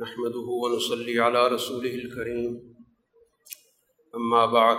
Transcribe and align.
نحمده 0.00 0.48
ونصلي 0.48 1.20
على 1.20 1.48
رسوله 1.48 1.94
الكريم. 1.94 2.76
أما 4.14 4.46
بعد، 4.46 4.76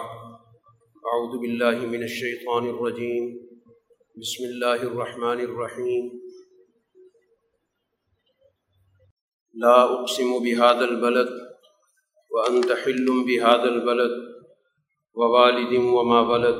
أعوذ 1.10 1.42
بالله 1.42 1.86
من 1.86 2.04
الشيطان 2.04 2.70
الرجيم. 2.70 3.40
بسم 4.18 4.44
الله 4.44 4.76
الرحمن 4.76 5.40
الرحيم. 5.40 6.22
لا 9.54 9.84
أقسم 9.84 10.44
بهذا 10.44 10.86
البلد 10.86 11.30
وأنت 12.32 12.72
حل 12.72 13.26
بهذا 13.28 13.64
البلد 13.64 14.12
ووالد 15.14 15.74
وما 15.74 16.24
بلد 16.24 16.58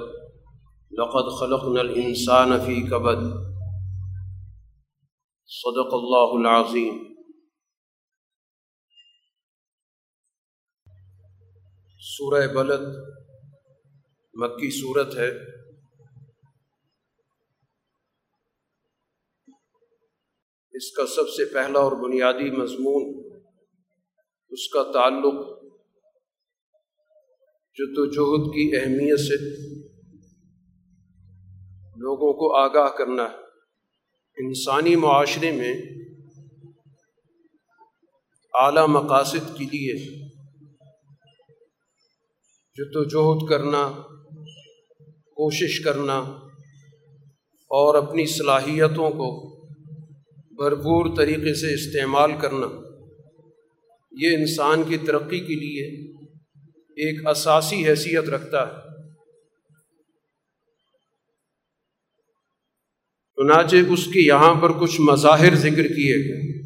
لقد 0.92 1.24
خلقنا 1.24 1.82
الإنسان 1.82 2.60
في 2.60 2.82
كبد. 2.82 3.34
صدق 5.46 5.94
الله 5.94 6.38
العظيم. 6.38 7.13
سورہ 12.18 12.48
بلد 12.48 12.96
مکی 14.34 14.82
صورت 14.82 15.16
ہے۔ 15.16 15.30
اس 20.72 20.92
کا 20.92 21.06
سب 21.08 21.30
سے 21.30 21.54
پہلا 21.54 21.80
اور 21.80 21.92
بنیادی 21.92 22.52
مضمون 22.52 23.32
اس 24.50 24.70
کا 24.70 24.84
تعلق 24.84 25.34
جد 27.76 27.98
و 27.98 28.06
جہد 28.06 28.54
کی 28.54 28.76
اہمیت 28.76 29.20
سے 29.20 29.36
لوگوں 32.00 32.34
کو 32.34 32.56
آگاہ 32.56 32.90
کرنا 32.98 33.24
ہے۔ 33.24 33.38
انسانی 34.48 34.96
معاشرے 34.96 35.52
میں 35.52 35.74
اعلیٰ 38.54 38.88
مقاصد 38.88 39.58
کے 39.58 39.64
لیے 39.64 40.23
جد 42.76 42.96
و 42.96 43.04
جہد 43.04 43.50
کرنا، 43.50 43.92
کوشش 45.12 45.80
کرنا 45.80 46.18
اور 47.58 47.96
اپنی 47.96 48.26
صلاحیتوں 48.26 49.10
کو 49.10 49.62
بھرپور 50.56 51.16
طریقے 51.16 51.54
سے 51.54 51.74
استعمال 51.74 52.32
کرنا، 52.42 52.68
یہ 54.12 54.38
انسان 54.38 54.84
کی 54.84 54.98
ترقی 54.98 55.40
کے 55.40 55.56
لیے 55.56 56.12
ایک 56.78 57.28
اساسی 57.28 57.88
حیثیت 57.88 58.30
رکھتا 58.30 58.68
ہے۔ 58.68 58.74
چنانچہ 63.36 63.76
اس 63.90 64.06
کے 64.06 64.28
یہاں 64.28 64.62
پر 64.62 64.72
کچھ 64.72 65.02
مظاہر 65.02 65.56
ذکر 65.56 65.88
کیے 65.88 66.16
گئے۔ 66.16 66.62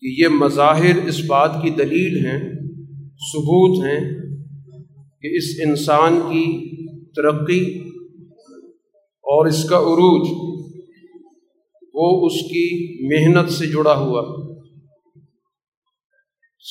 کہ 0.00 0.22
یہ 0.22 0.28
مظاہر 0.28 1.08
اس 1.08 1.24
بات 1.26 1.50
کی 1.62 1.70
دلیل 1.70 2.26
ہیں، 2.26 2.52
ثبوت 3.32 3.84
ہیں 3.84 4.29
کہ 5.20 5.36
اس 5.36 5.44
انسان 5.66 6.20
کی 6.20 6.76
ترقی 7.12 7.90
اور 9.04 9.46
اس 9.46 9.64
کا 9.64 9.78
عروج 9.78 10.28
وہ 11.94 12.26
اس 12.26 12.32
کی 12.32 12.66
محنت 13.06 13.50
سے 13.50 13.66
جڑا 13.66 13.96
ہوا 13.96 14.54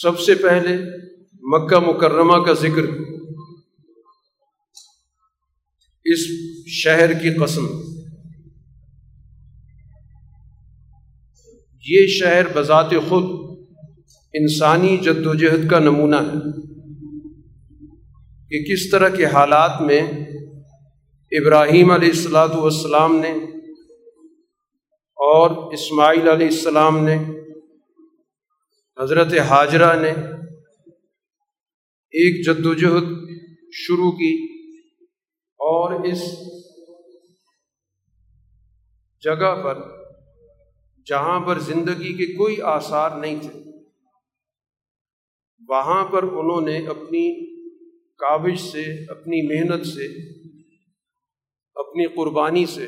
سب 0.02 0.20
سے 0.20 0.36
پہلے 0.36 0.78
مکہ 1.42 1.80
مکرمہ 1.80 2.46
کا 2.46 2.54
ذکر۔ 2.54 2.84
اس 6.06 6.20
شہر 6.68 7.14
کی 7.14 7.30
قسم۔ 7.30 7.66
یہ 11.88 12.08
شہر 12.08 12.44
بذات 12.56 12.90
خود 13.10 13.24
انسانی 14.34 14.98
جد 14.98 15.28
و 15.28 15.34
جہد 15.34 15.70
کا 15.70 15.80
نمونہ 15.80 16.16
ہے۔ 16.16 16.69
کہ 18.52 18.60
کس 18.64 18.90
طرح 18.92 19.10
کے 19.16 19.26
حالات 19.34 19.82
میں 19.82 20.02
ابراہیم 21.32 21.92
علیہ 21.92 22.10
السلاۃ 22.10 22.54
والسلام 22.56 23.16
نے 23.16 23.32
اور 25.18 25.52
اسماعیل 25.74 26.28
علیہ 26.30 26.48
السلام 26.48 26.98
نے، 27.06 27.16
حضرت 28.98 29.34
حاجرہ 29.50 29.92
نے 30.02 30.12
ایک 32.14 32.40
جد 32.46 32.66
و 32.66 32.74
جہد 32.74 33.12
شروع 33.74 34.12
کی 34.12 34.34
اور 35.60 35.94
اس 36.04 36.24
جگہ 39.24 39.54
پر 39.64 39.82
جہاں 41.08 41.40
پر 41.40 41.60
زندگی 41.68 42.14
کے 42.18 42.26
کوئی 42.34 42.60
آثار 42.72 43.18
نہیں 43.18 43.40
تھے، 43.42 43.60
وہاں 45.70 46.04
پر 46.06 46.24
انہوں 46.24 46.62
نے 46.62 46.78
اپنی 46.88 47.24
کاوش 48.20 48.60
سے، 48.60 49.12
اپنی 49.12 49.42
محنت 49.48 49.86
سے، 49.88 50.06
اپنی 51.76 52.08
قربانی 52.08 52.66
سے 52.66 52.86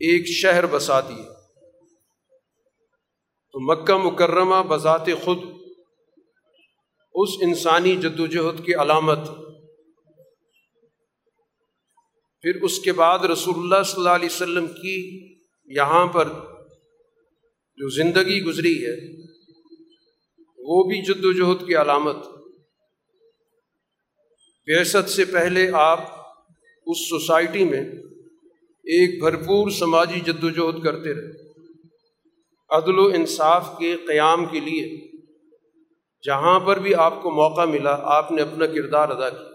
ایک 0.00 0.26
شہر 0.26 0.66
بسا 0.66 1.00
دیے 1.00 1.24
تو 3.52 3.60
مکہ 3.60 3.96
مکرمہ 3.96 4.62
بذات 4.68 5.06
خود 5.24 5.38
اس 7.14 7.28
انسانی 7.40 7.96
جد 7.96 8.20
و 8.20 8.26
جہد 8.26 8.64
کی 8.64 8.74
علامت۔ 8.74 9.18
پھر 12.40 12.62
اس 12.62 12.78
کے 12.80 12.92
بعد 12.92 13.18
رسول 13.18 13.54
اللہ 13.58 13.82
صلی 13.84 13.98
اللہ 13.98 14.08
علیہ 14.08 14.28
وسلم 14.32 14.66
کی 14.66 14.96
یہاں 15.66 16.06
پر 16.06 16.28
جو 17.78 17.88
زندگی 17.88 18.42
گزری 18.42 18.86
ہے، 18.86 19.22
وہ 20.58 20.82
بھی 20.82 21.02
جد 21.02 21.24
و 21.24 21.32
جہد 21.32 21.66
کی 21.66 21.74
علامت۔ 21.74 22.37
بیست 24.68 25.10
سے 25.10 25.24
پہلے 25.24 25.70
آپ 25.72 26.00
اس 26.86 27.08
سوسائٹی 27.08 27.64
میں 27.64 27.80
ایک 28.64 29.20
بھرپور 29.20 29.70
سماجی 29.70 30.20
جد 30.20 30.44
و 30.44 30.50
جہد 30.50 30.82
کرتے 30.84 31.14
رہے۔ 31.14 31.50
عدل 32.70 32.98
و 32.98 33.06
انصاف 33.06 33.78
کے 33.78 33.96
قیام 33.96 34.46
کے 34.46 34.60
لیے 34.60 35.10
جہاں 36.26 36.60
پر 36.60 36.78
بھی 36.78 36.94
آپ 36.94 37.22
کو 37.22 37.30
موقع 37.30 37.64
ملا، 37.64 37.96
آپ 38.00 38.32
نے 38.32 38.42
اپنا 38.42 38.66
کردار 38.66 39.08
ادا 39.08 39.30
کیا۔ 39.30 39.54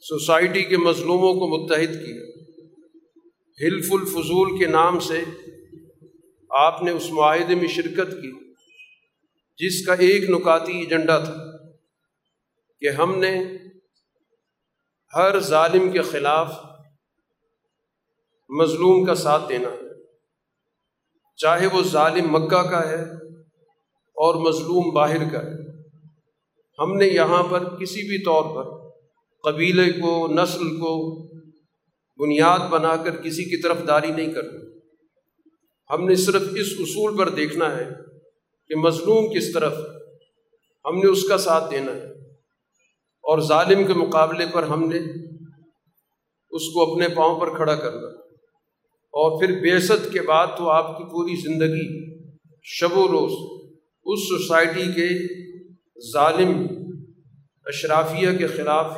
سوسائٹی 0.00 0.62
کے 0.62 0.76
مظلوموں 0.76 1.34
کو 1.34 1.64
متحد 1.64 1.92
کیا۔ 1.92 2.22
حلف 3.62 3.92
الفضول 3.92 4.58
کے 4.58 4.66
نام 4.66 5.00
سے 5.00 5.20
آپ 6.50 6.82
نے 6.82 6.90
اس 6.90 7.10
معاہدے 7.10 7.54
میں 7.54 7.68
شرکت 7.68 8.10
کی، 8.10 8.32
جس 9.58 9.86
کا 9.86 9.94
ایک 9.94 10.30
نکاتی 10.30 10.78
ایجنڈا 10.78 11.18
تھا۔ 11.18 11.49
کہ 12.80 12.88
ہم 12.88 13.18
نے 13.18 13.44
ہر 15.14 15.40
ظالم 15.40 15.90
کے 15.90 16.02
خلاف 16.02 16.54
مظلوم 18.48 19.04
کا 19.04 19.14
ساتھ 19.14 19.48
دینا 19.48 19.68
ہے۔ 19.68 20.04
چاہے 21.36 21.66
وہ 21.66 21.82
ظالم 21.82 22.32
مکہ 22.32 22.62
کا 22.62 22.88
ہے 22.88 23.02
اور 23.96 24.34
مظلوم 24.34 24.94
باہر 24.94 25.32
کا 25.32 25.42
ہے۔ 25.42 25.80
ہم 26.78 26.96
نے 26.96 27.06
یہاں 27.06 27.42
پر 27.42 27.78
کسی 27.78 28.08
بھی 28.08 28.24
طور 28.24 28.42
پر 28.42 28.90
قبیلے 29.44 29.92
کو، 29.92 30.28
نسل 30.28 30.76
کو 30.76 31.20
بنیاد 32.18 32.58
بنا 32.58 32.96
کر 32.96 33.22
کسی 33.22 33.44
کی 33.44 33.62
طرف 33.62 33.76
داری 33.88 34.10
نہیں 34.10 34.32
کرنی 34.32 34.70
ہم 35.90 36.04
نے 36.04 36.14
صرف 36.14 36.42
اس 36.42 36.66
اصول 36.78 37.18
پر 37.18 37.28
دیکھنا 37.28 37.76
ہے 37.76 37.88
کہ 38.68 38.76
مظلوم 38.76 39.32
کس 39.32 39.52
طرف 39.52 39.72
ہم 40.84 40.96
نے 40.96 41.06
اس 41.06 41.28
کا 41.28 41.38
ساتھ 41.38 41.70
دینا 41.70 41.92
ہے۔ 41.92 42.09
اور 43.30 43.40
ظالم 43.40 43.86
کے 43.86 43.92
مقابلے 43.92 44.46
پر 44.52 44.62
ہم 44.62 44.88
نے 44.88 44.98
اس 46.50 46.62
کو 46.74 46.92
اپنے 46.92 47.08
پاؤں 47.08 47.40
پر 47.40 47.56
کھڑا 47.56 47.74
کرنا 47.74 48.06
اور 49.12 49.40
پھر 49.40 49.60
بیست 49.60 50.12
کے 50.12 50.22
بعد 50.22 50.46
تو 50.58 50.70
آپ 50.70 50.98
کی 50.98 51.04
پوری 51.04 51.40
زندگی 51.40 52.14
شب 52.64 52.98
و 52.98 53.08
روز 53.08 53.62
اس 54.04 54.28
سوسائٹی 54.28 54.92
کے 54.92 55.08
ظالم 56.12 56.66
اشرافیہ 57.64 58.38
کے 58.38 58.46
خلاف 58.46 58.96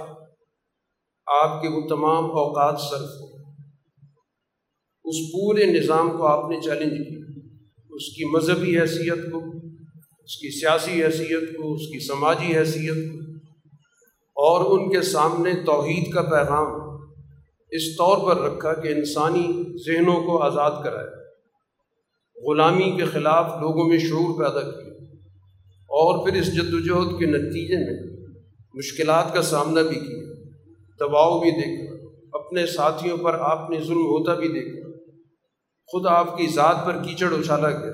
آپ 1.27 1.63
کے 1.63 1.69
وہ 1.69 1.89
تمام 1.89 2.25
اوقات 2.25 2.81
صرف 2.81 3.09
اس 5.05 5.17
پورے 5.33 5.67
نظام 5.67 6.11
کو 6.11 6.27
آپ 6.27 6.51
نے 6.51 6.61
چیلنج 6.61 7.09
کیا۔ 7.09 7.41
اس 7.91 8.15
کی 8.15 8.37
مذہبی 8.37 8.81
حیثیت 8.81 9.33
کو، 9.33 9.39
اس 10.25 10.37
کی 10.37 10.61
سیاسی 10.61 11.05
حیثیت 11.05 11.57
کو، 11.57 11.73
اس 11.75 11.81
کی 11.81 12.07
سماجی 12.07 12.57
حیثیت 12.57 13.13
کو۔ 13.13 13.32
اور 14.35 14.81
ان 14.81 14.91
کے 14.91 15.03
سامنے 15.03 15.53
توحید 15.67 16.13
کا 16.13 16.23
پیغام 16.23 16.93
اس 17.71 17.97
طور 17.97 18.19
پر 18.19 18.41
رکھا 18.41 18.75
کہ 18.75 18.89
انسانی 18.89 19.53
ذہنوں 19.87 20.23
کو 20.23 20.43
آزاد 20.43 20.71
کرائے۔ 20.85 21.23
غلامی 22.49 22.97
کے 22.97 23.05
خلاف 23.05 23.47
لوگوں 23.61 23.89
میں 23.89 23.99
شعور 23.99 24.39
پیدا 24.39 24.71
کیا 24.71 24.93
اور 25.73 26.25
پھر 26.25 26.41
اس 26.41 26.55
جد 26.55 26.75
وجہد 26.75 27.19
کے 27.19 27.27
نتیجے 27.27 27.77
میں 27.77 28.27
مشکلات 28.75 29.35
کا 29.35 29.43
سامنا 29.43 29.83
بھی 29.83 30.01
کیا۔ 30.01 30.35
دباؤ 31.01 31.41
بھی 31.41 31.51
دیکھا۔ 31.51 32.07
اپنے 32.39 32.67
ساتھیوں 32.67 33.17
پر 33.17 33.35
آپ 33.35 33.71
نے 33.71 33.81
ظلم 33.81 33.97
ہوتا 33.97 34.35
بھی 34.35 34.49
دیکھا۔ 34.49 34.91
خود 35.87 36.07
آپ 36.07 36.39
کی 36.39 36.47
ذات 36.47 36.87
پر 36.87 37.03
کیچڑ 37.03 37.33
اچھالا 37.33 37.71
گیا۔ 37.71 37.93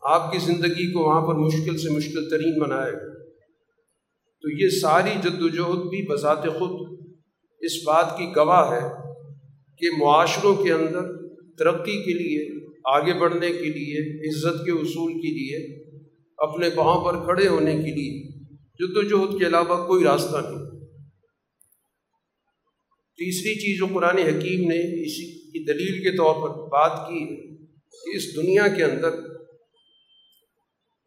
آپ 0.00 0.32
کی 0.32 0.38
زندگی 0.38 0.92
کو 0.92 1.00
وہاں 1.00 1.26
پر 1.26 1.34
مشکل 1.34 1.78
سے 1.78 1.90
مشکل 1.90 2.30
ترین 2.30 2.58
بنائے 2.58 2.92
گا 2.92 3.21
تو 4.44 4.62
یہ 4.62 4.68
ساری 4.68 5.10
جد 5.22 5.42
وجہد 5.42 5.78
بھی 5.78 6.06
بذات 6.06 6.42
خود 6.42 6.98
اس 7.60 7.72
بات 7.86 8.18
کی 8.18 8.32
گواہ 8.36 8.72
ہے 8.72 8.88
کہ 9.78 9.90
معاشروں 9.98 10.54
کے 10.54 10.72
اندر 10.72 11.32
ترقی 11.58 12.02
کے 12.02 12.12
لیے، 12.12 12.66
آگے 12.84 13.12
بڑھنے 13.20 13.48
کے 13.48 13.64
لیے، 13.64 14.28
عزت 14.28 14.64
کے 14.64 14.70
اصول 14.70 15.12
کے 15.12 15.28
لیے، 15.28 15.82
اپنے 16.38 16.70
پاؤں 16.70 17.04
پر 17.04 17.24
کھڑے 17.24 17.48
ہونے 17.48 17.72
کے 17.72 17.94
لیے 17.94 18.28
جد 18.58 18.96
وجہد 18.96 19.38
کے 19.38 19.46
علاوہ 19.46 19.86
کوئی 19.86 20.04
راستہ 20.04 20.36
نہیں۔ 20.36 20.62
تیسری 23.18 23.54
چیز 23.54 23.78
جو 23.78 23.86
قرآن 23.94 24.18
حکیم 24.18 24.68
نے 24.68 25.02
اسی 25.02 25.26
کی 25.50 25.64
دلیل 25.64 26.02
کے 26.02 26.16
طور 26.16 26.34
پر 26.34 26.68
بات 26.68 27.08
کی 27.08 27.22
ہے 27.22 27.56
کہ 27.92 28.16
اس 28.16 28.36
دنیا 28.36 28.68
کے 28.68 28.84
اندر 28.84 29.10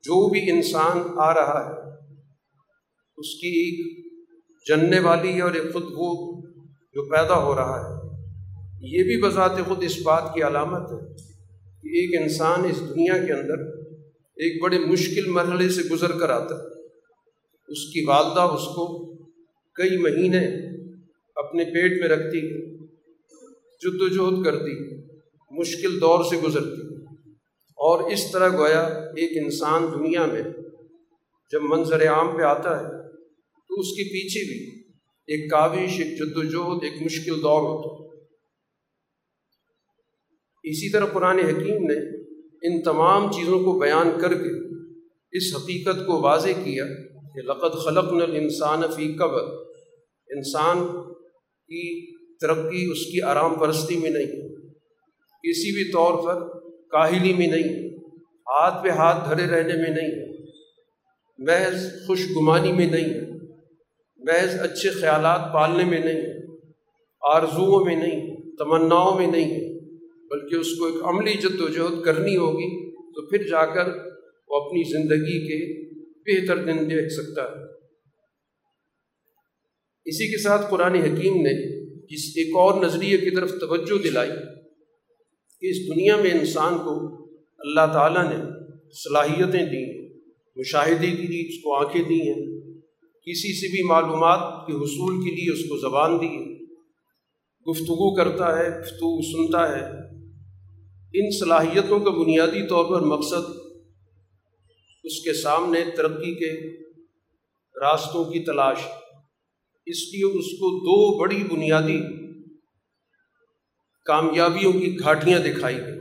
جو 0.03 0.29
بھی 0.29 0.51
انسان 0.51 1.01
آ 1.17 1.33
رہا 1.33 1.65
ہے 1.65 1.94
اس 3.17 3.35
کی 3.41 3.47
ایک 3.47 4.05
جننے 4.67 4.99
والی 4.99 5.29
ہے 5.29 5.41
اور 5.41 5.53
ایک 5.53 5.73
خود 5.73 5.83
وہ 5.83 6.41
جو 6.93 7.09
پیدا 7.09 7.43
ہو 7.43 7.55
رہا 7.55 7.79
ہے، 7.81 8.07
یہ 8.81 9.03
بھی 9.03 9.21
بذات 9.21 9.51
خود 9.67 9.83
اس 9.83 10.01
بات 10.03 10.33
کی 10.33 10.41
علامت 10.41 10.91
ہے 10.91 11.13
کہ 11.81 11.87
ایک 11.87 12.21
انسان 12.21 12.65
اس 12.65 12.79
دنیا 12.89 13.17
کے 13.17 13.33
اندر 13.33 13.77
ایک 14.37 14.63
بڑے 14.63 14.79
مشکل 14.79 15.29
مرحلے 15.29 15.69
سے 15.69 15.81
گزر 15.81 16.11
کر 16.11 16.29
آتا 16.29 16.55
ہے۔ 16.55 16.85
اس 17.67 17.93
کی 17.93 18.05
والدہ 18.05 18.41
اس 18.41 18.65
کو 18.65 19.15
کئی 19.73 19.97
مہینے 19.97 20.45
اپنے 21.35 21.63
پیٹ 21.63 22.01
میں 22.01 22.09
رکھتی، 22.09 22.67
جد 23.81 24.01
وجہد 24.01 24.45
کرتی، 24.45 24.95
مشکل 25.51 26.01
دور 26.01 26.23
سے 26.23 26.37
گزرتی۔ 26.37 26.95
اور 27.77 28.11
اس 28.11 28.31
طرح 28.31 28.49
گویا 28.49 28.81
ایک 29.15 29.43
انسان 29.43 29.85
دنیا 29.93 30.25
میں 30.25 30.41
جب 31.51 31.61
منظر 31.63 32.07
عام 32.07 32.37
پہ 32.37 32.41
آتا 32.41 32.79
ہے 32.79 33.04
تو 33.69 33.79
اس 33.79 33.87
کے 33.87 34.03
پیچھے 34.03 34.41
بھی 34.43 34.59
ایک 35.27 35.51
کاوش 35.51 35.99
ایک 35.99 36.11
جد 36.17 36.37
وجہد 36.37 36.83
ایک 36.83 37.01
مشکل 37.01 37.41
دور 37.43 37.61
ہوتا۔ 37.61 38.03
اسی 40.63 40.91
طرح 40.91 41.05
قرآن 41.05 41.39
حکیم 41.39 41.83
نے 41.85 41.97
ان 42.63 42.81
تمام 42.81 43.31
چیزوں 43.31 43.59
کو 43.59 43.79
بیان 43.79 44.09
کر 44.21 44.33
کے 44.33 44.51
اس 45.31 45.55
حقیقت 45.55 46.05
کو 46.07 46.21
واضح 46.21 46.53
کیا 46.63 46.85
کہ 47.35 47.41
لقت 47.41 47.77
خلق 47.85 48.13
نل 48.13 48.35
انسان 48.35 48.81
فی 48.95 49.13
قبر۔ 49.13 49.43
انسان 50.29 50.77
کی 51.69 51.83
ترقی 52.37 52.85
اس 52.91 53.05
کی 53.05 53.21
آرام 53.21 53.59
پرستی 53.59 53.97
میں 53.97 54.09
نہیں، 54.09 54.31
کسی 55.43 55.71
بھی 55.73 55.91
طور 55.91 56.13
پر 56.23 56.41
کاہلی 56.91 57.33
میں 57.33 57.47
نہیں، 57.47 57.97
ہاتھ 58.47 58.83
پہ 58.83 58.89
ہاتھ 58.89 59.29
دھرے 59.29 59.47
رہنے 59.47 59.73
میں 59.73 59.91
نہیں، 59.91 60.13
محض 61.39 61.87
خوش 62.07 62.25
گمانی 62.35 62.71
میں 62.71 62.87
نہیں۔ 62.87 63.24
محض 64.25 64.59
اچھے 64.61 64.89
خیالات 64.89 65.53
پالنے 65.53 65.83
میں 65.83 65.99
نہیں 65.99 66.23
آرزوؤں 67.21 67.85
میں 67.85 67.95
نہیں، 67.95 68.35
تمناؤں 68.57 69.19
میں 69.19 69.27
نہیں 69.27 69.79
بلکہ 70.29 70.55
اس 70.55 70.75
کو 70.79 70.85
ایک 70.85 70.95
عملی 71.03 71.33
جد 71.33 71.61
و 71.61 71.67
جہد 71.67 72.03
کرنی 72.03 72.35
ہوگی 72.37 72.69
تو 73.11 73.25
پھر 73.29 73.47
جا 73.47 73.65
کر 73.65 73.89
وہ 74.47 74.65
اپنی 74.65 74.83
زندگی 74.83 75.39
کے 75.47 75.59
بہتر 76.25 76.63
دن 76.63 76.89
دیکھ 76.89 77.13
سکتا 77.13 77.43
ہے۔ 77.43 77.63
اسی 80.05 80.31
کے 80.31 80.37
ساتھ 80.37 80.65
قرآن 80.69 80.95
حکیم 80.95 81.35
نے 81.41 81.53
جس 82.05 82.25
ایک 82.35 82.55
اور 82.55 82.81
نظریے 82.83 83.17
کی 83.17 83.35
طرف 83.35 83.51
توجہ 83.51 84.01
دلائی 84.03 84.31
کہ 85.61 85.69
اس 85.69 85.77
دنیا 85.87 86.15
میں 86.15 86.31
انسان 86.31 86.77
کو 86.77 86.95
اللہ 87.59 87.93
تعالیٰ 87.93 88.23
نے 88.29 88.43
صلاحیتیں 89.03 89.65
دیں، 89.65 89.85
مشاہدے 90.55 91.07
کے 91.07 91.23
لیے 91.23 91.47
اس 91.47 91.63
کو 91.63 91.75
آنکھیں 91.75 92.03
دی 92.03 92.21
ہیں 92.21 92.54
کسی 93.25 93.59
سے 93.59 93.67
بھی 93.67 93.83
معلومات 93.83 94.67
کے 94.67 94.73
حصول 94.73 95.25
کے 95.25 95.31
لیے 95.31 95.53
اس 95.53 95.69
کو 95.69 95.77
زبان 95.77 96.21
دی 96.21 96.55
گفتگو 97.71 98.15
کرتا 98.15 98.59
ہے، 98.59 98.81
گفتگو 98.81 99.21
سنتا 99.21 99.69
ہے۔ 99.69 99.85
ان 101.13 101.31
صلاحیتوں 101.39 101.99
کا 101.99 102.09
بنیادی 102.09 102.67
طور 102.67 102.85
پر 102.85 103.01
مقصد 103.01 103.55
اس 105.03 105.19
کے 105.19 105.33
سامنے 105.33 105.79
ترقی 105.97 106.35
کے 106.35 106.77
راستوں 107.79 108.25
کی 108.25 108.39
تلاش۔ 108.39 108.77
اس 109.85 110.13
لیے 110.13 110.25
اس 110.25 110.45
کو 110.45 110.79
دو 110.79 111.19
بڑی 111.19 111.43
بنیادی 111.43 111.99
کامیابیوں 114.05 114.73
کی 114.73 114.99
گھاٹیاں 114.99 115.39
دکھائی 115.39 115.77
گئی 115.77 115.99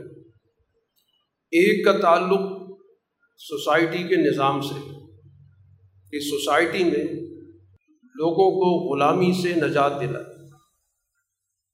ایک 1.51 1.85
کا 1.85 1.91
تعلق 1.91 2.39
سوسائٹی 3.37 4.03
کے 4.03 4.15
نظام 4.15 4.61
سے 4.61 4.94
کہ 6.15 6.19
سوسائٹی 6.19 6.83
میں 6.83 7.03
لوگوں 8.15 8.51
کو 8.51 8.95
غلامی 8.95 9.31
سے 9.43 9.67
نجات 9.67 9.91
دلا 10.01 10.19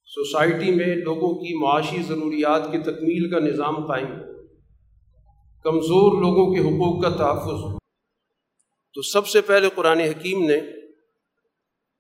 سوسائٹی 0.06 0.72
میں 0.72 0.96
لوگوں 0.96 1.34
کی 1.34 1.64
معاشی 1.64 2.02
ضروریات 2.02 2.72
کی 2.72 2.78
تکمیل 2.78 3.32
کا 3.32 3.40
نظام 3.40 3.88
قائم 3.88 4.08
ہو۔ 4.08 4.48
کمزور 5.64 6.22
لوگوں 6.22 6.54
کے 6.54 6.60
حقوق 6.60 7.04
کا 7.04 7.10
تحفظ 7.10 7.82
تو 8.94 9.02
سب 9.02 9.28
سے 9.28 9.42
پہلے 9.42 9.70
قرآن 9.76 10.00
حکیم 10.00 10.44
نے 10.44 10.58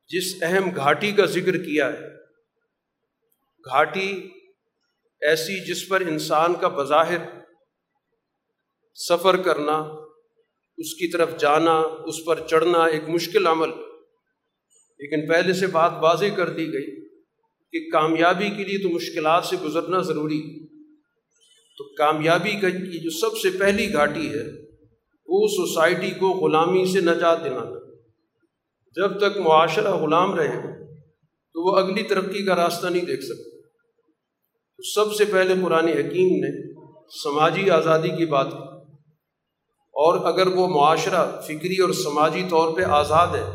جس 0.08 0.44
اہم 0.44 0.70
گھاٹی 0.76 1.12
کا 1.12 1.26
ذکر 1.26 1.58
کیا 1.58 1.94
ہے، 1.94 2.08
گھاٹی 3.66 4.30
ایسی 5.22 5.72
جس 5.72 5.88
پر 5.88 6.02
انسان 6.02 6.54
کا 6.54 6.68
بظاہر 6.68 7.18
سفر 8.96 9.38
کرنا 9.38 10.01
اس 10.82 10.94
کی 10.94 11.12
طرف 11.12 11.38
جانا، 11.38 11.80
اس 11.80 12.26
پر 12.26 12.48
چڑھنا 12.48 12.84
ایک 12.84 13.10
مشکل 13.10 13.48
عمل۔ 13.48 13.70
لیکن 15.00 15.28
پہلے 15.28 15.54
سے 15.54 15.68
بات 15.68 15.92
واضح 16.02 16.26
کر 16.36 16.50
دی 16.50 16.74
گئی 16.74 17.10
کہ 17.72 17.90
کامیابی 17.90 18.50
کے 18.50 18.64
لیے 18.64 18.78
تو 18.78 18.90
مشکلات 18.90 19.46
سے 19.46 19.56
گزرنا 19.64 20.02
ضروری۔ 20.02 20.68
تو 21.78 21.84
کامیابی 21.84 22.52
کا 22.52 22.70
کی 22.70 23.00
جو 23.00 23.10
سب 23.10 23.38
سے 23.38 23.50
پہلی 23.50 23.94
گھاٹی 23.94 24.30
ہے، 24.30 24.44
وہ 25.28 25.48
سوسائٹی 25.48 26.12
کو 26.12 26.30
غلامی 26.30 26.86
سے 26.86 27.00
نجات 27.00 27.44
دلانا 27.44 27.92
جب 28.96 29.20
تک 29.20 29.38
معاشرہ 29.38 29.96
غلام 29.96 30.36
رہے، 30.36 30.86
تو 31.54 31.72
وہ 31.72 31.78
اگلی 31.78 32.04
ترقی 32.04 32.46
کا 32.46 32.56
راستہ 32.56 32.88
نہیں 32.88 33.06
دیکھ 33.06 33.24
سکتے۔ 33.24 33.62
تو 34.78 34.84
سب 34.84 35.14
سے 35.14 35.26
پہلے 35.26 35.54
قرآن 35.64 35.88
حکیم 35.88 36.28
نے 36.28 36.74
سماجی 37.24 37.70
آزادی 37.70 38.10
کی 38.10 38.26
بات 38.26 38.52
کی۔ 38.52 38.71
اور 39.92 40.26
اگر 40.26 40.48
وہ 40.48 40.68
معاشرہ 40.68 41.42
فکری 41.42 41.78
اور 41.78 41.92
سماجی 41.92 42.44
طور 42.50 42.76
پہ 42.76 42.82
آزاد 42.82 43.28
ہے، 43.28 43.46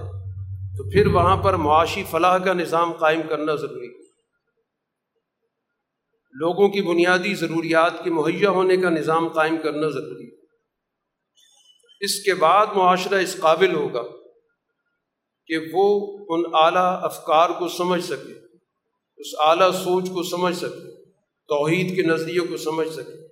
تو 0.77 0.91
پھر 0.91 1.07
وہاں 1.07 1.37
پر 1.37 1.55
معاشی 1.55 2.05
فلاح 2.11 2.39
کا 2.39 2.53
نظام 2.53 2.93
قائم 2.93 3.21
کرنا 3.29 3.55
ضروری 3.55 3.87
ہے۔ 3.87 4.07
لوگوں 6.33 6.69
کی 6.69 6.83
بنیادی 6.83 7.35
ضروریات 7.35 8.05
کے 8.05 8.11
مہیا 8.11 8.51
ہونے 8.51 8.77
کا 8.77 8.91
نظام 8.91 9.29
قائم 9.29 9.57
کرنا 9.63 9.89
ضروری 9.89 10.27
ہے۔ 10.27 10.37
اس 12.01 12.23
کے 12.23 12.35
بعد 12.35 12.67
معاشرہ 12.77 13.15
اس 13.15 13.37
قابل 13.41 13.75
ہوگا 13.75 14.03
کہ 15.47 15.59
وہ 15.73 16.19
ان 16.29 16.43
اعلیٰ 16.55 16.99
افکار 17.03 17.51
کو 17.51 17.69
سمجھ 17.69 18.05
سکے، 18.05 18.33
اس 19.17 19.27
اعلیٰ 19.47 19.73
سوچ 19.73 20.09
کو 20.09 20.23
سمجھ 20.23 20.57
سکے، 20.57 21.05
توحید 21.49 21.97
کے 21.97 22.03
نظریے 22.03 22.41
کو 22.41 22.57
سمجھ 22.57 22.89
سکے، 22.89 23.27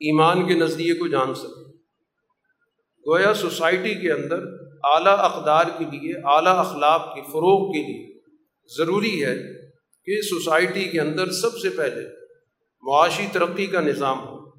ایمان 0.00 0.46
کے 0.46 0.54
نظریے 0.54 0.94
کو 0.94 1.08
جان 1.08 1.34
سکے۔ 1.34 1.71
گویا 3.06 3.34
سوسائٹی 3.34 3.94
کے 3.94 4.12
اندر 4.12 4.38
اعلیٰ 4.82 5.18
اقدار 5.18 5.64
کے 5.78 5.84
لیے، 5.84 6.14
اعلیٰ 6.24 6.56
اخلاق 6.58 7.14
کے، 7.14 7.22
فروغ 7.22 7.72
کے 7.72 7.78
لیے 7.78 8.20
ضروری 8.76 9.24
ہے 9.24 9.36
کہ 10.04 10.20
سوسائٹی 10.20 10.84
کے 10.84 11.00
اندر 11.00 11.30
سب 11.30 11.58
سے 11.58 11.70
پہلے 11.70 12.08
معاشی 12.82 13.26
ترقی 13.32 13.66
کا 13.66 13.80
نظام 13.80 14.20
ہو، 14.20 14.50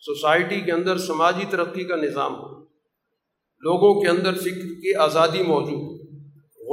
سوسائٹی 0.00 0.60
کے 0.60 0.72
اندر 0.72 0.98
سماجی 0.98 1.44
ترقی 1.50 1.84
کا 1.84 1.96
نظام 1.96 2.34
ہو، 2.34 2.60
لوگوں 3.60 4.00
کے 4.00 4.08
اندر 4.08 4.34
فکر 4.34 4.80
کی 4.80 4.94
آزادی 4.94 5.42
موجود 5.42 5.72
ہو۔ 5.72 6.00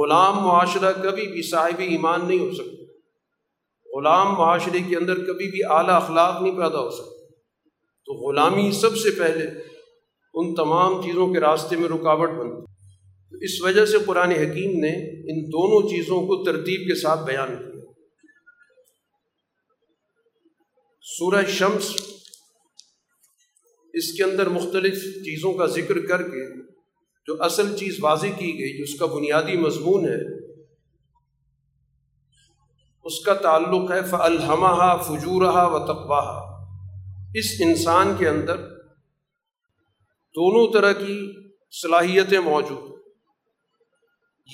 غلام 0.02 0.36
معاشرہ 0.36 0.92
کبھی 0.92 1.26
بھی 1.26 1.42
صاحب 1.42 1.78
ایمان 1.78 2.28
نہیں 2.28 2.38
ہو 2.38 2.52
سکتا۔ 2.52 2.82
غلام 3.96 4.34
معاشرے 4.34 4.78
کے 4.88 4.96
اندر 4.96 5.14
کبھی 5.14 5.50
بھی 5.50 5.58
اعلیٰ 5.64 5.94
اخلاق 5.94 6.42
نہیں 6.42 6.56
پیدا 6.56 6.78
ہو 6.78 6.90
سکتا۔ 6.90 7.26
تو 8.06 8.12
غلامی 8.12 8.70
سب 8.72 8.96
سے 8.96 9.10
پہلے 9.10 9.46
ان 10.38 10.54
تمام 10.54 11.02
چیزوں 11.02 11.32
کے 11.32 11.40
راستے 11.40 11.76
میں 11.76 11.88
رکاوٹ 11.88 12.30
بنتی 12.30 12.66
تو 13.30 13.36
اس 13.40 13.62
وجہ 13.62 13.86
سے 13.86 13.98
قرآن 14.06 14.30
حکیم 14.30 14.70
نے 14.70 15.20
ان 15.20 15.44
دونوں 15.46 15.88
چیزوں 15.88 16.20
کو 16.20 16.44
ترتیب 16.44 16.88
کے 16.88 16.94
ساتھ 16.94 17.24
بیان 17.24 17.48
کیا۔ 17.48 17.92
سورہ 21.02 21.44
شمس 21.48 21.90
اس 23.92 24.12
کے 24.12 24.22
اندر 24.22 24.48
مختلف 24.48 24.94
چیزوں 25.02 25.52
کا 25.52 25.66
ذکر 25.66 26.06
کر 26.06 26.22
کے 26.22 26.62
جو 27.26 27.42
اصل 27.42 27.76
چیز 27.76 27.96
واضح 28.00 28.26
کی 28.26 28.58
گئی، 28.58 28.78
جو 28.78 28.82
اس 28.82 28.98
کا 28.98 29.06
بنیادی 29.06 29.56
مضمون 29.56 30.04
ہے، 30.04 30.48
اس 33.04 33.20
کا 33.20 33.34
تعلق 33.34 33.92
ہے 33.92 34.02
فلحمہ 34.02 34.96
فجورہ 35.02 35.68
و 35.68 35.78
تقواہ 35.78 36.30
اس 37.34 37.44
انسان 37.60 38.14
کے 38.18 38.28
اندر 38.28 38.77
دونوں 40.36 40.72
طرح 40.72 40.92
کی 40.92 41.32
صلاحیتیں 41.82 42.40
موجود 42.40 42.90
ہیں۔ 42.90 42.98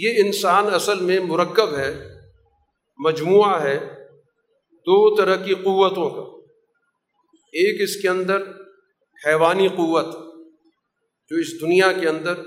یہ 0.00 0.26
انسان 0.26 0.75
اصل 0.75 1.00
میں 1.00 1.21
مرکب 1.21 1.76
ہے، 1.76 2.04
مجموعہ 2.99 3.62
ہے، 3.62 4.07
دو 4.73 5.16
طرح 5.16 5.37
کی 5.37 5.54
قوتوں 5.54 6.11
کا۔ 6.11 6.52
ایک 7.52 7.81
اس 7.81 8.02
کے 8.02 8.09
اندر 8.09 8.43
حیوانی 9.26 9.69
قوت، 9.69 10.12
جو 11.31 11.37
اس 11.37 11.61
دنیا 11.61 11.93
کے 11.93 12.09
اندر 12.09 12.38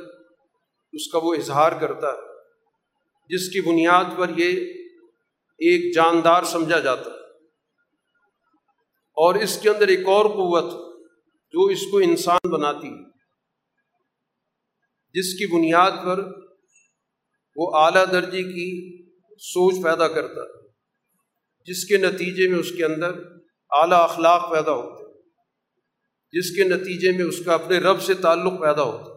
اس 0.94 1.12
کا 1.12 1.20
وہ 1.24 1.36
اظہار 1.36 1.72
کرتا 1.72 2.08
ہے، 2.08 2.38
جس 3.30 3.50
کی 3.50 3.62
بنیاد 3.62 4.06
پر 4.18 4.30
یہ 4.38 4.74
ایک 5.60 5.96
جاندار 5.96 6.44
سمجھا 6.44 6.80
جاتا 6.80 7.12
ہے۔ 7.12 7.18
اور 9.16 9.36
اس 9.36 9.62
کے 9.62 9.70
اندر 9.70 9.88
ایک 9.88 10.08
اور 10.08 10.26
قوت 10.26 10.98
جو 11.52 11.66
اس 11.66 11.82
کو 11.92 11.98
انسان 11.98 12.50
بناتی 12.50 12.88
ہے۔ 12.88 13.17
جس 15.18 15.34
کی 15.34 15.46
بنیاد 15.56 15.92
پر 16.06 16.24
وہ 17.56 17.78
اعلیٰ 17.78 18.06
درجے 18.12 18.44
کی 18.44 18.68
سوچ 19.40 19.84
پیدا 19.84 20.08
کرتا 20.08 20.42
ہے، 20.42 20.68
جس 21.66 21.86
کے 21.86 21.98
نتیجے 21.98 22.50
میں 22.50 22.60
اس 22.60 22.72
کے 22.72 22.86
اندر 22.86 23.12
اعلیٰ 23.72 24.04
اخلاق 24.04 24.52
پیدا 24.52 24.72
ہوتے 24.72 24.98
جس 26.32 26.56
کے 26.56 26.64
نتیجے 26.64 27.12
میں 27.12 27.26
اس 27.26 27.46
کا 27.46 27.54
اپنے 27.54 27.78
رب 27.78 28.02
سے 28.02 28.14
تعلق 28.14 28.62
پیدا 28.62 28.84
ہوتا 28.84 29.12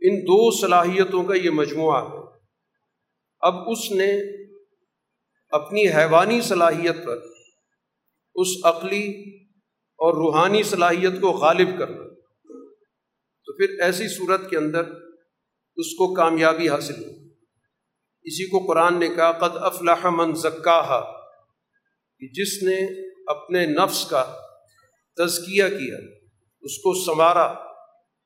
ان 0.00 0.20
دو 0.20 0.60
صلاحیتوں 0.60 1.24
کا 1.24 1.34
یہ 1.34 1.50
مجموعہ 1.50 2.02
ہے۔ 2.08 2.38
اب 3.40 3.54
اس 3.70 3.90
نے 3.90 4.10
اپنی 5.50 5.88
حیوانی 5.88 6.40
صلاحیت 6.40 7.04
پر 7.04 7.18
اس 8.34 8.48
عقلی 8.64 9.08
اور 9.98 10.14
روحانی 10.14 10.62
صلاحیت 10.62 11.20
کو 11.20 11.30
غالب 11.30 11.68
کرنا 11.78 12.02
تو 13.46 13.52
پھر 13.52 13.80
ایسی 13.80 14.08
صورت 14.08 14.50
کے 14.50 14.56
اندر 14.56 14.82
اس 15.76 15.94
کو 15.94 16.14
کامیابی 16.14 16.68
حاصل 16.68 17.04
ہو 17.04 17.10
اسی 18.22 18.48
کو 18.48 18.66
قرآن 18.66 18.98
نے 19.00 19.08
کہا، 19.08 19.32
قد 19.32 19.56
افلاح 19.56 20.06
من 20.10 20.34
زکاہا 20.34 21.00
کہ 22.18 22.28
جس 22.28 22.62
نے 22.62 23.08
اپنے 23.26 23.66
نفس 23.66 24.06
کا 24.06 24.36
تزکیہ 25.16 25.64
کیا، 25.64 25.96
اس 26.62 26.78
کو 26.78 27.04
سنوارا، 27.04 27.54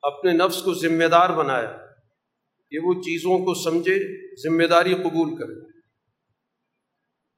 اپنے 0.02 0.32
نفس 0.32 0.62
کو 0.62 0.75
ذمہ 0.75 1.04
دار 1.04 1.30
بنایا، 1.30 1.76
کہ 2.70 2.78
وہ 2.78 2.94
چیزوں 2.94 3.38
کو 3.38 3.54
سمجھے 3.54 3.96
ذمہ 4.48 4.66
داری 4.66 4.94
قبول 4.94 5.37
کرے۔ 5.37 5.78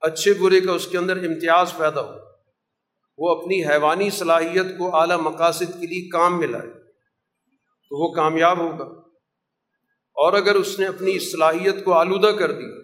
اچھے 0.00 0.32
برے 0.32 0.60
کا 0.60 0.72
اس 0.72 0.86
کے 0.86 0.98
اندر 0.98 1.16
امتیاز 1.16 1.72
پیدا 1.76 2.00
ہو۔ 2.00 2.14
وہ 3.18 3.40
اپنی 3.40 3.66
حیوانی 3.66 4.10
صلاحیت 4.10 4.66
کو 4.78 4.96
اعلیٰ 4.96 5.18
مقاصد 5.18 5.80
کے 5.80 5.86
لیے 5.86 6.08
کام 6.08 6.38
میں 6.38 6.48
لائے۔ 6.48 6.79
تو 7.90 8.08
وہ 8.08 8.14
کامیاب 8.14 8.58
ہوگا۔ 8.58 9.00
اور 10.14 10.32
اگر 10.32 10.54
اس 10.54 10.78
نے 10.78 10.86
اپنی 10.86 11.18
صلاحیت 11.18 11.84
کو 11.84 11.92
آلودہ 11.92 12.26
کر 12.26 12.52
دی 12.52 12.80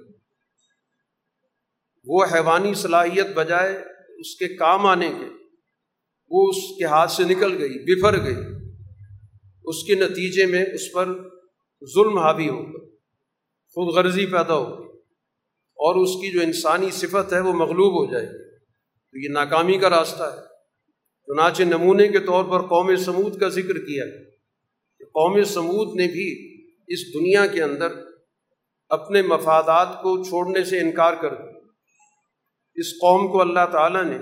وہ 2.08 2.24
حیوانی 2.34 2.74
صلاحیت 2.74 3.26
بجائے 3.34 3.76
اس 4.20 4.36
کے 4.36 4.48
کام 4.48 4.86
آنے 4.86 5.08
کے، 5.08 5.24
وہ 6.30 6.48
اس 6.48 6.78
کے 6.78 6.84
ہاتھ 6.84 7.12
سے 7.12 7.24
نکل 7.24 7.58
گئی 7.58 7.94
بفر 7.94 8.24
گئی، 8.24 8.36
اس 9.64 9.84
کے 9.84 9.94
نتیجے 9.94 10.46
میں 10.46 10.64
اس 10.74 10.92
پر 10.92 11.04
ظلم 11.94 12.18
حاوی 12.18 12.48
ہوگا، 12.48 12.78
خود 13.68 13.94
غرضی 13.94 14.26
پیدا 14.26 14.54
ہوگی، 14.54 14.98
اور 15.74 15.94
اس 15.94 16.08
کی 16.08 16.32
جو 16.32 16.40
انسانی 16.40 16.90
صفت 16.90 17.32
ہے 17.32 17.40
وہ 17.40 17.52
مغلوب 17.52 17.92
ہو 17.92 18.12
جائے 18.12 18.26
گی۔ 18.26 18.58
تو 18.86 19.18
یہ 19.18 19.28
ناکامی 19.28 19.78
کا 19.78 19.90
راستہ 19.90 20.22
ہے۔ 20.22 20.56
چنانچہ 21.26 21.62
نمونے 21.62 22.08
کے 22.08 22.18
طور 22.18 22.44
پر 22.44 22.66
قوم 22.66 22.96
سمود 22.96 23.40
کا 23.40 23.48
ذکر 23.48 23.78
کیا 23.86 24.04
کہ 24.06 24.25
قوم 25.14 25.44
سمود 25.44 25.96
نے 25.96 26.06
بھی 26.06 26.56
اس 26.88 27.14
دنیا 27.14 27.46
کے 27.46 27.62
اندر 27.62 27.88
اپنے 28.88 29.22
مفادات 29.22 29.88
کو 30.02 30.24
چھوڑنے 30.24 30.64
سے 30.64 30.80
انکار 30.80 31.12
کر 31.14 31.34
دیا۔ 31.34 31.56
اس 32.74 32.92
قوم 32.92 33.32
کو 33.32 33.40
اللہ 33.40 33.66
تعالیٰ 33.72 34.04
نے 34.04 34.16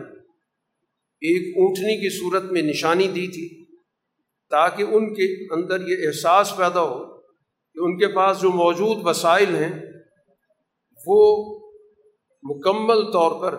ایک 1.20 1.56
اونٹنی 1.56 1.96
کی 1.96 2.18
صورت 2.18 2.44
میں 2.44 2.62
نشانی 2.62 3.08
دی 3.08 3.26
تھی 3.26 3.64
تاکہ 4.50 4.82
ان 4.82 5.14
کے 5.14 5.54
اندر 5.54 5.88
یہ 5.88 6.06
احساس 6.06 6.56
پیدا 6.56 6.82
ہو 6.82 7.20
کہ 7.74 7.80
ان 7.80 7.98
کے 7.98 8.08
پاس 8.08 8.40
جو 8.40 8.50
موجود 8.50 8.96
وسائل 9.04 9.54
ہیں، 9.54 9.82
وہ 11.06 11.44
مکمل 12.42 13.12
طور 13.12 13.42
پر 13.42 13.58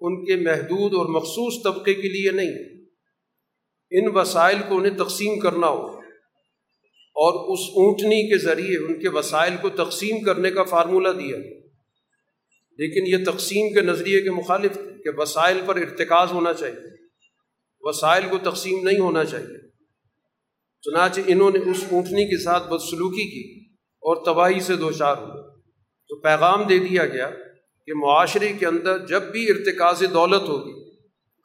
ان 0.00 0.24
کے 0.24 0.36
محدود 0.36 0.94
اور 0.94 1.06
مخصوص 1.06 1.64
طبقے 1.64 1.94
کے 1.94 2.08
لیے 2.08 2.30
نہیں۔ 2.30 2.82
ان 3.90 4.16
وسائل 4.16 4.58
کو 4.68 4.78
انہیں 4.78 4.98
تقسیم 4.98 5.38
کرنا 5.38 5.66
ہو 5.66 6.01
اور 7.14 7.52
اس 7.52 7.60
اونٹنی 7.74 8.30
کے 8.30 8.38
ذریعے 8.38 8.76
ان 8.76 9.00
کے 9.00 9.08
وسائل 9.08 9.52
کو 9.62 9.68
تقسیم 9.68 10.20
کرنے 10.20 10.50
کا 10.50 10.62
فارمولہ 10.62 11.08
دیا۔ 11.08 11.36
لیکن 12.78 13.20
یہ 13.20 13.24
تقسیم 13.24 13.74
کے 13.74 13.80
نظریے 13.80 14.22
کے 14.22 14.30
مخالف 14.30 14.72
تھے 14.72 15.02
کہ 15.02 15.20
وسائل 15.20 15.60
پر 15.66 15.76
ارتکاز 15.76 16.32
ہونا 16.32 16.52
چاہیے۔ 16.52 16.92
وسائل 17.80 18.24
کو 18.30 18.50
تقسیم 18.50 18.88
نہیں 18.88 18.98
ہونا 18.98 19.24
چاہیے۔ 19.24 19.68
چنانچہ 20.82 21.20
انہوں 21.26 21.50
نے 21.50 21.70
اس 21.70 21.84
اونٹنی 21.92 22.24
کے 22.24 22.42
ساتھ 22.44 22.68
بدسلوکی 22.68 23.30
کی 23.30 23.68
اور 23.74 24.24
تباہی 24.24 24.60
سے 24.60 24.76
دو 24.76 24.92
چار 24.92 25.16
ہوئے۔ 25.16 25.60
تو 26.08 26.20
پیغام 26.20 26.66
دے 26.66 26.78
دیا 26.78 27.06
گیا 27.06 27.30
کہ 27.86 27.94
معاشرے 27.94 28.52
کے 28.52 28.66
اندر 28.66 29.06
جب 29.06 29.22
بھی 29.22 29.50
ارتکاز 29.50 30.02
دولت 30.14 30.48
ہوگی، 30.48 30.90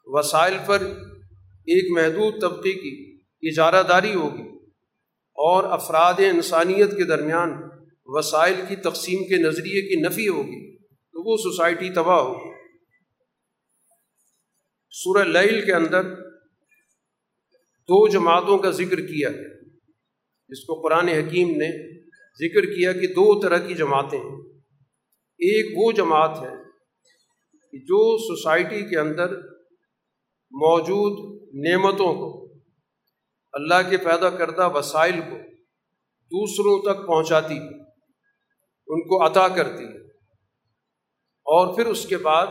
وسائل 0.04 0.54
پر 0.66 0.82
ایک 1.58 1.98
محدود 1.98 2.40
طبقے 2.40 2.72
کی 2.72 3.20
اجارہ 3.42 3.82
داری 3.82 4.14
ہوگی۔ 4.14 4.57
اور 5.38 5.64
افراد 5.64 6.14
انسانیت 6.18 6.90
کے 6.90 7.04
درمیان 7.04 7.50
وسائل 8.06 8.54
کی 8.68 8.76
تقسیم 8.76 9.24
کے 9.28 9.36
نظریے 9.36 9.82
کی 9.82 10.00
نفی 10.00 10.28
ہوگی 10.28 10.78
تو 10.86 11.30
وہ 11.30 11.36
سوسائٹی 11.36 11.90
تباہ 11.90 12.18
ہوگی۔ 12.18 12.52
سورہ 14.90 15.24
لیل 15.24 15.64
کے 15.64 15.72
اندر 15.72 16.14
دو 17.78 18.08
جماعتوں 18.08 18.58
کا 18.58 18.70
ذکر 18.70 19.00
کیا 19.00 19.28
ہے 19.28 19.70
جس 20.48 20.64
کو 20.64 20.80
قرآن 20.80 21.08
حکیم 21.08 21.50
نے 21.50 22.00
ذکر 22.14 22.64
کیا 22.64 22.92
کہ 22.92 23.06
دو 23.06 23.40
طرح 23.40 23.58
کی 23.58 23.74
جماعتیں 23.74 24.18
ہیں۔ 24.18 24.36
ایک 25.38 25.78
وہ 25.78 25.92
جماعت 25.92 26.38
ہے 26.42 26.56
کہ 27.70 27.78
جو 27.78 28.18
سوسائٹی 28.18 28.82
کے 28.82 28.98
اندر 28.98 29.36
موجود 30.50 31.42
نعمتوں 31.68 32.14
کو 32.14 32.37
اللہ 33.52 33.90
کے 33.90 33.96
پیدا 33.96 34.30
کردہ 34.30 34.70
وسائل 34.74 35.20
کو 35.20 35.36
دوسروں 36.30 36.94
تک 36.94 37.06
پہنچاتی 37.06 37.54
ہے، 37.54 37.82
ان 38.86 39.08
کو 39.08 39.26
عطا 39.26 39.48
کرتی 39.48 39.84
ہے۔ 39.84 40.08
اور 41.50 41.76
پھر 41.76 41.86
اس 41.86 42.06
کے 42.06 42.16
بعد 42.16 42.46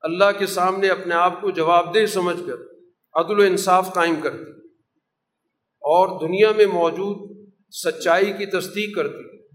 اللہ 0.00 0.38
کے 0.38 0.46
سامنے 0.46 0.88
اپنے 0.88 1.14
آپ 1.14 1.40
کو 1.40 1.50
جواب 1.50 1.94
دہ 1.94 2.06
سمجھ 2.06 2.36
کر 2.46 2.56
عدل 3.12 3.38
و 3.38 3.42
انصاف 3.42 3.94
قائم 3.94 4.20
کرتی 4.20 4.50
اور 5.60 6.28
دنیا 6.28 6.52
میں 6.56 6.66
موجود 6.66 7.38
سچائی 7.70 8.32
کی 8.32 8.46
تصدیق 8.46 8.96
کرتی 8.96 9.46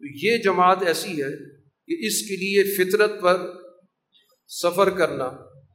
تو 0.00 0.26
یہ 0.26 0.38
جماعت 0.38 0.82
ایسی 0.86 1.22
ہے 1.22 1.58
کہ 1.58 2.06
اس 2.06 2.28
کے 2.28 2.36
لیے 2.36 2.74
فطرت 2.74 3.10
پر 3.20 3.52
سفر 4.48 4.90
کرنا، 4.90 5.30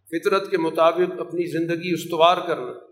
فطرت 0.06 0.52
کے 0.52 0.58
مطابق 0.58 1.20
اپنی 1.20 1.52
زندگی 1.52 1.94
استوار 1.94 2.38
کرنا۔ 2.48 2.90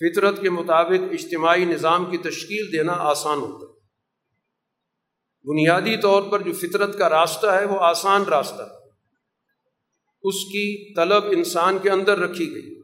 فطرت 0.00 0.40
کے 0.40 0.50
مطابق 0.50 1.02
اجتماعی 1.10 1.64
نظام 1.64 2.10
کی 2.10 2.18
تشکیل 2.18 2.72
دینا 2.72 2.92
آسان 2.92 3.38
ہوتا 3.38 3.72
ہے۔ 3.72 3.78
بنیادی 5.50 5.96
طور 5.96 6.22
پر 6.22 6.40
جو 6.40 6.52
فطرت 6.52 6.98
کا 6.98 7.10
راستہ 7.10 7.46
ہے 7.46 7.64
وہ 7.64 7.76
آسان 7.80 8.22
راستہ 8.22 8.62
ہے۔ 8.62 8.78
اس 10.22 10.34
کی 10.34 10.94
طلب 10.94 11.24
انسان 11.30 11.78
کے 11.78 11.90
اندر 11.90 12.18
رکھی 12.18 12.54
گئی 12.54 12.78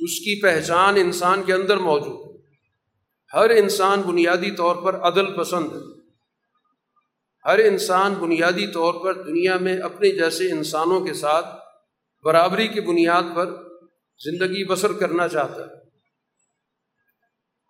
اس 0.00 0.18
کی 0.18 0.42
پہچان 0.42 0.96
انسان 0.96 1.42
کے 1.42 1.52
اندر 1.52 1.76
موجود 1.76 2.26
ہے۔ 2.26 2.36
ہر 3.34 3.50
انسان 3.50 4.00
بنیادی 4.00 4.50
طور 4.50 4.76
پر 4.76 4.94
عدل 4.94 5.38
پسند 5.38 5.72
ہے۔ 5.72 6.00
ہر 7.44 7.58
انسان 7.58 8.14
بنیادی 8.14 8.66
طور 8.66 8.94
پر 9.04 9.22
دنیا 9.22 9.56
میں 9.56 9.78
اپنے 9.78 10.10
جیسے 10.10 10.52
انسانوں 10.52 11.00
کے 11.00 11.12
ساتھ 11.12 11.46
برابری 12.24 12.68
کی 12.68 12.80
بنیاد 12.80 13.22
پر 13.34 13.46
زندگی 14.24 14.64
بسر 14.64 14.92
کرنا 14.92 15.28
چاہتا 15.28 15.62
ہے۔ 15.62 15.85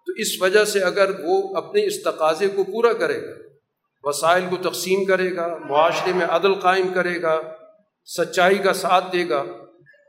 تو 0.06 0.12
اس 0.16 0.42
وجہ 0.42 0.64
سے 0.64 0.80
اگر 0.80 1.10
وہ 1.24 1.56
اپنے 1.56 1.86
اس 1.86 2.02
تقاضے 2.02 2.48
کو 2.48 2.64
پورا 2.64 2.92
کرے 2.92 3.22
گا، 3.22 3.32
وسائل 4.02 4.44
کو 4.50 4.70
تقسیم 4.70 5.04
کرے 5.04 5.36
گا، 5.36 5.58
معاشرے 5.68 6.12
میں 6.12 6.26
عدل 6.26 6.54
قائم 6.54 6.88
کرے 6.94 7.22
گا، 7.22 7.40
سچائی 8.04 8.58
کا 8.58 8.72
ساتھ 8.72 9.12
دے 9.12 9.28
گا، 9.28 9.44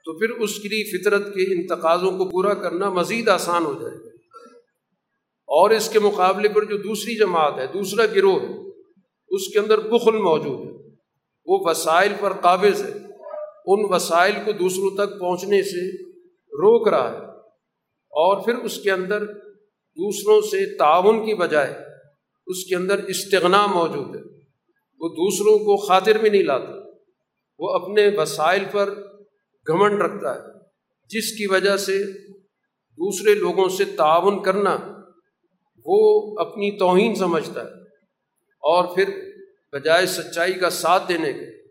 تو 0.05 0.19
پھر 0.19 0.29
اس 0.29 0.59
کے 0.59 0.67
لیے 0.67 0.97
فطرت 0.97 1.25
کے 1.25 1.53
ان 1.53 1.67
تقاضوں 1.67 2.17
کو 2.17 2.29
پورا 2.29 2.53
کرنا 2.53 2.89
مزید 2.89 3.29
آسان 3.29 3.65
ہو 3.65 3.73
جائے 3.73 3.97
گا۔ 3.97 4.07
اور 5.47 5.69
اس 5.69 5.89
کے 5.89 5.99
مقابلے 5.99 6.49
پر 6.49 6.63
جو 6.63 6.77
دوسری 6.77 7.15
جماعت 7.15 7.53
ہے، 7.57 7.67
دوسرا 7.67 8.05
گروہ 8.05 8.41
ہے، 8.41 8.69
اس 9.29 9.47
کے 9.53 9.59
اندر 9.59 9.79
بخل 9.79 10.17
موجود 10.17 10.59
ہے۔ 10.59 10.77
وہ 11.45 11.69
وسائل 11.69 12.13
پر 12.19 12.33
قابض 12.33 12.81
ہے۔ 12.81 12.91
ان 13.65 13.93
وسائل 13.93 14.33
کو 14.45 14.51
دوسروں 14.51 14.97
تک 14.97 15.19
پہنچنے 15.19 15.63
سے 15.63 16.03
روک 16.31 16.87
رہا 16.87 17.11
ہے۔ 17.11 17.17
اور 18.09 18.45
پھر 18.45 18.55
اس 18.55 18.79
کے 18.79 18.91
اندر 18.91 19.23
دوسروں 19.97 20.41
سے 20.41 20.77
تعاون 20.77 21.25
کی 21.25 21.33
بجائے 21.33 21.73
اس 22.47 22.65
کے 22.65 22.75
اندر 22.75 23.03
استغنا 23.03 23.65
موجود 23.65 24.15
ہے۔ 24.15 24.21
وہ 24.99 25.09
دوسروں 25.09 25.59
کو 25.59 25.77
خاطر 25.77 26.17
میں 26.21 26.29
نہیں 26.29 26.43
لاتا۔ 26.43 26.89
وہ 27.59 27.69
اپنے 27.69 28.09
وسائل 28.17 28.63
پر 28.71 28.93
گھمنڈ 29.67 30.01
رکھتا 30.01 30.35
ہے، 30.35 30.39
جس 31.09 31.37
کی 31.37 31.47
وجہ 31.47 31.77
سے 31.77 32.03
دوسرے 32.91 33.33
لوگوں 33.33 33.69
سے 33.69 33.85
تعاون 33.85 34.43
کرنا 34.43 34.77
وہ 35.85 36.35
اپنی 36.39 36.77
توہین 36.77 37.15
سمجھتا 37.15 37.61
ہے۔ 37.61 37.71
اور 38.45 38.95
پھر 38.95 39.31
بجائے 39.71 40.05
سچائی 40.05 40.53
کا 40.53 40.69
ساتھ 40.69 41.03
دینے 41.09 41.33
کے، 41.33 41.67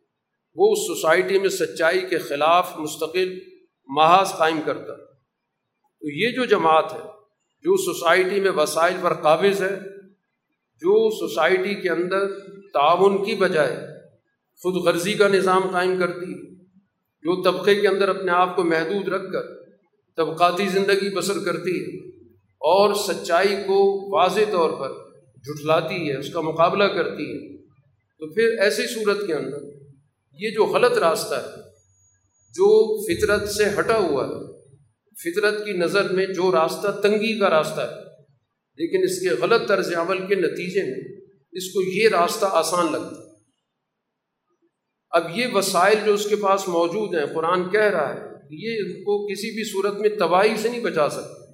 وہ 0.55 0.73
اس 0.73 0.79
سوسائٹی 0.79 1.39
میں 1.39 1.49
سچائی 1.49 2.01
کے 2.01 2.19
خلاف 2.19 2.77
مستقل 2.77 3.39
محاذ 3.87 4.33
قائم 4.33 4.61
کرتا 4.67 4.97
تو 6.01 6.11
یہ 6.11 6.31
جو 6.31 6.45
جماعت 6.45 6.93
ہے 6.93 7.16
جو 7.65 7.77
سوسائٹی 7.77 8.41
میں 8.41 8.51
وسائل 8.51 8.95
پر 9.03 9.15
قابض 9.15 9.63
ہے، 9.63 9.79
جو 10.83 11.11
سوسائٹی 11.11 11.75
کے 11.75 11.91
اندر 11.91 12.27
تعاون 12.73 13.25
کی 13.25 13.35
بجائے 13.35 13.77
خود 14.63 14.75
غرضی 14.75 15.13
کا 15.13 15.29
نظام 15.29 15.69
قائم 15.73 15.99
کرتی 15.99 16.33
ہے، 16.33 16.55
جو 17.25 17.43
طبقے 17.43 17.75
کے 17.75 17.89
اندر 17.89 18.09
اپنے 18.09 18.33
آپ 18.33 18.57
کو 18.57 18.63
محدود 18.63 19.09
رکھ 19.09 19.33
کر 19.33 19.55
طبقاتی 20.17 20.67
زندگی 20.69 21.15
بسر 21.15 21.39
کرتی 21.45 21.81
ہے 21.81 22.09
اور 22.61 22.95
سچائی 22.95 23.57
کو 23.67 23.79
واضح 24.17 24.51
طور 24.53 24.71
پر 24.71 24.93
جھٹلاتی 25.37 26.11
ہے، 26.11 26.17
اس 26.17 26.33
کا 26.33 26.41
مقابلہ 26.41 26.85
کرتی 26.85 27.25
ہے۔ 27.25 27.57
تو 28.21 28.35
پھر 28.35 28.59
ایسی 28.61 28.87
صورت 28.87 29.27
کے 29.27 29.35
اندر 29.35 29.59
یہ 30.39 30.51
جو 30.51 30.65
غلط 30.65 30.99
راستہ 30.99 31.35
ہے، 31.35 31.63
جو 32.55 32.69
فطرت 33.03 33.49
سے 33.49 33.65
ہٹا 33.79 33.99
ہوا 33.99 34.27
ہے 34.27 34.56
فطرت 35.19 35.65
کی 35.65 35.73
نظر 35.73 36.13
میں 36.13 36.27
جو 36.27 36.51
راستہ 36.53 36.89
تنگی 37.03 37.39
کا 37.39 37.51
راستہ 37.51 37.81
ہے، 37.81 37.95
لیکن 38.79 39.05
اس 39.05 39.21
کے 39.21 39.29
غلط 39.43 39.69
طرز 39.69 39.95
عمل 39.95 40.27
کے 40.27 40.35
نتیجے 40.35 40.83
میں 40.83 41.05
اس 41.53 41.73
کو 41.73 41.83
یہ 41.83 42.09
راستہ 42.09 42.47
آسان 42.51 42.93
لگتا 42.93 43.17
ہے۔ 43.17 43.25
اب 45.13 45.39
یہ 45.39 45.47
وسائل 45.53 45.99
جو 46.07 46.15
اس 46.15 46.27
کے 46.29 46.37
پاس 46.37 46.69
موجود 46.69 47.15
ہیں، 47.15 47.27
قرآن 47.35 47.69
کہہ 47.71 47.91
رہا 47.91 48.15
ہے 48.15 48.21
یہ 48.51 48.79
ان 48.79 48.93
کو 49.03 49.15
کسی 49.29 49.51
بھی 49.51 49.65
صورت 49.65 50.01
میں 50.01 50.09
تباہی 50.19 50.57
سے 50.57 50.69
نہیں 50.69 50.81
بچا 50.81 51.09
سکتے، 51.09 51.45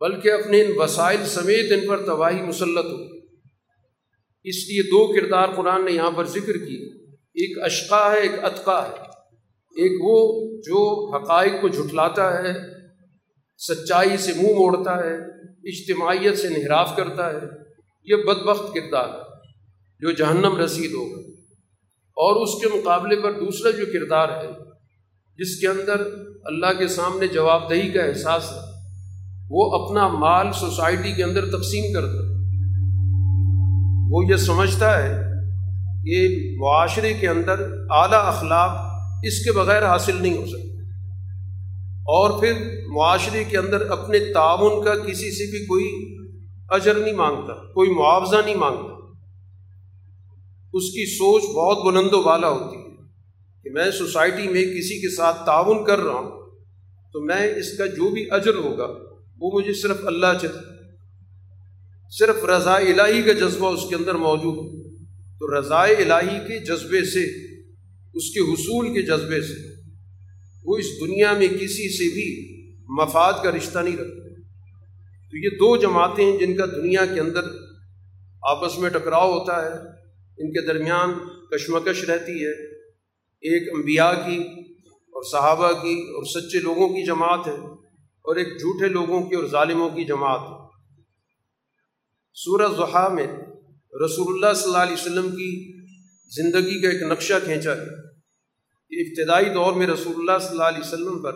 بلکہ 0.00 0.32
اپنے 0.32 0.62
ان 0.62 0.72
وسائل 0.76 1.24
سمیت 1.26 1.72
ان 1.72 1.86
پر 1.88 2.04
تباہی 2.06 2.42
مسلط 2.42 2.84
ہو۔ 2.84 3.04
اس 4.44 4.58
لیے 4.68 4.82
دو 4.82 5.06
کردار 5.12 5.48
قرآن 5.56 5.84
نے 5.84 5.92
یہاں 5.92 6.10
پر 6.10 6.24
ذکر 6.24 6.56
کی 6.58 6.76
ایک 7.34 7.58
اشقا 7.62 8.12
ہے، 8.12 8.20
ایک 8.20 8.44
اتقا 8.44 8.80
ہے۔ 8.86 9.05
ایک 9.76 9.92
وہ 10.00 10.42
جو 10.58 11.10
حقائق 11.16 11.52
کو 11.60 11.68
جھٹلاتا 11.68 12.38
ہے، 12.38 12.52
سچائی 13.58 14.16
سے 14.16 14.32
منہ 14.32 14.52
موڑتا 14.58 14.96
ہے، 14.96 15.14
اجتماعیت 15.64 16.38
سے 16.38 16.48
انحراف 16.48 16.96
کرتا 16.96 17.30
ہے، 17.30 17.38
یہ 18.04 18.16
بد 18.16 18.46
بخت 18.46 18.74
کردار 18.74 19.08
ہے 19.08 19.22
جو 20.00 20.10
جہنم 20.10 20.56
رسید 20.56 20.92
ہوگا۔ 20.92 21.20
اور 22.16 22.42
اس 22.42 22.62
کے 22.62 22.78
مقابلے 22.78 23.16
پر 23.16 23.32
دوسرا 23.32 23.70
جو 23.70 23.86
کردار 23.86 24.28
ہے، 24.28 24.48
جس 25.38 25.60
کے 25.60 25.66
اندر 25.66 26.00
اللہ 26.44 26.78
کے 26.78 26.88
سامنے 26.88 27.26
جواب 27.26 27.70
دہی 27.70 27.92
کا 27.92 28.02
احساس 28.02 28.52
ہے، 28.52 28.58
وہ 29.50 29.84
اپنا 29.84 30.08
مال 30.08 30.52
سوسائٹی 30.52 31.12
کے 31.12 31.24
اندر 31.24 31.46
تقسیم 31.46 31.92
کرتا 31.94 32.12
ہے۔ 32.12 32.36
وہ 34.10 34.24
یہ 34.24 34.36
سمجھتا 34.36 35.02
ہے 35.02 35.22
کہ 36.04 36.28
معاشرے 36.58 37.14
کے 37.14 37.28
اندر 37.28 37.60
اعلیٰ 37.90 38.26
اخلاق 38.26 38.85
اس 39.26 39.44
کے 39.44 39.52
بغیر 39.52 39.86
حاصل 39.86 40.22
نہیں 40.22 40.36
ہو 40.38 40.46
سکتا۔ 40.46 40.76
اور 42.08 42.40
پھر 42.40 42.52
معاشرے 42.88 43.44
کے 43.44 43.58
اندر 43.58 43.80
اپنے 43.80 44.18
تعاون 44.18 44.84
کا 44.84 44.94
کسی 44.94 45.30
سے 45.30 45.50
بھی 45.50 45.66
کوئی 45.66 46.16
اجر 46.68 46.94
نہیں 46.94 47.14
مانگتا، 47.14 47.72
کوئی 47.72 47.90
معاوضہ 47.90 48.36
نہیں 48.44 48.54
مانگتا۔ 48.54 48.96
اس 50.72 50.84
کی 50.84 51.16
سوچ 51.16 51.42
بہت 51.42 51.84
بلند 51.84 52.12
و 52.12 52.22
بالا 52.22 52.48
ہوتی 52.48 52.76
ہے 52.76 52.96
کہ 53.64 53.70
میں 53.70 53.90
سوسائٹی 53.90 54.48
میں 54.48 54.64
کسی 54.64 55.00
کے 55.00 55.16
ساتھ 55.16 55.46
تعاون 55.46 55.84
کر 55.84 55.98
رہا 55.98 56.14
ہوں 56.14 56.30
تو 57.12 57.20
میں 57.20 57.54
اس 57.54 57.78
کا 57.78 57.86
جو 57.86 58.10
بھی 58.10 58.26
اجر 58.30 58.54
ہوگا، 58.54 58.86
وہ 59.40 59.50
مجھے 59.54 59.74
صرف 59.74 59.96
اللہ 60.04 60.26
چاہتا 60.42 60.76
صرف 62.10 62.44
رضا 62.44 62.74
الہی 62.74 63.22
کا 63.22 63.32
جذبہ 63.32 63.72
اس 63.72 63.80
کے 63.88 63.94
اندر 63.94 64.14
موجود 64.14 64.86
تو 65.38 65.60
رضاء 65.60 65.86
الہی 65.98 66.38
کے 66.48 66.58
جذبے 66.64 67.04
سے 67.04 67.45
اس 68.16 68.30
کے 68.30 68.40
حصول 68.40 68.94
کے 68.94 69.02
جذبے 69.02 69.40
سے۔ 69.40 69.80
وہ 70.64 70.76
اس 70.76 70.86
دنیا 71.00 71.32
میں 71.32 71.48
کسی 71.48 71.96
سے 71.96 72.14
بھی 72.14 72.56
مفاد 72.88 73.32
کا 73.42 73.50
رشتہ 73.50 73.78
نہیں 73.78 73.96
رکھتے۔ 73.96 74.34
تو 75.30 75.36
یہ 75.36 75.48
دو 75.48 75.76
جماعتیں 75.76 76.24
ہیں 76.24 76.38
جن 76.38 76.56
کا 76.56 76.66
دنیا 76.66 77.06
کے 77.06 77.20
اندر 77.20 77.42
آپس 78.42 78.78
میں 78.78 78.90
ٹکراؤ 78.90 79.32
ہوتا 79.32 79.64
ہے۔ 79.64 79.78
ان 80.38 80.52
کے 80.52 80.66
درمیان 80.66 81.14
کشمکش 81.50 82.04
رہتی 82.04 82.44
ہے۔ 82.44 82.76
ایک 83.36 83.68
انبیاء 83.74 84.12
کی 84.12 84.42
اور 84.88 85.22
صحابہ 85.22 85.72
کی 85.72 86.02
اور 86.02 86.24
سچے 86.24 86.58
لوگوں 86.58 86.88
کی 86.88 87.06
جماعت 87.06 87.46
ہے 87.46 87.56
اور 88.22 88.36
ایک 88.36 88.48
جھوٹے 88.48 88.88
لوگوں 88.88 89.22
کی 89.22 89.34
اور 89.34 89.46
ظالموں 89.46 89.90
کی 89.90 90.04
جماعت 90.04 90.40
ہے۔ 90.40 90.66
سورہ 92.34 92.72
ضحا 92.76 93.08
میں 93.08 93.26
رسول 94.04 94.34
اللہ 94.34 94.54
صلی 94.54 94.64
اللہ 94.64 94.82
علیہ 94.82 94.92
وسلم 94.92 95.30
کی 95.30 95.75
زندگی 96.30 96.82
کا 96.82 96.88
ایک 96.88 97.02
نقشہ 97.02 97.34
کھینچا 97.44 97.76
ہے۔ 97.76 97.86
کہ 98.88 99.00
ابتدائی 99.00 99.44
دور 99.44 99.72
میں 99.72 99.86
رسول 99.86 100.14
اللہ 100.16 100.38
صلی 100.38 100.50
اللہ 100.50 100.62
علیہ 100.62 100.80
وسلم 100.80 101.22
پر 101.22 101.32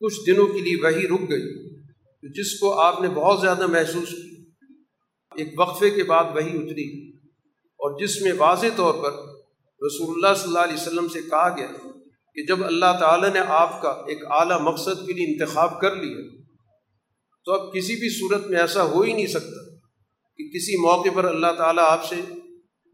کچھ 0.00 0.14
دنوں 0.26 0.46
کے 0.46 0.60
لیے 0.60 0.76
وہی 0.82 1.08
رک 1.08 1.30
گئی 1.30 1.78
جس 2.22 2.58
کو 2.58 2.80
آپ 2.80 3.00
نے 3.00 3.08
بہت 3.08 3.40
زیادہ 3.40 3.66
محسوس 3.66 4.08
کی۔ 4.08 4.44
ایک 5.36 5.60
وقفے 5.60 5.90
کے 5.90 6.04
بعد 6.04 6.24
وہی 6.34 6.56
اتری 6.56 7.16
اور 7.56 8.00
جس 8.00 8.20
میں 8.20 8.32
واضح 8.38 8.66
طور 8.76 8.94
پر 8.94 9.12
رسول 9.86 10.14
اللہ 10.14 10.34
صلی 10.34 10.48
اللہ 10.48 10.58
علیہ 10.58 10.74
وسلم 10.74 11.08
سے 11.08 11.22
کہا 11.22 11.56
گیا 11.56 11.66
کہ 12.34 12.46
جب 12.46 12.64
اللہ 12.64 12.96
تعالیٰ 13.00 13.32
نے 13.32 13.40
آپ 13.46 13.82
کا 13.82 13.88
ایک 13.88 14.24
اعلیٰ 14.30 14.60
مقصد 14.60 15.06
کے 15.06 15.12
لیے 15.12 15.26
انتخاب 15.26 15.80
کر 15.80 15.96
لیا، 15.96 16.16
تو 17.44 17.52
اب 17.52 17.74
کسی 17.74 17.96
بھی 17.96 18.08
صورت 18.18 18.46
میں 18.46 18.60
ایسا 18.60 18.82
ہو 18.82 19.00
ہی 19.00 19.12
نہیں 19.12 19.26
سکتا 19.26 19.74
کہ 20.36 20.48
کسی 20.48 20.76
موقع 20.82 21.08
پر 21.14 21.24
اللہ 21.24 21.52
تعالیٰ 21.58 21.84
آپ 21.86 22.04
سے 22.04 22.16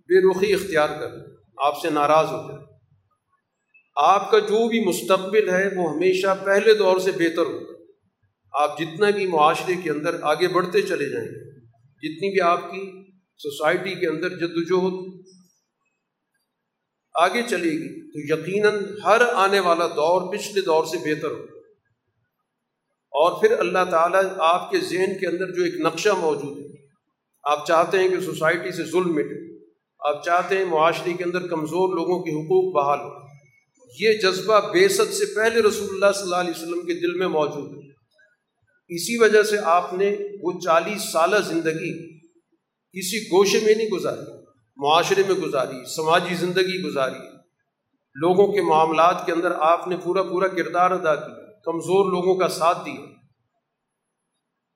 بے 0.09 0.21
رخی 0.21 0.53
اختیار 0.55 0.89
کر، 0.89 1.13
آپ 1.57 1.81
سے 1.83 1.91
ناراض 1.91 2.27
ہو 2.27 2.41
جائے۔ 2.49 2.63
آپ 3.97 4.31
کا 4.31 4.39
جو 4.39 4.69
بھی 4.69 4.85
مستقبل 4.85 5.49
ہے، 5.49 5.69
وہ 5.77 5.93
ہمیشہ 5.93 6.35
پہلے 6.45 6.75
دور 6.75 6.99
سے 6.99 7.11
بہتر 7.11 7.43
ہو 7.43 7.59
آپ 8.53 8.79
جتنا 8.79 9.11
بھی 9.11 9.27
معاشرے 9.27 9.75
کے 9.83 9.91
اندر 9.91 10.23
آگے 10.23 10.49
بڑھتے 10.49 10.83
چلے 10.83 11.09
جائیں 11.09 11.29
گے، 11.29 11.61
جتنی 12.03 12.31
بھی 12.31 12.41
آپ 12.41 12.71
کی 12.71 12.83
سوسائٹی 13.39 13.95
کے 13.95 14.07
اندر 14.07 14.29
جد 14.29 14.57
وجہد 14.57 15.25
آگے 17.15 17.43
چلے 17.43 17.71
گی، 17.71 17.89
تو 18.11 18.35
یقیناً 18.35 18.85
ہر 19.05 19.21
آنے 19.33 19.61
والا 19.61 19.87
دور 19.87 20.33
پچھلے 20.33 20.61
دور 20.61 20.85
سے 20.85 20.99
بہتر 20.99 21.31
ہو 21.31 21.43
اور 23.13 23.41
پھر 23.41 23.59
اللہ 23.59 23.85
تعالیٰ 23.91 24.23
آپ 24.39 24.71
کے 24.71 24.79
ذہن 24.79 25.19
کے 25.19 25.27
اندر 25.27 25.53
جو 25.53 25.65
ایک 25.65 25.75
نقشہ 25.81 26.09
موجود 26.09 26.59
ہے، 26.59 26.87
آپ 27.45 27.67
چاہتے 27.67 27.99
ہیں 27.99 28.09
کہ 28.09 28.21
سوسائٹی 28.21 28.73
سے 28.73 28.85
ظلم 28.85 29.15
مٹے۔ 29.15 29.54
آپ 30.05 30.25
چاہتے 30.25 30.59
ہیں 30.59 30.65
معاشرے 30.65 31.13
کے 31.13 31.25
اندر 31.25 31.47
کمزور 31.47 31.95
لوگوں 31.95 32.23
کے 32.23 32.31
حقوق 32.31 32.75
بحال 32.75 32.99
ہو۔ 32.99 33.11
یہ 34.01 34.13
جذبہ 34.13 34.61
بیست 34.73 35.13
سے 35.13 35.25
پہلے 35.35 35.63
رسول 35.63 35.89
اللہ 35.91 36.13
صلی 36.15 36.23
اللہ 36.23 36.37
علیہ 36.37 36.51
وسلم 36.51 36.87
کے 36.87 36.95
دل 36.95 37.15
میں 37.15 37.29
موجود 37.29 37.71
ہے۔ 37.73 37.91
اسی 38.89 39.19
وجہ 39.19 39.43
سے 39.43 39.57
آپ 39.65 39.95
نے 39.95 40.17
وہ 40.43 40.61
چالیس 40.61 41.13
سالہ 41.13 41.37
زندگی 41.37 42.19
کسی 42.95 43.19
گوشے 43.19 43.61
میں 43.65 43.75
نہیں 43.75 43.89
گزاری، 43.89 44.33
معاشرے 44.77 45.23
میں 45.29 45.35
گزاری، 45.35 45.95
سماجی 45.97 46.35
زندگی 46.35 46.83
گزاری۔ 46.83 47.29
لوگوں 48.15 48.53
کے 48.53 48.61
معاملات 48.61 49.27
کے 49.27 49.33
اندر 49.33 49.51
آپ 49.51 49.89
نے 49.89 49.97
پورا 49.97 50.23
پورا 50.23 50.49
کردار 50.49 50.91
ادا 50.91 51.15
کیا، 51.15 51.53
کمزور 51.65 52.11
لوگوں 52.13 52.35
کا 52.35 52.49
ساتھ 52.49 52.79
دیا۔ 52.87 53.07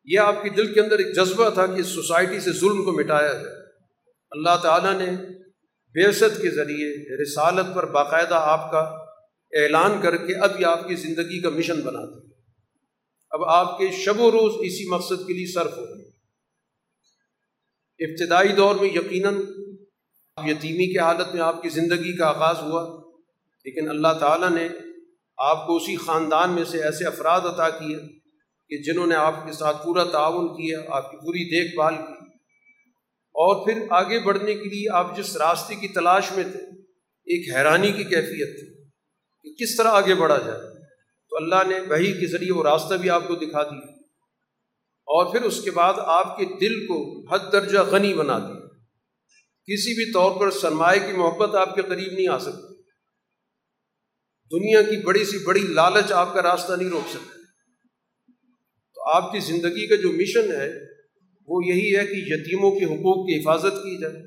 یہ 0.05 0.19
آپ 0.19 0.43
کے 0.43 0.49
دل 0.49 0.75
کے 0.75 0.81
اندر 0.81 0.99
ایک 0.99 1.15
جذبہ 1.17 1.51
تھا 1.51 1.67
کہ 1.67 1.83
سوسائٹی 1.83 2.41
سے 2.41 2.53
ظلم 2.53 2.85
کو 2.85 2.93
مٹایا 2.93 3.33
جائے۔ 3.33 3.58
اللہ 4.31 4.57
تعالیٰ 4.63 4.95
نے 4.99 5.11
بیست 5.95 6.43
کے 6.43 6.51
ذریعے 6.51 7.23
رسالت 7.23 7.75
پر 7.75 7.87
باقاعدہ 7.87 8.35
آپ 8.35 8.71
کا 8.71 8.79
اعلان 9.53 10.01
کر 10.01 10.17
کے 10.17 10.35
اب 10.35 10.61
یہ 10.61 10.67
آپ 10.67 10.89
کی 10.89 10.95
زندگی 10.95 11.41
کا 11.41 11.51
مشن 11.51 11.81
بنا 11.81 12.05
دیا۔ 12.05 12.31
اب 13.31 13.45
آپ 13.45 13.79
کے 13.79 13.87
شب 14.05 14.21
و 14.21 14.31
روز 14.31 14.53
اسی 14.61 14.89
مقصد 14.91 15.27
کے 15.27 15.33
لیے 15.33 15.47
صرف 15.47 15.73
ہو 15.77 15.85
گئے۔ 15.85 16.09
ابتدائی 18.05 18.49
دور 18.49 18.75
میں 18.75 18.89
یقیناً 18.89 19.35
یتیمی 20.37 20.93
کے 20.93 20.99
حالت 20.99 21.35
میں 21.35 21.43
آپ 21.43 21.63
کی 21.63 21.69
زندگی 21.69 22.17
کا 22.17 22.27
آغاز 22.27 22.57
ہوا، 22.63 23.03
لیکن 23.65 23.89
اللہ 23.89 24.19
تعالیٰ 24.21 24.51
نے 24.51 24.69
آپ 25.37 25.67
کو 25.67 25.77
اسی 25.77 25.97
خاندان 25.97 26.51
میں 26.51 26.65
سے 26.65 26.83
ایسے 26.83 27.05
افراد 27.05 27.41
عطا 27.41 27.69
کیے 27.71 27.97
کہ 28.69 28.83
جنہوں 28.83 29.07
نے 29.07 29.15
آپ 29.15 29.47
کے 29.47 29.53
ساتھ 29.53 29.85
پورا 29.85 30.05
تعاون 30.05 30.49
کیا، 30.49 30.81
آپ 30.89 31.11
کی 31.11 31.17
پوری 31.17 31.45
دیکھ 31.45 31.75
بھال 31.75 31.95
کی۔ 31.95 32.18
اور 33.39 33.67
پھر 33.67 33.87
آگے 33.91 34.21
بڑھنے 34.21 34.55
کے 34.55 34.65
لیے 34.65 34.91
آپ 34.93 35.17
جس 35.17 35.37
راستے 35.37 35.75
کی 35.75 35.89
تلاش 35.89 36.33
میں 36.33 36.45
تھے، 36.45 36.59
ایک 37.25 37.57
حیرانی 37.57 37.93
کی 37.93 38.05
کیفیت 38.05 38.61
تھی 38.61 38.85
کہ 39.43 39.65
کس 39.65 39.77
طرح 39.77 39.89
آگے 39.89 40.15
بڑھا 40.15 40.39
جائے۔ 40.39 40.61
تو 41.31 41.37
اللہ 41.37 41.69
نے 41.69 41.81
وہی 41.81 42.21
کے 42.21 42.27
ذریعے 42.27 42.53
وہ 42.53 42.63
راستہ 42.63 42.95
بھی 42.95 43.11
آپ 43.11 43.29
کو 43.29 43.35
دکھا 43.35 43.63
دیا۔ 43.63 43.91
اور 45.07 45.33
پھر 45.33 45.43
اس 45.43 45.61
کے 45.63 45.71
بعد 45.71 45.95
آپ 45.97 46.39
کے 46.39 46.45
دل 46.45 46.87
کو 46.87 47.27
حد 47.35 47.53
درجہ 47.53 47.79
غنی 47.79 48.15
بنا 48.15 48.39
دیا۔ 48.39 48.69
کسی 49.67 49.95
بھی 49.95 50.13
طور 50.13 50.41
پر 50.41 50.51
سرمایہ 50.51 51.01
کی 51.01 51.13
محبت 51.13 51.55
آپ 51.55 51.75
کے 51.75 51.83
قریب 51.83 52.13
نہیں 52.13 52.29
آ 52.29 52.39
سکتی۔ 52.39 52.75
دنیا 54.53 54.83
کی 54.83 54.97
بڑی 55.03 55.25
سی 55.25 55.39
بڑی 55.39 55.61
لالچ 55.61 56.13
آپ 56.13 56.35
کا 56.35 56.43
راستہ 56.43 56.73
نہیں 56.73 56.91
روک 56.91 57.11
سکتی۔ 57.11 57.43
تو 58.95 59.09
آپ 59.09 59.33
کی 59.33 59.39
زندگی 59.39 59.87
کا 59.87 59.95
جو 59.95 60.13
مشن 60.13 60.61
ہے 60.61 60.98
وہ 61.49 61.65
یہی 61.65 61.97
ہے 61.97 62.07
کہ 62.07 62.15
یتیموں 62.15 62.71
کے 62.71 62.85
حقوق 62.85 63.27
کی 63.27 63.41
حفاظت 63.41 63.73
کی 63.73 64.01
جائے۔ 64.01 64.23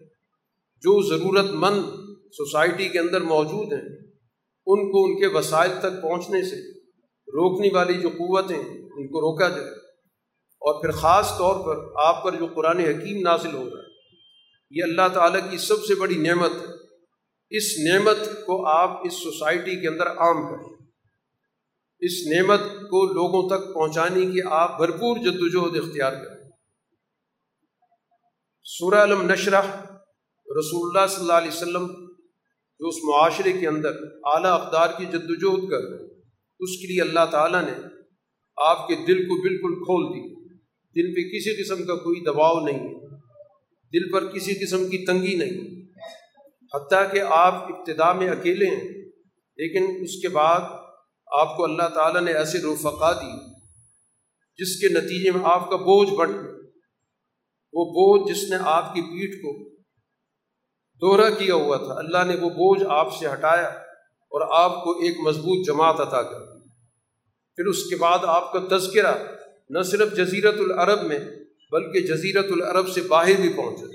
جو 0.82 1.10
ضرورت 1.10 1.46
مند 1.52 1.84
سوسائٹی 2.32 2.90
کے 2.90 3.00
اندر 3.00 3.22
موجود 3.22 3.74
ہیں، 3.74 4.12
ان 4.66 4.92
کو 4.92 5.06
ان 5.06 5.20
کے 5.20 5.28
وسائل 5.28 5.72
تک 5.80 6.02
پہنچنے 6.02 6.44
سے 6.44 6.80
روکنے 7.28 7.70
والی 7.74 7.94
جو 7.94 8.10
قوتیں 8.10 8.58
ان 8.58 9.08
کو 9.08 9.22
روکا 9.22 9.50
جائے۔ 9.50 9.72
اور 10.60 10.82
پھر 10.82 10.92
خاص 10.92 11.38
طور 11.38 11.66
پر 11.66 11.86
آپ 11.96 12.24
پر 12.24 12.36
جو 12.36 12.48
قرآن 12.56 12.80
حکیم 12.80 13.22
نازل 13.22 13.54
ہو 13.54 13.70
رہا 13.70 13.82
ہے، 13.82 13.92
یہ 14.72 14.84
اللہ 14.84 15.08
تعالیٰ 15.14 15.52
کی 15.52 15.58
سب 15.58 15.86
سے 15.86 15.96
بڑی 15.96 16.16
نعمت 16.16 16.52
ہے۔ 16.52 16.66
اس 17.50 17.64
نعمت 17.92 18.46
کو 18.46 18.66
آپ 18.66 19.06
اس 19.06 19.14
سوسائٹی 19.14 19.82
کے 19.82 19.88
اندر 19.88 20.08
عام 20.08 20.56
کریں۔ 20.56 20.76
اس 22.00 22.28
نعمت 22.28 22.60
کو 22.60 23.14
لوگوں 23.14 23.50
تک 23.50 23.74
پہنچانے 23.74 24.26
کی 24.26 24.40
آپ 24.46 24.78
بھرپور 24.78 25.18
جد 25.18 25.38
وجہد 25.40 25.78
اختیار 25.78 26.12
کریں۔ 26.12 26.41
سورہ 28.64 28.96
علم 28.96 29.22
نشرہ 29.22 29.62
رسول 30.48 30.88
اللہ 30.88 31.08
صلی 31.08 31.22
اللہ 31.22 31.34
علیہ 31.34 31.52
وسلم 31.52 31.88
جو 32.80 32.88
اس 32.88 32.96
معاشرے 33.04 33.52
کے 33.52 33.68
اندر 33.68 33.92
اعلیٰ 34.24 34.52
اقدار 34.52 34.90
کی 34.98 35.06
جد 35.06 35.30
وجہد 35.30 35.70
کر 35.70 35.88
اس 36.60 36.78
کے 36.78 36.88
لیے 36.88 37.02
اللہ 37.02 37.26
تعالیٰ 37.32 37.62
نے 37.62 37.72
آپ 38.58 38.88
کے 38.88 38.96
دل 38.96 39.24
کو 39.24 39.42
بالکل 39.42 39.76
کھول 39.84 40.06
دی 40.14 40.22
دل 40.96 41.14
پہ 41.14 41.22
کسی 41.30 41.64
قسم 41.64 41.86
کا 41.86 41.96
کوئی 41.96 42.20
دباؤ 42.20 42.60
نہیں 42.60 42.88
دل 43.94 44.12
پر 44.12 44.26
کسی 44.26 44.54
قسم 44.54 44.90
کی 44.90 45.06
تنگی 45.06 45.36
نہیں 45.36 45.86
حتیٰ 46.74 47.12
کہ 47.12 47.22
آپ 47.22 47.54
ابتدا 47.54 48.12
میں 48.14 48.30
اکیلے 48.30 48.66
ہیں، 48.66 49.12
لیکن 49.58 50.04
اس 50.04 50.22
کے 50.22 50.30
بعد 50.30 50.60
آپ 51.28 51.58
کو 51.58 51.64
اللہ 51.64 51.90
تعالیٰ 51.94 52.22
نے 52.22 52.34
ایسے 52.34 52.58
رفقا 52.58 53.14
دی 53.14 53.34
جس 54.60 54.80
کے 54.80 54.88
نتیجے 54.90 55.32
میں 55.32 55.42
آپ 55.44 55.70
کا 55.70 55.76
بوجھ 55.76 56.14
بڑھ 56.14 56.32
وہ 57.74 57.86
بوجھ 57.86 58.34
جس 58.34 58.50
نے 58.50 58.56
آپ 58.60 58.94
کی 58.94 59.02
پیٹھ 59.02 59.36
کو 59.36 59.70
دوہرا 61.02 61.30
کیا 61.30 61.56
ہوا 61.56 61.78
تھا، 61.78 61.94
اللہ 61.94 62.24
نے 62.24 62.36
وہ 62.36 62.50
بوجھ 62.50 62.84
آپ 62.90 63.18
سے 63.18 63.28
ہٹایا 63.34 63.68
اور 64.32 64.42
آپ 64.60 64.84
کو 64.84 64.92
ایک 64.92 65.18
مضبوط 65.20 65.68
جماعت 65.68 66.00
عطا 66.00 66.22
کر 66.22 66.40
پھر 67.56 67.66
اس 67.66 67.90
کے 67.90 67.96
بعد 67.96 68.20
آپ 68.22 68.54
کا 68.54 68.78
تذکرہ 68.78 69.14
نہ 69.70 69.82
صرف 69.82 70.14
جزیرت 70.14 70.56
العرب 70.60 71.02
میں، 71.04 71.20
بلکہ 71.72 72.00
جزیرت 72.02 72.46
العرب 72.52 72.90
سے 72.90 73.02
باہر 73.02 73.42
بھی 73.42 73.54
پہنچا۔ 73.54 73.86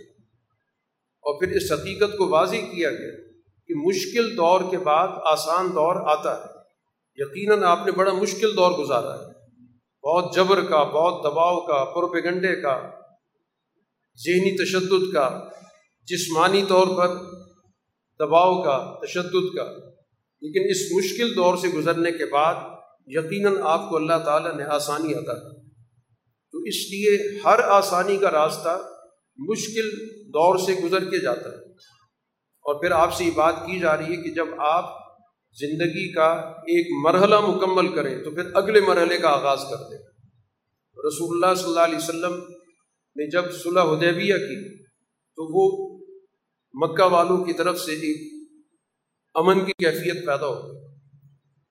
اور 1.27 1.41
پھر 1.41 1.57
اس 1.57 1.73
حقیقت 1.73 2.19
کو 2.19 2.29
واضح 2.29 2.57
کیا 2.57 2.91
گیا 2.91 3.11
کہ 3.69 3.75
مشکل 3.75 4.37
دور 4.37 4.61
کے 4.71 4.79
بعد 4.79 5.09
آسان 5.25 5.67
دور 5.67 6.09
آتا 6.09 6.41
ہے۔ 6.41 6.45
یقیناً 7.17 7.63
آپ 7.63 7.87
نے 7.87 7.93
بڑا 7.93 8.13
مشکل 8.13 8.57
دور 8.57 8.71
گزارا 8.73 9.19
ہے۔ 9.19 9.33
بہت 10.03 10.35
جبر 10.35 10.65
کا، 10.65 10.83
بہت 10.83 11.25
دباؤ 11.25 11.61
کا، 11.61 11.85
پروپیگنڈے 11.85 12.61
کا 12.61 12.91
ذہنی 14.17 14.65
تشدد 14.65 15.15
کا، 15.15 15.49
جسمانی 16.03 16.65
طور 16.69 16.87
پر 16.87 17.17
دباؤ 18.21 18.63
کا، 18.63 18.99
تشدد 19.07 19.57
کا۔ 19.57 19.73
لیکن 20.41 20.71
اس 20.71 20.93
مشکل 20.93 21.37
دور 21.37 21.57
سے 21.57 21.69
گزرنے 21.69 22.11
کے 22.11 22.27
بعد 22.27 22.55
یقیناً 23.07 23.57
آپ 23.63 23.89
کو 23.89 23.97
اللہ 23.97 24.19
تعالیٰ 24.25 24.55
نے 24.55 24.65
آسانی 24.65 25.15
عطا 25.15 25.35
کی۔ 25.35 25.71
تو 26.53 26.59
اس 26.59 26.75
لیے 26.75 27.41
ہر 27.45 27.59
آسانی 27.59 28.17
کا 28.17 28.31
راستہ 28.31 28.83
مشکل 29.37 29.91
دور 30.09 30.59
سے 30.59 30.83
گزر 30.83 31.05
کے 31.05 31.19
جاتا 31.19 31.49
ہے۔ 31.49 31.73
اور 32.67 32.81
پھر 32.81 32.91
آپ 32.91 33.15
سے 33.15 33.25
یہ 33.25 33.31
بات 33.35 33.55
کی 33.67 33.81
جا 33.81 33.97
رہی 33.97 34.17
ہے 34.17 34.23
کہ 34.23 34.31
جب 34.31 34.47
آپ 34.59 34.85
زندگی 35.61 36.13
کا 36.13 36.33
ایک 36.51 36.87
مرحلہ 37.05 37.41
مکمل 37.41 37.95
کریں 37.95 38.25
تو 38.25 38.31
پھر 38.31 38.43
اگلے 38.55 38.81
مرحلے 38.81 39.19
کا 39.19 39.29
آغاز 39.29 39.59
کر 39.71 39.77
دیں۔ 39.77 39.99
رسول 41.09 41.45
اللہ 41.45 41.55
صلی 41.55 41.69
اللہ 41.69 41.81
علیہ 41.81 41.97
وسلم 41.97 42.56
نے 43.17 43.31
جب 43.31 43.53
صلح 43.53 43.83
حدیبیہ 43.83 44.35
کی، 44.35 44.85
تو 45.37 45.43
وہ 45.55 45.97
مکہ 46.75 47.05
والوں 47.05 47.45
کی 47.45 47.53
طرف 47.53 47.81
سے 47.81 47.93
ایک 47.93 48.49
امن 49.35 49.65
کی 49.65 49.73
کیفیت 49.73 50.27
پیدا 50.27 50.47
ہو 50.47 50.55
گئی۔ 50.55 50.97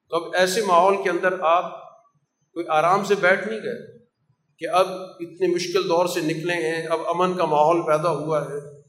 تو 0.09 0.15
اب 0.15 0.35
ایسے 0.35 0.61
ماحول 0.61 1.03
کے 1.03 1.09
اندر 1.09 1.39
آپ 1.39 1.83
کوئی 2.53 2.65
آرام 2.69 3.03
سے 3.03 3.15
بیٹھ 3.15 3.47
نہیں 3.47 3.59
گئے 3.59 4.05
کہ 4.59 4.69
اب 4.69 4.87
اتنے 5.19 5.47
مشکل 5.47 5.83
دور 5.83 6.07
سے 6.07 6.21
نکلے 6.21 6.53
ہیں، 6.53 6.87
اب 6.87 6.99
امن 7.07 7.37
کا 7.37 7.45
ماحول 7.45 7.81
پیدا 7.81 8.09
ہوا 8.09 8.45
ہے، 8.45 8.81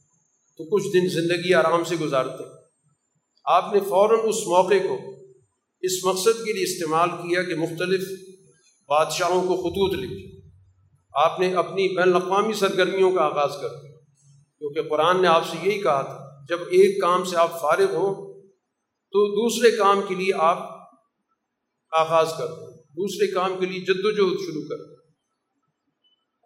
تو 0.57 0.65
کچھ 0.65 0.85
دن 0.85 1.09
زندگی 1.09 1.55
آرام 1.55 1.85
سے 1.85 1.97
گزارتے۔ 1.97 2.45
آپ 3.45 3.75
نے 3.75 3.81
فوراً 3.81 4.29
اس 4.29 4.47
موقع 4.47 4.89
کو 4.89 4.99
اس 5.81 6.05
مقصد 6.05 6.45
کے 6.45 6.53
لیے 6.53 6.65
استعمال 6.65 7.09
کیا 7.11 7.43
کہ 7.43 7.55
مختلف 7.55 8.09
بادشاہوں 8.89 9.43
کو 9.43 9.57
خطوط 9.57 9.95
لکھے 9.95 10.36
آپ 11.25 11.41
نے 11.41 11.55
اپنی 11.55 11.97
بین 11.97 12.09
الاقوامی 12.09 12.53
سرگرمیوں 12.53 13.13
کا 13.13 13.23
آغاز 13.23 13.51
کر 13.61 13.69
دیا۔ 13.69 13.99
کیونکہ 14.59 14.83
قرآن 14.83 15.23
نے 15.23 15.29
آپ 15.29 15.43
سے 15.47 15.71
یہی 15.71 15.81
کہا 15.81 16.03
تھا، 16.03 16.45
جب 16.49 16.61
ایک 16.61 17.03
کام 17.03 17.25
سے 17.25 17.37
آپ 17.37 17.61
فارغ 17.61 17.95
ہوں 17.95 18.27
تو 19.13 19.27
دوسرے 19.27 19.71
کام 19.71 20.01
کے 20.09 20.15
لیے 20.15 20.33
آپ 20.39 20.59
آغاز 21.93 22.33
کر 22.39 22.47
دیں۔ 22.47 22.67
دوسرے 22.77 23.27
کام 23.27 23.59
کے 23.61 23.67
لیے 23.67 23.81
جد 23.81 24.05
و 24.05 24.11
جہد 24.11 24.41
شروع 24.41 24.63
کر 24.63 24.77
دیں۔ 24.77 24.97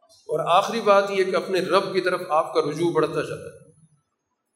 اور 0.03 0.41
آخری 0.47 0.81
بات 0.81 1.11
یہ 1.11 1.25
کہ 1.25 1.37
اپنے 1.37 1.61
رب 1.61 1.93
کی 1.93 2.01
طرف 2.01 2.21
آپ 2.29 2.55
کا 2.55 2.61
رجوع 2.61 2.93
بڑھتا 2.93 3.23
چلا 3.23 3.37
ہے۔ 3.37 3.71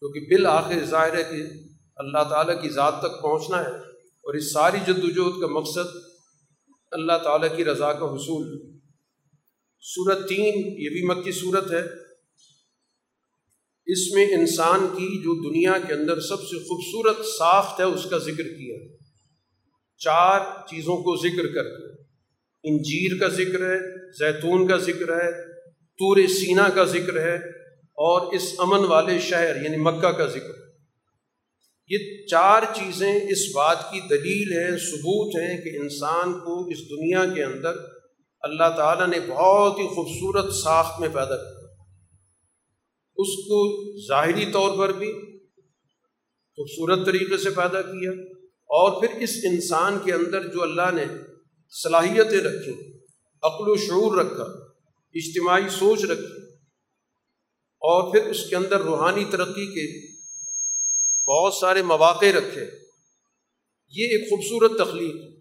کیونکہ 0.00 0.20
بالآخر 0.20 0.84
ظاہر 0.84 1.16
ہے 1.16 1.24
کہ 1.24 1.42
اللہ 1.96 2.24
تعالیٰ 2.28 2.62
کی 2.62 2.68
ذات 2.68 3.00
تک 3.00 3.22
پہنچنا 3.22 3.64
ہے 3.64 3.70
اور 3.98 4.34
اس 4.34 4.52
ساری 4.52 4.78
جد 4.86 5.04
و 5.04 5.10
جہد 5.10 5.40
کا 5.40 5.46
مقصد 5.46 5.96
اللہ 6.90 7.18
تعالیٰ 7.24 7.56
کی 7.56 7.64
رضا 7.64 7.92
کا 7.92 8.06
حصول 8.06 8.73
صورت 9.86 10.28
تین، 10.28 10.54
یہ 10.56 10.88
بھی 10.88 11.06
مکی 11.06 11.32
صورت 11.32 11.72
ہے۔ 11.72 11.82
اس 13.86 14.12
میں 14.12 14.26
انسان 14.26 14.86
کی 14.86 15.18
جو 15.18 15.50
دنیا 15.50 15.74
کے 15.86 15.92
اندر 15.92 16.20
سب 16.20 16.40
سے 16.40 16.58
خوبصورت 16.58 17.26
ساخت 17.26 17.80
ہے، 17.80 17.84
اس 17.84 18.06
کا 18.10 18.18
ذکر 18.18 18.42
کیا۔ 18.42 18.96
چار 19.98 20.40
چیزوں 20.66 20.96
کو 20.96 21.16
ذکر 21.16 21.46
کر 21.54 21.64
کے۔ 21.64 22.02
انجیر 22.64 23.18
کا 23.20 23.28
ذکر 23.28 23.70
ہے، 23.70 23.78
زیتون 24.12 24.66
کا 24.66 24.76
ذکر 24.76 25.24
ہے 25.24 25.32
تور 25.72 26.16
سینا 26.28 26.68
کا 26.68 26.84
ذکر 26.84 27.20
ہے، 27.20 27.34
اور 27.96 28.32
اس 28.32 28.54
امن 28.58 28.84
والے 28.84 29.18
شہر 29.18 29.62
یعنی 29.62 29.76
مکہ 29.76 30.10
کا 30.10 30.26
ذکر۔ 30.26 30.54
یہ 31.88 32.26
چار 32.26 32.62
چیزیں 32.74 33.20
اس 33.28 33.54
بات 33.54 33.80
کی 33.80 34.00
دلیل 34.00 34.52
ہے 34.52 34.78
ثبوت 34.78 35.36
ہیں 35.36 35.64
کہ 35.64 35.78
انسان 35.78 36.32
کو 36.32 36.68
اس 36.68 36.78
دنیا 36.78 37.26
کے 37.34 37.44
اندر 37.44 37.93
اللہ 38.44 38.76
تعالیٰ 38.76 39.06
نے 39.06 39.20
بہت 39.20 39.78
ہی 39.78 39.86
خوبصورت 39.86 40.54
ساخت 40.54 41.00
میں 41.00 41.08
پیدا 41.08 41.36
کیا 41.36 41.64
اس 43.16 43.36
کو 43.44 43.58
ظاہری 44.08 44.52
طور 44.52 44.78
پر 44.78 44.92
بھی 44.92 45.12
خوبصورت 46.58 47.06
طریقے 47.06 47.36
سے 47.36 47.50
پیدا 47.50 47.82
کیا 47.82 48.10
اور 48.70 49.00
پھر 49.00 49.20
اس 49.20 49.30
انسان 49.44 49.98
کے 50.04 50.12
اندر 50.12 50.46
جو 50.46 50.62
اللہ 50.62 50.90
نے 50.94 51.04
صلاحیتیں 51.82 52.40
رکھی، 52.40 52.72
عقل 53.42 53.68
و 53.68 53.76
شعور 53.76 54.18
رکھا، 54.18 54.44
اجتماعی 55.14 55.68
سوچ 55.68 56.04
رکھی 56.04 56.44
اور 57.82 58.12
پھر 58.12 58.26
اس 58.26 58.48
کے 58.50 58.56
اندر 58.56 58.80
روحانی 58.80 59.24
ترقی 59.24 59.66
کے 59.66 59.86
بہت 61.26 61.54
سارے 61.54 61.82
مواقع 61.82 62.26
رکھے، 62.26 62.64
یہ 63.88 64.06
ایک 64.06 64.30
خوبصورت 64.30 64.78
تخلیق۔ 64.78 65.34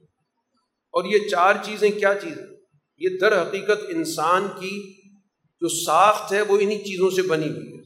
اور 0.94 1.04
یہ 1.04 1.28
چار 1.28 1.54
چیزیں 1.63 1.92
کیا 1.92 2.13
چیزیں 2.16 2.53
یہ 2.98 3.10
در 3.22 3.42
حقیقت 3.42 3.80
انسان 3.88 4.48
کی 4.60 5.02
جو 5.62 5.68
ساخت 5.86 6.34
ہے 6.34 6.42
وہ 6.42 6.58
انہی 6.62 6.78
چیزوں 6.78 7.10
سے 7.10 7.22
بنی 7.22 7.50
ہوئی 7.50 7.68
ہے۔ 7.68 7.84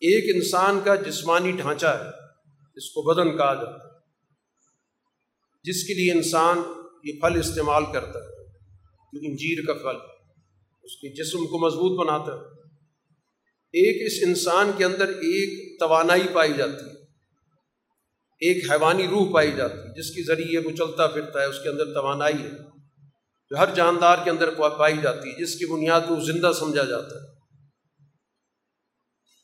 ایک 0.00 0.36
انسان 0.36 0.80
کا 0.84 0.94
جسمانی 0.94 1.52
ڈھانچہ 1.52 1.86
ہے، 1.86 2.08
اس 2.76 2.90
کو 2.90 3.02
بدن 3.02 3.36
کہا 3.36 3.54
جاتا 3.54 3.84
ہے۔ 3.84 3.98
جس 5.64 5.84
کے 5.84 5.94
لیے 5.94 6.12
انسان 6.12 6.62
یہ 7.04 7.12
پھل 7.20 7.40
استعمال 7.40 7.84
کرتا 7.92 8.18
ہے، 8.18 8.44
جو 9.12 9.20
انجیر 9.22 9.66
کا 9.66 9.72
پھل، 9.72 9.96
اس 10.82 10.96
کے 10.96 11.08
جسم 11.08 11.38
کو 11.38 11.66
مضبوط 11.66 12.06
بناتا 12.06 12.32
ہے۔ 12.32 12.56
ایک 13.72 14.12
اس 14.12 14.28
انسان 14.28 14.70
کے 14.76 14.84
اندر 14.84 15.08
ایک 15.08 15.80
توانائی 15.80 16.22
پائی 16.32 16.52
جاتی 16.56 16.84
ہے، 16.84 16.94
ایک 18.40 18.70
حیوانی 18.70 19.06
روح 19.06 19.32
پائی 19.32 19.52
جاتی 19.56 19.78
ہے، 19.78 19.94
جس 19.94 20.10
کے 20.10 20.22
ذریعے 20.22 20.58
وہ 20.58 20.70
چلتا 20.70 21.06
پھرتا 21.06 21.40
ہے، 21.40 21.44
اس 21.44 21.62
کے 21.62 21.68
اندر 21.68 21.94
توانائی 21.94 22.42
ہے۔ 22.42 22.75
جو 23.50 23.58
ہر 23.58 23.74
جاندار 23.74 24.18
کے 24.24 24.30
اندر 24.30 24.54
پائی 24.78 24.94
جاتی 25.02 25.28
ہے، 25.28 25.42
جس 25.42 25.54
کی 25.54 25.66
بنیاد 25.66 26.00
کو 26.00 26.24
زندہ 26.24 26.50
سمجھا 26.58 26.84
جاتا 26.84 27.14
ہے۔ 27.14 27.36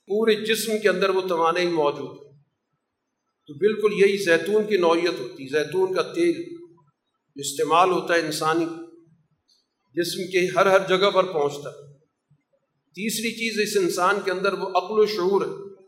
پورے 0.07 0.35
جسم 0.35 0.73
کے 0.83 0.89
اندر 0.89 1.09
وہ 1.09 1.21
توانائی 1.29 1.67
موجود 1.67 2.27
ہے۔ 2.27 2.33
تو 3.47 3.55
بالکل 3.55 3.93
یہی 3.93 4.25
زیتون 4.25 4.67
کی 4.67 4.77
نوعیت 4.77 5.21
ہوتی 5.21 5.45
ہے۔ 5.45 5.49
زیتون 5.49 5.95
کا 5.95 6.03
تیل 6.03 6.33
جو 6.33 6.67
استعمال 7.35 7.91
ہوتا 7.91 8.15
ہے 8.15 8.19
انسانی 8.19 8.65
جسم 9.95 10.31
کے 10.31 10.47
ہر 10.57 10.67
ہر 10.67 10.89
جگہ 10.89 11.11
پر 11.11 11.33
پہنچتا 11.33 11.71
ہے۔ 11.71 11.99
تیسری 12.95 13.31
چیز 13.31 13.61
اس 13.61 13.83
انسان 13.83 14.21
کے 14.25 14.31
اندر 14.31 14.53
وہ 14.53 14.69
عقل 14.69 14.99
و 15.01 15.07
شعور 15.07 15.43
ہے۔ 15.43 15.85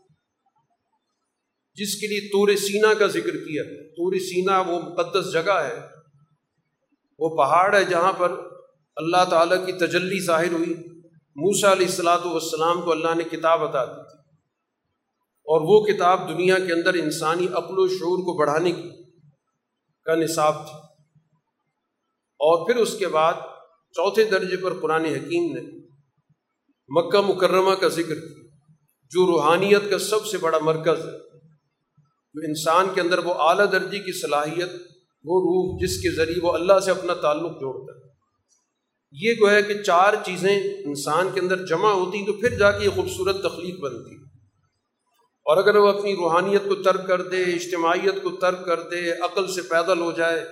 جس 1.73 1.95
کے 1.95 2.07
لیے 2.07 2.19
تور 2.19 2.55
سینا 2.55 2.93
کا 2.93 3.07
ذکر 3.07 3.37
کیا 3.37 3.63
تور 3.81 4.19
سینا 4.19 4.59
وہ 4.59 4.79
مقدس 4.81 5.33
جگہ 5.33 5.51
ہے۔ 5.51 5.94
وہ 7.19 7.37
پہاڑ 7.37 7.75
ہے 7.75 7.83
جہاں 7.83 8.13
پر 8.13 8.31
اللہ 8.95 9.25
تعالیٰ 9.29 9.65
کی 9.65 9.71
تجلی 9.71 10.25
ظاہر 10.25 10.51
ہوئی۔ 10.51 10.73
موسا 11.35 11.71
علیہ 11.71 11.85
السلاۃ 11.85 12.25
والسلام 12.25 12.81
کو 12.81 12.91
اللہ 12.91 13.15
نے 13.15 13.23
کتاب 13.23 13.63
عطا 13.63 13.85
دی 13.85 14.03
تھی۔ 14.03 14.19
اور 15.21 15.61
وہ 15.61 15.85
کتاب 15.85 16.29
دنیا 16.29 16.59
کے 16.59 16.73
اندر 16.73 16.93
انسانی 16.93 17.47
عقل 17.47 17.73
و 17.77 17.87
شعور 17.87 18.17
کو 18.17 18.37
بڑھانے 18.37 18.71
کی 18.71 18.89
کا 20.03 20.15
نصاب 20.15 20.67
تھی۔ 20.67 20.77
اور 22.39 22.65
پھر 22.65 22.75
اس 22.75 22.97
کے 22.99 23.07
بعد 23.07 23.33
چوتھے 23.91 24.23
درجے 24.23 24.57
پر 24.57 24.79
قرآن 24.79 25.05
حکیم 25.05 25.55
نے 25.55 25.61
مکہ 26.87 27.21
مکرمہ 27.21 27.75
کا 27.75 27.87
ذکر 27.87 28.15
کیا، 28.15 28.43
جو 29.09 29.27
روحانیت 29.27 29.89
کا 29.89 29.99
سب 29.99 30.25
سے 30.25 30.37
بڑا 30.37 30.57
مرکز 30.61 31.05
ہے۔ 31.05 31.39
جو 32.33 32.41
انسان 32.47 32.87
کے 32.93 33.01
اندر 33.01 33.17
وہ 33.17 33.33
اعلیٰ 33.33 33.71
درجے 33.71 33.99
کی 33.99 34.21
صلاحیت 34.21 34.69
وہ 35.25 35.41
روح 35.41 35.77
جس 35.79 35.97
کے 35.97 36.15
ذریعے 36.15 36.39
وہ 36.41 36.53
اللہ 36.53 36.79
سے 36.79 36.91
اپنا 36.91 37.13
تعلق 37.13 37.51
جوڑتا 37.51 37.99
ہے۔ 37.99 38.05
یہ 39.11 39.33
گویا 39.41 39.61
کہ 39.61 39.83
چار 39.83 40.13
چیزیں 40.25 40.59
انسان 40.85 41.29
کے 41.33 41.39
اندر 41.39 41.65
جمع 41.65 41.91
ہوتی 41.91 42.25
تو 42.25 42.33
پھر 42.33 42.57
جا 42.57 42.71
کے 42.71 42.85
یہ 42.85 42.89
خوبصورت 42.89 43.35
تخلیق 43.43 43.79
بنتی 43.79 44.15
اور 45.45 45.57
اگر 45.57 45.75
وہ 45.75 45.87
اپنی 45.87 46.15
روحانیت 46.15 46.61
کو 46.67 46.75
ترک 46.75 47.07
کر 47.07 47.21
دے، 47.21 47.43
اجتماعیت 47.43 48.23
کو 48.23 48.29
ترک 48.29 48.65
کر 48.65 48.81
دے، 48.81 49.11
عقل 49.11 49.47
سے 49.47 49.61
پیدل 49.61 50.01
ہو 50.01 50.11
جائے، 50.11 50.45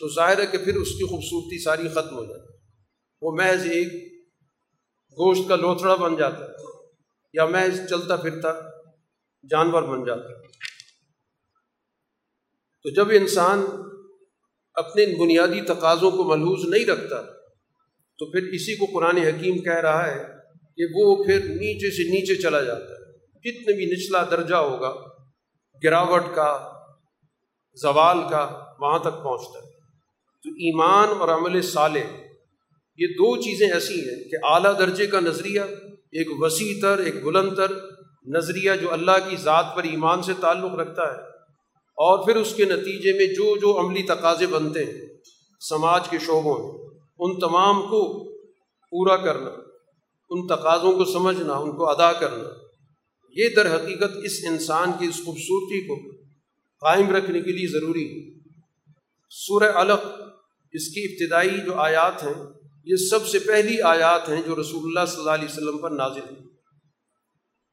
تو 0.00 0.14
ظاہر 0.14 0.38
ہے 0.38 0.46
کہ 0.46 0.58
پھر 0.58 0.76
اس 0.76 0.88
کی 0.88 1.06
خوبصورتی 1.06 1.62
ساری 1.62 1.88
ختم 1.88 2.16
ہو 2.16 2.24
جائے۔ 2.24 2.40
وہ 3.22 3.32
محض 3.36 3.66
ایک 3.66 3.88
گوشت 5.12 5.48
کا 5.48 5.56
لوتھڑا 5.56 5.94
بن 5.94 6.16
جاتا 6.16 6.44
ہے 6.44 6.52
یا 7.32 7.46
محض 7.46 7.80
چلتا 7.90 8.16
پھرتا 8.16 8.52
جانور 9.50 9.82
بن 9.82 10.04
جاتا 10.04 10.28
ہے۔ 10.28 10.42
تو 12.82 12.90
جب 12.90 13.08
انسان 13.10 13.66
اپنے 14.74 15.04
ان 15.04 15.20
بنیادی 15.20 15.60
تقاضوں 15.60 16.10
کو 16.10 16.24
ملحوظ 16.24 16.68
نہیں 16.68 16.86
رکھتا، 16.86 17.22
تو 18.18 18.30
پھر 18.30 18.42
اسی 18.52 18.76
کو 18.76 18.86
قرآن 18.94 19.16
حکیم 19.16 19.58
کہہ 19.58 19.80
رہا 19.80 20.06
ہے 20.06 20.24
کہ 20.76 20.84
وہ 20.94 21.24
پھر 21.24 21.38
نیچے 21.38 21.90
سے 21.90 22.10
نیچے 22.10 22.34
چلا 22.34 22.60
جاتا 22.60 22.80
ہے۔ 22.80 23.04
جتنے 23.44 23.76
بھی 23.76 23.86
نچلا 23.86 24.24
درجہ 24.30 24.54
ہوگا، 24.54 24.94
گراوٹ 25.84 26.22
کا، 26.34 26.72
زوال 27.82 28.18
کا 28.30 28.60
وہاں 28.80 28.98
تک 28.98 29.22
پہنچتا 29.22 29.58
ہے۔ 29.58 29.70
تو 30.42 30.50
ایمان 30.50 31.08
اور 31.18 31.28
عمل 31.28 31.62
صالح، 31.62 32.06
یہ 32.96 33.06
دو 33.06 33.36
چیزیں 33.36 33.70
ایسی 33.72 33.94
ہیں 33.94 34.24
کہ 34.24 34.36
اعلیٰ 34.44 34.78
درجے 34.78 35.06
کا 35.06 35.20
نظریہ، 35.20 35.60
ایک 36.12 36.28
وسیع 36.30 36.80
تر، 36.82 36.98
ایک 36.98 37.24
بلند 37.24 37.54
تر 37.54 37.72
نظریہ 38.26 38.70
جو 38.80 38.92
اللہ 38.92 39.30
کی 39.30 39.36
ذات 39.36 39.66
پر 39.76 39.82
ایمان 39.82 40.22
سے 40.22 40.32
تعلق 40.40 40.74
رکھتا 40.74 41.02
ہے۔ 41.02 41.33
اور 41.96 42.26
پھر 42.26 42.36
اس 42.36 42.54
کے 42.54 42.64
نتیجے 42.64 43.12
میں 43.12 43.26
جو 43.26 43.56
جو 43.56 43.80
عملی 43.80 44.02
تقاضے 44.02 44.46
بنتے 44.46 44.84
ہیں، 44.84 45.06
سماج 45.68 46.08
کے 46.08 46.18
شعبوں 46.18 46.58
میں، 46.58 46.94
ان 47.18 47.40
تمام 47.40 47.82
کو 47.82 48.24
پورا 48.92 49.16
کرنا، 49.16 49.50
ان 50.30 50.46
تقاضوں 50.46 50.92
کو 50.92 51.04
سمجھنا، 51.04 51.54
ان 51.54 51.76
کو 51.76 51.90
ادا 51.90 52.12
کرنا، 52.12 52.48
یہ 53.30 53.48
در 53.56 53.74
حقیقت 53.74 54.16
اس 54.24 54.32
انسان 54.48 54.92
کی، 54.98 55.06
اس 55.06 55.16
خوبصورتی 55.24 55.86
کو 55.86 56.10
قائم 56.80 57.16
رکھنے 57.16 57.40
کے 57.40 57.52
لیے 57.52 57.66
ضروری 57.66 58.04
ہے۔ 58.04 58.40
سورہ 59.30 59.72
علق، 59.72 60.06
اس 60.72 60.88
کی 60.88 61.04
ابتدائی 61.04 61.60
جو 61.66 61.74
آیات 61.74 62.22
ہیں، 62.22 62.34
یہ 62.84 62.96
سب 62.96 63.26
سے 63.26 63.38
پہلی 63.38 63.82
آیات 63.82 64.28
ہیں 64.28 64.42
جو 64.46 64.60
رسول 64.60 64.82
اللہ 64.84 65.06
صلی 65.10 65.18
اللہ 65.18 65.30
علیہ 65.30 65.48
وسلم 65.52 65.78
پر 65.78 65.90
نازل 65.90 66.20
ہیں۔ 66.20 66.46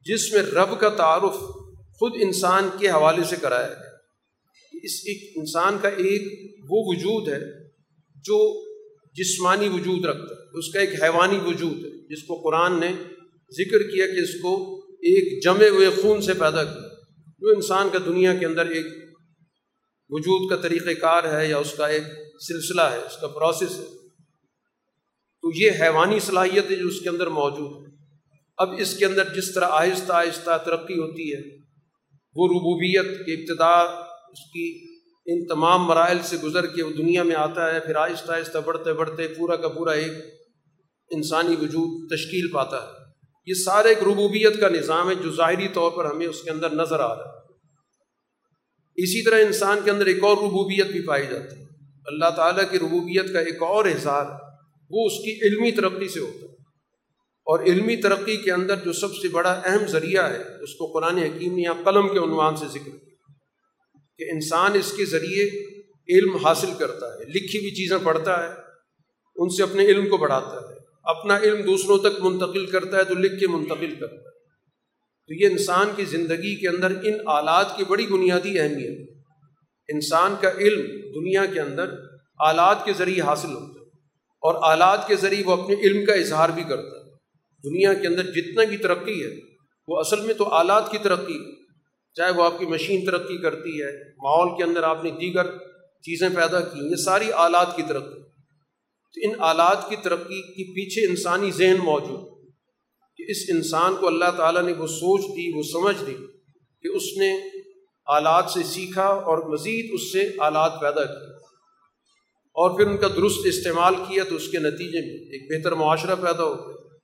جس 0.06 0.34
میں 0.34 0.42
رب 0.42 0.80
کا 0.80 0.90
تعارف 0.90 1.34
خود 2.00 2.12
انسان 2.16 2.70
کے 2.80 2.90
حوالے 2.90 3.24
سے 3.24 3.36
کرایا 3.36 3.68
گیا۔ 3.68 3.91
اس 4.84 4.92
ایک 5.06 5.32
انسان 5.36 5.78
کا 5.82 5.88
ایک 5.88 6.22
وہ 6.70 6.84
وجود 6.86 7.28
ہے 7.28 7.70
جو 8.16 8.66
جسمانی 9.14 9.68
وجود 9.68 10.06
رکھتا 10.06 10.36
ہے، 10.36 10.58
اس 10.58 10.72
کا 10.72 10.80
ایک 10.80 11.04
حیوانی 11.04 11.40
وجود 11.46 11.86
ہے۔ 11.86 12.16
جس 12.16 12.24
کو 12.24 12.42
قرآن 12.42 12.80
نے 12.80 12.94
ذکر 13.52 13.84
کیا 13.84 14.08
کہ 14.08 14.20
اس 14.20 14.42
کو 14.42 14.78
ایک 14.88 15.44
جمے 15.44 15.70
ہوئے 15.70 15.90
خون 15.90 16.22
سے 16.22 16.34
پیدا 16.34 16.64
کیا۔ 16.64 16.88
جو 17.40 17.48
انسان 17.50 17.90
کا 17.94 18.00
دنیا 18.06 18.36
کے 18.36 18.46
اندر 18.46 18.66
ایک 18.66 18.86
وجود 20.10 20.50
کا 20.50 20.56
طریقہ 20.56 20.94
کار 21.02 21.40
ہے 21.40 21.50
یا 21.50 21.58
اس 21.58 21.74
کا 21.78 21.88
ایک 21.88 22.04
سلسلہ 22.48 22.82
ہے، 22.82 22.98
اس 22.98 23.18
کا 23.22 23.28
پروسیس 23.28 23.80
ہے۔ 23.80 23.86
تو 25.42 25.52
یہ 25.56 25.72
حیوانی 25.82 26.20
صلاحیت 26.20 26.72
ہے 26.72 26.76
جو 26.76 26.88
اس 26.88 27.00
کے 27.02 27.10
اندر 27.10 27.28
موجود 27.28 27.88
ہے۔ 27.88 27.92
اب 28.58 28.70
اس 28.80 28.98
کے 28.98 29.06
اندر 29.06 29.24
جس 29.36 29.54
طرح 29.54 29.66
آہستہ 29.70 30.14
آہستہ 30.14 30.62
ترقی 30.66 30.94
ہوتی 30.94 31.34
ہے، 31.34 31.56
وہ 32.36 32.48
ربوبیت 32.48 33.26
کی 33.26 33.34
ابتدا 33.34 34.11
اس 34.32 34.40
کی 34.40 34.96
ان 35.26 35.48
تمام 35.48 35.84
مراحل 35.84 36.18
سے 36.24 36.38
گزر 36.38 36.66
کے 36.66 36.84
وہ 36.84 36.92
دنیا 36.92 37.24
میں 37.24 37.36
آتا 37.36 37.76
ہے، 37.76 37.80
پھر 37.80 37.96
آہستہ 37.96 38.32
آہستہ 38.32 38.58
بڑھتے 38.66 38.94
بڑھتے 38.94 39.28
پورا 39.28 39.56
کا 39.56 39.68
پورا 39.68 39.92
ایک 39.92 40.12
انسانی 41.12 41.56
وجود 41.56 42.10
تشکیل 42.10 42.52
پاتا 42.52 42.84
ہے۔ 42.84 43.02
یہ 43.46 43.54
سارے 43.54 43.90
ایک 43.90 44.04
ربوبیت 44.04 44.60
کا 44.60 44.70
نظام 44.70 45.10
ہے 45.10 45.16
جو 45.16 45.32
ظاہری 45.32 45.68
طور 45.68 45.92
پر 45.92 46.06
ہمیں 46.06 46.28
اس 46.28 46.42
کے 46.42 46.50
اندر 46.50 46.70
نظر 46.70 47.00
آ 47.00 47.16
رہا 47.16 47.24
ہے۔ 47.24 47.42
اسی 48.96 49.24
طرح 49.24 49.40
انسان 49.40 49.80
کے 49.84 49.92
اندر 49.92 50.06
ایک 50.06 50.24
اور 50.24 50.38
ربوبیت 50.38 50.88
بھی 50.88 51.02
پائی 51.02 51.28
جاتی 51.32 51.56
ہے۔ 51.56 51.66
اللہ 52.06 52.30
تعالیٰ 52.36 52.64
کی 52.72 52.80
ربوبیت 52.80 53.34
کا 53.34 53.40
ایک 53.40 53.62
اور 53.62 53.86
احسار 53.86 54.26
وہ 54.90 55.06
اس 55.06 55.14
کی 55.14 55.48
علمی 55.48 55.72
ترقی 55.72 56.08
سے 56.08 56.20
ہوتا 56.20 56.46
ہے۔ 56.46 56.52
اور 57.46 57.60
علمی 57.60 57.96
ترقی 57.96 58.38
کے 58.38 58.52
اندر 58.52 58.76
جو 58.76 58.94
سب 58.94 59.16
سے 59.16 59.28
بڑا 59.28 59.62
اہم 59.66 59.86
ذریعہ 59.86 60.30
ہے، 60.30 60.64
اس 60.64 60.76
کو 60.76 60.86
قرآن 60.86 61.18
حکیم 61.18 61.58
یا 61.58 61.74
قلم 61.86 62.08
کے 62.08 62.20
عنوان 62.20 62.56
سے 62.56 62.66
ذکر 62.68 62.90
کیا۔ 62.90 63.11
کہ 64.18 64.32
انسان 64.32 64.72
اس 64.74 64.94
کے 64.98 65.06
ذریعے 65.06 65.50
علم 66.10 66.36
حاصل 66.36 66.74
کرتا 66.80 67.14
ہے، 67.14 67.26
لکھی 67.26 67.60
ہوئی 67.60 67.72
چیزیں 67.72 67.98
پڑھتا 68.04 68.44
ہے، 68.44 68.54
ان 69.36 69.50
سے 69.50 69.64
اپنے 69.64 69.86
علم 69.86 70.10
کو 70.10 70.18
بڑھاتا 70.18 70.70
ہے۔ 70.70 70.82
اپنا 71.04 71.38
علم 71.38 71.62
دوسروں 71.62 71.98
تک 71.98 72.22
منتقل 72.22 72.66
کرتا 72.66 72.98
ہے 72.98 73.04
تو 73.04 73.14
لکھ 73.14 73.40
کے 73.40 73.48
منتقل 73.48 73.96
کرتا 73.96 74.16
ہے۔ 74.16 74.32
تو 75.28 75.34
یہ 75.34 75.48
انسان 75.48 75.90
کی 75.96 76.06
زندگی 76.06 76.56
کے 76.56 76.68
اندر 76.68 76.92
ان 77.04 77.14
آلات 77.26 77.78
کی 77.78 77.84
بڑی 77.84 78.08
بنیادی 78.08 78.60
اہمیت 78.60 79.10
ہے۔ 79.10 79.20
انسان 79.94 80.36
کا 80.42 80.52
علم 80.52 80.82
دنیا 81.16 81.46
کے 81.46 81.60
اندر 81.60 81.96
آلات 82.40 82.86
کے 82.86 82.94
ذریعے 82.98 83.22
حاصل 83.22 83.48
ہوتا 83.48 83.80
ہے 83.80 83.86
اور 84.42 84.72
آلات 84.72 85.08
کے 85.08 85.16
ذریعے 85.16 85.44
وہ 85.46 85.52
اپنے 85.52 85.76
علم 85.84 86.06
کا 86.06 86.14
اظہار 86.14 86.50
بھی 86.50 86.64
کرتا 86.64 86.98
ہے۔ 86.98 87.12
دنیا 87.64 87.94
کے 87.94 88.08
اندر 88.08 88.24
جتنا 88.24 88.64
بھی 88.64 88.78
ترقی 88.78 89.26
ہے، 89.26 89.40
وہ 89.88 90.00
اصل 90.00 90.20
میں 90.22 90.34
تو 90.34 90.44
آلات 90.44 90.92
کی 90.92 90.98
ترقی 90.98 91.40
ہے۔ 91.40 91.61
چاہے 92.14 92.32
وہ 92.32 92.44
آپ 92.44 92.60
کی 92.60 92.66
مشین 92.66 93.06
ترقی 93.06 93.38
کرتی 93.38 93.82
ہے، 93.82 94.10
ماحول 94.10 94.58
کے 94.58 94.64
اندر 94.64 94.84
آپ 94.84 95.04
نے 95.04 95.12
دیگر 95.12 95.58
چیزیں 96.02 96.30
پیدا 96.36 96.60
کی 96.60 96.80
یہ 96.80 96.96
ساری 96.96 97.32
آلات 97.32 97.76
کی 97.76 97.84
ترقی۔ 97.84 98.22
تو 99.14 99.22
ان 99.24 99.32
آلات 99.40 99.90
کی 99.90 99.96
ترقی 99.96 100.42
کے 100.42 100.64
پیچھے 100.64 101.10
انسانی 101.10 101.52
ذہن 101.52 101.78
موجود 101.84 102.50
کہ 103.18 103.24
اس 103.28 103.38
انسان 103.50 103.96
کو 103.96 104.08
اللہ 104.08 104.26
تعالیٰ 104.38 104.62
نے 104.62 104.74
وہ 104.74 104.88
سوچ 104.88 105.22
دی، 105.22 105.58
وہ 105.58 105.64
سمجھ 105.64 106.04
دی 106.08 106.16
کہ 106.82 106.88
اس 106.88 107.18
نے 107.18 107.50
آلات 108.06 108.46
سے 108.54 108.64
سیکھا 108.64 109.06
اور 109.06 109.38
مزید 109.38 109.90
اس 109.94 110.12
سے 110.12 110.32
آلات 110.40 110.72
پیدا 110.82 111.06
کیے۔ 111.06 111.36
اور 112.54 112.78
پھر 112.78 112.88
ان 112.88 112.98
کا 112.98 113.08
درست 113.08 113.40
استعمال 113.46 113.96
کیا 113.96 114.24
تو 114.24 114.36
اس 114.36 114.48
کے 114.48 114.60
نتیجے 114.60 115.02
میں 115.02 115.26
ایک 115.26 115.52
بہتر 115.52 115.76
معاشرہ 115.76 116.16
پیدا 116.16 116.44
ہو 116.44 116.54
گیا۔ 116.54 116.96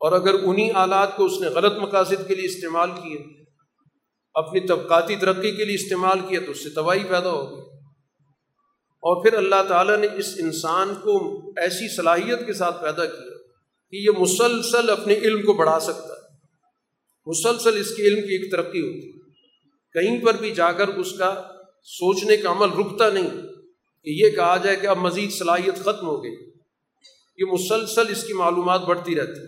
اور 0.00 0.12
اگر 0.12 0.34
انہی 0.34 0.70
آلات 0.70 1.16
کو 1.16 1.24
اس 1.24 1.40
نے 1.40 1.46
غلط 1.46 1.72
مقاصد 1.76 2.28
کے 2.28 2.34
لیے 2.34 2.44
استعمال 2.44 2.90
کیے 2.90 3.41
اپنی 4.34 4.60
طبقاتی 4.60 5.16
ترقی 5.16 5.56
کے 5.56 5.64
لیے 5.64 5.74
استعمال 5.74 6.20
کیا 6.20 6.40
تو 6.46 6.50
اس 6.50 6.62
سے 6.62 6.70
تباہی 6.70 7.04
پیدا 7.04 7.30
ہوگی 7.30 7.60
اور 9.02 9.24
پھر 9.24 9.34
اللہ 9.34 9.62
تعالیٰ 9.68 9.96
نے 9.96 10.06
اس 10.16 10.34
انسان 10.38 10.94
کو 10.94 11.38
ایسی 11.56 11.96
صلاحیت 11.96 12.46
کے 12.46 12.52
ساتھ 12.52 12.82
پیدا 12.82 13.06
کیا 13.06 13.38
کہ 13.90 13.96
یہ 13.96 14.10
مسلسل 14.18 14.90
اپنے 14.90 15.14
علم 15.14 15.42
کو 15.42 15.52
بڑھا 15.52 15.80
سکتا 15.80 16.14
ہے۔ 16.14 16.36
مسلسل 17.26 17.80
اس 17.80 17.94
کے 17.94 18.02
علم 18.02 18.28
کی 18.28 18.34
ایک 18.34 18.52
ترقی 18.52 18.80
ہوتی 18.80 19.08
ہے۔ 19.08 19.30
کہیں 19.92 20.24
پر 20.24 20.34
بھی 20.34 20.50
جا 20.50 20.72
کر 20.72 20.88
اس 20.88 21.12
کا 21.12 21.42
سوچنے 21.82 22.36
کا 22.36 22.50
عمل 22.50 22.78
رکتا 22.78 23.10
نہیں 23.10 23.30
کہ 24.04 24.10
یہ 24.10 24.30
کہا 24.30 24.56
جائے 24.56 24.76
کہ 24.76 24.86
اب 24.86 24.98
مزید 24.98 25.32
صلاحیت 25.32 25.74
ختم 25.80 26.06
ہو 26.06 26.24
گئی۔ 26.24 26.32
یہ 27.36 27.44
مسلسل 27.52 28.10
اس 28.10 28.24
کی 28.24 28.32
معلومات 28.32 28.80
بڑھتی 28.80 29.14
رہتی 29.14 29.40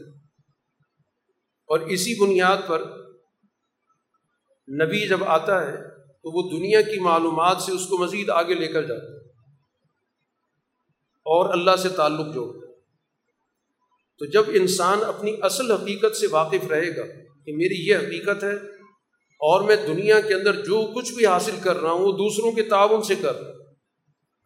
اور 1.67 1.81
اسی 1.81 2.15
بنیاد 2.23 2.57
پر 2.67 3.04
نبی 4.69 5.09
جب 5.09 5.25
آتا 5.25 5.67
ہے 5.67 5.77
تو 5.99 6.31
وہ 6.33 6.59
دنیا 6.59 6.81
کی 6.81 7.01
معلومات 7.01 7.63
سے 7.63 7.73
اس 7.73 7.87
کو 7.87 7.99
مزید 7.99 8.31
آگے 8.31 8.55
لے 8.55 8.67
کر 8.67 8.83
جاتا 8.83 9.07
ہے 9.07 9.17
اور 11.27 11.53
اللہ 11.53 11.77
سے 11.77 11.89
تعلق 11.89 12.35
جوڑتا 12.35 12.69
ہے۔ 12.69 12.75
تو 14.19 14.25
جب 14.25 14.45
انسان 14.49 14.99
اپنی 15.05 15.37
اصل 15.43 15.73
حقیقت 15.73 16.17
سے 16.17 16.27
واقف 16.31 16.67
رہے 16.71 16.97
گا 16.97 17.03
کہ 17.47 17.53
میری 17.57 17.89
یہ 17.89 17.97
حقیقت 17.97 18.45
ہے 18.45 18.55
اور 19.41 19.61
میں 19.61 19.77
دنیا 19.77 20.21
کے 20.21 20.35
اندر 20.35 20.65
جو 20.65 20.93
کچھ 20.95 21.13
بھی 21.13 21.27
حاصل 21.27 21.57
کر 21.63 21.77
رہا 21.77 21.91
ہوں 21.91 22.01
وہ 22.01 22.13
دوسروں 22.13 22.53
کے 22.53 22.63
تعاون 22.63 23.03
سے 23.03 23.15
کر 23.15 23.41
رہا 23.41 23.49
ہوں، 23.49 23.59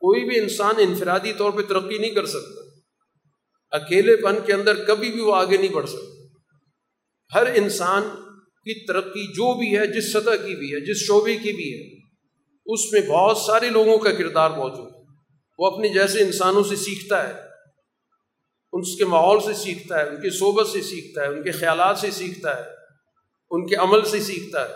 کوئی 0.00 0.28
بھی 0.28 0.40
انسان 0.40 0.74
انفرادی 0.78 1.32
طور 1.32 1.50
پہ 1.50 1.62
ترقی 1.62 1.98
نہیں 1.98 2.10
کر 2.10 2.26
سکتا۔ 2.26 2.68
اکیلے 3.76 4.16
پن 4.16 4.36
کے 4.46 4.52
اندر 4.52 4.84
کبھی 4.84 5.12
بھی 5.12 5.20
وہ 5.20 5.34
آگے 5.34 5.56
نہیں 5.56 5.74
بڑھ 5.74 5.88
سکتا۔ 5.88 6.18
ہر 7.38 7.46
انسان 7.54 8.02
کی 8.68 8.86
ترقی 8.86 9.26
جو 9.26 9.58
بھی 9.58 9.78
ہے، 9.78 9.86
جس 9.86 10.12
سطح 10.12 10.30
کی 10.30 10.56
بھی 10.56 10.74
ہے، 10.74 10.80
جس 10.80 10.96
شعبے 10.96 11.36
کی 11.36 11.52
بھی 11.52 11.74
ہے، 11.74 11.98
اس 12.66 12.92
میں 12.92 13.00
بہت 13.00 13.36
سارے 13.36 13.68
لوگوں 13.68 13.98
کا 13.98 14.12
کردار 14.12 14.50
موجود 14.50 14.94
ہے۔ 14.94 15.00
وہ 15.58 15.66
اپنے 15.66 15.88
جیسے 15.88 16.20
انسانوں 16.20 16.64
سے 16.64 16.76
سیکھتا 16.76 17.28
ہے، 17.28 17.34
ان 18.72 18.96
کے 18.96 19.04
ماحول 19.04 19.40
سے 19.40 19.54
سیکھتا 19.54 19.98
ہے، 19.98 20.08
ان 20.08 20.16
کی 20.16 20.30
صحبت 20.30 20.66
سے 20.66 20.82
سیکھتا 20.82 21.22
ہے، 21.22 21.26
ان 21.26 21.42
کے 21.42 21.50
خیالات 21.50 21.98
سے 21.98 22.10
سیکھتا 22.10 22.56
ہے، 22.56 22.62
ان 23.50 23.66
کے 23.66 23.74
عمل 23.74 24.04
سے 24.04 24.20
سیکھتا 24.20 24.68
ہے۔ 24.68 24.74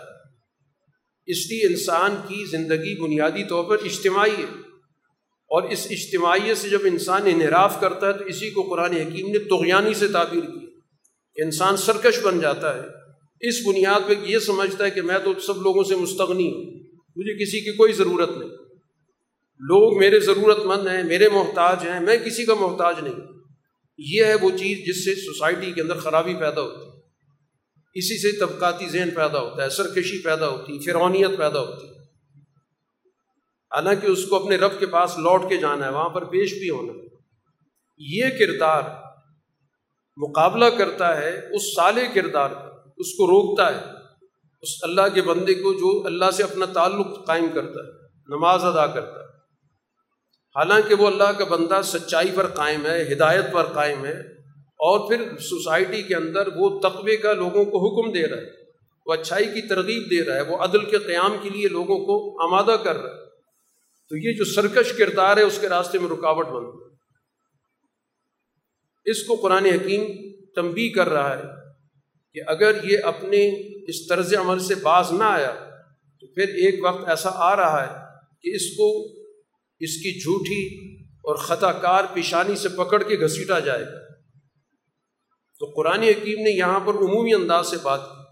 اس 1.25 1.51
لیے 1.51 1.67
انسان 1.67 2.15
کی 2.27 2.45
زندگی 2.45 3.01
بنیادی 3.01 3.43
طور 3.43 3.63
پر 3.63 3.85
اجتماعی 3.85 4.31
ہے۔ 4.31 4.59
اور 5.43 5.63
اس 5.63 5.87
اجتماعیت 5.89 6.57
سے 6.57 6.69
جب 6.69 6.79
انسان 6.83 7.21
انحراف 7.25 7.79
کرتا 7.79 8.07
ہے، 8.07 8.13
تو 8.13 8.23
اسی 8.23 8.49
کو 8.49 8.61
قرآن 8.61 8.93
حکیم 8.93 9.27
نے 9.27 9.39
تغیانی 9.39 9.93
سے 9.93 10.07
تعبیر 10.07 10.41
کی 10.41 10.65
انسان 11.43 11.77
سرکش 11.77 12.19
بن 12.19 12.39
جاتا 12.39 12.77
ہے۔ 12.77 13.02
اس 13.43 13.55
بنیاد 13.65 13.99
پہ 14.07 14.13
یہ 14.23 14.39
سمجھتا 14.39 14.85
ہے 14.85 14.91
کہ 14.91 15.01
میں 15.01 15.19
تو 15.23 15.39
سب 15.39 15.57
لوگوں 15.61 15.83
سے 15.83 15.95
مستغنی 15.95 16.51
ہوں۔ 16.51 16.63
مجھے 17.15 17.45
کسی 17.45 17.59
کی 17.59 17.71
کوئی 17.71 17.93
ضرورت 17.93 18.29
نہیں۔ 18.29 18.49
لوگ 19.59 19.99
میرے 19.99 20.19
ضرورت 20.19 20.57
مند 20.59 20.87
ہیں، 20.87 21.03
میرے 21.03 21.29
محتاج 21.29 21.77
ہیں، 21.83 21.99
میں 21.99 22.17
کسی 22.17 22.45
کا 22.45 22.53
محتاج 22.53 22.95
نہیں۔ 23.03 23.15
یہ 23.97 24.23
ہے 24.23 24.33
وہ 24.33 24.49
چیز 24.49 24.87
جس 24.87 25.05
سے 25.05 25.15
سوسائٹی 25.15 25.71
کے 25.71 25.81
اندر 25.81 25.97
خرابی 25.97 26.33
پیدا 26.33 26.61
ہوتی 26.61 26.85
ہے۔ 26.85 26.91
اسی 27.93 28.17
سے 28.17 28.39
طبقاتی 28.39 28.89
ذہن 28.89 29.09
پیدا 29.11 29.39
ہوتا 29.39 29.63
ہے، 29.63 29.69
سرکشی 29.69 30.21
پیدا 30.21 30.47
ہوتی 30.47 30.73
ہے 30.73 30.79
فرونیت 30.79 31.37
پیدا 31.37 31.59
ہوتی 31.59 31.87
ہے۔ 31.87 31.93
حالانکہ 33.75 34.07
اس 34.07 34.25
کو 34.25 34.35
اپنے 34.35 34.55
رب 34.55 34.79
کے 34.79 34.85
پاس 34.85 35.17
لوٹ 35.17 35.49
کے 35.49 35.57
جانا 35.57 35.85
ہے، 35.85 35.91
وہاں 35.91 36.09
پر 36.09 36.23
پیش 36.25 36.53
بھی 36.53 36.69
ہونا 36.69 36.93
یہ 37.97 38.25
کردار 38.39 38.81
مقابلہ 40.17 40.65
کرتا 40.65 41.17
ہے 41.17 41.55
اس 41.55 41.75
سالے 41.75 42.01
کردار 42.13 42.49
کا 42.49 42.72
اس 42.97 43.13
کو 43.13 43.27
روکتا 43.27 43.67
ہے، 43.73 43.79
اس 44.63 44.73
اللہ 44.81 45.07
کے 45.13 45.21
بندے 45.21 45.53
کو 45.53 45.73
جو 45.73 46.05
اللہ 46.05 46.31
سے 46.31 46.43
اپنا 46.43 46.65
تعلق 46.65 47.25
قائم 47.27 47.47
کرتا 47.53 47.79
ہے، 47.79 47.91
نماز 48.29 48.63
ادا 48.63 48.85
کرتا 48.87 49.19
ہے۔ 49.19 49.31
حالانکہ 50.55 50.95
وہ 50.95 51.07
اللہ 51.07 51.31
کا 51.37 51.45
بندہ 51.45 51.81
سچائی 51.83 52.31
پر 52.35 52.47
قائم 52.47 52.85
ہے، 52.85 53.01
ہدایت 53.13 53.51
پر 53.53 53.63
قائم 53.63 54.05
ہے، 54.05 54.17
اور 54.79 55.07
پھر 55.09 55.37
سوسائٹی 55.37 56.01
کے 56.03 56.15
اندر 56.15 56.47
وہ 56.55 56.69
تقوی 56.79 57.17
کا 57.17 57.33
لوگوں 57.33 57.65
کو 57.65 57.81
حکم 57.83 58.11
دے 58.11 58.27
رہا 58.27 58.37
ہے، 58.37 58.51
وہ 59.05 59.13
اچھائی 59.13 59.45
کی 59.45 59.67
ترغیب 59.67 60.09
دے 60.11 60.23
رہا 60.25 60.35
ہے، 60.35 60.41
وہ 60.41 60.57
عدل 60.57 60.85
کے 60.85 60.97
قیام 60.97 61.37
کے 61.41 61.49
لیے 61.49 61.67
لوگوں 61.67 61.97
کو 62.05 62.15
آمادہ 62.43 62.75
کر 62.83 62.95
رہا 62.95 63.09
ہے۔ 63.09 63.21
تو 64.11 64.17
یہ 64.17 64.37
جو 64.37 64.45
سرکش 64.45 64.93
کردار 64.93 65.37
ہے، 65.37 65.41
اس 65.41 65.57
کے 65.61 65.69
راستے 65.69 65.99
میں 65.99 66.09
رکاوٹ 66.09 66.47
بن 66.47 66.63
اس 69.05 69.23
کو 69.23 69.35
قرآن 69.35 69.65
حکیم 69.65 70.03
تنبی 70.55 70.89
کر 70.89 71.09
رہا 71.09 71.37
ہے۔ 71.37 71.62
کہ 72.33 72.41
اگر 72.47 72.83
یہ 72.83 72.97
اپنے 73.03 73.49
اس 73.89 74.07
طرز 74.07 74.33
عمل 74.33 74.59
سے 74.59 74.75
باز 74.75 75.11
نہ 75.11 75.23
آیا، 75.23 75.53
تو 76.21 76.27
پھر 76.27 76.47
ایک 76.47 76.85
وقت 76.85 77.09
ایسا 77.09 77.29
آ 77.33 77.55
رہا 77.55 77.83
ہے 77.83 78.03
کہ 78.41 78.55
اس 78.55 78.77
کو 78.77 79.05
اس 79.79 79.97
کی 79.97 80.19
جھوٹی 80.19 80.93
اور 81.03 81.35
خطا 81.35 81.71
کار 81.71 82.03
پیشانی 82.13 82.55
سے 82.55 82.69
پکڑ 82.69 83.03
کے 83.03 83.19
گھسیٹا 83.19 83.59
جائے۔ 83.59 83.85
گا 83.85 84.13
تو 85.59 85.65
قرآن 85.75 85.99
حکیم 85.99 86.43
نے 86.43 86.57
یہاں 86.57 86.79
پر 86.79 86.93
عمومی 86.93 87.33
انداز 87.33 87.67
سے 87.67 87.75
بات 87.83 87.99
کی۔ 87.99 88.23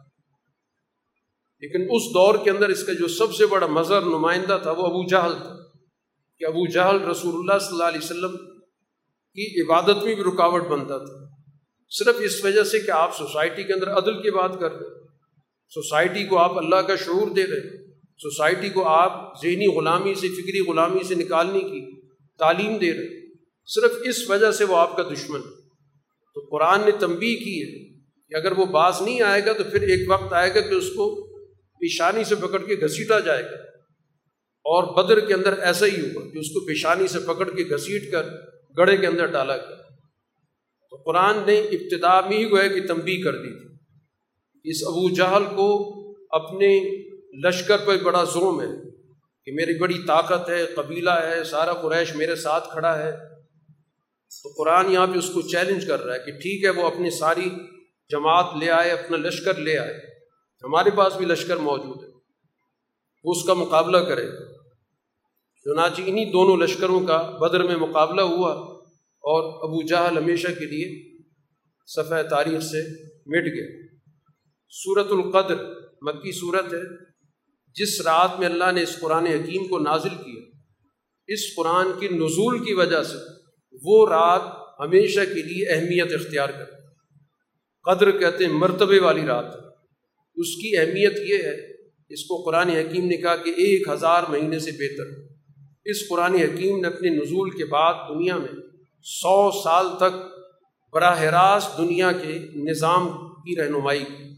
لیکن 1.59 1.81
اس 1.81 2.03
دور 2.13 2.35
کے 2.43 2.49
اندر 2.49 2.69
اس 2.69 2.83
کا 2.83 2.93
جو 2.93 3.07
سب 3.07 3.35
سے 3.35 3.45
بڑا 3.45 3.67
مظہر 3.67 4.01
نمائندہ 4.01 4.59
تھا، 4.63 4.71
وہ 4.71 4.85
ابو 4.85 5.07
جہل 5.07 5.33
تھا۔ 5.41 5.55
کہ 6.39 6.45
ابو 6.45 6.67
جہل 6.67 7.07
رسول 7.07 7.35
اللہ 7.35 7.59
صلی 7.59 7.71
اللہ 7.71 7.83
علیہ 7.83 7.99
وسلم 8.03 8.37
کی 9.33 9.61
عبادت 9.61 10.03
میں 10.03 10.15
بھی 10.15 10.23
رکاوٹ 10.23 10.63
بنتا 10.63 10.97
تھا۔ 10.97 11.30
صرف 11.91 12.15
اس 12.19 12.45
وجہ 12.45 12.63
سے 12.63 12.79
کہ 12.79 12.91
آپ 12.91 13.17
سوسائٹی 13.17 13.63
کے 13.63 13.73
اندر 13.73 13.91
عدل 13.91 14.21
کی 14.21 14.31
بات 14.31 14.59
کر 14.59 14.71
رہے 14.71 14.89
سوسائٹی 15.73 16.23
کو 16.23 16.37
آپ 16.37 16.57
اللہ 16.57 16.75
کا 16.75 16.95
شعور 16.95 17.31
دے 17.31 17.43
رہے 17.43 17.77
سوسائٹی 18.17 18.69
کو 18.69 18.87
آپ 18.87 19.33
ذہنی 19.43 19.67
غلامی 19.67 20.13
سے، 20.13 20.27
فکری 20.27 20.59
غلامی 20.59 21.03
سے 21.03 21.15
نکالنے 21.15 21.59
کی 21.59 22.01
تعلیم 22.39 22.77
دے 22.77 22.93
رہے 22.93 23.21
صرف 23.65 23.91
اس 24.03 24.29
وجہ 24.29 24.51
سے 24.51 24.63
وہ 24.63 24.77
آپ 24.77 24.97
کا 24.97 25.03
دشمن 25.03 25.41
تو 26.35 26.47
قرآن 26.51 26.81
نے 26.85 26.91
تنبیہ 26.91 27.37
کی 27.37 27.61
ہے 27.61 27.99
کہ 28.29 28.35
اگر 28.35 28.51
وہ 28.51 28.65
باز 28.65 29.01
نہیں 29.01 29.21
آئے 29.21 29.45
گا 29.45 29.53
تو 29.53 29.63
پھر 29.63 29.81
ایک 29.81 30.11
وقت 30.11 30.33
آئے 30.33 30.55
گا 30.55 30.61
کہ 30.61 30.73
اس 30.73 30.89
کو 30.89 31.27
پیشانی 31.53 32.23
سے 32.23 32.35
پکڑ 32.35 32.57
کے 32.57 32.75
گھسیٹا 32.75 33.19
جائے 33.19 33.43
گا۔ 33.43 33.55
اور 34.65 35.03
بدر 35.03 35.19
کے 35.19 35.33
اندر 35.33 35.59
ایسا 35.59 35.85
ہی 35.85 36.01
ہوگا 36.01 36.29
کہ 36.29 36.37
اس 36.37 36.47
کو 36.47 36.65
پیشانی 36.65 37.07
سے 37.07 37.19
پکڑ 37.19 37.49
کے 37.49 37.63
گھسیٹ 37.63 38.11
کر 38.11 38.25
گڑھے 38.77 38.97
کے 38.97 39.07
اندر 39.07 39.25
ڈالا 39.25 39.57
گیا۔ 39.57 39.80
تو 40.91 40.97
قرآن 40.97 41.37
نے 41.45 41.59
ابتدا 41.59 42.21
میں 42.21 42.37
ہی 42.37 42.51
گویا 42.51 42.67
کہ 42.67 42.87
تنبیہ 42.87 43.23
کر 43.23 43.35
دی 43.35 43.59
تھی۔ 43.59 43.75
اس 44.63 44.83
ابو 44.87 45.09
جہل 45.09 45.43
کو 45.55 45.97
اپنے 46.29 46.97
لشکر 47.47 47.77
پہ 47.77 47.97
بڑا 48.03 48.23
زوم 48.23 48.61
ہے 48.61 48.67
کہ 49.45 49.51
میری 49.51 49.79
بڑی 49.79 49.97
طاقت 50.07 50.49
ہے، 50.49 50.65
قبیلہ 50.65 51.09
ہے، 51.09 51.43
سارا 51.43 51.73
قریش 51.73 52.15
میرے 52.15 52.35
ساتھ 52.35 52.69
کھڑا 52.71 52.97
ہے۔ 52.97 53.11
تو 54.43 54.49
قرآن 54.57 54.91
یہاں 54.91 55.07
پہ 55.07 55.17
اس 55.17 55.29
کو 55.33 55.41
چیلنج 55.41 55.87
کر 55.87 56.03
رہا 56.03 56.13
ہے 56.13 56.19
کہ 56.19 56.31
ٹھیک 56.31 56.63
ہے، 56.63 56.69
وہ 56.69 56.87
اپنی 56.87 57.09
ساری 57.09 57.49
جماعت 58.09 58.45
لے 58.59 58.69
آئے، 58.71 58.91
اپنا 58.91 59.17
لشکر 59.17 59.55
لے 59.55 59.77
آئے۔ 59.77 59.93
ہمارے 60.63 60.89
پاس 60.89 61.15
بھی 61.15 61.25
لشکر 61.25 61.57
موجود 61.57 62.03
ہے۔ 62.03 62.09
وہ 63.23 63.31
اس 63.31 63.43
کا 63.47 63.53
مقابلہ 63.53 63.97
کرے۔ 63.97 64.27
چنانچہ 65.63 66.01
انہیں 66.05 66.31
دونوں 66.31 66.57
لشکروں 66.57 67.07
کا 67.07 67.21
بدر 67.41 67.63
میں 67.63 67.75
مقابلہ 67.75 68.21
ہوا۔ 68.21 68.70
اور 69.21 69.69
ابو 69.69 69.87
جہل 69.87 70.17
ہمیشہ 70.17 70.47
کے 70.47 70.65
لیے 70.65 71.17
صفحہ 71.85 72.23
تاریخ 72.23 72.61
سے 72.61 73.03
مٹ 73.11 73.45
گئے۔ 73.45 73.87
صورت 74.83 75.07
القدر 75.11 75.55
مکی 76.01 76.31
صورت 76.31 76.73
ہے۔ 76.73 77.11
جس 77.75 78.01
رات 78.01 78.39
میں 78.39 78.47
اللہ 78.47 78.71
نے 78.71 78.81
اس 78.81 78.99
قرآن 78.99 79.25
حکیم 79.25 79.67
کو 79.67 79.79
نازل 79.79 80.09
کیا، 80.09 80.41
اس 81.27 81.55
قرآن 81.55 81.87
کی 81.99 82.07
نزول 82.07 82.65
کی 82.65 82.73
وجہ 82.73 83.03
سے 83.03 83.17
وہ 83.83 84.07
رات 84.09 84.41
ہمیشہ 84.79 85.19
کے 85.19 85.41
لیے 85.41 85.69
اہمیت 85.69 86.13
اختیار 86.13 86.49
کر 86.49 86.65
قدر 87.83 88.11
کہتے 88.11 88.45
ہیں 88.45 88.53
مرتبے 88.53 88.99
والی 88.99 89.21
رات 89.21 89.45
اس 90.35 90.55
کی 90.55 90.77
اہمیت 90.77 91.19
یہ 91.29 91.37
ہے، 91.37 91.71
اس 92.09 92.23
کو 92.23 92.41
قرآن 92.41 92.69
حکیم 92.69 93.05
نے 93.05 93.17
کہا 93.17 93.35
کہ 93.35 93.49
ایک 93.49 93.87
ہزار 93.87 94.23
مہینے 94.29 94.59
سے 94.59 94.71
بہتر 94.71 95.21
اس 95.85 96.09
قرآن 96.09 96.33
حکیم 96.33 96.81
نے 96.81 96.87
اپنے 96.87 97.09
نزول 97.09 97.49
کے 97.49 97.65
بعد 97.65 97.93
دنیا 98.09 98.37
میں 98.37 98.70
سو 99.03 99.61
سال 99.63 99.87
تک 99.97 100.15
براہ 100.93 101.21
راست 101.21 101.77
دنیا 101.77 102.11
کے 102.11 102.39
نظام 102.55 103.09
کی 103.33 103.61
رہنمائی 103.61 103.99
کی۔ 103.99 104.35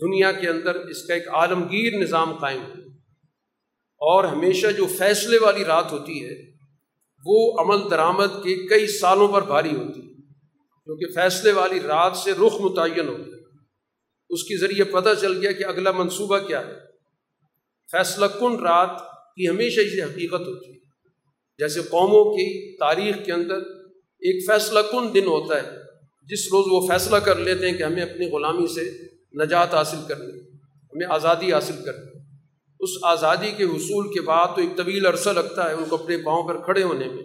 دنیا 0.00 0.32
کے 0.32 0.48
اندر 0.48 0.74
اس 0.74 1.02
کا 1.02 1.14
ایک 1.14 1.28
عالمگیر 1.28 1.98
نظام 1.98 2.36
قائم 2.36 2.62
ہے 2.62 2.86
اور 3.98 4.24
ہمیشہ 4.24 4.66
جو 4.76 4.86
فیصلے 4.86 5.38
والی 5.38 5.64
رات 5.64 5.92
ہوتی 5.92 6.24
ہے، 6.24 6.34
وہ 7.26 7.60
عمل 7.60 7.90
درآمد 7.90 8.44
کے 8.44 8.66
کئی 8.66 8.86
سالوں 8.86 9.28
پر 9.28 9.42
بھاری 9.42 9.76
ہوتی 9.76 10.00
ہے۔ 10.00 10.14
کیونکہ 10.84 11.06
فیصلے 11.14 11.52
والی 11.52 11.80
رات 11.80 12.16
سے 12.16 12.32
رخ 12.32 12.60
متعین 12.60 13.08
ہو 13.08 13.16
گیا 13.18 13.36
اس 14.30 14.42
کے 14.42 14.58
ذریعے 14.58 14.84
پتہ 14.84 15.08
چل 15.20 15.38
گیا 15.38 15.52
کہ 15.52 15.64
اگلا 15.64 15.90
منصوبہ 15.90 16.38
کیا 16.38 16.66
ہے۔ 16.66 16.74
فیصلہ 17.92 18.26
کن 18.26 18.56
رات 18.56 19.00
کی 19.36 19.48
ہمیشہ 19.48 19.80
اسی 19.80 20.02
حقیقت 20.02 20.40
ہوتی 20.40 20.70
ہے۔ 20.70 20.85
جیسے 21.58 21.80
قوموں 21.80 22.24
کی 22.24 22.76
تاریخ 22.76 23.24
کے 23.24 23.32
اندر 23.32 23.56
ایک 24.20 24.50
فیصلہ 24.50 24.78
کن 24.90 25.14
دن 25.14 25.26
ہوتا 25.26 25.56
ہے، 25.56 25.68
جس 26.26 26.46
روز 26.52 26.66
وہ 26.70 26.88
فیصلہ 26.88 27.16
کر 27.16 27.38
لیتے 27.38 27.70
ہیں 27.70 27.78
کہ 27.78 27.82
ہمیں 27.82 28.02
اپنی 28.02 28.30
غلامی 28.30 28.66
سے 28.66 28.90
نجات 29.44 29.74
حاصل 29.74 29.96
کرنی 30.08 30.40
ہمیں 30.92 31.06
آزادی 31.10 31.52
حاصل 31.52 31.84
کرنی 31.84 32.18
اس 32.80 32.90
آزادی 33.02 33.50
کے 33.56 33.64
حصول 33.64 34.14
کے 34.14 34.20
بعد 34.20 34.46
تو 34.56 34.60
ایک 34.60 34.76
طویل 34.76 35.06
عرصہ 35.06 35.30
لگتا 35.30 35.70
ہے 35.70 35.74
ان 35.74 35.84
کو 35.88 35.96
اپنے 35.96 36.16
پاؤں 36.16 36.48
پر 36.48 36.64
کھڑے 36.64 36.82
ہونے 36.82 37.06
میں۔ 37.06 37.22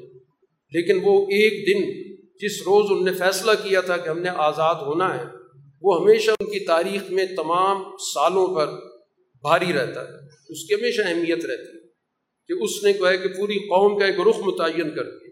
لیکن 0.72 0.99
وہ 1.03 1.22
ایک 1.24 1.68
دن 1.68 2.12
جس 2.39 2.62
روز 2.62 2.86
ان 2.89 3.05
نے 3.05 3.14
فیصلہ 3.14 3.51
کیا 3.64 3.82
تھا 3.82 3.97
کہ 3.97 4.10
ہم 4.10 4.20
نے 4.20 4.30
آزاد 4.30 4.76
ہونا 4.76 5.18
ہے، 5.18 5.24
وہ 5.82 6.01
ہمیشہ 6.01 6.32
ان 6.32 6.45
کی 6.45 6.66
تاریخ 6.66 7.12
میں 7.12 7.26
تمام 7.26 7.84
سالوں 8.14 8.55
پر 8.55 8.68
بھاری 9.41 9.74
رہتا 9.74 10.01
ہے، 10.01 10.16
اس 10.49 10.68
کی 10.68 10.74
ہمیشہ 10.74 11.01
اہمیت 11.05 11.45
رہتی 11.45 11.78
ہے۔ 11.78 11.80
کہ 12.48 12.64
اس 12.64 12.84
نے 12.84 12.92
ہے 12.92 13.18
کہ 13.18 13.28
پوری 13.28 13.58
قوم 13.58 14.00
کا 14.00 14.06
ایک 14.06 14.20
رخ 14.20 14.39
متعین 14.39 14.96
کر 14.96 15.04
دیا۔ 15.04 15.30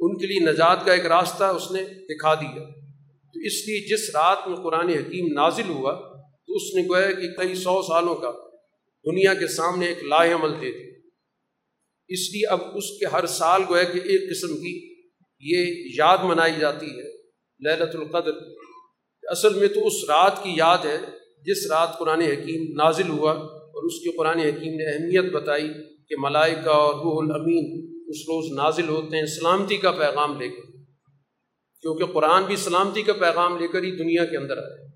ان 0.00 0.18
کے 0.18 0.26
لیے 0.26 0.52
نجات 0.52 0.84
کا 0.84 0.92
ایک 0.92 1.06
راستہ 1.06 1.44
اس 1.44 1.70
نے 1.70 1.84
دکھا 1.84 2.34
دیا۔ 2.34 2.64
تو 3.34 3.40
اس 3.40 3.68
لیے 3.68 3.80
جس 3.80 4.10
رات 4.14 4.48
میں 4.48 4.56
قرآن 4.56 4.88
حکیم 4.88 5.26
نازل 5.32 5.68
ہوا، 5.68 5.92
تو 6.46 6.54
اس 6.54 6.74
نے 6.74 6.82
گویا 6.82 7.12
کہ 7.12 7.28
کئی 7.28 7.54
سو 7.54 7.82
سالوں 7.82 8.14
کا 8.14 8.32
دنیا 9.04 9.34
کے 9.34 9.46
سامنے 9.46 9.86
ایک 9.86 10.04
لاہ 10.04 10.34
عمل 10.34 10.50
دے 10.60 10.72
دی 10.72 10.90
اس 12.08 12.32
لیے 12.32 12.46
اب 12.46 12.60
اس 12.74 12.84
کے 12.98 13.06
ہر 13.06 13.26
سال 13.26 13.62
گویا 13.68 13.82
کہ 13.82 13.98
ایک 13.98 14.30
قسم 14.30 14.56
کی 14.56 14.94
یہ 15.40 15.90
یاد 15.98 16.18
منائی 16.24 16.52
جاتی 16.60 16.86
ہے 16.86 17.22
للت 17.68 17.96
القدر۔ 17.96 18.32
اصل 19.22 19.54
میں 19.54 19.68
تو 19.68 19.86
اس 19.86 19.92
رات 20.08 20.42
کی 20.42 20.50
یاد 20.56 20.78
ہے 20.78 20.98
جس 21.42 21.70
رات 21.70 21.98
قرآن 21.98 22.20
حکیم 22.20 22.72
نازل 22.72 23.08
ہوا 23.08 23.32
اور 23.32 23.86
اس 23.86 23.98
کے 23.98 24.16
قرآن 24.16 24.38
حکیم 24.38 24.72
نے 24.74 24.94
اہمیت 24.94 25.32
بتائی۔ 25.32 25.70
کہ 26.10 26.16
ملائکہ 26.18 26.68
اور 26.68 26.94
روح 26.94 27.22
الامین 27.22 27.86
اس 28.08 28.16
روز 28.20 28.56
نازل 28.56 28.88
ہوتے 28.88 29.16
ہیں 29.16 29.26
سلامتی 29.26 29.76
کا 29.76 29.90
پیغام 29.90 30.40
لے 30.40 30.48
کے 30.48 30.62
کیونکہ 31.80 32.04
قرآن 32.04 32.44
بھی 32.44 32.56
سلامتی 32.56 33.02
کا 33.02 33.12
پیغام 33.12 33.58
لے 33.58 33.68
کر 33.68 33.82
ہی 33.82 33.90
دنیا 33.90 34.24
کے 34.24 34.36
اندر 34.36 34.58
آئے 34.58 34.90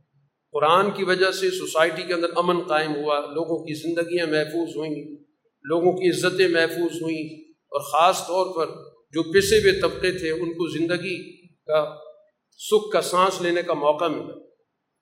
قرآن 0.53 0.91
کی 0.91 1.05
وجہ 1.05 1.31
سے 1.31 1.51
سوسائٹی 1.51 2.03
کے 2.03 2.15
اندر 2.15 2.27
امن 2.37 2.63
قائم 2.63 2.95
ہوا، 2.95 3.21
لوگوں 3.21 3.65
کی 3.65 3.75
زندگیاں 3.75 4.27
محفوظ 4.27 4.77
ہوئیں، 4.77 5.17
لوگوں 5.63 5.93
کی 5.93 6.11
عزتیں 6.11 6.49
محفوظ 6.49 7.03
ہوئیں۔ 7.03 7.51
اور 7.51 7.81
خاص 7.81 8.21
طور 8.21 8.57
پر 8.57 8.67
جو 9.13 9.23
پسے 9.23 9.59
ہوئے 9.59 9.81
طبقے 9.81 10.13
تھے، 10.13 10.31
ان 10.31 10.53
کو 10.53 10.79
زندگی 10.79 11.47
کا، 11.47 11.97
سکھ 12.59 12.93
کا 12.93 13.01
سانس 13.01 13.41
لینے 13.41 13.63
کا 13.63 13.75
موقع 13.75 14.05
ملا۔ 14.05 14.33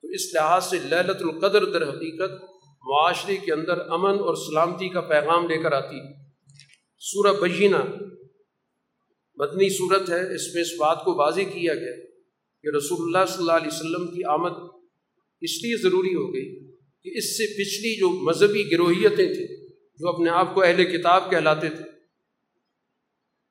تو 0.02 0.08
اس 0.08 0.34
لحاظ 0.34 0.64
سے 0.64 0.76
للت 0.78 1.22
القدر 1.22 1.64
در 1.64 1.88
حقیقت 1.88 2.51
معاشرے 2.84 3.36
کے 3.36 3.52
اندر 3.52 3.80
امن 3.90 4.18
اور 4.20 4.34
سلامتی 4.34 4.88
کا 4.88 5.00
پیغام 5.00 5.46
لے 5.48 5.58
کر 5.62 5.72
آتی۔ 5.72 6.00
سورہ 7.02 7.32
بجینہ، 7.40 7.82
مدنی 9.38 9.68
صورت 9.68 10.10
ہے، 10.10 10.34
اس 10.34 10.54
میں 10.54 10.62
اس 10.62 10.72
بات 10.78 11.04
کو 11.04 11.14
واضح 11.14 11.40
کیا 11.40 11.74
گیا 11.74 11.94
کہ 12.64 12.76
رسول 12.76 12.98
اللہ 13.00 13.26
صلی 13.28 13.38
اللہ 13.38 13.52
علیہ 13.52 13.74
وسلم 13.74 14.06
کی 14.06 14.24
آمد 14.24 14.58
اس 15.40 15.62
لیے 15.62 15.76
ضروری 15.76 16.14
ہو 16.14 16.34
گئی 16.34 16.76
کہ 17.04 17.18
اس 17.18 17.36
سے 17.36 17.46
پچھلی 17.46 17.96
جو 17.98 18.10
مذہبی 18.10 18.70
گروہیتیں 18.72 19.34
تھیں، 19.34 19.46
جو 20.00 20.08
اپنے 20.08 20.30
آپ 20.30 20.54
کو 20.54 20.62
اہل 20.62 20.84
کتاب 20.84 21.30
کہلاتے 21.30 21.68
تھے، 21.68 21.84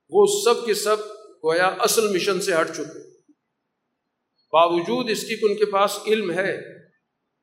وہ 0.09 0.25
سب 0.43 0.65
کے 0.65 0.73
سب 0.73 0.97
گویا 1.43 1.67
اصل 1.79 2.07
مشن 2.13 2.41
سے 2.41 2.53
ہٹ 2.53 2.71
چکے۔ 2.73 2.99
باوجود 4.53 5.09
اس 5.09 5.23
کی 5.23 5.36
کہ 5.36 5.45
ان 5.45 5.55
کے 5.55 5.65
پاس 5.65 5.99
علم 6.07 6.32
ہے، 6.32 6.57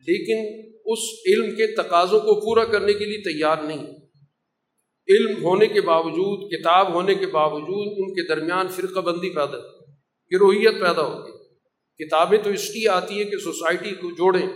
لیکن 0.06 0.67
اس 0.92 0.98
علم 1.26 1.50
کے 1.50 1.74
تقاضوں 1.74 2.20
کو 2.20 2.40
پورا 2.40 2.64
کرنے 2.64 2.92
کے 2.92 3.04
لیے 3.04 3.18
تیار 3.18 3.56
نہیں۔ 3.62 3.86
علم 5.08 5.44
ہونے 5.44 5.66
کے 5.66 5.80
باوجود، 5.80 6.52
کتاب 6.52 6.94
ہونے 6.94 7.14
کے 7.14 7.26
باوجود 7.26 7.94
ان 7.98 8.14
کے 8.14 8.28
درمیان 8.28 8.68
فرقہ 8.68 9.00
بندی 9.00 9.30
پیدا 9.30 9.58
گروہیت 10.32 10.72
پیدا 10.72 11.02
ہو 11.02 11.24
گئی۔ 11.24 11.32
کتابیں 12.04 12.38
تو 12.38 12.50
اس 12.50 12.70
لیے 12.70 12.88
آتی 12.88 13.14
ہیں 13.14 13.30
کہ 13.30 13.38
سوسائٹی 13.38 13.90
کو 13.90 14.10
جوڑیں، 14.10 14.48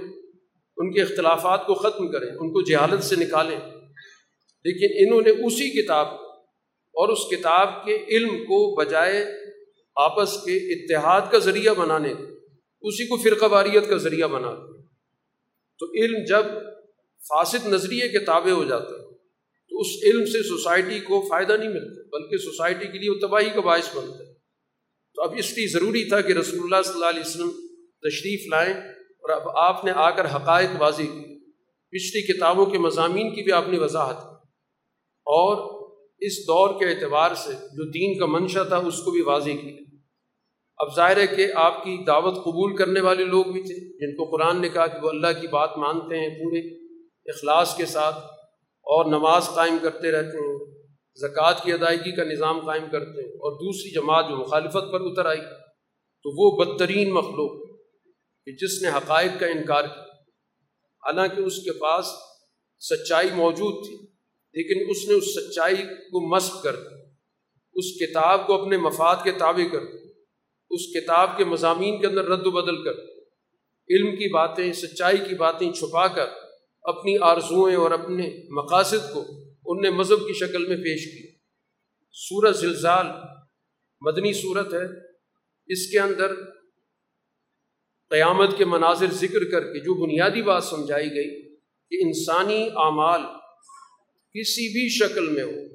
ان 0.76 0.92
کے 0.92 1.02
اختلافات 1.02 1.66
کو 1.66 1.74
ختم 1.74 2.12
کریں، 2.12 2.28
ان 2.28 2.52
کو 2.52 2.62
جہالت 2.62 3.04
سے 3.04 3.16
نکالیں۔ 3.16 3.58
لیکن 4.64 5.06
انہوں 5.06 5.20
نے 5.20 5.46
اسی 5.46 5.82
کتاب 5.82 6.06
اور 6.92 7.08
اس 7.08 7.18
کتاب 7.30 7.84
کے 7.84 8.04
علم 8.08 8.28
کو 8.28 8.74
بجائے 8.74 9.26
آپس 9.96 10.32
کے 10.32 10.56
اتحاد 10.56 11.20
کا 11.30 11.38
ذریعہ 11.38 11.74
بنانے، 11.74 12.12
اسی 12.80 13.06
کو 13.06 13.16
فرقہ 13.16 13.46
واریت 13.50 13.88
کا 13.88 13.96
ذریعہ 13.96 14.28
بنا 14.28 14.81
تو 15.82 16.04
علم 16.04 16.24
جب 16.28 16.42
فاسد 17.28 17.66
نظریے 17.66 18.08
کے 18.08 18.18
تابع 18.18 18.50
ہو 18.50 18.64
جاتا 18.64 18.90
ہے، 18.90 19.14
تو 19.70 19.80
اس 19.80 19.86
علم 20.04 20.24
سے 20.24 20.42
سوسائٹی 20.42 21.00
کو 21.00 21.26
فائدہ 21.30 21.52
نہیں 21.52 21.68
ملتا، 21.68 22.18
بلکہ 22.18 22.36
سوسائٹی 22.36 22.86
کے 22.86 22.98
لیے 22.98 23.10
وہ 23.10 23.18
تباہی 23.20 23.50
کا 23.50 23.60
باعث 23.60 23.96
بنتا 23.96 24.24
ہے۔ 24.24 24.32
تو 25.14 25.22
اب 25.22 25.34
اس 25.38 25.58
لیے 25.58 25.66
ضروری 25.66 26.04
تھا 26.04 26.20
کہ 26.20 26.32
رسول 26.32 26.60
اللہ 26.62 26.82
صلی 26.84 26.94
اللہ 26.94 27.06
علیہ 27.06 27.20
وسلم 27.20 27.50
تشریف 28.08 28.50
لائیں 28.50 28.74
اور 28.94 29.30
اب 29.30 29.42
آپ 29.56 29.84
نے 29.84 29.90
آ 29.90 30.10
کر 30.10 30.26
حقائق 30.26 30.68
واضح 30.78 31.02
کی 31.02 31.38
پچھلی 31.90 32.32
کتابوں 32.32 32.66
کے 32.66 32.78
مضامین 32.78 33.34
کی 33.34 33.42
بھی 33.42 33.52
آپ 33.52 33.68
نے 33.68 33.78
وضاحت 33.78 34.16
کی۔ 34.16 34.48
اور 35.24 35.82
اس 36.20 36.38
دور 36.38 36.80
کے 36.80 36.86
اعتبار 36.86 37.34
سے 37.34 37.52
جو 37.52 37.84
دین 37.90 38.18
کا 38.18 38.26
منشا 38.26 38.62
تھا، 38.62 38.76
اس 38.76 38.98
کو 38.98 39.10
بھی 39.10 39.20
واضح 39.20 39.50
کیا۔ 39.50 39.91
اب 40.82 40.94
ظاہر 40.96 41.16
ہے 41.16 41.26
کہ 41.26 41.46
آپ 41.62 41.82
کی 41.84 41.96
دعوت 42.06 42.36
قبول 42.44 42.76
کرنے 42.76 43.00
والے 43.00 43.24
لوگ 43.24 43.50
بھی 43.52 43.62
تھے، 43.62 43.74
جن 43.98 44.14
کو 44.16 44.24
قرآن 44.30 44.60
نے 44.60 44.68
کہا 44.68 44.86
کہ 44.86 44.98
وہ 45.02 45.08
اللہ 45.08 45.40
کی 45.40 45.46
بات 45.48 45.76
مانتے 45.78 46.20
ہیں 46.20 46.28
پورے 46.38 46.60
اخلاص 47.26 47.76
کے 47.76 47.86
ساتھ 47.86 48.16
اور 48.86 49.04
نماز 49.06 49.48
قائم 49.54 49.76
کرتے 49.82 50.10
رہتے 50.12 50.46
ہیں، 50.46 50.56
زکوٰۃ 51.18 51.62
کی 51.64 51.72
ادائیگی 51.72 52.14
کا 52.16 52.24
نظام 52.24 52.60
قائم 52.66 52.88
کرتے 52.92 53.22
ہیں 53.22 53.32
اور 53.46 53.58
دوسری 53.58 53.90
جماعت 53.90 54.28
جو 54.28 54.36
مخالفت 54.36 54.92
پر 54.92 55.00
اتر 55.00 55.26
آئی، 55.26 55.40
تو 56.24 56.34
وہ 56.38 56.50
بدترین 56.56 57.12
مخلوق 57.12 57.56
کہ 58.46 58.52
جس 58.56 58.82
نے 58.82 58.88
حقائق 58.88 59.40
کا 59.40 59.46
انکار 59.46 59.84
کیا۔ 59.84 60.10
حالانکہ 61.02 61.40
اس 61.42 61.56
کے 61.64 61.72
پاس 61.78 62.12
سچائی 62.82 63.30
موجود 63.34 63.82
تھی، 63.86 63.96
لیکن 64.54 64.90
اس 64.90 65.08
نے 65.08 65.14
اس 65.14 65.34
سچائی 65.34 65.82
کو 66.08 66.28
مسق 66.28 66.62
کر 66.62 66.76
دیا، 66.76 67.02
اس 67.76 67.96
کتاب 68.00 68.46
کو 68.46 68.62
اپنے 68.62 68.76
مفاد 68.82 69.24
کے 69.24 69.32
تابع 69.38 69.72
کر 69.72 69.84
دیا۔ 69.84 70.00
اس 70.72 70.80
کتاب 70.86 71.38
کے 71.38 71.44
مضامین 71.44 72.00
کے 72.00 72.06
اندر 72.06 72.24
رد 72.24 72.46
و 72.46 72.50
بدل 72.50 72.84
کر، 72.84 73.02
علم 73.90 74.10
کی 74.10 74.32
باتیں، 74.32 74.72
سچائی 74.72 75.18
کی 75.18 75.34
باتیں 75.34 75.72
چھپا 75.72 76.06
کر، 76.06 76.26
اپنی 76.82 77.18
آرزوئیں 77.20 77.76
اور 77.76 77.90
اپنے 77.90 78.42
مقاصد 78.50 79.12
کو 79.12 79.24
ان 79.66 79.80
نے 79.80 79.90
مذہب 79.90 80.18
کی 80.18 80.32
شکل 80.32 80.66
میں 80.66 80.76
پیش 80.76 81.04
کی۔ 81.04 81.38
سورت 82.12 82.56
زلزال 82.56 83.06
مدنی 84.00 84.32
صورت 84.32 84.74
ہے۔ 84.74 85.12
اس 85.66 85.90
کے 85.90 85.98
اندر 85.98 86.34
قیامت 88.10 88.58
کے 88.58 88.64
مناظر 88.64 89.06
ذکر 89.10 89.50
کر 89.50 89.60
کے 89.60 89.78
جو 89.80 90.06
بنیادی 90.06 90.42
بات 90.42 90.64
سمجھائی 90.64 91.10
گئی 91.10 91.56
کہ 91.90 92.06
انسانی 92.06 92.68
اعمال 92.76 93.20
کسی 94.34 94.72
بھی 94.72 94.88
شکل 94.88 95.28
میں 95.28 95.42
ہو، 95.42 95.68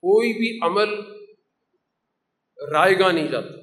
کوئی 0.00 0.32
بھی 0.32 0.58
عمل 0.62 0.94
رائے 2.72 2.98
گا 2.98 3.12
نہیں 3.12 3.28
جاتا۔ 3.28 3.61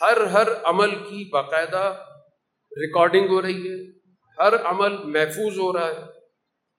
ہر 0.00 0.26
ہر 0.26 0.48
عمل 0.64 0.90
کی 0.90 1.24
باقاعدہ 1.28 1.84
ریکارڈنگ 2.72 3.28
ہو 3.28 3.42
رہی 3.42 3.68
ہے، 3.68 3.76
ہر 4.38 4.54
عمل 4.64 4.96
محفوظ 5.04 5.58
ہو 5.58 5.72
رہا 5.72 5.88
ہے 5.88 6.06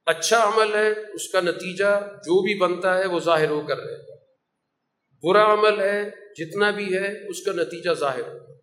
اچھا 0.08 0.44
عمل 0.44 0.76
ہے، 0.76 0.90
اس 1.14 1.30
کا 1.30 1.42
نتیجہ 1.42 2.00
جو 2.18 2.42
بھی 2.42 2.58
بنتا 2.60 2.98
ہے 2.98 3.06
وہ 3.06 3.20
ظاہر 3.20 3.50
ہو 3.50 3.62
کر 3.68 3.78
رہے 3.78 3.98
گا۔ 4.08 4.16
برا 5.24 5.54
عمل 5.54 5.80
ہے، 5.80 6.10
جتنا 6.36 6.72
بھی 6.72 6.94
ہے، 6.94 7.30
اس 7.30 7.42
کا 7.42 7.52
نتیجہ 7.52 7.94
ظاہر 7.94 8.28
ہوگا 8.28 8.54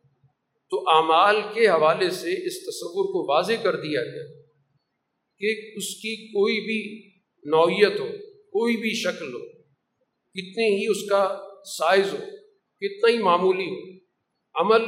تو 0.71 0.79
اعمال 0.89 1.41
کے 1.55 1.69
حوالے 1.69 2.11
سے 2.11 2.33
اس 2.47 2.61
تصور 2.63 3.05
کو 3.05 3.35
واضح 3.35 3.63
کر 3.63 3.77
دیا 3.77 4.05
گیا 4.05 4.25
کہ 5.41 5.53
اس 5.77 5.95
کی 5.97 6.15
کوئی 6.29 6.61
بھی 6.61 6.81
نوعیت 7.45 8.01
ہو، 8.01 8.09
کوئی 8.51 8.77
بھی 8.77 8.95
شکل 8.95 9.35
ہو، 9.35 9.45
کتنی 10.37 10.69
ہی 10.77 10.87
اس 10.91 11.09
کا 11.09 11.23
سائز 11.79 12.13
ہو، 12.13 12.25
کتنا 12.83 13.11
ہی 13.11 13.19
معمولی 13.19 13.67
ہو 13.67 13.86
عمل 14.57 14.83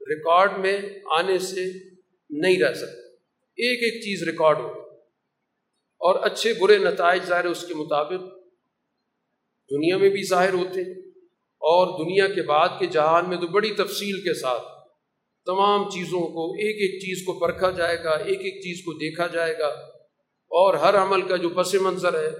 ریکارڈ 0.00 0.58
میں 0.58 0.80
آنے 1.10 1.38
سے 1.38 1.64
نہیں 2.30 2.62
رہ 2.62 2.74
سکتا۔ 2.74 3.08
ایک 3.56 3.82
ایک 3.82 4.02
چیز 4.02 4.28
ریکارڈ 4.28 4.58
ہو 4.58 4.70
اور 6.00 6.22
اچھے 6.22 6.52
برے 6.60 6.78
نتائج 6.78 7.22
ظاہر 7.24 7.44
اس 7.44 7.66
کے 7.66 7.74
مطابق 7.74 8.20
دنیا 9.70 9.96
میں 9.96 10.08
بھی 10.08 10.28
ظاہر 10.28 10.52
ہوتے 10.52 10.80
اور 11.40 12.04
دنیا 12.04 12.28
کے 12.28 12.42
بعد 12.42 12.68
کے 12.78 12.86
جہان 12.86 13.28
میں 13.28 13.36
تو 13.36 13.46
بڑی 13.46 13.74
تفصیل 13.74 14.20
کے 14.20 14.34
ساتھ 14.34 14.62
تمام 15.46 15.90
چیزوں 15.90 16.20
کو، 16.20 16.52
ایک 16.52 16.76
ایک 16.76 17.00
چیز 17.00 17.26
کو 17.26 17.38
پرکھا 17.38 17.70
جائے 17.70 18.04
گا، 18.04 18.10
ایک 18.10 18.38
ایک 18.40 18.54
چیز 18.54 18.84
کو 18.84 18.92
دیکھا 18.92 19.26
جائے 19.26 19.58
گا۔ 19.58 19.66
اور 20.50 20.74
ہر 20.74 20.94
عمل 20.94 21.22
کا 21.22 21.36
جو 21.36 21.48
پس 21.48 21.74
منظر 21.74 22.22
ہے، 22.22 22.30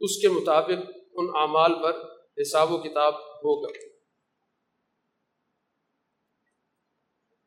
اس 0.00 0.22
کے 0.22 0.28
مطابق 0.28 0.90
ان 1.14 1.26
اعمال 1.34 1.74
پر 1.82 1.92
حساب 2.42 2.72
و 2.72 2.78
کتاب 2.78 3.14
ہوگا۔ 3.14 3.93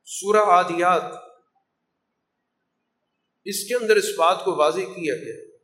سورہ 0.10 0.38
عادیات۔ 0.38 1.02
اس 3.46 3.68
کے 3.68 3.76
اندر 3.76 3.96
اس 3.96 4.06
بات 4.18 4.46
کو 4.46 4.56
واضح 4.56 4.80
کیا 4.80 5.16
گیا 5.16 5.58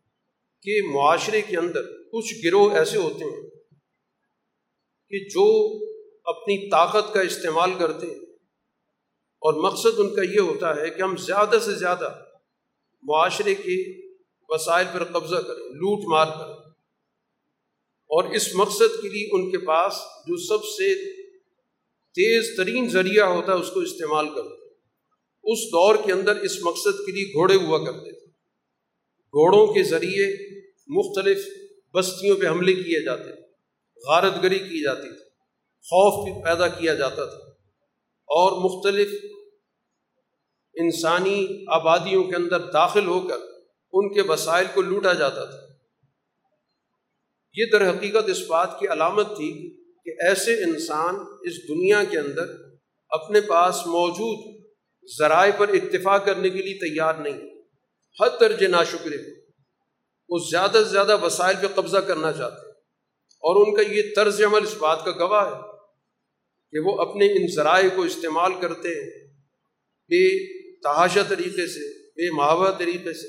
کہ 0.62 0.82
معاشرے 0.94 1.42
کے 1.42 1.58
اندر 1.58 1.82
کچھ 2.12 2.46
گروہ 2.46 2.72
ایسے 2.72 2.98
ہوتے 2.98 3.26
ہیں 3.26 3.50
کہ 5.10 5.20
جو 5.20 5.78
اپنی 6.24 6.70
طاقت 6.70 7.14
کا 7.14 7.22
استعمال 7.22 7.72
کرتے 7.80 8.08
ہیں۔ 8.08 8.20
اور 9.40 9.54
مقصد 9.54 10.00
ان 10.00 10.16
کا 10.16 10.22
یہ 10.22 10.40
ہوتا 10.40 10.76
ہے 10.76 10.90
کہ 10.90 11.02
ہم 11.02 11.16
زیادہ 11.16 11.60
سے 11.66 11.76
زیادہ 11.76 12.24
معاشرے 13.04 13.56
کے 13.56 14.08
وسائل 14.50 14.88
پر 14.94 15.04
قبضہ 15.04 15.36
کریں، 15.36 15.64
لوٹ 15.64 16.14
مار 16.14 16.26
کریں۔ 16.26 16.70
اور 18.04 18.24
اس 18.24 18.56
مقصد 18.56 19.02
کے 19.02 19.10
لیے 19.10 19.30
ان 19.32 19.52
کے 19.52 19.58
پاس 19.58 19.94
جو 20.28 20.38
سب 20.38 20.64
سے 20.66 21.23
تیز 22.14 22.58
ترین 22.58 22.90
ذریعہ 22.90 23.26
ہوتا 23.26 23.54
ہے 23.54 23.58
اس 23.58 23.72
کو 23.72 23.80
استعمال 23.80 24.30
کرتے 24.30 24.64
اس 25.44 25.60
دور 25.60 25.96
کے 26.06 26.12
اندر 26.12 26.36
اس 26.36 26.62
مقصد 26.62 26.98
کے 27.06 27.12
لیے 27.12 27.26
گھوڑے 27.26 27.56
ہوا 27.56 27.86
کرتے 27.86 28.20
تھے۔ 28.20 28.32
گھوڑوں 29.16 29.74
کے 29.74 29.84
ذریعے 29.84 30.60
مختلف 30.88 31.46
بستیوں 31.94 32.38
پہ 32.38 32.48
حملے 32.48 32.74
کیے 32.74 33.06
جاتے 33.06 33.24
تھے۔ 33.24 33.42
غارت 34.08 34.44
گری 34.44 34.60
کی 34.60 34.84
جاتی 34.84 35.10
تھی۔ 35.10 35.30
خوف 35.82 36.34
بھی 36.34 36.44
پیدا 36.44 36.68
کیا 36.68 36.94
جاتا 36.94 37.26
تھا۔ 37.26 37.38
اور 38.26 38.52
مختلف 38.52 39.10
انسانی 40.74 41.48
آبادیوں 41.68 42.24
کے 42.24 42.36
اندر 42.36 42.60
داخل 42.60 43.08
ہو 43.08 43.28
کر 43.28 43.38
ان 43.92 44.14
کے 44.14 44.22
وسائل 44.22 44.66
کو 44.74 44.82
لوٹا 44.82 45.14
جاتا 45.14 45.46
تھا۔ 45.46 45.74
یہ 47.54 47.66
در 47.72 47.90
حقیقت 47.90 48.30
اس 48.30 48.42
بات 48.48 48.80
کی 48.80 48.88
علامت 48.88 49.28
تھی 49.28 49.83
کہ 50.06 50.12
ایسے 50.28 50.64
انسان 50.64 51.16
اس 51.42 51.70
دنیا 51.70 52.04
کے 52.04 52.20
اندر 52.20 52.46
اپنے 53.10 53.42
پاس 53.42 53.76
موجود 53.76 54.64
ذرائع 55.20 55.52
پر 55.58 55.68
اتفاق 55.68 56.26
کرنے 56.26 56.50
کے 56.50 56.62
لیے 56.62 56.74
تیار 56.74 57.14
نہیں 57.14 57.62
حد 58.22 58.30
درج 58.40 58.64
نا 58.64 58.84
شکرے 58.84 59.18
وہ 60.30 60.40
زیادہ 60.52 60.78
سے 60.84 60.84
زیادہ 60.84 61.26
وسائل 61.26 61.56
پہ 61.62 61.68
قبضہ 61.68 61.98
کرنا 61.98 62.32
چاہتے 62.32 62.66
ہیں۔ 62.66 62.74
اور 63.46 63.68
ان 63.68 63.76
کا 63.76 63.94
یہ 63.94 64.02
طرز 64.16 64.42
عمل 64.42 64.64
اس 64.64 64.74
بات 64.78 65.06
کا 65.06 65.12
گواہ 65.12 65.48
ہے 65.48 65.62
کہ 66.72 66.80
وہ 66.80 66.98
اپنے 67.02 67.26
ان 67.26 67.48
ذرائع 67.56 67.90
کو 67.96 68.02
استعمال 68.02 68.52
کرتے 68.62 68.90
ہیں۔ 68.90 69.28
بے 70.08 70.54
تحاشا 70.82 71.22
طریقے 71.30 71.68
سے، 71.68 72.10
بے 72.10 72.32
محاورہ 72.32 72.72
طریقے 72.72 73.14
سے 73.14 73.28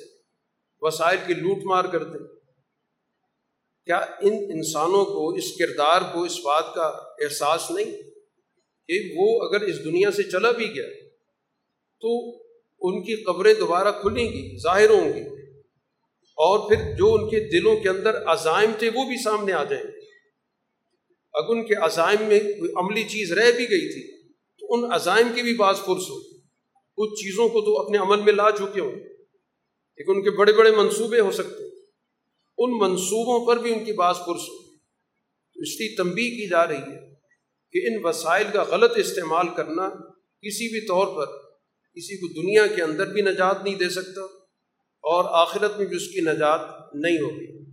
وسائل 0.80 1.18
کی 1.26 1.34
لوٹ 1.34 1.58
مار 1.64 1.84
کرتے 1.84 2.18
ہیں۔ 2.18 2.33
کیا 3.86 3.96
ان 3.96 4.32
انسانوں 4.32 5.04
کو، 5.04 5.28
اس 5.28 5.52
کردار 5.52 6.00
کو، 6.12 6.22
اس 6.22 6.38
بات 6.38 6.74
کا 6.74 6.82
احساس 7.24 7.70
نہیں 7.70 7.90
کہ 8.88 9.14
وہ 9.16 9.44
اگر 9.44 9.60
اس 9.60 9.84
دنیا 9.84 10.10
سے 10.10 10.22
چلا 10.22 10.50
بھی 10.50 10.66
گیا 10.74 10.88
تو 12.00 12.36
ان 12.80 13.02
کی 13.02 13.22
قبریں 13.22 13.54
دوبارہ 13.54 13.92
کھلیں 14.00 14.24
گی، 14.24 14.58
ظاہر 14.62 14.90
ہوں 14.90 15.12
گی۔ 15.12 15.44
اور 16.36 16.68
پھر 16.68 16.96
جو 16.96 17.14
ان 17.14 17.30
کے 17.30 17.40
دلوں 17.40 17.76
کے 17.76 17.88
اندر 17.88 18.22
عزائم 18.24 18.70
تھے 18.78 18.90
وہ 18.94 19.04
بھی 19.04 19.22
سامنے 19.22 19.52
آ 19.52 19.64
جائیں۔ 19.64 19.84
گے 19.84 20.04
اگر 21.32 21.48
ان 21.48 21.66
کے 21.66 21.74
عزائم 21.74 22.22
میں 22.22 22.40
کوئی 22.40 22.72
عملی 22.76 23.04
چیز 23.04 23.32
رہ 23.32 23.50
بھی 23.50 23.70
گئی 23.70 23.92
تھی 23.92 24.32
تو 24.32 24.66
ان 24.70 24.92
عزائم 24.92 25.28
کی 25.34 25.42
بھی 25.42 25.54
بعض 25.54 25.76
فرص 25.76 26.10
ہو۔ 26.10 26.20
کچھ 26.96 27.20
چیزوں 27.20 27.48
کو 27.48 27.60
تو 27.60 27.80
اپنے 27.80 27.98
عمل 27.98 28.22
میں 28.22 28.32
لا 28.32 28.50
چکے 28.50 28.80
ہوں، 28.80 28.92
لیکن 28.92 30.12
ان 30.16 30.22
کے 30.22 30.30
بڑے 30.30 30.52
بڑے 30.52 30.70
منصوبے 30.70 31.20
ہو 31.20 31.30
سکتے۔ 31.30 31.63
ان 32.58 32.78
منصوبوں 32.78 33.46
پر 33.46 33.62
بھی 33.62 33.72
ان 33.72 33.84
کی 33.84 33.92
بعض 33.92 34.14
فرص 34.14 34.48
ہو۔ 34.48 34.64
اس 35.54 35.72
کی 35.72 35.96
تنبیہ 35.96 36.30
کی 36.30 36.48
جا 36.48 36.66
رہی 36.66 36.76
ہے 36.76 37.14
کہ 37.72 37.86
ان 37.86 38.00
وسائل 38.04 38.46
کا 38.52 38.62
غلط 38.62 38.92
استعمال 38.96 39.46
کرنا 39.56 39.88
کسی 40.42 40.68
بھی 40.68 40.86
طور 40.86 41.06
پر 41.16 41.32
کسی 41.94 42.16
کو 42.16 42.28
دنیا 42.28 42.66
کے 42.66 42.82
اندر 42.82 43.12
بھی 43.12 43.22
نجات 43.22 43.64
نہیں 43.64 43.74
دے 43.74 43.88
سکتا 43.88 44.20
اور 45.02 45.24
آخرت 45.28 45.78
میں 45.78 45.86
بھی 45.86 45.96
اس 45.96 46.08
کی 46.08 46.20
نجات 46.20 46.60
نہیں 46.94 47.18
ہوگی۔ 47.18 47.70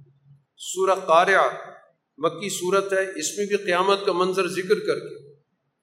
سورہ 0.57 0.95
قاریہ 1.05 1.71
مکی 2.17 2.49
صورت 2.49 2.93
ہے، 2.93 3.19
اس 3.19 3.37
میں 3.37 3.45
بھی 3.45 3.57
قیامت 3.57 4.05
کا 4.05 4.11
منظر 4.11 4.47
ذکر 4.47 4.79
کر 4.79 4.99
کے 4.99 5.33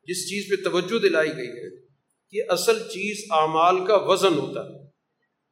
جس 0.07 0.29
چیز 0.29 0.47
پہ 0.51 0.71
توجہ 0.71 0.99
دلائی 0.99 1.37
گئی 1.37 1.49
ہے 1.49 1.87
کہ 2.31 2.53
اصل 2.53 2.79
چیز 2.79 3.25
اعمال 3.31 3.87
کا 3.87 3.97
وزن 3.97 4.39
ہوتا 4.39 4.65
ہے۔ 4.65 4.85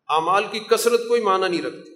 اعمال 0.08 0.44
کی 0.52 0.58
کثرت 0.58 1.00
کوئی 1.08 1.22
معنی 1.22 1.48
نہیں 1.48 1.62
رکھتی۔ 1.62 1.95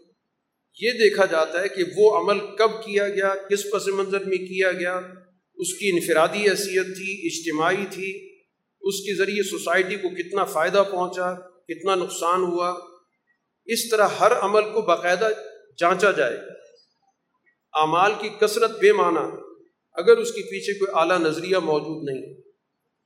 یہ 0.81 0.91
دیکھا 0.91 1.27
جاتا 1.27 1.63
ہے 1.63 1.69
کہ 1.69 1.85
وہ 1.97 2.19
عمل 2.19 2.57
کب 2.57 2.71
کیا 2.85 3.09
گیا، 3.09 3.35
کس 3.51 3.71
پس 3.73 3.87
منظر 3.87 4.25
میں 4.25 4.37
کیا 4.37 4.73
گیا، 4.73 5.01
اس 5.55 5.75
کی 5.75 5.89
انفرادی 5.89 6.51
حیثیت 6.51 6.87
تھی، 6.87 7.27
اجتماعی 7.27 7.87
تھی، 7.91 8.39
اس 8.81 8.95
کے 8.95 9.17
ذریعے 9.17 9.43
سوسائٹی 9.43 9.97
کو 9.97 10.09
کتنا 10.09 10.45
فائدہ 10.45 10.85
پہنچا، 10.91 11.35
کتنا 11.49 11.95
نقصان 11.95 12.41
ہوا۔ 12.41 12.79
اس 13.67 13.89
طرح 13.89 14.09
ہر 14.09 14.33
عمل 14.33 14.63
کو 14.63 14.83
باقاعدہ 14.83 15.29
جانچا 15.79 16.11
جائے۔ 16.11 16.37
اعمال 17.73 18.13
کی 18.21 18.29
کثرت 18.41 18.71
بے 18.71 18.93
معنی، 18.93 19.41
اگر 19.93 20.17
اس 20.17 20.33
کے 20.33 20.43
پیچھے 20.43 20.79
کوئی 20.79 20.93
اعلیٰ 20.95 21.19
نظریہ 21.19 21.57
موجود 21.57 22.09
نہیں۔ 22.11 22.41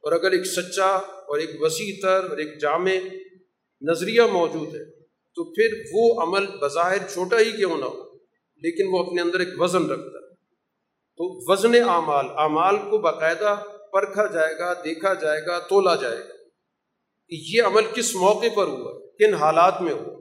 اور 0.02 0.12
اگر 0.12 0.30
ایک 0.30 0.46
سچا 0.46 0.90
اور 0.96 1.38
ایک 1.38 1.50
وسیع 1.62 1.94
تر 2.02 2.30
اور 2.30 2.38
ایک 2.38 2.60
جامع 2.60 2.92
نظریہ 3.90 4.22
موجود 4.22 4.74
ہے۔ 4.74 5.03
تو 5.34 5.44
پھر 5.44 5.82
وہ 5.92 6.22
عمل 6.22 6.46
بظاہر 6.46 7.08
چھوٹا 7.08 7.38
ہی 7.38 7.52
کیوں 7.52 7.78
نہ 7.78 7.84
ہو، 7.84 8.14
لیکن 8.56 8.84
وہ 8.92 8.98
اپنے 8.98 9.22
اندر 9.22 9.40
ایک 9.40 9.48
وزن 9.56 9.90
رکھتا 9.90 10.18
ہے۔ 10.18 10.34
تو 11.16 11.52
وزن 11.52 11.74
اعمال 11.88 12.26
اعمال 12.36 12.76
کو 12.76 12.98
باقاعدہ 12.98 13.62
پرکھا 13.92 14.26
جائے 14.26 14.58
گا، 14.58 14.72
دیکھا 14.72 15.14
جائے 15.14 15.40
گا، 15.46 15.58
تولا 15.58 15.94
جائے 15.94 16.18
گا۔ 16.18 16.32
کہ 17.28 17.56
یہ 17.56 17.62
عمل 17.62 17.82
کس 17.94 18.14
موقع 18.14 18.46
پر 18.54 18.66
ہوا، 18.66 19.06
کن 19.18 19.34
حالات 19.34 19.82
میں 19.82 19.92
ہوا۔ 19.92 20.20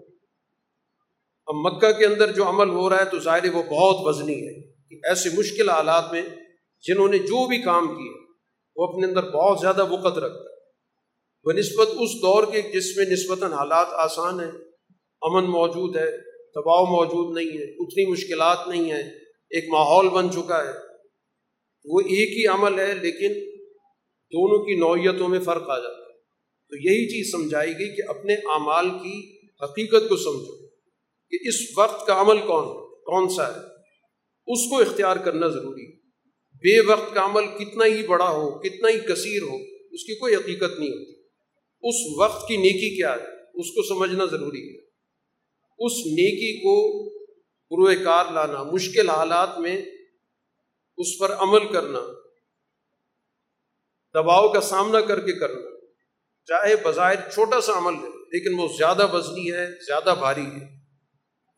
اب 1.45 1.55
مکہ 1.55 1.91
کے 1.91 2.05
اندر 2.05 2.31
جو 2.31 2.49
عمل 2.49 2.69
ہو 2.69 2.89
رہا 2.89 2.99
ہے 2.99 3.05
تو 3.05 3.19
ظاہر 3.19 3.53
وہ 3.53 3.63
بہت 3.63 3.95
وزنی 3.99 4.47
ہے۔ 4.47 4.61
کہ 4.71 5.07
ایسے 5.07 5.29
مشکل 5.37 5.69
حالات 5.69 6.11
میں 6.11 6.21
جنہوں 6.87 7.07
نے 7.07 7.17
جو 7.17 7.47
بھی 7.47 7.57
کام 7.57 7.87
کیے، 7.87 8.31
وہ 8.75 8.87
اپنے 8.87 9.07
اندر 9.07 9.29
بہت 9.29 9.59
زیادہ 9.59 9.89
وقت 9.89 10.17
رکھتا 10.17 10.49
ہے۔ 10.49 10.55
وہ 11.43 11.51
نسبت 11.51 11.87
اس 11.87 12.21
دور 12.21 12.43
کے 12.43 12.61
جس 12.61 12.97
میں 12.97 13.05
نسبتاً 13.05 13.51
حالات 13.51 13.87
آسان 13.91 14.39
ہیں 14.39 14.51
امن 15.23 15.43
موجود 15.49 15.95
ہے، 15.95 16.11
دباؤ 16.55 16.85
موجود 16.85 17.37
نہیں 17.37 17.57
ہے، 17.57 17.63
اتنی 17.63 18.11
مشکلات 18.11 18.67
نہیں 18.67 18.91
ہیں، 18.91 19.03
ایک 19.49 19.69
ماحول 19.69 20.09
بن 20.09 20.31
چکا 20.31 20.63
ہے۔ 20.63 20.73
وہ 21.85 21.99
ایک 21.99 22.37
ہی 22.37 22.47
عمل 22.47 22.79
ہے، 22.79 22.95
لیکن 23.01 23.33
دونوں 24.33 24.65
کی 24.65 24.75
نوعیتوں 24.75 25.27
میں 25.27 25.39
فرق 25.39 25.69
آ 25.69 25.79
جاتا 25.79 25.97
ہے۔ 25.97 26.13
تو 26.69 26.75
یہی 26.75 27.07
چیز 27.09 27.31
سمجھائی 27.31 27.73
گئی 27.73 27.95
کہ 27.95 28.01
اپنے 28.07 28.33
اعمال 28.33 28.89
کی 28.89 29.37
حقیقت 29.63 30.09
کو 30.09 30.17
سمجھو 30.17 30.67
کہ 31.29 31.47
اس 31.47 31.77
وقت 31.77 32.07
کا 32.07 32.21
عمل 32.21 32.37
کون 32.37 32.65
کون 32.89 33.29
سا 33.29 33.47
ہے۔ 33.47 33.59
اس 34.47 34.69
کو 34.69 34.79
اختیار 34.79 35.15
کرنا 35.15 35.47
ضروری 35.47 35.85
ہے۔ 35.85 35.91
بے 36.53 36.91
وقت 36.91 37.15
کا 37.15 37.25
عمل 37.25 37.45
کتنا 37.59 37.85
ہی 37.85 38.07
بڑا 38.07 38.29
ہو، 38.29 38.59
کتنا 38.59 38.89
ہی 38.89 38.99
کثیر 38.99 39.41
ہو، 39.41 39.55
اس 39.91 40.03
کی 40.03 40.15
کوئی 40.15 40.35
حقیقت 40.35 40.79
نہیں 40.79 40.89
ہوتی۔ 40.89 41.11
اس 41.81 42.19
وقت 42.19 42.47
کی 42.47 42.57
نیکی 42.57 42.95
کیا 42.95 43.11
ہے، 43.11 43.27
اس 43.53 43.67
کو 43.71 43.87
سمجھنا 43.87 44.25
ضروری 44.25 44.75
ہے۔ 44.75 44.82
اس 45.79 45.91
نیکی 45.91 46.57
کو 46.59 46.75
پروئے 47.71 47.95
کار 47.95 48.25
لانا، 48.31 48.63
مشکل 48.63 49.09
حالات 49.09 49.59
میں 49.59 49.81
اس 50.97 51.07
پر 51.19 51.33
عمل 51.33 51.71
کرنا، 51.73 51.99
دباؤ 54.15 54.51
کا 54.53 54.61
سامنا 54.61 55.01
کر 55.01 55.19
کے 55.19 55.39
کرنا، 55.39 55.69
چاہے 56.47 56.75
بظاہر 56.75 57.29
چھوٹا 57.33 57.61
سا 57.61 57.77
عمل 57.77 57.93
ہے، 57.93 58.09
لیکن 58.33 58.59
وہ 58.59 58.67
زیادہ 58.77 59.13
وزنی 59.13 59.51
ہے، 59.51 59.65
زیادہ 59.85 60.15
بھاری 60.19 60.45
ہے۔ 60.45 60.65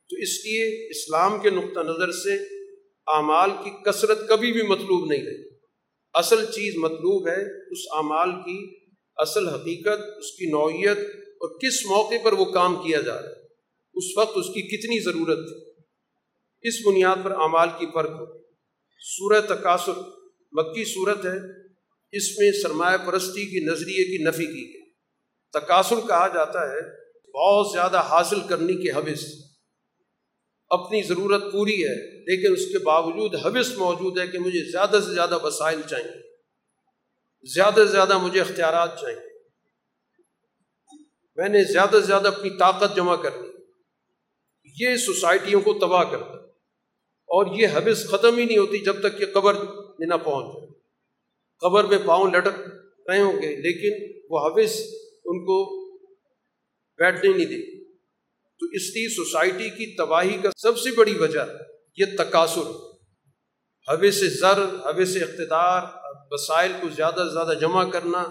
تو 0.10 0.16
اس 0.16 0.34
لیے 0.46 0.90
اسلام 0.90 1.40
کے 1.40 1.50
نقطہ 1.50 1.80
نظر 1.80 2.12
سے 2.12 2.34
اعمال 3.08 3.50
کی 3.64 3.70
کثرت 3.84 4.28
کبھی 4.30 4.52
بھی 4.52 4.62
مطلوب 4.62 5.06
نہیں 5.12 5.24
رہی 5.24 5.56
اصل 6.14 6.46
چیز 6.46 6.76
مطلوب 6.78 7.28
ہے 7.28 7.72
اس 7.72 7.80
اعمال 7.92 8.32
کی 8.32 8.58
اصل 9.18 9.48
حقیقت، 9.50 10.00
اس 10.18 10.32
کی 10.32 10.46
نوعیت 10.46 10.98
اور 11.26 11.60
کس 11.60 11.86
موقع 11.86 12.16
پر 12.24 12.34
وہ 12.34 12.46
کام 12.46 12.76
کیا 12.76 13.02
جا 13.02 13.22
رہا 13.22 13.30
ہے۔ 13.30 13.45
اس 13.96 14.18
وقت 14.18 14.32
اس 14.36 14.46
کی 14.46 14.62
کتنی 14.62 15.00
ضرورت 15.00 15.38
تھی؟ 15.38 15.72
اس 16.62 16.74
بنیاد 16.86 17.16
پر 17.24 17.32
اعمال 17.32 17.70
کی 17.80 17.86
فرق 17.94 18.10
ہو۔ 18.10 18.26
سورہ 19.00 19.42
تقاصر، 19.42 20.00
مکی 20.52 20.84
صورت 20.84 21.26
ہے۔ 21.26 21.66
اس 22.12 22.38
میں 22.38 22.52
سرمایہ 22.52 22.98
پرستی 22.98 23.46
کی 23.46 23.66
نظریے 23.66 24.18
کی 24.18 24.24
نفی 24.24 24.46
کی 24.46 24.74
گئی۔ 24.74 24.90
تقاصر 25.54 25.96
کہا 26.08 26.28
جاتا 26.28 26.72
ہے، 26.72 26.82
بہت 27.32 27.68
زیادہ 27.74 27.98
حاصل 27.98 28.40
کرنے 28.50 28.74
کی 28.74 28.92
حوث۔ 28.92 29.26
اپنی 30.70 31.02
ضرورت 31.02 31.44
پوری 31.52 31.84
ہے، 31.84 32.20
لیکن 32.20 32.54
اس 32.54 32.72
کے 32.72 32.80
باوجود 32.80 33.36
حوث 33.36 33.78
موجود 33.78 34.20
ہے 34.20 34.28
کہ 34.28 34.40
مجھے 34.40 34.72
زیادہ 34.72 35.00
سے 35.06 35.14
زیادہ 35.14 35.44
وسائل 35.44 35.82
چاہیے۔ 35.90 36.36
زیادہ 37.54 37.76
سے 37.76 37.86
زیادہ 37.86 38.18
مجھے 38.18 38.42
اختیارات 38.42 39.02
چاہیے۔ 39.02 39.38
میں 41.36 41.50
نے 41.50 41.64
زیادہ 41.64 41.92
سے 41.92 42.08
زیادہ 42.08 42.28
اپنی 42.28 42.50
طاقت 42.50 42.96
جمع 42.96 43.16
کرنی۔ 43.16 43.55
یہ 44.80 44.96
سوسائٹیوں 44.96 45.62
کو 45.62 45.74
تباہ 45.74 46.04
کرتا 46.04 46.34
اور 47.28 47.56
یہ 47.56 47.68
حوث 47.68 48.08
ختم 48.08 48.38
ہی 48.38 48.46
نہیں 48.46 48.58
ہوتی 48.58 48.78
جب 48.78 49.00
تک 49.00 49.18
کہ 49.18 49.26
قبر 49.34 49.54
میں 50.00 50.08
نہ 50.08 50.14
پہنچ 50.24 50.46
جائے۔ 50.46 50.68
قبر 51.60 51.84
میں 51.84 51.98
پاؤں 52.06 52.32
لٹک 52.32 52.60
رہے 53.08 53.22
ہوں 53.22 53.42
گے، 53.42 53.56
لیکن 53.56 54.20
وہ 54.30 54.48
حوث 54.48 54.82
ان 55.26 55.46
کو 55.46 55.86
بیٹھنے 56.98 57.34
نہیں 57.34 57.46
دے۔ 57.46 57.86
تو 58.60 58.66
اس 58.66 58.82
لیے 58.82 59.10
سوسائٹی 59.10 59.70
کی 59.70 59.96
تباہی 59.96 60.38
کا 60.44 60.50
سب 60.58 60.78
سے 60.78 60.92
بڑی 60.92 61.18
وجہ 61.18 61.40
یہ 61.98 62.06
تقاصر 62.18 62.70
حوے 63.90 64.12
سے 64.12 64.28
زر 64.28 64.64
حوے 64.86 65.06
سے 65.06 65.20
اقتدار 65.20 65.82
وسائل 66.32 66.72
کو 66.82 66.90
زیادہ 66.90 67.16
سے 67.16 67.34
زیادہ 67.34 67.54
جمع 67.62 67.90
کرنا، 67.90 68.24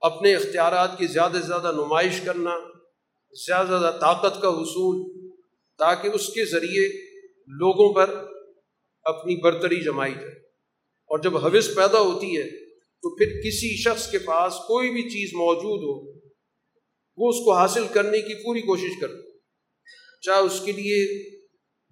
اپنے 0.00 0.34
اختیارات 0.34 0.98
کی 0.98 1.06
زیادہ 1.06 1.32
سے 1.32 1.46
زیادہ 1.46 1.72
نمائش 1.72 2.20
کرنا، 2.20 2.58
زیادہ 3.46 3.66
سے 3.66 3.78
زیادہ 3.78 3.96
طاقت 4.00 4.42
کا 4.42 4.48
حصول۔ 4.48 5.29
تاکہ 5.80 6.08
اس 6.08 6.26
کے 6.26 6.44
ذریعے 6.44 6.88
لوگوں 7.46 7.94
پر 7.94 8.26
اپنی 9.02 9.36
برتری 9.36 9.80
جمائی 9.80 10.14
جائے۔ 10.14 10.40
اور 11.10 11.18
جب 11.18 11.36
حوث 11.36 11.74
پیدا 11.74 12.00
ہوتی 12.00 12.36
ہے، 12.36 12.64
تو 12.74 13.16
پھر 13.16 13.26
کسی 13.26 13.82
شخص 13.82 14.10
کے 14.10 14.18
پاس 14.18 14.52
کوئی 14.54 14.90
بھی 14.90 15.02
چیز 15.02 15.30
موجود 15.34 15.80
ہو، 15.80 16.20
وہ 17.16 17.28
اس 17.28 17.44
کو 17.44 17.52
حاصل 17.52 17.86
کرنے 17.92 18.18
کی 18.18 18.34
پوری 18.44 18.60
کوشش 18.60 19.00
کرتا 19.00 19.38
چاہے 20.22 20.42
اس 20.42 20.62
کے 20.64 20.72
لیے 20.72 21.30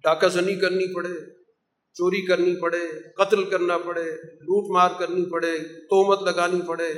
ڈاکہ 0.03 0.27
زنی 0.27 0.55
کرنی 0.55 0.93
پڑے، 0.95 1.25
چوری 1.93 2.25
کرنی 2.25 2.61
پڑے، 2.61 3.13
قتل 3.17 3.43
کرنا 3.43 3.77
پڑے، 3.77 4.11
لوٹ 4.21 4.75
مار 4.75 4.89
کرنی 4.99 5.31
پڑے 5.31 5.57
تومت 5.59 6.21
لگانی 6.23 6.59
پڑے، 6.67 6.93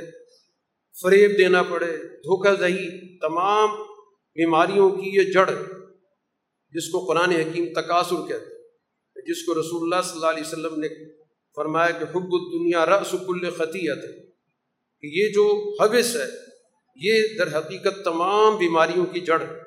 فریب 1.02 1.38
دینا 1.38 1.62
پڑے، 1.62 1.96
دھوکہ 1.96 2.54
دہی، 2.54 3.18
تمام 3.18 3.68
بیماریوں 4.34 4.90
کی 4.90 5.10
یہ 5.14 5.22
جڑ 5.22 5.50
جس 6.74 6.88
کو 6.88 7.04
قرآن 7.06 7.30
حکیم 7.30 7.66
تقاصر 7.72 8.26
کہتے 8.28 8.54
ہیں، 8.54 9.24
جس 9.26 9.44
کو 9.46 9.54
رسول 9.54 9.82
اللہ 9.82 10.02
صلی 10.02 10.14
اللہ 10.14 10.30
علیہ 10.30 10.46
وسلم 10.46 10.80
نے 10.80 10.88
فرمایا 11.56 11.90
کہ 11.90 12.04
حب 12.04 12.34
الدنیا 12.34 12.86
رس 12.86 13.10
کل 13.26 13.50
خطیت 13.50 14.04
ہے 14.04 14.20
یہ 15.02 15.28
جو 15.28 15.44
حوث 15.80 16.16
ہے، 16.16 16.26
یہ 16.96 17.36
در 17.38 17.58
حقیقت 17.58 18.04
تمام 18.04 18.56
بیماریوں 18.56 19.06
کی 19.06 19.20
جڑ 19.20 19.40
ہے۔ 19.40 19.60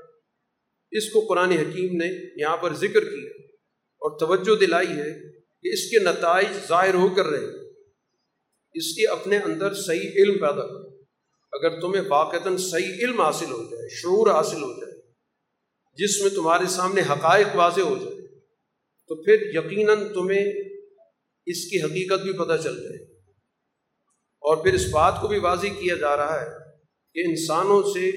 اس 0.92 1.10
کو 1.10 1.20
قرآن 1.20 1.52
حکیم 1.52 1.96
نے 1.98 2.08
یہاں 2.42 2.58
پر 2.58 2.74
ذکر 2.74 3.04
کیا 3.04 3.30
اور 4.02 4.20
توجہ 4.20 4.56
دلائی 4.56 4.88
ہے 4.88 5.12
کہ 5.64 5.74
اس 5.74 5.90
کے 5.90 6.00
نتائج 6.00 6.48
ظاہر 6.68 6.94
ہو 6.94 7.08
کر 7.16 7.26
رہے 7.26 7.46
اس 8.74 8.98
لیے 8.98 9.08
اپنے 9.08 9.38
اندر 9.38 9.74
صحیح 9.74 10.10
علم 10.16 10.34
پیدا 10.34 10.68
کرو۔ 10.68 10.90
اگر 11.54 11.80
تمہیں 11.82 12.04
واقعتاً 12.08 12.58
صحیح 12.58 12.94
علم 13.04 13.22
حاصل 13.22 13.52
ہو 13.52 13.64
جائے، 13.72 13.90
شعور 13.90 14.28
حاصل 14.32 14.64
ہو 14.64 14.72
جائے 14.72 14.94
جس 15.96 16.22
میں 16.22 16.30
تمہارے 16.30 16.66
سامنے 16.68 17.02
حقائق 17.02 17.48
واضح 17.56 17.82
ہو 17.82 17.96
جائے، 17.96 18.40
تو 19.08 19.24
پھر 19.24 19.34
یقیناً 19.34 20.14
تمہیں 20.14 20.46
اس 21.46 21.70
کی 21.70 21.82
حقیقت 21.82 22.22
بھی 22.22 22.34
پتہ 22.34 22.62
چل 22.64 22.84
جائے۔ 22.84 23.04
اور 24.42 24.58
پھر 24.58 24.74
اس 24.74 24.90
بات 24.92 25.14
کو 25.22 25.28
بھی 25.28 25.40
واضح 25.40 25.68
کیا 25.68 25.96
جا 25.96 26.18
رہا 26.18 26.42
ہے 26.42 26.48
کہ 27.14 27.30
انسانوں 27.30 27.84
سے 27.84 28.12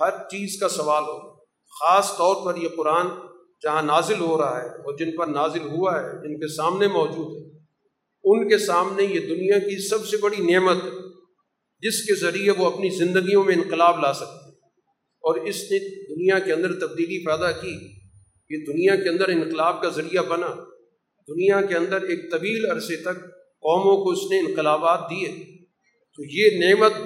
ہر 0.00 0.10
چیز 0.10 0.60
کا 0.60 0.68
سوال 0.68 1.02
ہو۔ 1.02 1.32
خاص 1.80 2.16
طور 2.16 2.46
پر 2.46 2.60
یہ 2.60 2.68
قرآن 2.76 3.06
جہاں 3.62 3.82
نازل 3.82 4.20
ہو 4.20 4.38
رہا 4.38 4.62
ہے 4.62 4.68
اور 4.68 4.98
جن 4.98 5.16
پر 5.16 5.26
نازل 5.26 5.62
ہوا 5.62 6.00
ہے، 6.00 6.12
جن 6.12 6.40
کے 6.40 6.54
سامنے 6.54 6.86
موجود 6.86 7.36
ہے، 7.36 7.58
ان 8.24 8.48
کے 8.48 8.58
سامنے 8.58 9.02
یہ 9.02 9.20
دنیا 9.20 9.58
کی 9.58 9.88
سب 9.88 10.06
سے 10.06 10.16
بڑی 10.16 10.52
نعمت 10.52 10.76
ہے، 10.76 10.90
جس 11.80 12.02
کے 12.02 12.14
ذریعے 12.14 12.50
وہ 12.50 12.66
اپنی 12.66 12.88
زندگیوں 12.88 13.44
میں 13.44 13.54
انقلاب 13.54 14.00
لا 14.00 14.12
سکتے 14.12 14.50
اور 14.98 15.34
اس 15.34 15.62
نے 15.62 16.01
دنیا 16.22 16.38
کے 16.38 16.52
اندر 16.52 16.72
تبدیلی 16.80 17.24
پیدا 17.26 17.50
کی، 17.52 17.70
یہ 18.50 18.64
دنیا 18.66 18.94
کے 18.96 19.08
اندر 19.08 19.28
انقلاب 19.28 19.80
کا 19.82 19.88
ذریعہ 19.88 20.22
بنا، 20.22 20.48
دنیا 21.28 21.60
کے 21.62 21.74
اندر 21.74 22.02
ایک 22.02 22.30
طویل 22.30 22.70
عرصے 22.70 22.96
تک 22.96 23.22
قوموں 23.64 23.96
کو 23.96 24.10
اس 24.10 24.30
نے 24.30 24.38
انقلابات 24.38 25.00
دیے، 25.10 25.30
تو 26.18 26.24
یہ 26.30 26.58
نعمت 26.58 27.00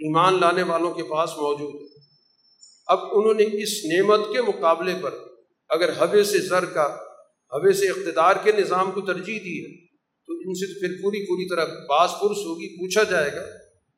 ایمان 0.00 0.40
لانے 0.40 0.62
والوں 0.62 0.94
کے 0.94 1.02
پاس 1.02 1.36
موجود 1.36 1.74
ہے۔ 1.74 1.86
اب 2.88 3.04
انہوں 3.12 3.34
نے 3.34 3.44
اس 3.62 3.74
نعمت 3.84 4.20
کے 4.32 4.42
مقابلے 4.42 4.94
پر 5.00 5.14
اگر 5.70 5.92
حوے 5.92 6.22
سے 6.24 6.38
زر 6.40 6.64
کا 6.74 6.86
حوے 7.52 7.72
سے 7.72 7.88
اقتدار 7.88 8.36
کے 8.44 8.52
نظام 8.58 8.90
کو 8.90 9.00
ترجیح 9.00 9.38
دی 9.44 9.58
ہے، 9.58 9.72
تو 10.28 10.32
ان 10.34 10.54
سے 10.54 10.72
پھر 10.80 10.94
پوری 11.02 11.24
پوری 11.26 11.48
طرح 11.48 11.74
باس 11.88 12.10
پرس 12.20 12.40
ہوگی، 12.46 12.68
پوچھا 12.78 13.02
جائے 13.10 13.32
گا 13.32 13.44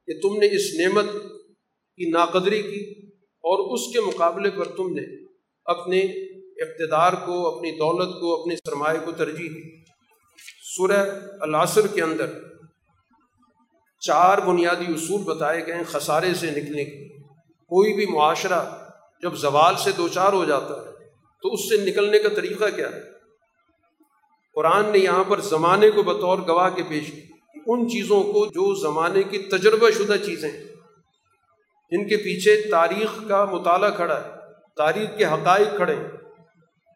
کہ 0.08 0.18
تم 0.20 0.38
نے 0.38 0.46
اس 0.56 0.68
نعمت 0.80 1.12
کی 1.12 2.10
ناقدری 2.10 2.62
کی 2.62 2.82
اور 3.42 3.74
اس 3.74 3.92
کے 3.92 4.00
مقابلے 4.00 4.50
پر 4.50 4.64
تم 4.64 4.88
نے 4.92 5.24
اپنے 5.64 6.00
اقتدار 6.62 7.12
کو، 7.12 7.56
اپنی 7.56 7.70
دولت 7.70 8.20
کو 8.20 8.40
اپنے 8.40 8.56
سرمایہ 8.56 8.98
کو 9.04 9.12
ترجیح 9.12 9.48
دی۔ 9.48 9.84
سورہ 10.76 11.18
العصر 11.40 11.86
کے 11.86 12.02
اندر 12.02 12.30
چار 14.00 14.38
بنیادی 14.38 14.92
اصول 14.92 15.22
بتائے 15.22 15.66
گئے 15.66 15.74
ہیں 15.74 15.84
خسارے 15.86 16.34
سے 16.34 16.50
نکلنے 16.50 16.84
کے۔ 16.84 17.08
کوئی 17.46 17.92
بھی 17.92 18.06
معاشرہ 18.06 18.64
جب 19.22 19.34
زوال 19.34 19.74
سے 19.76 19.92
دو 19.92 20.08
چار 20.08 20.32
ہو 20.32 20.44
جاتا 20.44 20.74
ہے، 20.74 20.90
تو 21.42 21.52
اس 21.52 21.68
سے 21.68 21.76
نکلنے 21.76 22.18
کا 22.18 22.28
طریقہ 22.28 22.64
کیا 22.76 22.88
ہے؟ 22.90 23.00
قرآن 24.54 24.86
نے 24.86 24.98
یہاں 24.98 25.24
پر 25.24 25.40
زمانے 25.40 25.90
کو 25.90 26.02
بطور 26.02 26.38
گواہ 26.38 26.70
کے 26.70 26.82
پیش 26.88 27.06
کی 27.06 27.20
ان 27.66 27.88
چیزوں 27.88 28.22
کو 28.22 28.46
جو 28.46 28.74
زمانے 28.74 29.22
کی 29.22 29.38
تجربہ 29.38 29.90
شدہ 29.90 30.16
چیزیں 30.26 30.50
جن 31.92 32.08
کے 32.08 32.16
پیچھے 32.16 32.56
تاریخ 32.70 33.28
کا 33.28 33.44
مطالعہ 33.44 33.90
کھڑا 33.90 34.20
ہے، 34.24 34.30
تاریخ 34.76 35.18
کے 35.18 35.24
حقائق 35.24 35.76
کھڑے 35.76 35.94
ہیں 35.94 36.08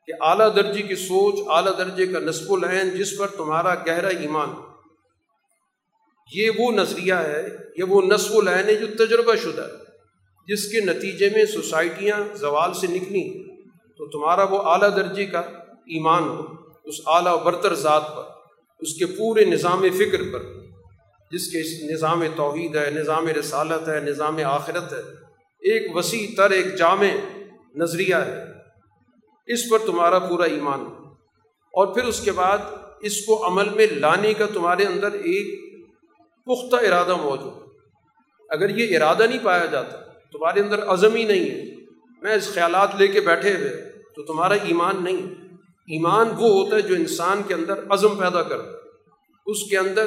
کہ 0.09 0.13
اعلیٰ 0.21 0.57
درجے 0.57 0.83
کی 0.83 0.95
سوچ، 0.95 1.35
اعلیٰ 1.47 1.79
درجے 1.79 2.07
کا 2.07 2.19
نصب 2.19 2.53
العین 2.53 2.91
جس 2.91 3.19
پر 3.19 3.27
تمہارا 3.27 3.75
گہرا 3.75 4.09
ایمان 4.09 4.55
یہ 6.33 6.51
وہ 6.59 6.73
نظریہ 6.73 7.15
ہے، 7.15 7.47
یہ 7.77 7.85
وہ 7.85 8.03
نصب 8.03 8.37
العین 8.37 8.69
ہے 8.69 8.75
جو 8.75 8.87
تجربہ 8.97 9.35
شدہ 9.35 9.63
ہے، 9.63 9.83
جس 10.49 10.67
کے 10.69 10.81
نتیجے 10.81 11.31
میں 11.31 11.45
سوسائٹیاں 11.47 12.21
زوال 12.35 12.75
سے 12.75 12.87
نکلی 12.87 13.25
تو 14.01 14.07
تمہارا 14.11 14.45
وہ 14.45 14.59
اعلیٰ 14.63 14.97
درجے 14.97 15.27
کا 15.27 15.41
ایمان 15.91 16.29
ہو، 16.29 16.43
اس 16.85 16.95
اعلیٰ 17.07 17.43
برتر 17.43 17.75
ذات 17.75 18.17
پر، 18.17 18.23
اس 18.81 18.95
کے 18.95 19.07
پورے 19.07 19.45
نظام 19.45 19.85
فکر 19.99 20.23
پر۔ 20.33 20.64
جس 21.35 21.49
کے 21.49 21.93
نظام 21.93 22.22
توحید 22.37 22.76
ہے، 22.76 22.91
نظام 22.91 23.28
رسالت 23.28 23.89
ہے، 23.89 24.01
نظام 24.01 24.37
آخرت 24.45 24.93
ہے، 24.93 24.99
ایک 25.61 25.97
وسیع 25.97 26.26
تر، 26.37 26.51
ایک 26.51 26.76
جامع 26.76 27.07
نظریہ 27.76 28.14
ہے۔ 28.14 28.45
اس 29.47 29.70
پر 29.70 29.78
تمہارا 29.78 30.18
پورا 30.18 30.45
ایمان۔ 30.45 30.80
اور 31.72 31.95
پھر 31.95 32.03
اس 32.03 32.20
کے 32.20 32.32
بعد 32.32 32.59
اس 33.01 33.24
کو 33.24 33.47
عمل 33.47 33.68
میں 33.68 33.87
لانے 33.87 34.35
کا 34.35 34.47
تمہارے 34.55 34.85
اندر 34.85 35.12
ایک 35.12 35.61
پختہ 36.45 36.76
ارادہ 36.76 37.16
موجود۔ 37.16 37.68
اگر 38.49 38.78
یہ 38.78 38.97
ارادہ 38.97 39.22
نہیں 39.22 39.39
پایا 39.43 39.66
جاتا، 39.66 39.97
تمہارے 40.32 40.61
اندر 40.61 40.82
عزم 40.82 41.14
ہی 41.14 41.24
نہیں 41.24 41.51
ہے۔ 41.51 41.74
میں 42.22 42.35
اس 42.35 42.55
خیالات 42.55 42.89
لے 42.99 43.07
کے 43.07 43.20
بیٹھے 43.20 43.57
ہوئے، 43.57 43.93
تو 44.16 44.22
تمہارا 44.22 44.55
ایمان 44.55 45.05
نہیں۔ 45.05 45.35
ایمان 45.68 46.26
وہ 46.26 46.64
ہوتا 46.64 46.76
ہے 46.76 46.82
جو 46.82 46.95
انسان 46.95 47.43
کے 47.49 47.55
اندر 47.55 47.74
عزم 47.91 48.16
پیدا 48.16 48.43
کرتا 48.43 48.68
ہے۔ 48.68 48.85
اس 49.47 49.70
کے 49.70 49.78
اندر 49.78 50.07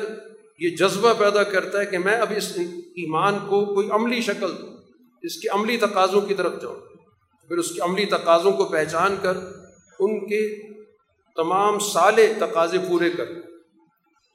یہ 0.59 0.69
جذبہ 0.69 1.13
پیدا 1.17 1.43
کرتا 1.43 1.79
ہے 1.79 1.85
کہ 1.85 1.97
میں 1.97 2.17
اب 2.17 2.33
اس 2.35 2.51
ایمان 2.57 3.39
کو 3.39 3.65
کوئی 3.65 3.89
عملی 3.89 4.21
شکل 4.21 4.57
دوں، 4.57 4.77
اس 5.21 5.37
کے 5.37 5.49
عملی 5.49 5.77
تقاضوں 5.77 6.21
کی 6.21 6.33
طرف 6.33 6.61
جاؤں، 6.61 6.75
پھر 7.49 7.57
اس 7.57 7.71
کے 7.71 7.81
عملی 7.81 8.05
تقاضوں 8.05 8.51
کو 8.51 8.65
پہچان 8.65 9.15
کر، 9.21 9.37
ان 9.99 10.19
کے 10.27 10.41
تمام 11.37 11.79
سالے 11.79 12.33
تقاضے 12.39 12.77
پورے 12.87 13.09
کر، 13.09 13.25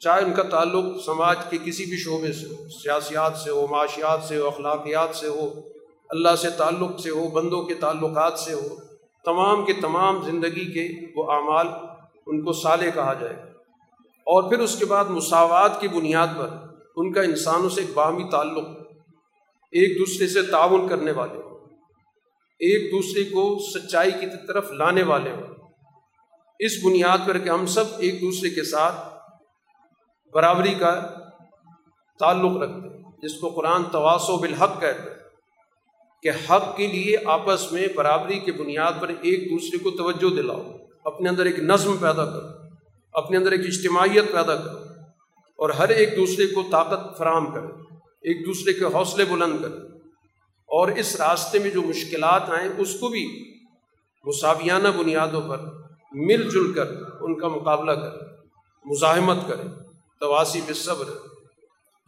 چاہے 0.00 0.22
ان 0.22 0.32
کا 0.34 0.42
تعلق 0.42 0.84
سماج 1.04 1.36
کے 1.50 1.58
کسی 1.64 1.84
بھی 1.84 1.96
شعبے 1.96 2.32
سے 2.32 2.46
ہو، 2.46 2.68
سیاسیات 2.68 3.36
سے 3.36 3.50
ہو، 3.50 3.66
معاشیات 3.66 4.24
سے 4.24 4.36
ہو، 4.36 4.46
اخلاقیات 4.46 5.14
سے 5.14 5.28
ہو، 5.28 5.50
اللہ 6.10 6.36
سے 6.36 6.50
تعلق 6.50 7.00
سے 7.00 7.10
ہو، 7.10 7.28
بندوں 7.28 7.62
کے 7.62 7.74
تعلقات 7.74 8.38
سے 8.38 8.52
ہو، 8.52 8.68
تمام 9.24 9.64
کے 9.64 9.72
تمام 9.72 10.22
زندگی 10.22 10.72
کے 10.72 10.88
وہ 11.16 11.32
اعمال 11.32 11.66
ان 12.26 12.44
کو 12.44 12.52
سالے 12.52 12.90
کہا 12.94 13.14
جائے 13.14 13.51
اور 14.26 14.50
پھر 14.50 14.58
اس 14.58 14.78
کے 14.78 14.84
بعد 14.84 15.04
مساوات 15.04 15.80
کی 15.80 15.88
بنیاد 15.88 16.36
پر 16.36 16.48
ان 16.96 17.12
کا 17.12 17.22
انسانوں 17.22 17.68
سے 17.68 17.80
ایک 17.80 17.90
باہمی 17.94 18.24
تعلق، 18.30 18.68
ایک 19.72 19.98
دوسرے 19.98 20.26
سے 20.28 20.42
تعاون 20.42 20.88
کرنے 20.88 21.10
والے 21.10 21.36
ہوں، 21.36 21.58
ایک 22.60 22.92
دوسرے 22.92 23.24
کو 23.24 23.58
سچائی 23.70 24.10
کی 24.10 24.26
طرف 24.48 24.70
لانے 24.72 25.02
والے 25.02 25.30
ہوں۔ 25.30 25.54
اس 26.58 26.72
بنیاد 26.84 27.26
پر 27.26 27.38
کہ 27.38 27.48
ہم 27.48 27.66
سب 27.66 27.84
ایک 27.98 28.20
دوسرے 28.20 28.50
کے 28.50 28.62
ساتھ 28.62 28.94
برابری 30.34 30.74
کا 30.74 30.92
تعلق 32.20 32.56
رکھتے 32.62 32.88
ہیں، 32.88 33.02
جس 33.22 33.34
کو 33.40 33.48
قرآن 33.48 33.84
تواسو 33.84 34.36
بالحق 34.36 34.80
کہتے 34.80 35.10
ہیں 35.10 35.16
کہ 36.22 36.30
حق 36.50 36.76
کے 36.76 36.86
لیے 36.86 37.16
آپس 37.26 37.72
میں 37.72 37.86
برابری 37.96 38.38
کے 38.38 38.52
بنیاد 38.52 39.00
پر 39.00 39.08
ایک 39.08 39.50
دوسرے 39.50 39.78
کو 39.78 39.90
توجہ 39.90 40.34
دلاؤ، 40.36 40.62
اپنے 41.04 41.28
اندر 41.28 41.44
ایک 41.44 41.58
نظم 41.58 41.96
پیدا 41.96 42.24
کرو۔ 42.24 42.61
اپنے 43.14 43.36
اندر 43.36 43.52
ایک 43.52 43.66
اجتماعیت 43.66 44.32
پیدا 44.32 44.56
کرو 44.56 44.78
اور 45.58 45.70
ہر 45.70 45.88
ایک 45.88 46.16
دوسرے 46.16 46.46
کو 46.46 46.62
طاقت 46.70 47.16
فراہم 47.18 47.52
کرے 47.54 47.70
ایک 48.22 48.46
دوسرے 48.46 48.72
کے 48.72 48.84
حوصلے 48.94 49.24
بلند 49.24 49.62
کرے 49.62 49.80
اور 50.68 50.88
اس 50.96 51.14
راستے 51.16 51.58
میں 51.58 51.70
جو 51.70 51.82
مشکلات 51.82 52.50
آئیں، 52.50 52.68
اس 52.78 52.94
کو 53.00 53.08
بھی 53.08 53.24
مساویانہ 54.24 54.88
بنیادوں 54.96 55.40
پر 55.48 55.64
مل 56.28 56.48
جل 56.50 56.72
کر 56.72 56.94
ان 57.20 57.38
کا 57.40 57.48
مقابلہ 57.48 57.92
کرے 57.92 58.30
مزاحمت 58.84 59.46
کرے 59.48 59.68
تواسی 60.20 60.60
پہ 60.66 60.72
صبر 60.72 61.10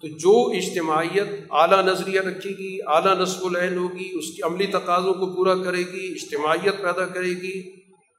تو 0.03 0.09
جو 0.19 0.33
اجتماعیت 0.57 1.29
اعلیٰ 1.51 1.83
نظریہ 1.85 2.21
رکھے 2.21 2.51
گی، 2.51 2.79
اعلیٰ 2.87 3.15
نصب 3.19 3.45
العین 3.47 3.79
ہوگی، 3.79 4.11
اس 4.19 4.31
کی 4.31 4.43
عملی 4.43 4.67
تقاضوں 4.67 5.15
کو 5.15 5.27
پورا 5.35 5.55
کرے 5.63 5.83
گی، 5.93 6.07
اجتماعیت 6.13 6.83
پیدا 6.83 7.07
کرے 7.07 7.33
گی 7.43 7.55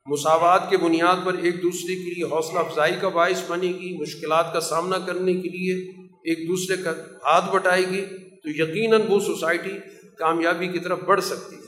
مساوات 0.08 0.70
کے 0.70 0.78
بنیاد 0.78 1.26
پر 1.26 1.34
ایک 1.34 1.64
دوسرے 1.64 1.96
کے 1.96 2.14
لیے 2.14 2.24
حوصلہ 2.24 2.60
افزائی 2.60 2.94
کا 3.02 3.10
باعث 3.10 3.44
بنے 3.48 3.68
گی، 3.68 3.98
مشکلات 3.98 4.54
کا 4.54 4.60
سامنا 4.60 5.00
کرنے 5.00 5.34
کے 5.34 5.50
لیے 5.50 5.76
ایک 6.24 6.48
دوسرے 6.48 6.78
کا 6.78 6.92
ہاتھ 7.26 7.52
بٹائے 7.52 7.84
گی۔ 7.92 8.06
تو 8.44 8.50
یقیناً 8.50 9.02
وہ 9.10 9.20
سوسائٹی 9.20 9.72
کامیابی 10.18 10.68
کی 10.68 10.80
طرف 10.80 11.00
بڑھ 11.04 11.22
سکتی 11.22 11.56
ہے۔ 11.56 11.62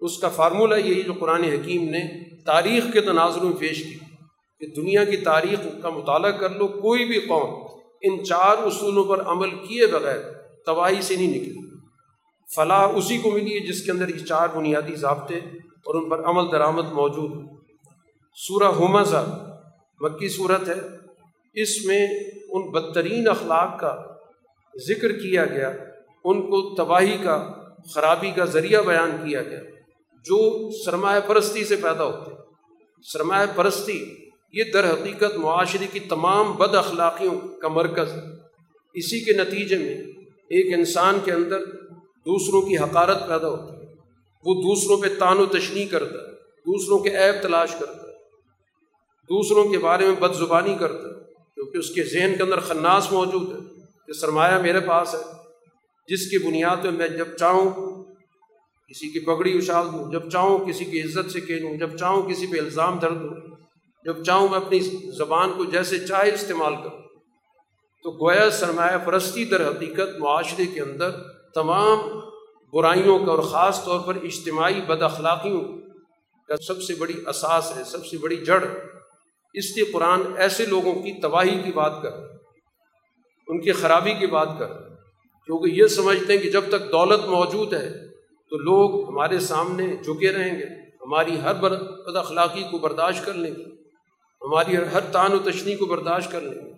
اس 0.00 0.18
کا 0.18 0.28
فارمولہ 0.28 0.74
یہی 0.74 1.02
جو 1.02 1.12
قرآن 1.12 1.44
حکیم 1.44 1.82
نے 1.82 2.30
تاریخ 2.44 2.92
کے 2.92 3.00
تناظر 3.00 3.40
میں 3.40 3.56
پیش 3.58 3.82
کی 3.82 3.98
کہ 4.60 4.66
دنیا 4.66 5.04
کی 5.04 5.16
تاریخ 5.16 5.82
کا 5.82 5.88
مطالعہ 5.88 6.30
کر 6.30 6.50
لو، 6.50 6.68
کوئی 6.68 7.04
بھی 7.04 7.20
قوم 7.20 7.78
ان 8.02 8.24
چار 8.24 8.56
اصولوں 8.62 9.04
پر 9.04 9.22
عمل 9.26 9.50
کیے 9.50 9.86
بغیر 9.86 10.18
تباہی 10.66 11.02
سے 11.02 11.16
نہیں 11.16 11.28
نکلی 11.28 11.54
فلاح 12.54 12.88
اسی 12.94 13.18
کو 13.18 13.30
ملی 13.30 13.54
ہے 13.54 13.66
جس 13.66 13.82
کے 13.82 13.90
اندر 13.90 14.08
یہ 14.08 14.24
چار 14.24 14.48
بنیادی 14.48 14.94
ضابطے 14.94 15.40
اور 15.88 15.94
ان 15.94 16.08
پر 16.08 16.24
عمل 16.24 16.52
درآمد 16.52 16.92
موجود 16.92 17.32
سورہ 18.36 18.72
حمزہ، 18.80 19.22
مکی 20.00 20.28
صورت 20.28 20.68
ہے۔ 20.68 20.80
اس 21.54 21.84
میں 21.84 22.06
ان 22.48 22.70
بدترین 22.70 23.28
اخلاق 23.28 23.80
کا 23.80 23.96
ذکر 24.88 25.12
کیا 25.12 25.44
گیا، 25.46 25.68
ان 26.24 26.42
کو 26.42 26.74
تباہی 26.74 27.16
کا، 27.22 27.52
خرابی 27.94 28.30
کا 28.30 28.44
ذریعہ 28.44 28.82
بیان 28.82 29.10
کیا 29.24 29.42
گیا، 29.42 29.60
جو 30.24 30.70
سرمایہ 30.84 31.20
پرستی 31.26 31.64
سے 31.64 31.76
پیدا 31.76 32.04
ہوتے 32.04 32.30
سرمایہ 33.12 33.46
پرستی، 33.54 34.04
یہ 34.52 34.64
در 34.72 34.90
حقیقت 34.90 35.36
معاشرے 35.36 35.86
کی 35.92 36.00
تمام 36.00 36.52
بد 36.52 36.74
اخلاقیوں 36.74 37.60
کا 37.60 37.68
مرکز 37.68 38.12
ہے۔ 38.12 38.20
اسی 38.94 39.20
کے 39.20 39.32
نتیجے 39.32 39.78
میں 39.78 39.96
ایک 40.50 40.78
انسان 40.78 41.18
کے 41.24 41.32
اندر 41.32 41.64
دوسروں 42.26 42.62
کی 42.62 42.76
حقارت 42.76 43.28
پیدا 43.28 43.48
ہوتی 43.48 43.72
ہے۔ 43.72 43.77
وہ 44.44 44.54
دوسروں 44.54 44.96
پہ 45.00 45.08
تان 45.18 45.38
و 45.38 45.46
تشنی 45.46 45.84
کرتا 45.86 46.18
ہے، 46.18 46.34
دوسروں 46.66 46.98
کے 46.98 47.10
عیب 47.10 47.42
تلاش 47.42 47.72
کرتا 47.78 48.02
ہے، 48.08 48.16
دوسروں 49.30 49.68
کے 49.68 49.78
بارے 49.78 50.06
میں 50.06 50.14
بد 50.14 50.34
زبانی 50.34 50.74
کرتا 50.74 51.08
ہے، 51.08 51.24
کیونکہ 51.54 51.78
اس 51.78 51.90
کے 51.90 52.02
ذہن 52.02 52.34
کے 52.36 52.42
اندر 52.42 52.60
خناس 52.60 53.12
موجود 53.12 53.52
ہے 53.52 53.60
کہ 54.06 54.12
سرمایہ 54.12 54.58
میرے 54.58 54.80
پاس 54.80 55.14
ہے۔ 55.14 55.20
جس 56.08 56.30
کی 56.30 56.38
بنیاد 56.38 56.76
پہ 56.82 56.90
میں 56.90 57.08
جب 57.08 57.36
چاہوں 57.36 57.70
کسی 58.88 59.08
کی 59.08 59.20
پگڑی 59.20 59.58
اچھال 59.58 59.86
دوں، 59.86 60.12
جب 60.12 60.30
چاہوں 60.30 60.58
کسی 60.58 60.84
کی 60.84 61.02
عزت 61.02 61.30
سے 61.30 61.40
کہہ 61.40 61.60
دوں 61.60 61.76
جب 61.76 61.96
چاہوں 61.96 62.22
کسی 62.22 62.46
پہ 62.46 62.58
الزام 62.58 62.98
دھر 62.98 63.10
دوں، 63.10 63.34
جب 64.04 64.24
چاہوں 64.24 64.48
میں 64.48 64.58
اپنی 64.58 64.78
زبان 65.18 65.52
کو 65.56 65.64
جیسے 65.64 66.06
چاہے 66.06 66.34
استعمال 66.34 66.76
کروں۔ 66.76 67.02
تو 68.04 68.10
گویا 68.10 68.50
سرمایہ 68.50 68.98
پرستی 68.98 69.44
در 69.44 69.68
حقیقت 69.68 70.18
معاشرے 70.18 70.66
کے 70.66 70.80
اندر 70.80 71.10
تمام 71.54 71.98
برائیوں 72.72 73.18
کا 73.18 73.30
اور 73.30 73.38
خاص 73.38 73.84
طور 73.84 74.00
پر 74.00 74.14
اجتماعی 74.22 74.80
بد 74.80 75.02
اخلاقیوں 75.02 75.60
کا 76.48 76.56
سب 76.56 76.82
سے 76.82 76.94
بڑی 76.94 77.14
اساس 77.26 77.76
ہے، 77.76 77.84
سب 77.84 78.06
سے 78.06 78.18
بڑی 78.18 78.36
جڑ۔ 78.36 78.64
اس 79.54 79.76
لیے 79.76 79.84
قرآن 79.84 80.20
ایسے 80.36 80.66
لوگوں 80.66 80.94
کی 80.94 81.20
تباہی 81.20 81.62
کی 81.64 81.72
بات 81.72 81.92
کر، 82.02 82.10
ان 83.48 83.60
کی 83.60 83.72
خرابی 83.72 84.14
کی 84.14 84.26
بات 84.26 84.48
کر۔ 84.58 84.66
کیونکہ 85.46 85.70
یہ 85.70 85.86
سمجھتے 85.86 86.32
ہیں 86.32 86.40
کہ 86.40 86.50
جب 86.50 86.64
تک 86.68 86.92
دولت 86.92 87.24
موجود 87.24 87.72
ہے 87.72 88.08
تو 88.50 88.56
لوگ 88.56 89.08
ہمارے 89.08 89.40
سامنے 89.40 89.96
جھکے 89.96 90.32
رہیں 90.32 90.58
گے۔ 90.58 90.64
ہماری 91.00 91.40
ہر 91.40 91.54
بد 91.54 92.16
اخلاقی 92.16 92.62
کو 92.70 92.78
برداشت 92.78 93.24
کر 93.24 93.34
لیں 93.34 93.54
گے۔ 93.54 93.64
ہماری 94.42 94.76
ہر 94.76 95.00
تان 95.00 95.32
و 95.32 95.38
تشنی 95.38 95.76
کو 95.76 95.86
برداشت 95.86 96.32
کر 96.32 96.40
لیں 96.40 96.66
گے۔ 96.66 96.72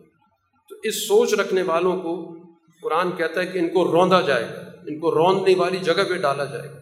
تو 0.68 0.76
اس 0.82 1.08
سوچ 1.08 1.34
رکھنے 1.34 1.62
والوں 1.62 2.00
کو 2.00 2.36
قرآن 2.82 3.12
کہتا 3.12 3.40
ہے 3.40 3.46
کہ 3.46 3.58
ان 3.58 3.68
کو 3.68 3.92
روندا 3.92 4.20
جائے 4.20 4.44
گا۔ 4.44 4.69
ان 4.86 5.00
کو 5.00 5.10
روندنے 5.10 5.54
والی 5.54 5.76
جگہ 5.76 6.02
پہ 6.08 6.14
ڈالا 6.14 6.44
جائے 6.44 6.68
گا۔ 6.68 6.78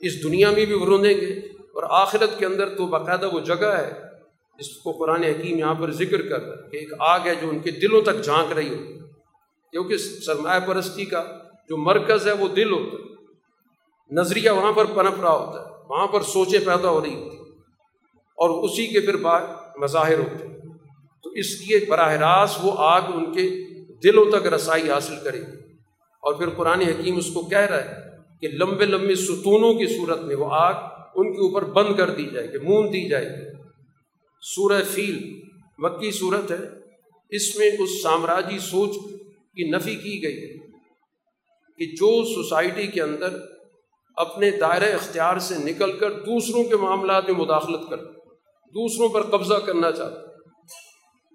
اس 0.00 0.22
دنیا 0.22 0.50
میں 0.50 0.64
بھی 0.64 0.74
وہ 0.74 0.84
روندیں 0.84 1.20
گے 1.20 1.32
اور 1.58 1.82
آخرت 1.88 2.38
کے 2.38 2.46
اندر 2.46 2.76
تو 2.76 2.86
باقاعدہ 2.86 3.34
وہ 3.34 3.40
جگہ 3.40 3.66
ہے۔ 3.66 4.12
جس 4.58 4.76
کو 4.76 4.92
قرآن 4.92 5.24
حکیم 5.24 5.58
یہاں 5.58 5.74
پر 5.74 5.90
ذکر 5.90 6.28
کر 6.28 6.40
رہا 6.40 6.56
ہے 6.56 6.70
کہ 6.70 6.76
ایک 6.76 6.92
آگ 6.98 7.20
ہے 7.24 7.34
جو 7.34 7.48
ان 7.48 7.58
کے 7.58 7.70
دلوں 7.70 8.02
تک 8.02 8.24
جھانک 8.24 8.52
رہی 8.52 8.68
ہوتی 8.68 8.98
کیونکہ 9.70 9.96
سرمایہ 9.96 10.60
پرستی 10.60 11.04
کا 11.04 11.38
جو 11.68 11.76
مرکز 11.76 12.26
ہے 12.26 12.32
وہ 12.32 12.48
دل 12.48 12.72
ہوتا 12.72 12.96
ہے۔ 12.96 13.12
نظریہ 14.10 14.50
وہاں 14.50 14.72
پر 14.72 14.84
پنپ 14.84 15.20
رہا 15.20 15.36
ہوتا 15.36 15.60
ہے۔ 15.60 15.66
وہاں 15.88 16.06
پر 16.06 16.22
سوچیں 16.22 16.58
پیدا 16.58 16.88
ہو 16.90 17.02
رہی 17.02 17.14
ہوتی 17.14 17.36
اور 18.16 18.64
اسی 18.64 18.86
کے 18.86 19.00
پھر 19.00 19.16
بعد 19.16 19.40
مظاہر 19.76 20.18
ہوتے 20.18 20.46
ہیں۔ 20.46 20.58
تو 21.22 21.30
اس 21.30 21.60
لیے 21.60 21.80
براہ 21.88 22.12
راست 22.12 22.58
وہ 22.62 22.72
آگ 22.76 23.00
ان 23.14 23.32
کے 23.32 23.50
دلوں 24.00 24.24
تک 24.30 24.46
رسائی 24.46 24.90
حاصل 24.90 25.14
کرے 25.24 25.40
گی۔ 25.40 25.61
اور 26.22 26.34
پھر 26.34 26.50
قرآن 26.50 26.80
حکیم 26.80 27.16
اس 27.16 27.30
کو 27.34 27.42
کہہ 27.42 27.58
رہا 27.58 27.84
ہے 27.84 27.94
کہ 28.40 28.48
لمبے 28.48 28.84
لمبے 28.84 29.14
ستونوں 29.14 29.74
کی 29.74 29.86
صورت 29.86 30.20
میں 30.20 30.36
وہ 30.36 30.46
آگ 30.50 30.74
ان 31.14 31.32
کے 31.32 31.40
اوپر 31.40 31.64
بند 31.64 31.96
کر 31.96 32.10
دی 32.10 32.26
جائے 32.34 32.52
گی، 32.52 32.58
مون 32.58 32.88
دی 32.88 33.08
جائے 33.08 33.26
گی۔ 33.26 33.62
سورہ 34.42 34.82
فیل، 34.90 35.40
مکی 35.78 36.10
صورت 36.10 36.50
ہے۔ 36.50 36.82
اس 37.30 37.56
میں 37.56 37.70
اس 37.78 38.02
سامراجی 38.02 38.58
سوچ 38.58 38.90
کی 39.54 39.70
نفی 39.70 39.94
کی 39.94 40.22
گئی 40.22 40.36
ہے 40.36 40.56
کہ 41.78 41.86
جو 41.86 42.24
سوسائٹی 42.24 42.86
کے 42.86 43.02
اندر 43.02 43.28
اپنے 44.16 44.50
دائرۂ 44.50 44.94
اختیار 44.94 45.38
سے 45.38 45.54
نکل 45.58 45.92
کر 45.92 46.12
دوسروں 46.12 46.64
کے 46.64 46.76
معاملات 46.76 47.30
میں 47.30 47.38
مداخلت 47.38 47.90
کر 47.90 47.96
دوسروں 48.74 49.08
پر 49.08 49.22
قبضہ 49.22 49.54
کرنا 49.54 49.92
چاہتا 49.92 50.20
ہے، 50.20 50.26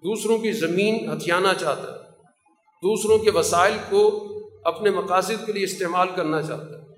دوسروں 0.04 0.38
کی 0.38 0.52
زمین 0.52 1.10
ہتھیانا 1.10 1.54
چاہتا 1.54 1.82
ہے، 1.82 2.08
دوسروں 2.82 3.18
کے 3.18 3.30
وسائل 3.30 3.74
کو 3.90 4.27
اپنے 4.64 4.90
مقاصد 4.90 5.46
کے 5.46 5.52
لیے 5.52 5.64
استعمال 5.64 6.08
کرنا 6.16 6.42
چاہتا 6.42 6.64
ہے۔ 6.64 6.88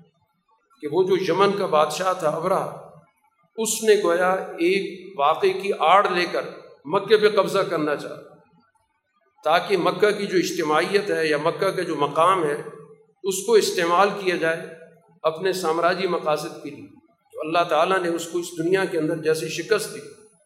کہ 0.81 0.87
وہ 0.91 1.03
جو 1.03 1.15
یمن 1.27 1.51
کا 1.57 1.65
بادشاہ 1.65 2.13
تھا 2.13 2.29
ابرا، 2.29 2.77
اس 3.57 3.83
نے 3.83 4.03
گویا 4.03 4.31
ایک 4.33 5.19
واقعے 5.19 5.53
کی 5.53 5.71
آڑ 5.79 6.09
لے 6.09 6.25
کر 6.31 6.41
مکے 6.85 7.17
پہ 7.17 7.29
قبضہ 7.29 7.59
کرنا 7.59 7.95
چاہتا 7.95 8.35
تاکہ 9.43 9.77
مکہ 9.77 10.11
کی 10.11 10.25
جو 10.25 10.37
اجتماعیت 10.37 11.11
ہے 11.11 11.27
یا 11.27 11.37
مکہ 11.37 11.71
کا 11.71 11.81
جو 11.81 11.95
مقام 11.95 12.43
ہے، 12.43 12.61
اس 13.23 13.45
کو 13.45 13.53
استعمال 13.53 14.09
کیا 14.19 14.35
جائے 14.35 14.67
اپنے 15.23 15.53
سامراجی 15.53 16.07
مقاصد 16.07 16.63
کے 16.63 16.69
لیے۔ 16.69 16.87
تو 17.33 17.39
اللہ 17.39 17.63
تعالیٰ 17.69 17.99
نے 17.99 18.09
اس 18.09 18.27
کو 18.27 18.39
اس 18.39 18.47
دنیا 18.57 18.85
کے 18.85 18.97
اندر 18.97 19.17
جیسے 19.17 19.47
شکست 19.47 19.93
دی، 19.93 19.99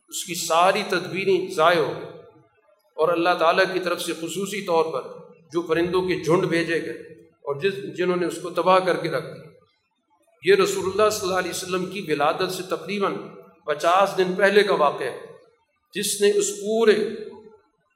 اس 0.08 0.26
کی 0.26 0.36
ساری 0.36 0.84
تدبیریں 0.90 1.54
ضائع 1.54 1.80
ہو 1.80 1.94
گئی 1.96 2.10
اور 2.96 3.10
اللہ 3.10 3.30
تعالیٰ 3.40 3.66
کی 3.74 3.80
طرف 3.80 4.02
سے 4.02 4.14
خصوصی 4.14 4.66
طور 4.66 4.86
پر 4.94 5.25
جو 5.54 5.62
پرندوں 5.62 6.02
کے 6.02 6.24
جھنڈ 6.24 6.46
بھیجے 6.46 6.82
گئے 6.82 6.98
اور 7.24 7.56
جس 7.62 7.98
جنہوں 7.98 8.18
نے 8.18 8.26
اس 8.26 8.42
کو 8.42 8.50
تباہ 8.50 8.80
کر 8.80 8.98
کے 8.98 9.10
رکھ 9.10 9.26
دیا۔ 9.26 9.46
یہ 10.44 10.56
رسول 10.56 10.84
اللہ 10.86 11.10
صلی 11.10 11.28
اللہ 11.28 11.40
علیہ 11.40 11.52
وسلم 11.52 11.86
کی 11.86 12.06
ولادت 12.08 12.52
سے 12.52 12.64
تقریباً 12.64 13.16
پچاس 13.66 14.18
دن 14.18 14.34
پہلے 14.38 14.64
کا 14.64 14.76
واقعہ 14.76 15.08
ہے۔ 15.08 15.20
جس 15.94 16.22
نے 16.22 16.32
اس 16.36 16.52
پورے 16.62 17.10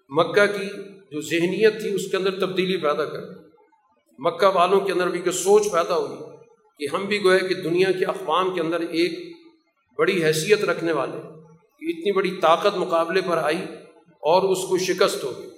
مکہ 0.10 0.46
کی 0.46 0.68
جو 1.12 1.22
ذہنیت 1.22 1.82
تھی، 1.82 1.94
اس 1.94 2.12
کے 2.12 2.18
اندر 2.18 2.40
تبدیلی 2.40 2.78
پیدا 2.78 3.06
کر 3.06 3.22
مکہ 4.20 4.48
والوں 4.48 4.80
کے 4.80 4.92
اندر 4.92 5.08
بھی 5.08 5.22
کہ 5.22 5.32
سوچ 5.32 5.72
پیدا 5.72 5.98
ہوئی 5.98 6.20
کہ 6.80 6.96
ہم 6.96 7.06
بھی 7.06 7.24
گوئے 7.24 7.40
کہ 7.40 7.54
دنیا 7.54 7.92
کے 7.92 8.06
اقوام 8.06 8.56
کے 8.56 8.62
اندر 8.62 8.80
ایک 8.80 9.38
بڑی 9.98 10.24
حیثیت 10.24 10.64
رکھنے 10.64 10.92
والے 10.92 11.18
اتنی 11.92 12.12
بڑی 12.12 12.32
طاقت 12.42 12.78
مقابلے 12.78 13.22
پر 13.22 13.38
آئی 13.38 13.62
اور 14.08 14.44
اس 14.44 14.58
کو 14.70 14.78
شکست 14.78 15.24
ہو 15.24 15.32
گئی۔ 15.38 15.50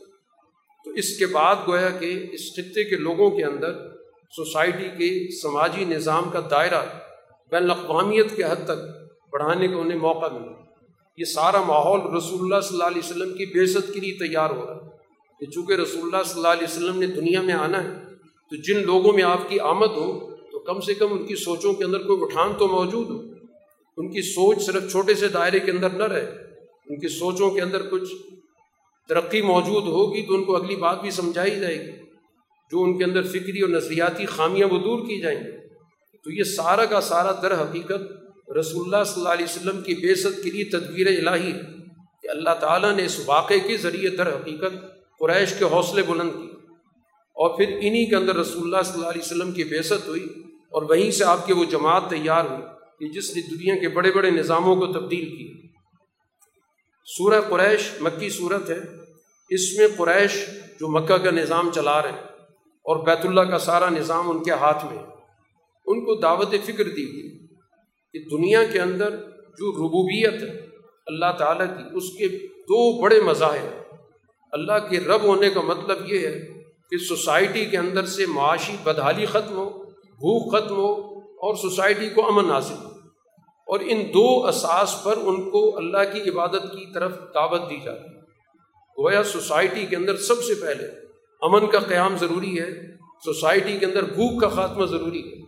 تو 0.85 0.91
اس 0.91 1.17
کے 1.17 1.25
بعد 1.25 1.55
گویا 1.67 1.89
کہ 1.89 2.29
اس 2.31 2.53
خطے 2.53 2.83
کے 2.83 2.95
لوگوں 2.95 3.29
کے 3.29 3.43
اندر 3.43 3.73
سوسائٹی 4.35 4.87
کے 4.97 5.35
سماجی 5.41 5.85
نظام 5.85 6.29
کا 6.29 6.39
دائرہ 6.51 6.85
بین 7.51 7.63
الاقوامیت 7.63 8.35
کے 8.35 8.43
حد 8.43 8.65
تک 8.65 9.01
بڑھانے 9.33 9.67
کا 9.67 9.75
انہیں 9.75 9.99
موقع 9.99 10.27
ملا۔ 10.33 10.61
یہ 11.17 11.25
سارا 11.25 11.61
ماحول 11.61 12.15
رسول 12.15 12.39
اللہ 12.41 12.59
صلی 12.59 12.77
اللہ 12.77 12.83
علیہ 12.83 13.01
وسلم 13.05 13.37
کی 13.37 13.45
بےزت 13.45 13.93
کے 13.93 13.99
لیے 13.99 14.13
تیار 14.13 14.49
ہو 14.49 14.65
رہا 14.67 14.75
ہے 14.75 14.89
کہ 15.39 15.45
چونکہ 15.45 15.73
رسول 15.73 16.01
اللہ 16.03 16.23
صلی 16.23 16.33
اللہ 16.35 16.47
علیہ 16.47 16.63
وسلم 16.63 16.99
نے 16.99 17.07
دنیا 17.07 17.41
میں 17.41 17.53
آنا 17.53 17.83
ہے، 17.83 17.89
تو 18.49 18.55
جن 18.55 18.85
لوگوں 18.85 19.13
میں 19.13 19.23
آپ 19.23 19.49
کی 19.49 19.59
آمد 19.59 19.91
ہو، 19.95 20.35
تو 20.51 20.59
کم 20.59 20.79
سے 20.79 20.93
کم 20.93 21.13
ان 21.13 21.25
کی 21.25 21.35
سوچوں 21.35 21.73
کے 21.73 21.83
اندر 21.83 21.99
کوئی 21.99 22.21
اٹھان 22.21 22.51
تو 22.59 22.67
موجود 22.67 23.09
ہو۔ 23.09 23.21
ان 23.97 24.11
کی 24.11 24.21
سوچ 24.21 24.61
صرف 24.61 24.91
چھوٹے 24.91 25.13
سے 25.13 25.27
دائرے 25.27 25.59
کے 25.59 25.71
اندر 25.71 25.89
نہ 25.89 26.03
رہے، 26.03 26.25
ان 26.87 26.99
کی 26.99 27.07
سوچوں 27.07 27.51
کے 27.51 27.61
اندر 27.61 27.81
کچھ 27.89 28.13
ترقی 29.13 29.41
موجود 29.41 29.83
ہوگی 29.83 30.25
تو 30.25 30.33
ان 30.33 30.43
کو 30.43 30.55
اگلی 30.55 30.75
بات 30.75 31.01
بھی 31.01 31.11
سمجھائی 31.11 31.59
جائے 31.59 31.79
گی۔ 31.79 31.91
جو 32.71 32.83
ان 32.83 32.97
کے 32.97 33.03
اندر 33.03 33.23
فکری 33.23 33.59
اور 33.59 33.69
نظریاتی 33.69 34.25
خامیاں 34.25 34.67
وہ 34.67 34.79
دور 34.79 34.99
کی 34.99 35.21
جائیں 35.21 35.39
گی۔ 35.39 35.51
تو 36.23 36.31
یہ 36.31 36.43
سارا 36.43 36.85
کا 36.85 37.01
سارا 37.01 37.31
در 37.31 37.61
حقیقت 37.61 38.51
رسول 38.51 38.83
اللہ 38.83 39.03
صلی 39.03 39.13
اللہ 39.17 39.29
علیہ 39.29 39.45
وسلم 39.45 39.81
کی 39.81 39.95
بیست 39.95 40.43
کے 40.43 40.51
لیے 40.51 40.63
تدبیر 40.63 41.27
الہی 41.27 41.51
ہے 41.51 41.61
کہ 42.21 42.29
اللہ 42.29 42.49
تعالیٰ 42.59 42.95
نے 42.95 43.05
اس 43.05 43.21
واقعے 43.25 43.59
کے 43.59 43.77
ذریعے 43.77 44.09
در 44.09 44.27
حقیقت 44.27 44.73
قریش 45.19 45.53
کے 45.59 45.65
حوصلے 45.65 46.01
بلند 46.01 46.31
کی 46.31 46.47
اور 47.35 47.57
پھر 47.57 47.67
انہی 47.67 48.05
کے 48.05 48.15
اندر 48.15 48.35
رسول 48.35 48.63
اللہ 48.63 48.83
صلی 48.83 48.93
اللہ 48.93 49.07
علیہ 49.07 49.21
وسلم 49.25 49.51
کی 49.51 49.63
بیست 49.63 50.07
ہوئی 50.07 50.25
اور 50.71 50.81
وہیں 50.81 51.11
سے 51.11 51.23
آپ 51.23 51.47
کے 51.47 51.53
وہ 51.53 51.65
جماعت 51.65 52.09
تیار 52.09 52.45
ہوئی 52.45 52.61
کہ 52.99 53.19
جس 53.19 53.35
نے 53.35 53.41
دنیا 53.41 53.75
کے 53.75 53.89
بڑے 53.89 54.11
بڑے 54.11 54.29
نظاموں 54.29 54.75
کو 54.75 54.87
تبدیل 54.87 55.25
کی 55.25 55.67
سورہ 57.17 57.41
قریش 57.49 58.01
مکی 58.01 58.29
صورت 58.29 58.69
ہے۔ 58.69 59.00
اس 59.51 59.77
میں 59.77 59.87
قریش 59.97 60.49
جو 60.79 60.87
مکہ 60.87 61.17
کا 61.17 61.31
نظام 61.31 61.69
چلا 61.71 62.01
رہے 62.01 62.11
ہیں 62.11 62.19
اور 62.83 63.05
بیت 63.05 63.25
اللہ 63.25 63.41
کا 63.41 63.59
سارا 63.59 63.89
نظام 63.89 64.29
ان 64.29 64.43
کے 64.43 64.51
ہاتھ 64.51 64.85
میں 64.85 65.03
ان 65.85 66.05
کو 66.05 66.15
دعوت 66.15 66.55
فکر 66.63 66.83
دی 66.83 67.13
گئی 67.13 67.47
کہ 68.13 68.37
دنیا 68.37 68.63
کے 68.63 68.79
اندر 68.79 69.09
جو 69.57 69.71
ربوبیت 69.71 70.43
ہے، 70.43 70.65
اللہ 71.07 71.31
تعالیٰ 71.37 71.67
کی، 71.77 71.83
اس 71.93 72.03
کے 72.17 72.27
دو 72.47 73.01
بڑے 73.01 73.21
مذاہب 73.21 73.95
اللہ 74.51 74.87
کے 74.89 74.99
رب 74.99 75.23
ہونے 75.23 75.49
کا 75.49 75.61
مطلب 75.61 76.11
یہ 76.13 76.27
ہے 76.27 76.39
کہ 76.91 76.97
سوسائٹی 76.97 77.65
کے 77.65 77.77
اندر 77.77 78.05
سے 78.05 78.25
معاشی 78.25 78.75
بدحالی 78.83 79.25
ختم 79.25 79.57
ہو، 79.57 79.69
بھوک 79.93 80.55
ختم 80.55 80.75
ہو 80.75 80.91
اور 81.19 81.55
سوسائٹی 81.55 82.09
کو 82.09 82.27
امن 82.27 82.51
حاصل 82.51 82.75
ہو۔ 82.83 82.89
اور 83.67 83.79
ان 83.79 84.01
دو 84.13 84.47
اساس 84.47 85.03
پر 85.03 85.15
ان 85.21 85.49
کو 85.49 85.77
اللہ 85.77 85.97
کی 86.13 86.29
عبادت 86.29 86.63
کی 86.73 86.93
طرف 86.93 87.11
دعوت 87.33 87.69
دی 87.69 87.77
جاتی 87.83 88.15
ہے۔ 88.15 88.20
گویا 89.01 89.23
سوسائٹی 89.23 89.85
کے 89.85 89.95
اندر 89.95 90.17
سب 90.21 90.43
سے 90.43 90.53
پہلے 90.53 90.85
امن 91.41 91.67
کا 91.67 91.79
قیام 91.79 92.17
ضروری 92.17 92.59
ہے، 92.59 92.69
سوسائٹی 93.25 93.77
کے 93.77 93.85
اندر 93.85 94.03
بھوک 94.03 94.41
کا 94.41 94.47
خاتمہ 94.47 94.85
ضروری 94.85 95.21
ہے، 95.21 95.39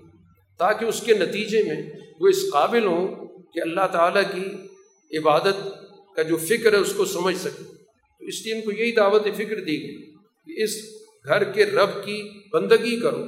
تاکہ 0.60 0.86
اس 0.86 1.01
کے 1.01 1.14
نتیجے 1.14 1.64
میں 1.64 1.82
وہ 2.20 2.28
اس 2.28 2.41
قابل 2.54 2.86
ہوں 2.86 3.08
کہ 3.54 3.62
اللہ 3.62 3.88
تعالیٰ 3.91 4.24
کی 4.32 4.45
عبادت 5.12 5.64
کا 6.16 6.22
جو 6.22 6.38
فکر 6.38 6.74
ہے 6.74 6.78
اس 6.78 6.93
کو 6.93 7.06
سمجھ 7.06 7.36
سکے۔ 7.38 7.64
تو 8.22 8.26
اس 8.26 8.41
لیے 8.45 8.54
ان 8.56 8.62
کو 8.62 8.72
یہی 8.72 8.91
دعوت 8.91 9.28
فکر 9.36 9.60
دی 9.60 9.78
گئی 9.82 9.95
کہ 10.47 10.64
اس 10.64 10.76
گھر 11.26 11.43
کے 11.43 11.66
رب 11.66 12.04
کی 12.06 12.18
بندگی 12.54 12.99
کرو، 13.01 13.24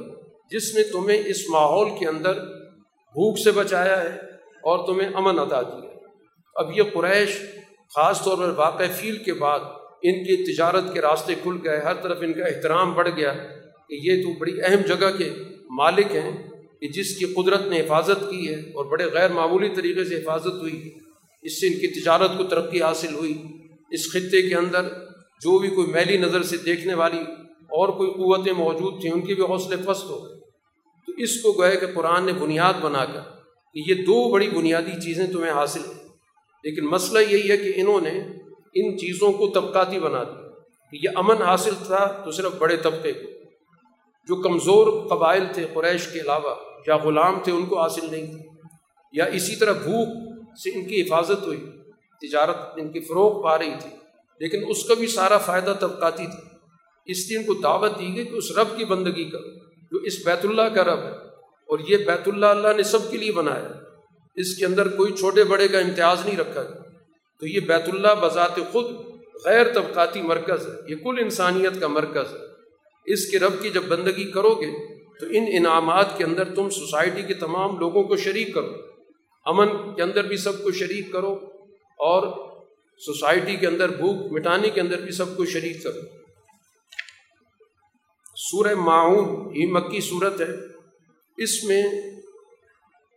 جس 0.50 0.74
نے 0.74 0.82
تمہیں 0.82 1.22
اس 1.26 1.48
ماحول 1.50 1.88
کے 1.98 2.06
اندر 2.06 2.38
بھوک 3.14 3.38
سے 3.38 3.50
بچایا 3.50 4.02
ہے 4.02 4.14
اور 4.62 4.86
تمہیں 4.86 5.08
امن 5.14 5.38
عطا 5.38 5.62
دیا 5.62 5.94
اب 6.56 6.76
یہ 6.78 6.82
قریش 6.92 7.38
خاص 7.94 8.22
طور 8.22 8.38
پر 8.38 8.52
واقع 8.56 8.84
فیل 8.96 9.16
کے 9.16 9.32
بعد 9.32 9.60
ان 10.02 10.12
کی 10.12 10.52
تجارت 10.52 10.94
کے 10.94 11.00
راستے 11.00 11.34
کھل 11.42 11.56
گئے، 11.64 11.80
ہر 11.80 11.94
طرف 11.94 12.18
ان 12.20 12.32
کا 12.32 12.44
احترام 12.44 12.94
بڑھ 12.94 13.08
گیا 13.16 13.32
کہ 13.88 13.94
یہ 14.02 14.22
تو 14.22 14.38
بڑی 14.38 14.62
اہم 14.62 14.80
جگہ 14.86 15.10
کے 15.18 15.32
مالک 15.70 16.14
ہیں 16.14 16.50
کہ 16.80 16.88
جس 16.88 17.16
کی 17.16 17.24
قدرت 17.24 17.66
نے 17.66 17.80
حفاظت 17.80 18.30
کی 18.30 18.48
ہے 18.48 18.60
اور 18.60 18.84
بڑے 18.84 19.06
غیر 19.06 19.30
معمولی 19.30 19.68
طریقے 19.68 20.04
سے 20.04 20.16
حفاظت 20.16 20.46
ہوئی۔ 20.46 20.94
اس 21.42 21.60
سے 21.60 21.66
ان 21.66 21.72
کی 21.72 22.00
تجارت 22.00 22.30
کو 22.38 22.44
ترقی 22.44 22.82
حاصل 22.82 23.14
ہوئی۔ 23.14 23.42
اس 23.90 24.12
خطے 24.12 24.48
کے 24.48 24.54
اندر 24.54 24.82
جو 25.42 25.58
بھی 25.58 25.68
کوئی 25.68 25.86
میلی 25.86 26.18
نظر 26.18 26.42
سے 26.42 26.56
دیکھنے 26.56 26.94
والی 26.94 27.20
اور 27.48 27.88
کوئی 27.88 28.10
قوتیں 28.10 28.52
موجود 28.52 29.00
تھیں، 29.00 29.10
ان 29.10 29.20
کی 29.20 29.34
بھی 29.34 29.42
حوصلے 29.42 29.76
پست 29.76 30.04
ہو 30.04 30.28
تو 31.06 31.12
اس 31.16 31.40
کو 31.40 31.52
گوئے 31.52 31.76
کہ 31.76 31.86
قرآن 31.94 32.24
نے 32.24 32.32
بنیاد 32.32 32.74
بنا 32.80 33.04
کر 33.04 33.20
کہ 33.74 33.90
یہ 33.90 33.94
دو 33.94 34.32
بڑی 34.32 34.48
بنیادی 34.48 35.00
چیزیں 35.00 35.26
تمہیں 35.26 35.52
حاصل 35.52 35.80
ہیں۔ 35.80 36.08
لیکن 36.64 36.84
مسئلہ 36.84 37.18
یہی 37.18 37.50
ہے 37.50 37.56
کہ 37.56 37.72
انہوں 37.74 38.00
نے 38.00 38.20
ان 38.74 38.98
چیزوں 38.98 39.32
کو 39.32 39.48
طبقاتی 39.48 39.98
بنا 39.98 40.22
دیا۔ 40.22 40.48
کہ 40.90 40.98
یہ 41.02 41.08
امن 41.14 41.42
حاصل 41.42 41.74
تھا 41.86 42.06
تو 42.06 42.30
صرف 42.30 42.52
بڑے 42.58 42.76
طبقے 42.76 43.12
کو۔ 43.12 43.30
جو 44.24 44.42
کمزور 44.42 45.06
قبائل 45.08 45.44
تھے 45.54 45.66
قریش 45.74 46.06
کے 46.06 46.20
علاوہ، 46.20 46.54
یا 46.86 46.96
غلام 46.96 47.40
تھے، 47.44 47.52
ان 47.52 47.66
کو 47.66 47.80
حاصل 47.80 48.10
نہیں 48.10 48.26
تھی 48.26 48.42
یا 49.12 49.24
اسی 49.24 49.56
طرح 49.56 49.72
بھوک 49.72 50.08
سے 50.64 50.70
ان 50.70 50.88
کی 50.88 51.02
حفاظت 51.02 51.46
ہوئی، 51.46 51.64
تجارت 52.20 52.56
ان 52.76 52.92
کی 52.92 53.00
فروغ 53.00 53.42
پا 53.42 53.58
رہی 53.58 53.74
تھی۔ 53.80 53.90
لیکن 54.40 54.64
اس 54.68 54.84
کا 54.84 54.94
بھی 54.94 55.06
سارا 55.06 55.38
فائدہ 55.38 55.74
طبقاتی 55.80 56.26
تھا۔ 56.26 56.56
اس 57.06 57.28
لیے 57.28 57.38
ان 57.38 57.44
کو 57.44 57.54
دعوت 57.54 57.98
دی 57.98 58.16
گئی 58.16 58.24
کہ 58.24 58.34
اس 58.34 58.52
رب 58.52 58.76
کی 58.76 58.84
بندگی 58.84 59.24
کرو، 59.24 59.48
جو 59.92 59.98
اس 59.98 60.26
بیت 60.26 60.44
اللہ 60.44 60.62
کا 60.62 60.84
رب 60.84 60.98
ہے۔ 60.98 61.12
اور 61.66 61.78
یہ 61.78 61.96
بیت 61.96 62.28
اللہ 62.28 62.46
اللہ 62.46 62.68
نے 62.76 62.82
سب 62.82 63.10
کے 63.10 63.16
لیے 63.16 63.32
بنایا۔ 63.32 63.68
اس 64.34 64.56
کے 64.56 64.66
اندر 64.66 64.88
کوئی 64.88 65.12
چھوٹے 65.12 65.44
بڑے 65.44 65.68
کا 65.68 65.78
امتیاز 65.78 66.26
نہیں 66.26 66.36
رکھا 66.36 66.62
گیا۔ 66.62 66.85
تو 67.40 67.46
یہ 67.46 67.60
بیت 67.60 67.88
اللہ 67.88 68.08
بذات 68.20 68.56
خود 68.56 68.84
غیر 69.44 69.72
طبقاتی 69.74 70.22
مرکز 70.22 70.66
ہے، 70.66 70.72
یہ 70.88 70.96
کل 70.96 71.14
انسانیت 71.20 71.80
کا 71.80 71.86
مرکز 71.86 72.32
ہے۔ 72.32 72.56
اس 73.06 73.30
کے 73.30 73.38
رب 73.38 73.62
کی 73.62 73.70
جب 73.70 73.82
بندگی 73.82 74.30
کرو 74.30 74.54
گے 74.54 74.98
تو 75.20 75.26
ان 75.30 75.44
انعامات 75.48 76.18
کے 76.18 76.24
اندر 76.24 76.54
تم 76.54 76.70
سوسائٹی 76.70 77.22
کے 77.22 77.34
تمام 77.34 77.78
لوگوں 77.78 78.02
کو 78.02 78.16
شریک 78.16 78.54
کرو۔ 78.54 78.72
امن 79.44 79.94
کے 79.94 80.02
اندر 80.02 80.24
بھی 80.24 80.36
سب 80.36 80.62
کو 80.62 80.70
شریک 80.70 81.12
کرو 81.12 81.32
اور 81.98 82.48
سوسائٹی 82.98 83.56
کے 83.56 83.66
اندر 83.66 83.88
بھوک 83.88 84.32
مٹانے 84.32 84.70
کے 84.70 84.80
اندر 84.80 85.00
بھی 85.00 85.12
سب 85.12 85.36
کو 85.36 85.44
شریک 85.44 85.82
کرو۔ 85.82 86.00
سورہ 88.36 88.74
معاون 88.74 89.56
یہ 89.56 89.66
مکی 89.66 90.00
صورت 90.00 90.40
ہے۔ 90.40 90.76
اس 91.38 91.64
میں 91.64 91.82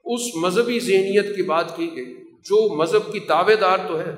اس 0.06 0.36
مذہبی 0.36 0.80
ذہنیت 0.80 1.36
کی 1.36 1.42
بات 1.42 1.78
کی 1.78 1.96
گئی۔ 1.96 2.29
جو 2.44 2.76
مذہب 2.76 3.14
کی 3.14 3.20
دعوے 3.20 3.56
دار 3.56 3.78
تو 3.88 4.00
ہے، 4.00 4.16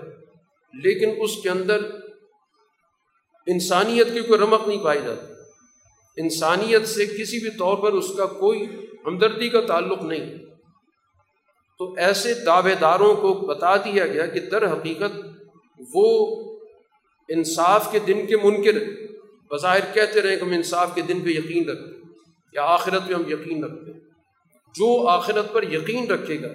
لیکن 0.84 1.14
اس 1.18 1.38
کے 1.44 1.50
اندر 1.50 1.80
انسانیت 3.48 4.08
کی 4.14 4.22
کوئی 4.22 4.40
رمق 4.40 4.68
نہیں 4.68 4.84
پائی 4.84 5.00
جاتی۔ 5.06 5.34
انسانیت 6.18 6.88
سے 6.88 7.06
کسی 7.06 7.40
بھی 7.40 7.50
طور 7.50 7.78
پر 7.78 7.94
اس 7.94 8.12
کا 8.18 8.26
کوئی 8.26 8.66
ہمدردی 9.06 9.50
کا 9.50 9.62
تعلق 9.62 10.04
نہیں۔ 10.04 10.38
تو 11.80 11.94
ایسے 11.98 12.34
دعوے 12.34 12.76
داروں 12.76 13.16
کو 13.16 13.34
بتا 13.34 13.76
دیا 13.76 14.08
گیا 14.08 14.26
کہ 14.26 14.40
در 14.40 14.74
حقیقت 14.74 15.20
وہ 15.94 16.36
انصاف 17.30 17.92
کے 17.92 18.00
دن 18.00 18.26
کے 18.28 18.38
منکر 18.38 18.74
بظاہر 19.52 19.94
کہتے 19.94 20.22
رہے 20.22 20.36
کہ 20.36 20.44
ہم 20.44 20.52
انصاف 20.52 20.96
کے 20.96 21.02
دن 21.02 21.22
پہ 21.22 21.30
یقین 21.30 21.70
رکھتے 21.70 21.96
ہیں 21.96 22.14
یا 22.54 22.62
آخرت 22.64 23.02
پہ 23.08 23.14
ہم 23.14 23.24
یقین 23.28 23.64
رکھتے 23.64 23.92
ہیں۔ 23.92 24.00
جو 24.76 25.08
آخرت 25.08 25.54
پر 25.54 25.64
یقین 25.64 26.08
رکھے 26.12 26.42
گا 26.42 26.48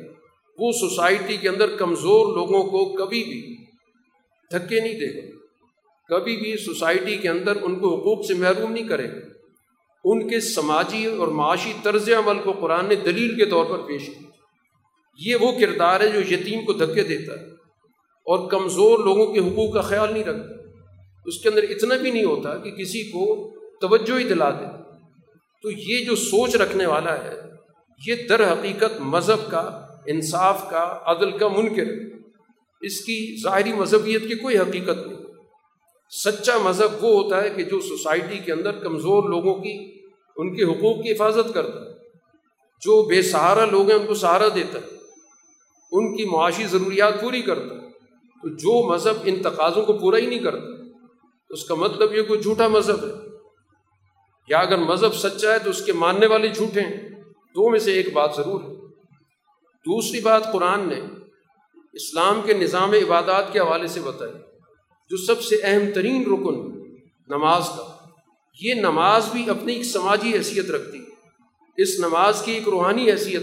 وہ 0.58 0.72
سوسائٹی 0.72 1.36
کے 1.36 1.48
اندر 1.48 1.76
کمزور 1.76 2.36
لوگوں 2.36 2.64
کو 2.64 2.84
کبھی 2.84 3.24
بھی 3.24 3.64
دھکے 4.52 4.80
نہیں 4.80 4.94
دے 4.94 5.16
گا۔ 5.16 5.36
کبھی 6.08 6.36
بھی 6.36 6.56
سوسائٹی 6.56 7.16
کے 7.16 7.28
اندر 7.28 7.56
ان 7.62 7.78
کو 7.78 8.00
حقوق 8.00 8.26
سے 8.26 8.34
محروم 8.34 8.72
نہیں 8.72 8.88
کرے 8.88 9.08
گا۔ 9.08 9.26
ان 10.04 10.28
کے 10.28 10.40
سماجی 10.40 11.04
اور 11.04 11.28
معاشی 11.28 11.72
طرز 11.82 12.10
عمل 12.10 12.38
کو 12.44 12.52
قرآن 12.52 12.86
نے 12.86 12.94
دلیل 12.94 13.34
کے 13.34 13.44
طور 13.44 13.64
پر 13.64 13.78
پیش 13.78 14.06
کیا۔ 14.06 14.30
یہ 15.18 15.36
وہ 15.36 15.52
کردار 15.60 16.00
ہے 16.00 16.08
جو 16.08 16.34
یتیم 16.34 16.64
کو 16.64 16.72
دھکے 16.72 17.02
دیتا 17.02 17.40
ہے 17.40 17.46
اور 18.24 18.50
کمزور 18.50 18.98
لوگوں 18.98 19.26
کے 19.26 19.40
حقوق 19.40 19.74
کا 19.74 19.80
خیال 19.80 20.12
نہیں 20.12 20.24
رکھتا۔ 20.24 20.68
اس 21.26 21.38
کے 21.38 21.48
اندر 21.48 21.62
اتنا 21.62 21.96
بھی 21.96 22.10
نہیں 22.10 22.24
ہوتا 22.24 22.56
کہ 22.56 22.70
کسی 22.70 23.02
کو 23.02 23.54
توجہ 23.80 24.18
ہی 24.18 24.24
دلا 24.24 24.50
دے۔ 24.50 24.82
تو 25.62 25.70
یہ 25.70 26.04
جو 26.04 26.16
سوچ 26.16 26.56
رکھنے 26.56 26.86
والا 26.86 27.24
ہے، 27.24 27.34
یہ 28.06 28.14
در 28.28 28.52
حقیقت 28.52 29.00
مذہب 29.00 29.50
کا 29.50 29.85
انصاف 30.06 30.70
کا 30.70 30.98
عدل 31.06 31.38
کا 31.38 31.48
منکر 31.48 31.84
اس 32.80 33.00
کی 33.00 33.42
ظاہری 33.42 33.72
مذہبیت 33.72 34.22
کی 34.28 34.34
کوئی 34.34 34.58
حقیقت 34.58 35.06
نہیں۔ 35.06 35.18
سچا 36.24 36.58
مذہب 36.58 37.04
وہ 37.04 37.22
ہوتا 37.22 37.42
ہے 37.42 37.50
کہ 37.50 37.62
جو 37.62 37.80
سوسائٹی 37.80 38.38
کے 38.38 38.52
اندر 38.52 38.72
کمزور 38.72 39.28
لوگوں 39.28 39.54
کی، 39.54 40.00
ان 40.36 40.56
کے 40.56 40.64
حقوق 40.64 41.04
کی 41.04 41.12
حفاظت 41.12 41.54
کرتا 41.54 41.80
ہے۔ 41.80 41.96
جو 42.80 43.02
بے 43.02 43.22
سہارا 43.22 43.64
لوگ 43.64 43.90
ہیں، 43.90 43.98
ان 43.98 44.06
کو 44.06 44.14
سہارا 44.14 44.48
دیتا 44.54 44.78
ہے۔ 44.78 44.96
ان 45.92 46.16
کی 46.16 46.24
معاشی 46.24 46.66
ضروریات 46.66 47.20
پوری 47.20 47.42
کرتا 47.42 47.74
ہے۔ 47.74 47.80
تو 48.42 48.48
جو 48.48 48.92
مذہب 48.92 49.14
ان 49.24 49.42
تقاضوں 49.42 49.84
کو 49.84 49.92
پورا 49.92 50.16
ہی 50.16 50.26
نہیں 50.26 50.38
کرتا 50.38 50.82
اس 51.50 51.64
کا 51.64 51.74
مطلب 51.74 52.14
یہ 52.14 52.22
کوئی 52.22 52.40
جھوٹا 52.40 52.68
مذہب 52.68 53.04
ہے۔ 53.04 53.12
یا 54.48 54.58
اگر 54.58 54.76
مذہب 54.76 55.14
سچا 55.14 55.52
ہے 55.52 55.58
تو 55.58 55.70
اس 55.70 55.84
کے 55.84 55.92
ماننے 55.92 56.26
والے 56.26 56.48
جھوٹے 56.48 56.80
ہیں۔ 56.80 57.08
دو 57.30 57.70
میں 57.70 57.78
سے 57.78 57.92
ایک 57.92 58.12
بات 58.12 58.30
ضرور 58.36 58.60
ہے۔ 58.60 58.75
دوسری 59.86 60.20
بات 60.20 60.52
قرآن 60.52 60.88
نے 60.88 61.00
اسلام 61.92 62.40
کے 62.44 62.52
نظام 62.52 62.92
عبادات 62.92 63.52
کے 63.52 63.58
حوالے 63.58 63.86
سے 63.86 64.00
بتائی، 64.00 64.32
جو 65.10 65.16
سب 65.16 65.42
سے 65.42 65.56
اہم 65.62 65.90
ترین 65.94 66.22
رکن 66.22 66.82
نماز 67.28 67.62
کا۔ 67.68 67.96
یہ 68.60 68.74
نماز 68.74 69.28
بھی 69.32 69.50
اپنی 69.50 69.72
ایک 69.72 69.84
سماجی 69.84 70.32
حیثیت 70.32 70.70
رکھتی 70.70 70.98
ہے۔ 70.98 71.04
اس 71.76 71.98
نماز 71.98 72.42
کی 72.42 72.52
ایک 72.52 72.68
روحانی 72.68 73.10
حیثیت، 73.10 73.42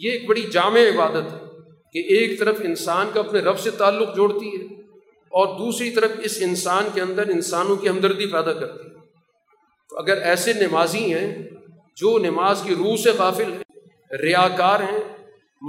یہ 0.00 0.10
ایک 0.10 0.28
بڑی 0.28 0.42
جامع 0.42 0.80
عبادت 0.80 1.32
ہے 1.32 1.38
کہ 1.92 1.98
ایک 1.98 2.38
طرف 2.38 2.56
انسان 2.64 3.10
کا 3.14 3.20
اپنے 3.20 3.40
رب 3.40 3.58
سے 3.58 3.70
تعلق 3.70 4.16
جوڑتی 4.16 4.48
ہے 4.48 4.64
اور 5.32 5.58
دوسری 5.58 5.90
طرف 5.90 6.10
اس 6.22 6.38
انسان 6.40 6.88
کے 6.94 7.00
اندر 7.00 7.28
انسانوں 7.28 7.76
کی 7.76 7.88
ہمدردی 7.88 8.26
پیدا 8.26 8.52
کرتی 8.52 8.88
ہے۔ 8.88 8.94
تو 9.90 9.98
اگر 9.98 10.16
ایسے 10.16 10.52
نمازی 10.52 11.14
ہیں 11.14 11.50
جو 11.96 12.18
نماز 12.18 12.62
کی 12.62 12.74
روح 12.74 12.96
سے 12.96 13.10
قافل 13.16 13.52
ہیں، 13.52 13.80
ریا 14.22 14.48
کار 14.48 14.80
ہیں 14.80 15.13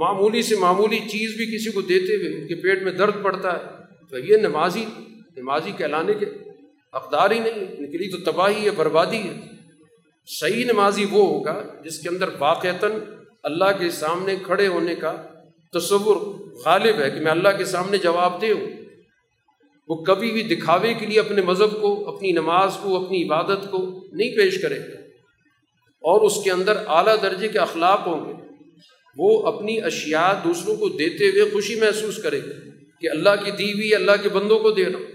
معمولی 0.00 0.42
سے 0.42 0.56
معمولی 0.56 0.98
چیز 0.98 1.34
بھی 1.36 1.56
کسی 1.56 1.70
کو 1.70 1.80
دیتے 1.80 2.16
ہوئے 2.16 2.40
ان 2.40 2.46
کے 2.46 2.54
پیٹ 2.54 2.82
میں 2.82 2.92
درد 2.92 3.22
پڑتا 3.22 3.52
ہے، 3.52 3.62
تو 4.10 4.18
یہ 4.18 4.36
نمازی 4.36 4.84
نمازی 5.36 5.70
کہلانے 5.78 6.14
کے 6.14 6.26
اقدار 6.92 7.30
ہی 7.30 7.38
نہیں، 7.38 7.52
ان 7.52 7.90
کے 7.90 7.98
لیے 7.98 8.10
تو 8.10 8.32
تباہی 8.32 8.64
ہے، 8.64 8.70
بربادی 8.70 9.16
ہے۔ 9.16 9.40
صحیح 10.26 10.64
نمازی 10.64 11.04
وہ 11.10 11.26
ہوگا 11.26 11.66
جس 11.84 11.98
کے 11.98 12.08
اندر 12.08 12.28
واقعتاً 12.38 12.92
اللہ 13.42 13.64
کے 13.78 13.90
سامنے 13.90 14.34
کھڑے 14.42 14.66
ہونے 14.66 14.94
کا 14.94 15.22
تصور 15.72 16.16
غالب 16.64 17.00
ہے 17.00 17.10
کہ 17.10 17.20
میں 17.20 17.30
اللہ 17.30 17.48
کے 17.58 17.64
سامنے 17.64 17.98
جواب 17.98 18.42
دے 18.42 18.52
ہوں۔ 18.52 18.66
وہ 19.88 19.94
کبھی 19.94 20.32
بھی 20.32 20.42
دکھاوے 20.42 20.94
کے 20.94 21.06
لیے 21.06 21.20
اپنے 21.20 21.42
مذہب 21.42 21.80
کو، 21.80 22.16
اپنی 22.16 22.32
نماز 22.32 22.72
کو، 22.82 23.04
اپنی 23.04 23.24
عبادت 23.24 23.70
کو 23.70 24.06
نہیں 24.12 24.36
پیش 24.36 24.62
کرے 24.62 24.78
گا۔ 24.78 25.00
اور 26.00 26.20
اس 26.20 26.44
کے 26.44 26.50
اندر 26.50 26.76
اعلیٰ 26.86 27.16
درجے 27.22 27.48
کے 27.48 27.58
اخلاق 27.58 28.06
ہوں 28.06 28.28
گے۔ 28.28 28.45
وہ 29.18 29.46
اپنی 29.46 29.82
اشیاء 29.82 30.32
دوسروں 30.44 30.76
کو 30.76 30.88
دیتے 30.88 31.28
ہوئے 31.28 31.50
خوشی 31.52 31.74
محسوس 31.74 32.16
کرے 32.16 32.40
کہ 33.00 33.10
اللہ 33.10 33.30
کی 33.44 33.50
دی 33.50 33.72
ہوئی، 33.72 33.94
اللہ 33.94 34.12
کے 34.22 34.28
بندوں 34.28 34.58
کو 34.58 34.70
دے 34.70 34.84
رہا 34.84 34.98
ہوں۔ 34.98 35.06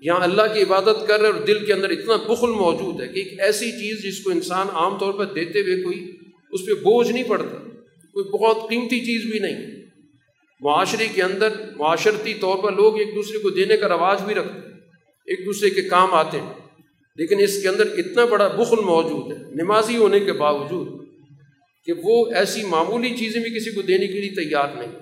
یہاں 0.00 0.20
اللہ 0.20 0.42
کی 0.54 0.62
عبادت 0.62 1.08
کر 1.08 1.20
رہے 1.20 1.30
اور 1.30 1.40
دل 1.40 1.66
کے 1.66 1.72
اندر 1.72 1.90
اتنا 1.90 2.16
بخل 2.16 2.46
موجود 2.46 3.00
ہے 3.00 3.08
کہ 3.08 3.18
ایک 3.20 3.40
ایسی 3.40 3.70
چیز 3.70 4.02
جس 4.02 4.24
کو 4.24 4.30
انسان 4.30 4.66
عام 4.72 4.98
طور 4.98 5.12
پر 5.12 5.24
دیتے 5.24 5.60
ہوئے 5.60 5.82
کوئی 5.82 6.16
اس 6.52 6.66
پہ 6.66 6.72
بوجھ 6.74 7.12
نہیں 7.12 7.24
پڑتا، 7.24 7.68
کوئی 8.12 8.24
بہت 8.24 8.70
قیمتی 8.70 9.00
چیز 9.00 9.30
بھی 9.30 9.38
نہیں۔ 9.38 9.82
معاشرے 10.60 11.06
کے 11.14 11.22
اندر 11.22 11.48
معاشرتی 11.76 12.34
طور 12.34 12.58
پر 12.58 12.72
لوگ 12.72 12.98
ایک 12.98 13.14
دوسرے 13.14 13.38
کو 13.38 13.50
دینے 13.50 13.76
کا 13.76 13.88
رواج 13.88 14.22
بھی 14.22 14.34
رکھتے 14.34 14.68
ہیں، 14.68 14.76
ایک 15.26 15.46
دوسرے 15.46 15.70
کے 15.70 15.82
کام 15.82 16.14
آتے 16.14 16.40
ہیں۔ 16.40 16.52
لیکن 17.16 17.40
اس 17.40 17.62
کے 17.62 17.68
اندر 17.68 17.86
اتنا 17.98 18.24
بڑا 18.24 18.48
بخل 18.48 18.80
موجود 18.84 19.32
ہے، 19.32 19.54
نمازی 19.54 19.96
ہونے 19.96 20.20
کے 20.20 20.32
باوجود 20.32 20.99
کہ 21.84 21.92
وہ 21.92 22.32
ایسی 22.34 22.62
معمولی 22.62 23.16
چیزیں 23.16 23.42
بھی 23.42 23.50
کسی 23.50 23.70
کو 23.70 23.82
دینے 23.82 24.06
کے 24.06 24.20
لیے 24.20 24.48
تیار 24.48 24.68
نہیں۔ 24.74 24.98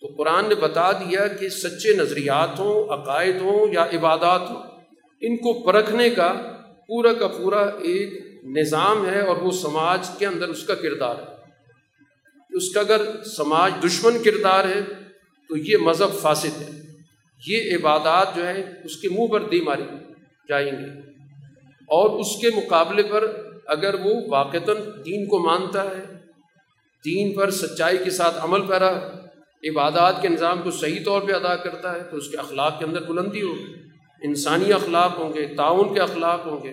تو 0.00 0.06
قرآن 0.16 0.48
نے 0.48 0.54
بتا 0.54 0.92
دیا 0.92 1.26
کہ 1.26 1.48
سچے 1.48 1.96
نظریات 1.96 2.58
ہوں، 2.58 2.84
عقائد 2.84 3.36
ہوں 3.40 3.72
یا 3.72 3.84
عبادات 3.84 4.50
ہوں، 4.50 4.62
ان 5.20 5.36
کو 5.36 5.52
پرکھنے 5.52 6.10
کا 6.10 6.56
پورا 6.88 7.12
کا 7.12 7.28
پورا 7.28 7.60
ایک 7.60 8.26
نظام 8.44 9.06
ہے 9.06 9.20
اور 9.20 9.36
وہ 9.36 9.50
سماج 9.50 10.06
کے 10.18 10.26
اندر 10.26 10.48
اس 10.48 10.64
کا 10.64 10.74
کردار 10.74 11.14
ہے۔ 11.16 11.34
اس 12.56 12.70
کا 12.70 12.80
اگر 12.80 13.24
سماج 13.24 13.72
دشمن 13.84 14.22
کردار 14.22 14.64
ہے، 14.64 14.80
تو 15.48 15.56
یہ 15.56 15.76
مذہب 15.76 16.20
فاسد 16.20 16.62
ہے۔ 16.62 16.70
یہ 17.46 17.76
عبادات 17.76 18.36
جو 18.36 18.46
ہے 18.46 18.72
اس 18.84 18.96
کے 18.96 19.08
منہ 19.08 19.26
پر 19.26 19.40
دی 19.40 19.60
ماری 19.60 19.82
جائیں 20.48 20.72
گے 20.72 21.00
اور 21.70 22.20
اس 22.20 22.40
کے 22.40 22.48
مقابلے 22.56 23.02
پر 23.02 23.43
اگر 23.68 23.94
وہ 23.94 24.14
واقعتاً 24.28 24.76
دین 25.06 25.26
کو 25.26 25.38
مانتا 25.38 25.84
ہے، 25.84 26.04
دین 27.04 27.34
پر 27.34 27.50
سچائی 27.50 27.98
کے 28.04 28.10
ساتھ 28.10 28.36
عمل 28.38 28.62
پیرا، 28.62 28.98
عبادات 29.70 30.22
کے 30.22 30.28
نظام 30.28 30.62
کو 30.62 30.70
صحیح 30.70 31.04
طور 31.04 31.22
پہ 31.22 31.32
ادا 31.32 31.56
کرتا 31.56 31.94
ہے، 31.94 32.00
تو 32.10 32.16
اس 32.16 32.28
کے 32.28 32.36
اخلاق 32.36 32.78
کے 32.78 32.84
اندر 32.84 33.02
بلندی 33.02 33.42
ہوگی۔ 33.42 33.74
انسانی 34.22 34.72
اخلاق 34.72 35.18
ہوں 35.18 35.32
گے، 35.34 35.46
تعاون 35.56 35.94
کے 35.94 36.00
اخلاق 36.00 36.46
ہوں 36.46 36.62
گے۔ 36.62 36.72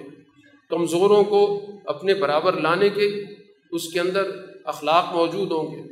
کمزوروں 0.69 1.23
کو 1.23 1.67
اپنے 1.85 2.13
برابر 2.13 2.53
لانے 2.53 2.89
کے 2.89 3.23
اس 3.71 3.93
کے 3.93 3.99
اندر 3.99 4.31
اخلاق 4.63 5.15
موجود 5.15 5.51
ہوں 5.51 5.75
گے۔ 5.75 5.91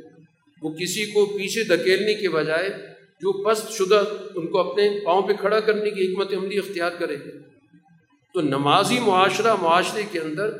وہ 0.62 0.70
کسی 0.70 1.04
کو 1.04 1.26
پیچھے 1.26 1.64
دھکیلنے 1.64 2.14
کے 2.14 2.28
بجائے 2.28 2.68
جو 3.20 3.44
پست 3.44 3.72
شدہ 3.72 4.04
ان 4.34 4.46
کو 4.46 4.58
اپنے 4.58 5.00
پاؤں 5.04 5.22
پہ 5.22 5.32
کھڑا 5.32 5.60
کرنے 5.60 5.90
کی 5.90 6.12
حکمت 6.12 6.32
عملی 6.34 6.58
اختیار 6.58 6.90
کرے 6.98 7.16
تو 8.34 8.40
نمازی 8.40 8.98
معاشرہ، 9.00 9.54
معاشرے 9.62 10.02
کے 10.12 10.18
اندر 10.18 10.50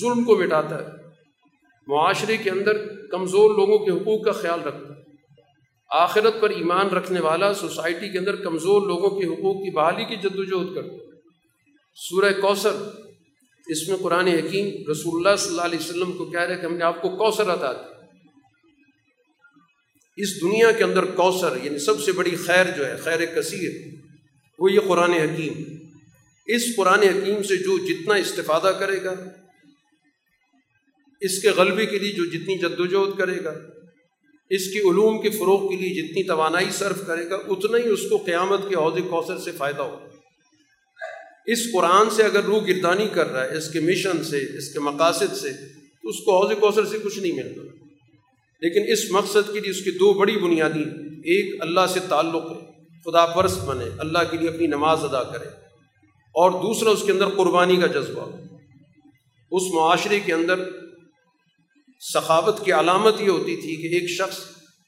ظلم 0.00 0.24
کو 0.24 0.36
مٹاتا 0.36 0.84
ہے۔ 0.84 0.90
معاشرے 1.86 2.36
کے 2.36 2.50
اندر 2.50 3.06
کمزور 3.10 3.50
لوگوں 3.50 3.78
کے 3.78 3.90
حقوق 3.90 4.24
کا 4.24 4.32
خیال 4.32 4.60
رکھتا 4.60 4.94
ہے۔ 4.94 5.00
آخرت 5.90 6.34
پر 6.40 6.50
ایمان 6.50 6.86
رکھنے 6.86 7.20
والا 7.20 7.54
سوسائٹی 7.54 8.12
کے 8.12 8.18
اندر 8.18 8.36
کمزور 8.36 8.86
لوگوں 8.86 9.10
کے 9.10 9.26
حقوق 9.26 9.56
کی 9.56 9.70
بحالی 9.70 10.04
کی 10.04 10.16
جد 10.16 10.38
وجہد 10.38 10.74
کرتا 10.74 10.92
ہے۔ 10.92 10.98
سورہ 11.94 12.32
کوثر، 12.40 12.72
اس 13.66 13.88
میں 13.88 13.96
قرآن 13.96 14.26
حکیم 14.26 14.90
رسول 14.90 15.26
اللہ 15.26 15.36
صلی 15.36 15.50
اللہ 15.50 15.62
علیہ 15.62 15.78
وسلم 15.78 16.12
کو 16.12 16.24
کہہ 16.24 16.40
رہے 16.40 16.60
کہ 16.60 16.66
ہم 16.66 16.74
نے 16.74 16.84
آپ 16.84 17.02
کو 17.02 17.08
کوثر 17.08 17.54
عطا 17.54 17.72
دی 17.72 17.94
اس 20.16 20.42
دنیا 20.42 20.72
کے 20.72 20.84
اندر 20.84 21.04
کوثر 21.04 21.56
یعنی 21.62 21.78
سب 21.78 22.00
سے 22.00 22.12
بڑی 22.12 22.36
خیر 22.36 22.66
جو 22.76 22.86
ہے، 22.86 22.96
خیر 22.96 23.24
کثیر، 23.24 23.94
وہ 24.58 24.72
یہ 24.72 24.80
قرآن 24.88 25.10
حکیم۔ 25.10 25.52
اس 26.46 26.76
قرآن 26.76 27.02
حکیم 27.02 27.42
سے 27.42 27.56
جو 27.56 27.86
جتنا 27.86 28.14
استفادہ 28.14 28.72
کرے 28.78 29.04
گا 29.04 29.14
اس 31.24 31.42
کے 31.42 31.50
غلبے 31.50 31.86
کے 31.86 31.98
لیے 31.98 32.12
جو 32.12 32.24
جتنی 32.24 32.58
جد 32.58 32.80
وجہد 32.80 33.18
کرے 33.18 33.44
گا، 33.44 33.54
اس 34.50 34.72
کی 34.72 34.78
علوم 34.78 35.22
کے 35.22 35.30
فروغ 35.30 35.68
کے 35.68 35.76
لیے 35.76 36.02
جتنی 36.02 36.22
توانائی 36.22 36.66
صرف 36.70 37.06
کرے 37.06 37.30
گا، 37.30 37.34
اتنا 37.34 37.78
ہی 37.78 37.88
اس 37.88 38.00
کو 38.10 38.16
قیامت 38.16 38.60
کے 38.68 38.74
عہدے 38.74 39.00
کوثر 39.00 39.38
سے 39.38 39.52
فائدہ 39.52 39.82
ہوگا۔ 39.82 40.08
اس 41.46 41.58
قرآن 41.72 42.10
سے 42.10 42.22
اگر 42.22 42.44
روح 42.44 42.66
گردانی 42.66 43.08
کر 43.08 43.32
رہا 43.32 43.44
ہے، 43.44 43.56
اس 43.56 43.72
کے 43.72 43.80
مشن 43.80 44.24
سے، 44.24 44.58
اس 44.58 44.72
کے 44.72 44.80
مقاصد 44.80 45.36
سے، 45.36 45.52
تو 46.02 46.08
اس 46.08 46.16
کو 46.24 46.46
حوض 46.46 46.56
کوثر 46.60 46.84
سے 46.84 46.98
کچھ 47.02 47.18
نہیں 47.18 47.32
ملتا۔ 47.32 47.62
لیکن 48.60 48.92
اس 48.92 49.10
مقصد 49.10 49.52
کے 49.52 49.60
لیے 49.60 49.70
اس 49.70 49.80
کی 49.80 49.90
دو 49.90 50.12
بڑی 50.12 50.36
بنیادی 50.36 50.82
ایک 51.24 51.62
اللہ 51.62 51.80
سے 51.92 52.00
تعلق 52.08 52.50
ہے، 52.50 52.66
خدا 53.04 53.26
پرست 53.26 53.64
بنے، 53.64 53.84
اللہ 53.98 54.18
کے 54.30 54.36
لیے 54.36 54.48
اپنی 54.48 54.66
نماز 54.66 54.98
ادا 55.02 55.22
کرے۔ 55.22 55.48
اور 56.34 56.50
دوسرا 56.50 56.90
اس 56.90 57.02
کے 57.06 57.12
اندر 57.12 57.28
قربانی 57.28 57.76
کا 57.76 57.86
جذبہ۔ 57.86 58.36
اس 59.50 59.62
معاشرے 59.74 60.20
کے 60.20 60.32
اندر 60.32 60.83
ثقافت 62.12 62.64
کی 62.64 62.72
علامت 62.72 63.20
یہ 63.20 63.28
ہوتی 63.28 63.56
تھی 63.56 63.76
کہ 63.76 63.94
ایک 63.94 64.10
شخص 64.10 64.38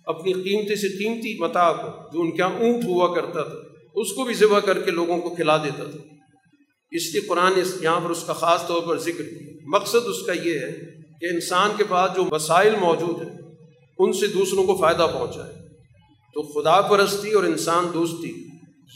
اپنی 0.06 0.32
قیمتی 0.32 0.76
سے 0.76 0.88
قیمتی 0.88 1.38
متا 1.38 1.72
کو 1.72 2.10
جو 2.12 2.20
ان 2.20 2.30
کے 2.30 2.42
یہاں 2.42 2.58
اونٹ 2.58 2.84
ہوا 2.84 3.14
کرتا 3.14 3.42
تھا، 3.42 3.58
اس 3.94 4.12
کو 4.12 4.24
بھی 4.24 4.34
ذبح 4.34 4.58
کر 4.58 4.80
کے 4.80 4.90
لوگوں 4.90 5.18
کو 5.18 5.34
کھلا 5.34 5.56
دیتا 5.56 5.84
تھا۔ 5.84 6.14
اس 6.90 7.12
لیے 7.12 7.20
قرآن 7.20 7.52
اس 7.56 7.82
یہاں 7.82 8.00
پر 8.00 8.10
اس 8.10 8.24
کا 8.26 8.32
خاص 8.32 8.66
طور 8.66 8.82
پر 8.82 8.98
ذکر 8.98 9.22
کیا۔ 9.22 9.56
مقصد 9.66 10.06
اس 10.06 10.26
کا 10.26 10.32
یہ 10.32 10.58
ہے 10.58 10.72
کہ 11.20 11.34
انسان 11.34 11.70
کے 11.76 11.84
پاس 11.88 12.16
جو 12.16 12.24
وسائل 12.30 12.76
موجود 12.80 13.22
ہیں، 13.22 13.38
ان 13.98 14.12
سے 14.12 14.26
دوسروں 14.26 14.66
کو 14.66 14.76
فائدہ 14.76 15.06
پہنچائے 15.12 15.52
تو 16.34 16.42
خدا 16.42 16.80
پرستی 16.80 17.32
اور 17.32 17.44
انسان 17.44 17.86
دوستی، 17.94 18.46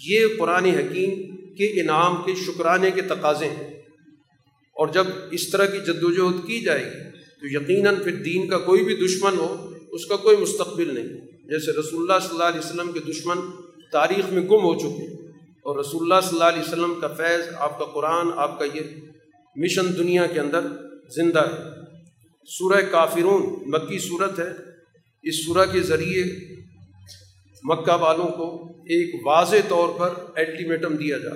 یہ 0.06 0.26
قرآن 0.38 0.64
حکیم 0.64 1.36
کے 1.54 1.80
انعام 1.80 2.22
کے 2.26 2.34
شکرانے 2.34 2.90
کے 2.90 3.02
تقاضے 3.02 3.46
ہیں۔ 3.46 3.80
اور 4.74 4.88
جب 4.88 5.06
اس 5.30 5.50
طرح 5.50 5.66
کی 5.66 5.78
جد 5.78 6.02
وجہد 6.02 6.46
کی 6.46 6.60
جائے 6.60 6.84
گی 6.84 7.09
تو 7.40 7.46
یقیناً 7.46 7.96
پھر 7.96 8.16
دین 8.16 8.48
کا 8.48 8.58
کوئی 8.58 8.84
بھی 8.84 8.96
دشمن 8.96 9.38
ہو، 9.38 9.74
اس 9.90 10.06
کا 10.06 10.16
کوئی 10.16 10.36
مستقبل 10.36 10.94
نہیں۔ 10.94 11.20
جیسے 11.48 11.80
رسول 11.80 12.00
اللہ 12.00 12.28
صلی 12.28 12.32
اللہ 12.32 12.44
علیہ 12.44 12.58
وسلم 12.58 12.92
کے 12.92 13.00
دشمن 13.00 13.38
تاریخ 13.92 14.32
میں 14.32 14.42
گم 14.42 14.64
ہو 14.64 14.78
چکے 14.78 15.06
ہیں 15.06 15.28
اور 15.62 15.78
رسول 15.78 16.02
اللہ 16.02 16.28
صلی 16.28 16.40
اللہ 16.40 16.44
علیہ 16.44 16.60
وسلم 16.60 16.94
کا 17.00 17.08
فیض، 17.08 17.54
آپ 17.54 17.78
کا 17.78 17.84
قرآن، 17.84 18.26
آپ 18.36 18.58
کا 18.58 18.64
یہ 18.64 18.80
مشن 19.56 19.98
دنیا 19.98 20.26
کے 20.26 20.40
اندر 20.40 20.60
زندہ 21.10 21.38
ہے۔ 21.38 21.80
سورہ 22.46 22.80
کافرون، 22.90 23.42
مکی 23.66 23.98
صورت 23.98 24.38
ہے۔ 24.38 24.70
اس 25.22 25.46
سورہ 25.46 25.66
کے 25.72 25.80
ذریعے 25.80 26.24
مکہ 27.62 27.92
والوں 27.92 28.28
کو 28.28 28.68
ایک 28.68 29.26
واضح 29.26 29.56
طور 29.68 29.88
پر 29.98 30.08
الٹیمیٹم 30.34 30.96
دیا 30.96 31.18
جا 31.18 31.30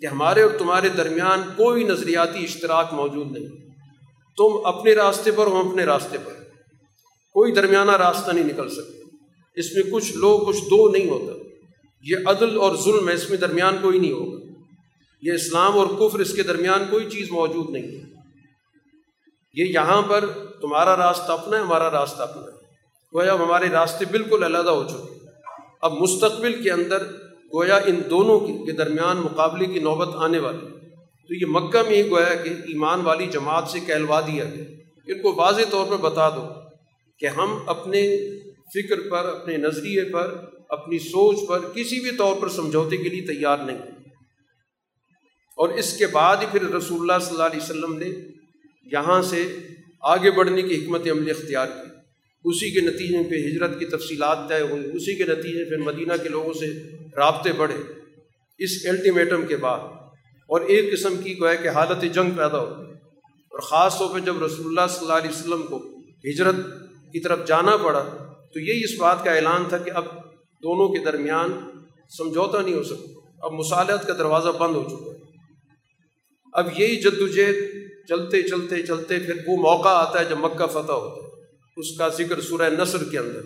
کہ 0.00 0.06
ہمارے 0.06 0.42
اور 0.42 0.50
تمہارے 0.58 0.88
درمیان 0.88 1.42
کوئی 1.56 1.84
نظریاتی 1.84 2.44
اشتراک 2.44 2.94
موجود 2.94 3.32
نہیں۔ 3.32 3.65
تم 4.36 4.66
اپنے 4.66 4.94
راستے 4.94 5.30
پر 5.30 5.46
ہم 5.46 5.68
اپنے 5.68 5.84
راستے 5.84 6.18
پر۔ 6.24 6.32
کوئی 7.32 7.52
درمیانہ 7.52 7.92
راستہ 7.92 8.30
نہیں 8.30 8.44
نکل 8.44 8.68
سکتے 8.68 9.16
اس 9.56 9.66
میں 9.72 9.92
کچھ 9.92 10.16
لو 10.16 10.38
کچھ 10.38 10.60
دو 10.60 10.88
نہیں 10.88 11.10
ہوتا۔ 11.10 11.32
یہ 12.02 12.16
عدل 12.26 12.58
اور 12.58 12.76
ظلم 12.76 13.08
ہے، 13.08 13.14
اس 13.14 13.30
میں 13.30 13.38
درمیان 13.38 13.76
کوئی 13.82 13.98
نہیں 13.98 14.12
ہوگا۔ 14.12 14.46
یہ 15.22 15.32
اسلام 15.32 15.78
اور 15.78 15.86
کفر، 15.86 16.18
اس 16.18 16.34
کے 16.34 16.42
درمیان 16.42 16.84
کوئی 16.90 17.10
چیز 17.10 17.30
موجود 17.30 17.70
نہیں 17.70 17.82
ہے۔ 17.82 18.02
یہ 19.54 19.64
یہاں 19.64 20.02
پر 20.02 20.24
تمہارا 20.60 20.96
راستہ 20.96 21.32
اپنا 21.32 21.56
ہے، 21.56 21.62
ہمارا 21.62 21.90
راستہ 21.90 22.22
اپنا 22.22 22.42
ہے۔ 22.42 22.56
گویا 23.14 23.34
ہمارے 23.34 23.68
راستے 23.68 24.04
بالکل 24.04 24.42
علیحدہ 24.42 24.70
ہو 24.70 24.84
چکے 24.84 25.18
اب 25.82 25.92
مستقبل 25.92 26.62
کے 26.62 26.70
اندر 26.70 27.06
گویا 27.54 27.76
ان 27.76 28.02
دونوں 28.10 28.40
کے 28.40 28.72
درمیان 28.72 29.16
مقابلے 29.16 29.66
کی 29.66 29.80
نوبت 29.80 30.08
آنے 30.14 30.38
والی 30.38 30.75
تو 31.28 31.34
یہ 31.34 31.46
مکہ 31.46 31.88
میں 31.88 32.02
ہی 32.02 32.10
گویا 32.10 32.34
کہ 32.34 32.48
ایمان 32.48 33.00
والی 33.00 33.26
جماعت 33.26 33.68
سے 33.68 33.80
کہلوا 33.80 34.20
دیا 34.20 34.44
گیا۔ 34.44 34.64
ان 35.06 35.22
کو 35.22 35.34
واضح 35.34 35.62
طور 35.70 35.86
پر 35.86 35.96
بتا 35.96 36.30
دو 36.30 36.48
کہ 37.18 37.26
ہم 37.26 37.58
اپنے 37.66 38.16
فکر 38.48 39.10
پر، 39.10 39.28
اپنے 39.28 39.56
نظریے 39.56 40.04
پر، 40.04 40.44
اپنی 40.68 40.98
سوچ 40.98 41.48
پر 41.48 41.58
کسی 41.74 42.00
بھی 42.00 42.10
طور 42.10 42.36
پر 42.40 42.48
سمجھوتے 42.48 42.96
کے 42.96 43.08
لیے 43.08 43.22
تیار 43.22 43.58
نہیں۔ 43.58 43.78
اور 45.56 45.68
اس 45.68 45.98
کے 45.98 46.06
بعد 46.06 46.36
ہی 46.36 46.46
پھر 46.52 46.62
رسول 46.62 47.00
اللہ 47.00 47.24
صلی 47.24 47.30
اللہ 47.30 47.42
علیہ 47.42 47.62
وسلم 47.62 47.98
نے 47.98 48.08
یہاں 48.92 49.22
سے 49.22 49.56
آگے 50.02 50.30
بڑھنے 50.30 50.62
کی 50.62 50.84
حکمت 50.84 51.08
عملی 51.10 51.30
اختیار 51.30 51.66
کی۔ 51.66 51.88
اسی 52.44 52.70
کے 52.70 52.80
نتیجے 52.80 53.30
پہ 53.30 53.34
ہجرت 53.34 53.78
کی 53.78 53.84
تفصیلات 53.84 54.38
طے 54.48 54.60
ہوئی 54.60 54.82
اسی 54.92 55.16
کے 55.16 55.24
نتیجے 55.24 55.68
پھر 55.68 55.76
مدینہ 55.76 56.12
کے 56.22 56.28
لوگوں 56.28 56.52
سے 56.52 56.66
رابطے 57.16 57.52
بڑھے۔ 57.52 57.92
اس 58.58 58.70
الٹیمیٹم 58.88 59.46
کے 59.46 59.56
بعد 59.56 60.05
اور 60.46 60.60
ایک 60.60 60.92
قسم 60.92 61.16
کی 61.16 61.40
گویا 61.40 61.54
کہ 61.54 61.68
حالت 61.68 62.14
جنگ 62.14 62.30
پیدا 62.30 62.58
ہو 62.58 62.66
اور 63.50 63.58
خاص 63.58 63.98
طور 63.98 64.14
پہ 64.14 64.18
جب 64.18 64.44
رسول 64.44 64.66
اللہ 64.66 64.86
صلی 64.90 64.98
اللہ 65.00 65.12
علیہ 65.12 65.30
وسلم 65.30 65.62
کو 65.62 65.76
ہجرت 66.24 66.54
کی 67.12 67.20
طرف 67.20 67.46
جانا 67.46 67.76
پڑا، 67.76 68.04
تو 68.52 68.60
یہی 68.60 68.84
اس 68.84 69.00
بات 69.00 69.24
کا 69.24 69.32
اعلان 69.32 69.64
تھا 69.68 69.78
کہ 69.78 69.90
اب 69.90 70.04
دونوں 70.62 70.88
کے 70.88 71.04
درمیان 71.04 71.52
سمجھوتا 72.18 72.60
نہیں 72.60 72.74
ہو 72.74 72.82
سکتا۔ 72.82 73.20
اب 73.38 73.52
مصالحت 73.52 74.06
کا 74.06 74.12
دروازہ 74.12 74.48
بند 74.48 74.76
ہو 74.76 74.84
چکا 74.88 75.12
ہے۔ 75.12 75.18
اب 76.52 76.80
یہی 76.80 76.96
جدوجہد 76.96 77.54
چلتے 78.08 78.42
چلتے 78.42 78.82
چلتے 78.82 79.18
پھر 79.18 79.34
وہ 79.46 79.56
موقع 79.56 79.88
آتا 79.88 80.20
ہے 80.20 80.24
جب 80.24 80.38
مکہ 80.38 80.66
فتح 80.66 80.92
ہوتا 80.92 81.26
ہے۔ 81.26 81.26
اس 81.76 81.96
کا 81.98 82.08
ذکر 82.08 82.40
سورہ 82.40 82.70
نصر 82.70 83.04
کے 83.04 83.18
اندر 83.18 83.42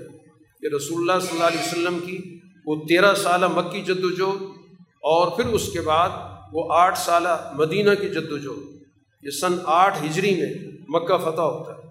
کہ 0.60 0.74
رسول 0.74 1.10
اللہ 1.10 1.26
صلی 1.26 1.30
اللہ 1.32 1.44
علیہ 1.44 1.60
وسلم 1.60 1.98
کی 1.98 2.38
وہ 2.66 2.76
تیرہ 2.88 3.14
سالہ 3.14 3.46
مکی 3.46 3.82
جد 3.82 4.04
وجہد 4.04 4.42
اور 4.82 5.36
پھر 5.36 5.46
اس 5.46 5.72
کے 5.72 5.80
بعد 5.80 6.08
وہ 6.52 6.68
آٹھ 6.72 6.98
سالہ 6.98 7.50
مدینہ 7.54 7.90
کی 8.00 8.08
جد 8.08 8.32
وجہد 8.32 8.82
یہ 9.22 9.30
سن 9.30 9.58
آٹھ 9.64 10.04
ہجری 10.04 10.34
میں 10.34 10.54
مکہ 10.88 11.18
فتح 11.18 11.40
ہوتا 11.40 11.72
ہے، 11.72 11.82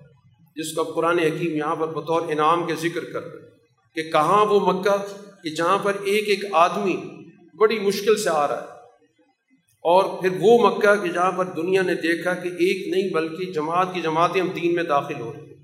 جس 0.55 0.75
کا 0.75 0.83
قرآن 0.83 1.19
حکیم 1.19 1.55
یہاں 1.55 1.75
پر 1.75 1.87
بطور 1.87 2.21
انعام 2.21 2.67
کے 2.67 2.75
ذکر 2.75 3.03
کر 3.13 3.23
رہے 3.23 3.49
کہ 3.95 4.11
کہاں 4.11 4.45
وہ 4.45 4.73
مکہ 4.73 5.05
کہ 5.43 5.49
جہاں 5.49 5.77
پر 5.77 5.93
ایک 6.03 6.29
ایک 6.29 6.45
آدمی 6.53 6.97
بڑی 7.57 7.79
مشکل 7.79 8.17
سے 8.17 8.29
آ 8.29 8.47
رہا 8.47 8.61
ہے۔ 8.61 8.79
اور 9.83 10.21
پھر 10.21 10.29
وہ 10.39 10.69
مکہ 10.69 11.03
کہ 11.03 11.09
جہاں 11.09 11.31
پر 11.31 11.45
دنیا 11.45 11.81
نے 11.81 11.95
دیکھا 11.95 12.33
کہ 12.33 12.47
ایک 12.47 12.87
نہیں 12.87 13.13
بلکہ 13.13 13.51
جماعت 13.51 13.87
کی 13.93 14.01
جماعتیں 14.01 14.41
ہم 14.41 14.49
دین 14.49 14.75
میں 14.75 14.83
داخل 14.83 15.19
ہو 15.19 15.33
رہی 15.33 15.41
ہیں۔ 15.41 15.55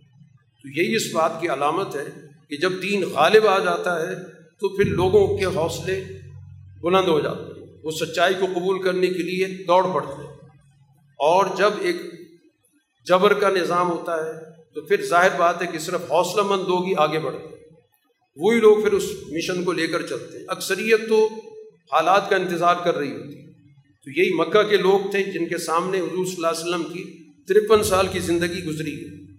تو 0.64 0.82
یہی 0.82 0.96
اس 0.96 1.14
بات 1.14 1.42
کی 1.42 1.48
علامت 1.50 1.96
ہے 1.96 2.06
کہ 2.50 2.58
جب 2.58 2.72
دین 2.82 3.04
غالب 3.14 3.48
آ 3.48 3.60
جاتا 3.60 4.02
ہے 4.02 4.16
تو 4.60 4.78
پھر 4.78 4.86
لوگوں 4.86 5.38
کے 5.38 5.46
حوصلے 5.46 6.04
بلند 6.82 7.08
ہو 7.08 7.20
جاتے 7.20 7.44
ہیں۔ 7.44 7.55
وہ 7.86 7.92
سچائی 7.92 8.34
کو 8.40 8.46
قبول 8.46 8.82
کرنے 8.82 9.08
کے 9.08 9.24
لیے 9.24 9.64
دوڑ 9.64 9.94
پڑتے 9.94 10.28
ہیں۔ 10.28 10.34
اور 11.20 11.46
جب 11.58 11.70
ایک 11.80 11.96
جبر 13.06 13.34
کا 13.34 13.50
نظام 13.50 13.90
ہوتا 13.90 14.26
ہے، 14.26 14.34
تو 14.74 14.82
پھر 14.82 15.06
ظاہر 15.06 15.40
بات 15.40 15.62
ہے 15.62 15.68
کہ 15.68 15.80
صرف 15.80 16.02
حوصلہ 16.12 16.42
مند 16.42 16.62
لوگ 16.62 16.86
ہی 16.86 16.94
آگے 16.98 17.20
بڑھتے 17.20 17.48
ہیں۔ 17.48 17.56
وہی 18.36 18.60
لوگ 18.60 18.84
پھر 18.84 18.94
اس 18.94 19.04
مشن 19.32 19.64
کو 19.64 19.72
لے 19.72 19.88
کر 19.88 20.02
چلتے 20.02 20.38
ہیں۔ 20.38 20.46
اکثریت 20.48 21.10
تو 21.10 21.30
حالات 21.92 22.30
کا 22.30 22.36
انتظار 22.36 22.76
کر 22.84 22.96
رہی 22.96 23.12
ہوتی 23.12 23.40
ہے 23.40 23.46
تو 23.76 24.20
یہی 24.20 24.34
مکہ 24.34 24.64
کے 24.64 24.78
لوگ 24.78 25.12
تھے 25.12 25.24
جن 25.24 25.48
کے 25.48 25.58
سامنے 25.58 26.00
حضور 26.00 26.26
صلی 26.26 26.36
اللہ 26.36 26.48
علیہ 26.48 26.70
وسلم 26.70 26.84
کی 26.84 27.24
ترپن 27.48 27.84
سال 27.84 28.08
کی 28.08 28.20
زندگی 28.20 28.64
گزری 28.64 29.06
ہے۔ 29.06 29.34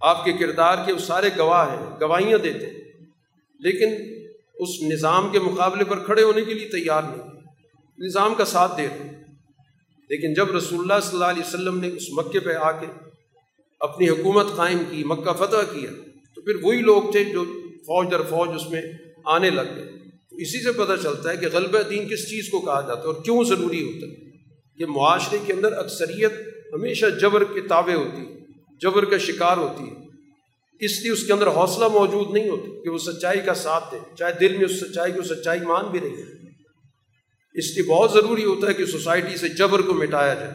آپ 0.00 0.24
کے 0.24 0.32
کردار 0.32 0.76
کے 0.86 0.92
وہ 0.92 0.98
سارے 0.98 1.28
گواہ 1.38 1.78
ہیں، 1.78 1.86
گواہیاں 2.00 2.38
دیتے 2.38 2.66
ہیں۔ 2.66 2.80
لیکن 3.60 4.14
اس 4.54 4.68
نظام 4.82 5.28
کے 5.32 5.38
مقابلے 5.38 5.84
پر 5.84 6.04
کھڑے 6.04 6.22
ہونے 6.22 6.42
کے 6.42 6.54
لیے 6.54 6.68
تیار 6.68 7.02
نہیں۔ 7.02 7.41
نظام 7.98 8.34
کا 8.34 8.44
ساتھ 8.44 8.76
دے 8.76 8.86
رہے 8.86 9.22
لیکن 10.08 10.34
جب 10.34 10.56
رسول 10.56 10.80
اللہ 10.80 11.00
صلی 11.02 11.12
اللہ 11.12 11.24
علیہ 11.24 11.42
وسلم 11.46 11.80
نے 11.80 11.88
اس 11.88 12.02
مکے 12.12 12.40
پہ 12.40 12.54
آ 12.54 12.72
کے 12.72 12.86
اپنی 13.80 14.08
حکومت 14.08 14.46
قائم 14.56 14.78
کی، 14.90 15.04
مکہ 15.04 15.32
فتح 15.32 15.72
کیا، 15.72 15.90
تو 16.34 16.42
پھر 16.42 16.52
وہی 16.62 16.78
لوگ 16.78 17.02
تھے 17.12 17.24
جو 17.24 17.44
فوج 17.62 18.10
در 18.10 18.22
فوج 18.22 18.48
اس 18.54 18.70
میں 18.70 18.82
آنے 19.24 19.50
لگ 19.50 19.74
گئے۔ 19.76 19.86
تو 20.30 20.36
اسی 20.36 20.64
سے 20.64 20.72
پتہ 20.72 20.92
چلتا 21.02 21.30
ہے 21.30 21.36
کہ 21.36 21.46
غلبہ 21.52 21.82
دین 21.82 22.08
کس 22.08 22.30
چیز 22.30 22.48
کو 22.50 22.60
کہا 22.60 22.80
جاتا 22.80 23.00
ہے 23.00 23.06
اور 23.06 23.14
کیوں 23.14 23.44
ضروری 23.44 23.82
ہوتا 23.82 24.06
ہے 24.06 24.30
کہ 24.78 24.86
معاشرے 24.86 25.38
کے 25.46 25.52
اندر 25.52 25.72
اکثریت 25.72 26.32
ہمیشہ 26.74 27.06
جبر 27.20 27.44
کے 27.44 27.60
تابع 27.60 27.94
ہوتی 27.94 28.22
ہے، 28.22 28.40
جبر 28.80 29.04
کا 29.04 29.18
شکار 29.18 29.56
ہوتی 29.56 29.84
ہے۔ 29.84 29.94
اس 30.80 31.02
لیے 31.02 31.12
اس 31.12 31.26
کے 31.26 31.32
اندر 31.32 31.46
حوصلہ 31.46 31.88
موجود 31.88 32.30
نہیں 32.30 32.50
ہوتا 32.50 32.82
کہ 32.84 32.90
وہ 32.90 32.98
سچائی 32.98 33.40
کا 33.40 33.54
ساتھ 33.54 33.84
دے، 33.92 33.96
چاہے 34.18 34.32
دل 34.40 34.56
میں 34.56 34.64
اس 34.64 34.80
سچائی 34.80 35.12
کو 35.12 35.22
سچائی 35.22 35.60
مان 35.60 35.84
بھی 35.90 36.00
رہی 36.00 36.22
ہے۔ 36.22 36.31
اس 37.54 37.64
لیے 37.70 37.82
بہت 37.82 38.12
ضروری 38.12 38.44
ہوتا 38.44 38.68
ہے 38.68 38.74
کہ 38.74 38.86
سوسائٹی 38.86 39.36
سے 39.36 39.48
جبر 39.48 39.82
کو 39.82 39.94
مٹایا 39.94 40.34
جائے، 40.34 40.52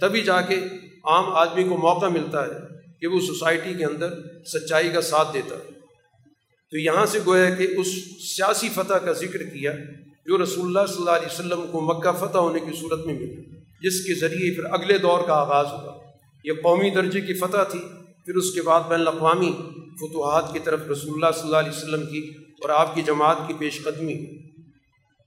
تبھی 0.00 0.22
جا 0.22 0.40
کے 0.40 0.56
عام 1.04 1.24
آدمی 1.32 1.64
کو 1.64 1.76
موقع 1.76 2.06
ملتا 2.06 2.44
ہے 2.44 2.78
کہ 3.00 3.06
وہ 3.06 3.20
سوسائٹی 3.20 3.74
کے 3.74 3.84
اندر 3.84 4.10
سچائی 4.44 4.90
کا 4.90 5.00
ساتھ 5.00 5.34
دیتا 5.34 5.54
ہے۔ 5.54 5.78
تو 6.70 6.78
یہاں 6.78 7.06
سے 7.06 7.18
گویا 7.26 7.50
کہ 7.50 7.66
اس 7.76 7.86
سیاسی 8.36 8.68
فتح 8.68 8.94
کا 8.94 9.12
ذکر 9.12 9.42
کیا 9.42 9.72
جو 10.26 10.42
رسول 10.42 10.66
اللہ 10.66 10.86
صلی 10.86 10.98
اللہ 10.98 11.10
علیہ 11.10 11.26
وسلم 11.26 11.66
کو 11.72 11.80
مکہ 11.80 12.12
فتح 12.12 12.38
ہونے 12.38 12.60
کی 12.60 12.80
صورت 12.80 13.06
میں 13.06 13.14
ملی 13.14 13.36
جس 13.82 14.04
کے 14.04 14.14
ذریعے 14.14 14.54
پھر 14.54 14.64
اگلے 14.64 14.98
دور 14.98 15.26
کا 15.26 15.34
آغاز 15.34 15.66
ہوا۔ 15.66 15.98
یہ 16.44 16.52
قومی 16.52 16.90
درجے 16.90 17.20
کی 17.20 17.34
فتح 17.34 17.62
تھی، 17.70 17.78
پھر 18.26 18.34
اس 18.34 18.54
کے 18.54 18.62
بعد 18.62 18.80
بین 18.88 19.00
الاقوامی 19.00 19.52
فتوحات 19.96 20.52
کی 20.52 20.58
طرف 20.58 20.80
رسول 20.90 21.10
اللہ 21.14 21.32
صلی 21.32 21.42
اللہ 21.42 21.56
علیہ 21.56 21.70
وسلم 21.70 22.06
کی 22.06 22.30
اور 22.62 22.70
آپ 22.70 22.94
کی 22.94 23.02
جماعت 23.02 23.36
کی 23.46 23.54
پیش 23.58 23.82
قدمی۔ 23.84 24.47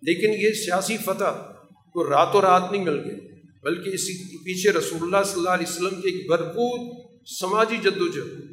لیکن 0.02 0.46
یہ 0.48 0.54
سیاسی 0.54 0.98
فتح 0.98 1.52
کو 1.94 2.10
راتوں 2.10 2.42
رات 2.42 2.72
نہیں 2.72 2.84
مل 2.84 3.00
گئی 3.06 3.20
بلکہ 3.64 3.90
اسی 3.90 4.14
کے 4.14 4.38
پیچھے 4.38 4.72
رسول 4.72 5.00
اللہ 5.02 5.24
صلی 5.26 5.40
اللہ 5.40 5.50
علیہ 5.50 5.68
وسلم 5.70 6.02
کی 6.02 6.08
ایک 6.08 6.28
بھرپور 6.28 7.06
سماجی 7.40 7.78
جد 7.78 8.02
و 8.02 8.08
جہد 8.08 8.52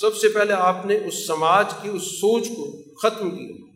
سب 0.00 0.16
سے 0.16 0.28
پہلے 0.28 0.52
آپ 0.52 0.86
نے 0.86 0.96
اس 0.96 1.26
سماج 1.26 1.66
کی، 1.82 1.88
اس 1.88 2.02
سوچ 2.02 2.48
کو 2.48 2.82
ختم 3.02 3.30
کیا، 3.30 3.66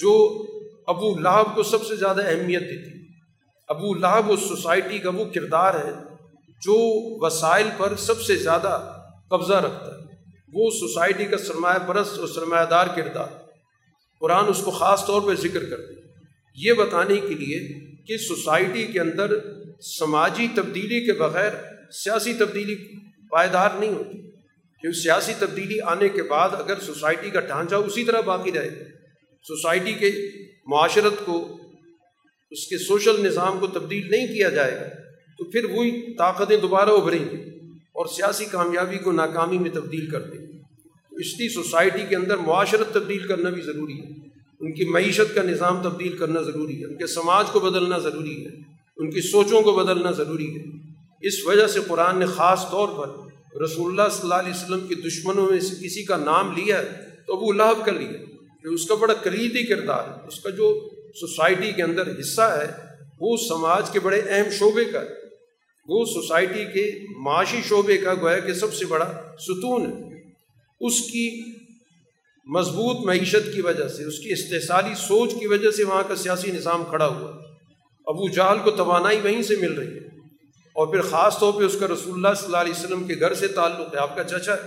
جو 0.00 0.44
ابو 0.86 1.18
لہب 1.18 1.54
کو 1.54 1.62
سب 1.62 1.86
سے 1.86 1.96
زیادہ 1.96 2.26
اہمیت 2.26 2.60
دیتی۔ 2.60 3.06
ابو 3.68 3.94
لہب 3.94 4.32
اس 4.32 4.40
سوسائٹی 4.40 4.98
کا 4.98 5.10
وہ 5.10 5.24
کردار 5.24 5.74
ہے 5.74 5.92
جو 6.62 6.74
وسائل 7.26 7.68
پر 7.76 7.96
سب 7.96 8.20
سے 8.20 8.36
زیادہ 8.36 8.92
قبضہ 9.30 9.54
رکھتا 9.54 9.86
ہے۔ 9.86 10.06
وہ 10.52 10.70
سوسائٹی 10.70 11.24
کا 11.24 11.38
سرمایہ 11.38 11.88
پرست 11.88 12.18
اور 12.18 12.28
سرمایہ 12.28 12.66
دار 12.66 12.86
کردار۔ 12.86 13.28
قرآن 14.20 14.44
اس 14.48 14.62
کو 14.64 14.70
خاص 14.70 15.06
طور 15.06 15.22
پہ 15.22 15.34
ذکر 15.34 15.64
کرتے 15.64 15.95
یہ 16.56 16.72
بتانے 16.72 17.16
کے 17.16 17.34
لیے 17.34 17.80
کہ 18.06 18.16
سوسائٹی 18.16 18.86
کے 18.86 19.00
اندر 19.00 19.38
سماجی 19.98 20.48
تبدیلی 20.54 21.06
کے 21.06 21.12
بغیر 21.12 21.50
سیاسی 21.90 22.32
تبدیلی 22.32 22.74
پائیدار 23.30 23.70
نہیں 23.78 23.92
ہوتی۔ 23.92 24.18
کیونکہ 24.80 25.00
سیاسی 25.00 25.32
تبدیلی 25.38 25.80
آنے 25.80 26.08
کے 26.08 26.22
بعد 26.22 26.48
اگر 26.52 26.80
سوسائٹی 26.80 27.30
کا 27.30 27.40
ڈھانچہ 27.40 27.74
اسی 27.74 28.04
طرح 28.04 28.20
باقی 28.20 28.52
رہے، 28.52 28.70
سوسائٹی 29.42 29.92
کے 29.92 30.12
معاشرت 30.66 31.24
کو، 31.24 31.58
اس 32.50 32.66
کے 32.66 32.78
سوشل 32.78 33.24
نظام 33.24 33.58
کو 33.58 33.66
تبدیل 33.66 34.10
نہیں 34.10 34.26
کیا 34.26 34.48
جائے 34.48 34.72
گا، 34.72 34.88
تو 35.38 35.50
پھر 35.50 35.64
وہی 35.64 36.14
طاقتیں 36.14 36.56
دوبارہ 36.56 36.90
ابھریں 36.90 37.24
گی 37.32 37.50
اور 37.72 38.06
سیاسی 38.06 38.44
کامیابی 38.44 38.98
کو 38.98 39.12
ناکامی 39.12 39.58
میں 39.58 39.70
تبدیل 39.70 40.10
کر 40.10 40.20
دیں 40.20 40.38
گی 40.38 40.58
اس 41.10 41.40
لیے 41.40 41.48
سوسائٹی 41.48 42.06
کے 42.08 42.16
اندر 42.16 42.36
معاشرت 42.36 42.92
تبدیل 42.92 43.26
کرنا 43.26 43.50
بھی 43.50 43.62
ضروری 43.62 43.94
ہے۔ 43.94 44.25
ان 44.60 44.72
کی 44.72 44.84
معیشت 44.84 45.34
کا 45.34 45.42
نظام 45.42 45.82
تبدیل 45.82 46.16
کرنا 46.16 46.40
ضروری 46.40 46.80
ہے، 46.80 46.86
ان 46.86 46.96
کے 46.96 47.06
سماج 47.06 47.46
کو 47.52 47.60
بدلنا 47.60 47.98
ضروری 47.98 48.46
ہے، 48.46 48.50
ان 48.96 49.10
کی 49.10 49.20
سوچوں 49.20 49.62
کو 49.62 49.72
بدلنا 49.72 50.10
ضروری 50.10 50.56
ہے۔ 50.56 50.64
اس 51.22 51.46
وجہ 51.46 51.66
سے 51.66 51.80
قرآن 51.88 52.18
نے 52.18 52.26
خاص 52.26 52.70
طور 52.70 52.88
پر 52.88 53.26
رسول 53.58 53.90
اللہ 53.90 54.12
صلی 54.12 54.22
اللہ 54.22 54.34
علیہ 54.34 54.50
وسلم 54.50 54.86
کے 54.86 54.94
دشمنوں 54.94 55.50
میں 55.50 55.60
سے 55.60 55.74
کسی 55.84 56.04
کا 56.04 56.16
نام 56.16 56.52
لیا 56.56 56.78
ہے 56.78 56.90
تو 57.26 57.36
ابو 57.36 57.52
لہب 57.52 57.86
کا 57.86 57.92
لیا 57.92 58.12
کہ 58.62 58.68
اس 58.68 58.86
کا 58.86 58.94
بڑا 58.94 59.14
کلیدی 59.14 59.62
کردار 59.62 60.08
ہے، 60.08 60.28
اس 60.28 60.40
کا 60.40 60.50
جو 60.50 60.88
سوسائٹی 61.20 61.72
کے 61.72 61.82
اندر 61.82 62.20
حصہ 62.20 62.42
ہے، 62.42 62.72
وہ 63.20 63.36
سماج 63.48 63.90
کے 63.90 64.00
بڑے 64.00 64.22
اہم 64.28 64.50
شعبے 64.50 64.84
کا 64.84 65.00
ہے۔ 65.00 65.26
وہ 65.88 66.04
سوسائٹی 66.04 66.64
کے 66.64 67.04
معاشی 67.18 67.60
شعبے 67.68 67.98
کا 67.98 68.14
گویا 68.14 68.38
کہ 68.38 68.52
سب 68.52 68.74
سے 68.74 68.86
بڑا 68.86 69.22
ستون 69.38 69.86
ہے۔ 69.86 70.22
اس 70.80 71.00
کی 71.00 71.42
مضبوط 72.46 73.06
معیشت 73.06 73.54
کی 73.54 73.60
وجہ 73.60 73.88
سے، 73.88 74.04
اس 74.04 74.18
کی 74.18 74.32
استحصالی 74.32 74.94
سوچ 74.94 75.32
کی 75.40 75.46
وجہ 75.46 75.70
سے 75.70 75.84
وہاں 75.84 76.02
کا 76.08 76.16
سیاسی 76.16 76.50
نظام 76.50 76.84
کھڑا 76.84 77.06
ہوا۔ 77.06 77.30
ابو 78.06 78.28
جہل 78.28 78.58
کو 78.64 78.70
توانائی 78.70 79.20
وہیں 79.24 79.42
سے 79.42 79.56
مل 79.56 79.72
رہی 79.72 79.86
ہے۔ 79.86 80.06
اور 80.74 80.86
پھر 80.86 81.00
خاص 81.00 81.38
طور 81.38 81.52
پہ 81.52 81.64
اس 81.64 81.76
کا 81.80 81.86
رسول 81.86 82.12
اللہ 82.14 82.34
صلی 82.36 82.46
اللہ 82.46 82.56
علیہ 82.56 82.72
وسلم 82.72 83.04
کے 83.04 83.14
گھر 83.20 83.34
سے 83.34 83.48
تعلق 83.48 83.94
ہے، 83.94 83.98
آپ 83.98 84.16
کا 84.16 84.24
چچا 84.24 84.54
ہے۔ 84.54 84.66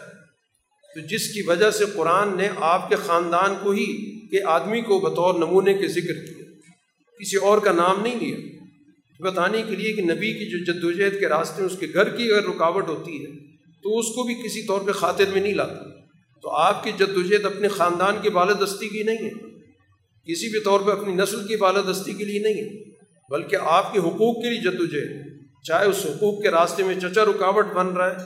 تو 0.96 1.08
جس 1.08 1.34
کی 1.34 1.42
وجہ 1.48 1.72
سے 1.72 1.86
قرآن 1.94 2.38
نے 2.38 2.50
آپ 2.56 2.90
کے 2.90 2.96
خاندان 2.96 3.56
کو 3.64 3.72
ہی 3.72 4.20
کہ 4.28 4.40
آدمی 4.46 4.82
کو 4.82 5.00
بطور 5.00 5.34
نمونے 5.34 5.74
کے 5.74 5.88
ذکر 5.88 6.26
کیا۔ 6.26 6.46
کسی 7.20 7.38
اور 7.38 7.58
کا 7.58 7.72
نام 7.72 8.02
نہیں 8.02 8.20
لیا۔ 8.20 8.38
بتانے 9.20 9.64
کے 9.70 9.76
لیے 9.76 9.94
کہ 9.94 10.02
نبی 10.02 10.34
کی 10.34 10.46
جو 10.46 10.74
جدوجہد 10.74 11.20
کے 11.20 11.30
راستے 11.30 11.62
میں 11.62 11.70
اس 11.70 11.80
کے 11.80 11.88
گھر 11.94 12.10
کی 12.10 12.32
اگر 12.32 12.44
رکاوٹ 12.44 12.88
ہوتی 12.88 13.26
ہے، 13.26 13.32
تو 13.84 14.00
اس 14.00 14.06
کو 14.06 14.24
بھی 14.24 14.36
کسی 14.36 14.62
طور 14.64 14.82
پہ 14.82 14.92
خاطر 14.92 15.26
میں 15.34 15.42
نہیں 15.42 15.54
لاتا۔ 15.54 15.99
تو 16.44 16.50
آپ 16.50 16.84
کی 16.84 16.92
جدوجہد 16.92 17.46
اپنے 17.46 17.68
خاندان 17.68 18.18
کی 18.22 18.30
بالادستی 18.30 18.90
کی 18.90 19.04
نہیں 19.04 19.26
ہے، 19.26 19.30
کسی 20.28 20.52
بھی 20.52 20.60
طور 20.60 20.80
پہ 20.80 20.92
اپنی 20.92 21.14
نسل 21.14 21.48
کی 21.48 21.56
بالادستی 21.56 22.14
کے 22.14 22.26
لیے 22.26 22.40
نہیں 22.40 22.62
ہے، 22.62 22.68
بلکہ 23.30 23.56
آپ 23.62 23.94
کے 23.94 24.00
حقوق 24.00 24.42
کے 24.44 24.50
لیے 24.50 24.62
جدوجہد 24.62 25.38
چاہے 25.64 25.86
اس 25.86 26.06
حقوق 26.06 26.42
کے 26.42 26.52
راستے 26.52 26.84
میں 26.84 26.96
چچا 26.96 27.24
رکاوٹ 27.26 27.66
بن 27.66 27.88
رہا 27.88 28.10
ہے 28.10 28.18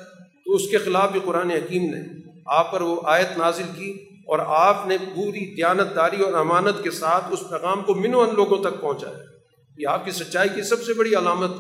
تو 0.45 0.53
اس 0.53 0.67
کے 0.71 0.77
خلاف 0.77 1.11
بھی 1.11 1.19
قرآن 1.23 1.51
حکیم 1.51 1.83
نے 1.83 2.01
آپ 2.45 2.71
پر 2.71 2.81
وہ 2.81 3.01
آیت 3.05 3.37
نازل 3.37 3.69
کی 3.75 3.91
اور 4.27 4.39
آپ 4.39 4.87
نے 4.87 4.97
پوری 5.15 5.55
دیانت 5.55 5.95
داری 5.95 6.21
اور 6.21 6.33
امانت 6.33 6.83
کے 6.83 6.91
ساتھ 6.91 7.25
اس 7.31 7.39
پیغام 7.49 7.83
کو 7.83 7.95
منو 7.95 8.21
ان 8.21 8.35
لوگوں 8.35 8.57
تک 8.63 8.81
پہنچایا۔ 8.81 9.17
یہ 9.77 9.87
آپ 9.87 10.05
کی 10.05 10.11
سچائی 10.11 10.49
کی 10.55 10.61
سب 10.61 10.83
سے 10.83 10.93
بڑی 10.93 11.15
علامت 11.15 11.51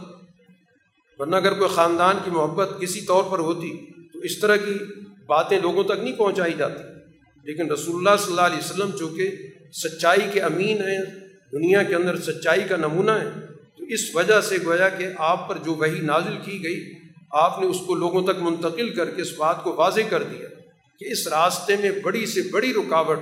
ورنہ 1.19 1.35
اگر 1.35 1.53
کوئی 1.53 1.69
خاندان 1.75 2.17
کی 2.23 2.31
محبت 2.31 2.69
کسی 2.81 3.01
طور 3.01 3.23
پر 3.23 3.39
ہوتی 3.39 3.71
اس 4.23 4.39
طرح 4.39 4.55
کی 4.55 4.73
باتیں 5.25 5.59
لوگوں 5.59 5.83
تک 5.83 6.03
نہیں 6.03 6.15
پہنچائی 6.15 6.53
جاتی۔ 6.57 6.83
لیکن 7.43 7.71
رسول 7.71 7.95
اللہ 7.95 8.23
صلی 8.23 8.29
اللہ 8.29 8.41
علیہ 8.41 8.57
وسلم 8.57 8.91
چونکہ 8.99 9.31
سچائی 9.71 10.21
کے 10.33 10.41
امین 10.41 10.77
ہیں، 10.77 11.05
دنیا 11.51 11.83
کے 11.83 11.95
اندر 11.95 12.17
سچائی 12.17 12.61
کا 12.69 12.75
نمونہ 12.75 13.11
ہے 13.11 13.29
تو 13.77 13.83
اس 13.85 14.15
وجہ 14.15 14.41
سے 14.41 14.57
گویا 14.65 14.89
کہ 14.89 15.07
آپ 15.17 15.49
پر 15.49 15.57
جو 15.57 15.73
وہی 15.73 16.01
نازل 16.01 16.37
کی 16.45 16.63
گئی، 16.63 16.93
آپ 17.31 17.59
نے 17.61 17.67
اس 17.67 17.77
کو 17.85 17.95
لوگوں 17.95 18.23
تک 18.23 18.41
منتقل 18.41 18.89
کر 18.89 19.09
کے 19.09 19.21
اس 19.21 19.37
بات 19.37 19.63
کو 19.63 19.75
واضح 19.75 19.99
کر 20.09 20.23
دیا 20.23 20.47
کہ 20.99 21.11
اس 21.11 21.27
راستے 21.27 21.75
میں 21.75 21.91
بڑی 22.03 22.25
سے 22.25 22.41
بڑی 22.51 22.73
رکاوٹ 22.73 23.19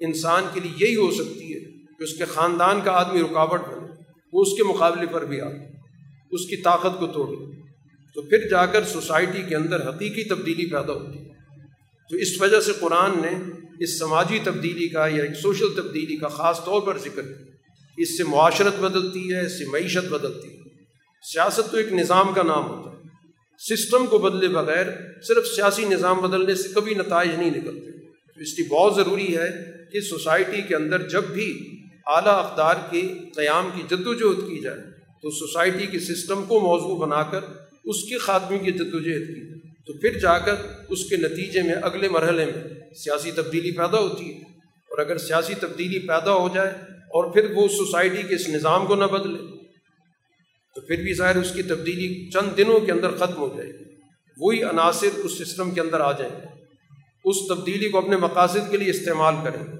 انسان 0.00 0.44
کے 0.54 0.60
لیے 0.60 0.86
یہی 0.86 0.96
ہو 0.96 1.10
سکتی 1.10 1.54
ہے 1.54 1.60
کہ 1.98 2.04
اس 2.04 2.14
کے 2.14 2.24
خاندان 2.24 2.80
کا 2.84 2.90
آدمی 2.90 3.20
رکاوٹ 3.20 3.60
بنے، 3.60 3.88
وہ 4.32 4.42
اس 4.42 4.56
کے 4.56 4.62
مقابلے 4.62 5.06
پر 5.06 5.24
بھی 5.24 5.40
آ، 5.40 5.46
اس 6.30 6.46
کی 6.46 6.56
طاقت 6.56 7.00
کو 7.00 7.06
توڑے۔ 7.06 7.49
تو 8.14 8.22
پھر 8.22 8.48
جا 8.50 8.66
کر 8.66 8.84
سوسائٹی 8.84 9.42
کے 9.48 9.56
اندر 9.56 9.88
حقیقی 9.88 10.24
تبدیلی 10.24 10.66
پیدا 10.66 10.92
ہوتی 10.92 11.18
ہے۔ 11.18 11.30
تو 12.10 12.16
اس 12.16 12.40
وجہ 12.40 12.60
سے 12.60 12.72
قرآن 12.80 13.10
نے 13.10 13.50
اس 13.80 13.98
سماجی 13.98 14.38
تبدیلی 14.44 14.88
کا 14.88 15.06
یا 15.06 15.22
ایک 15.22 15.36
سوشل 15.42 15.74
تبدیلی 15.76 16.16
کا 16.16 16.28
خاص 16.28 16.64
طور 16.64 16.80
پر 16.80 16.98
ذکر 16.98 17.22
کیا۔ 17.22 17.46
اس 17.96 18.16
سے 18.16 18.24
معاشرت 18.24 18.78
بدلتی 18.78 19.32
ہے، 19.32 19.46
اس 19.46 19.58
سے 19.58 19.64
معیشت 19.64 20.12
بدلتی 20.12 20.48
ہے۔ 20.48 20.60
سیاست 21.32 21.70
تو 21.70 21.76
ایک 21.76 21.92
نظام 21.92 22.32
کا 22.32 22.42
نام 22.42 22.66
ہوتا 22.66 22.90
ہے۔ 22.90 23.00
سسٹم 23.58 24.06
کو 24.06 24.18
بدلے 24.18 24.48
بغیر 24.48 24.86
صرف 25.28 25.46
سیاسی 25.46 25.84
نظام 25.84 26.20
بدلنے 26.20 26.54
سے 26.54 26.68
کبھی 26.68 26.94
نتائج 26.94 27.30
نہیں 27.30 27.50
نکلتے۔ 27.50 27.90
تو 28.08 28.40
اس 28.40 28.58
لیے 28.58 28.68
بہت 28.68 28.96
ضروری 28.96 29.36
ہے 29.36 29.48
کہ 29.92 30.00
سوسائٹی 30.00 30.62
کے 30.62 30.76
اندر 30.76 31.08
جب 31.08 31.24
بھی 31.24 31.80
اعلیٰ 32.06 32.44
اقدار 32.44 32.74
کے 32.90 33.00
قیام 33.36 33.70
کی 33.74 33.82
جد 33.90 34.06
وجہد 34.06 34.40
کی 34.48 34.60
جائے، 34.60 34.78
تو 35.22 35.30
سوسائٹی 35.30 35.86
کے 35.86 35.98
سسٹم 35.98 36.44
کو 36.44 36.60
موضوع 36.60 37.06
بنا 37.06 37.22
کر 37.22 37.40
اس 37.84 38.02
کی 38.02 38.18
خاتمے 38.18 38.58
کی 38.58 38.72
جد 38.72 38.94
وجہد 38.94 39.26
کی۔ 39.26 39.60
تو 39.86 39.92
پھر 39.92 40.18
جا 40.18 40.38
کر 40.38 40.54
اس 40.88 41.04
کے 41.08 41.16
نتیجے 41.16 41.62
میں 41.62 41.74
اگلے 41.82 42.08
مرحلے 42.08 42.44
میں 42.44 42.94
سیاسی 42.94 43.30
تبدیلی 43.30 43.70
پیدا 43.70 43.98
ہوتی 43.98 44.34
ہے۔ 44.34 44.38
اور 44.90 44.98
اگر 44.98 45.18
سیاسی 45.18 45.54
تبدیلی 45.54 45.98
پیدا 45.98 46.34
ہو 46.34 46.48
جائے 46.54 46.70
اور 46.90 47.32
پھر 47.32 47.50
وہ 47.54 47.68
سوسائٹی 47.68 48.22
کے 48.28 48.34
اس 48.34 48.48
نظام 48.48 48.86
کو 48.86 48.94
نہ 48.94 49.04
بدلے، 49.04 49.38
تو 50.74 50.80
پھر 50.80 50.96
بھی 50.96 51.14
ظاہر 51.14 51.36
اس 51.36 51.52
کی 51.54 51.62
تبدیلی 51.62 52.30
چند 52.30 52.56
دنوں 52.56 52.80
کے 52.80 52.92
اندر 52.92 53.10
ختم 53.10 53.36
ہو 53.36 53.54
جائے 53.56 53.68
گی۔ 53.68 53.84
وہی 54.38 54.62
عناصر 54.62 55.08
اس 55.16 55.32
سسٹم 55.38 55.70
کے 55.70 55.80
اندر 55.80 56.00
آ 56.00 56.12
جائیں 56.12 56.32
گے۔ 56.32 56.46
اس 57.24 57.36
تبدیلی 57.48 57.88
کو 57.88 57.98
اپنے 57.98 58.16
مقاصد 58.16 58.70
کے 58.70 58.76
لیے 58.76 58.90
استعمال 58.90 59.34
کریں 59.44 59.64
گے۔ 59.64 59.76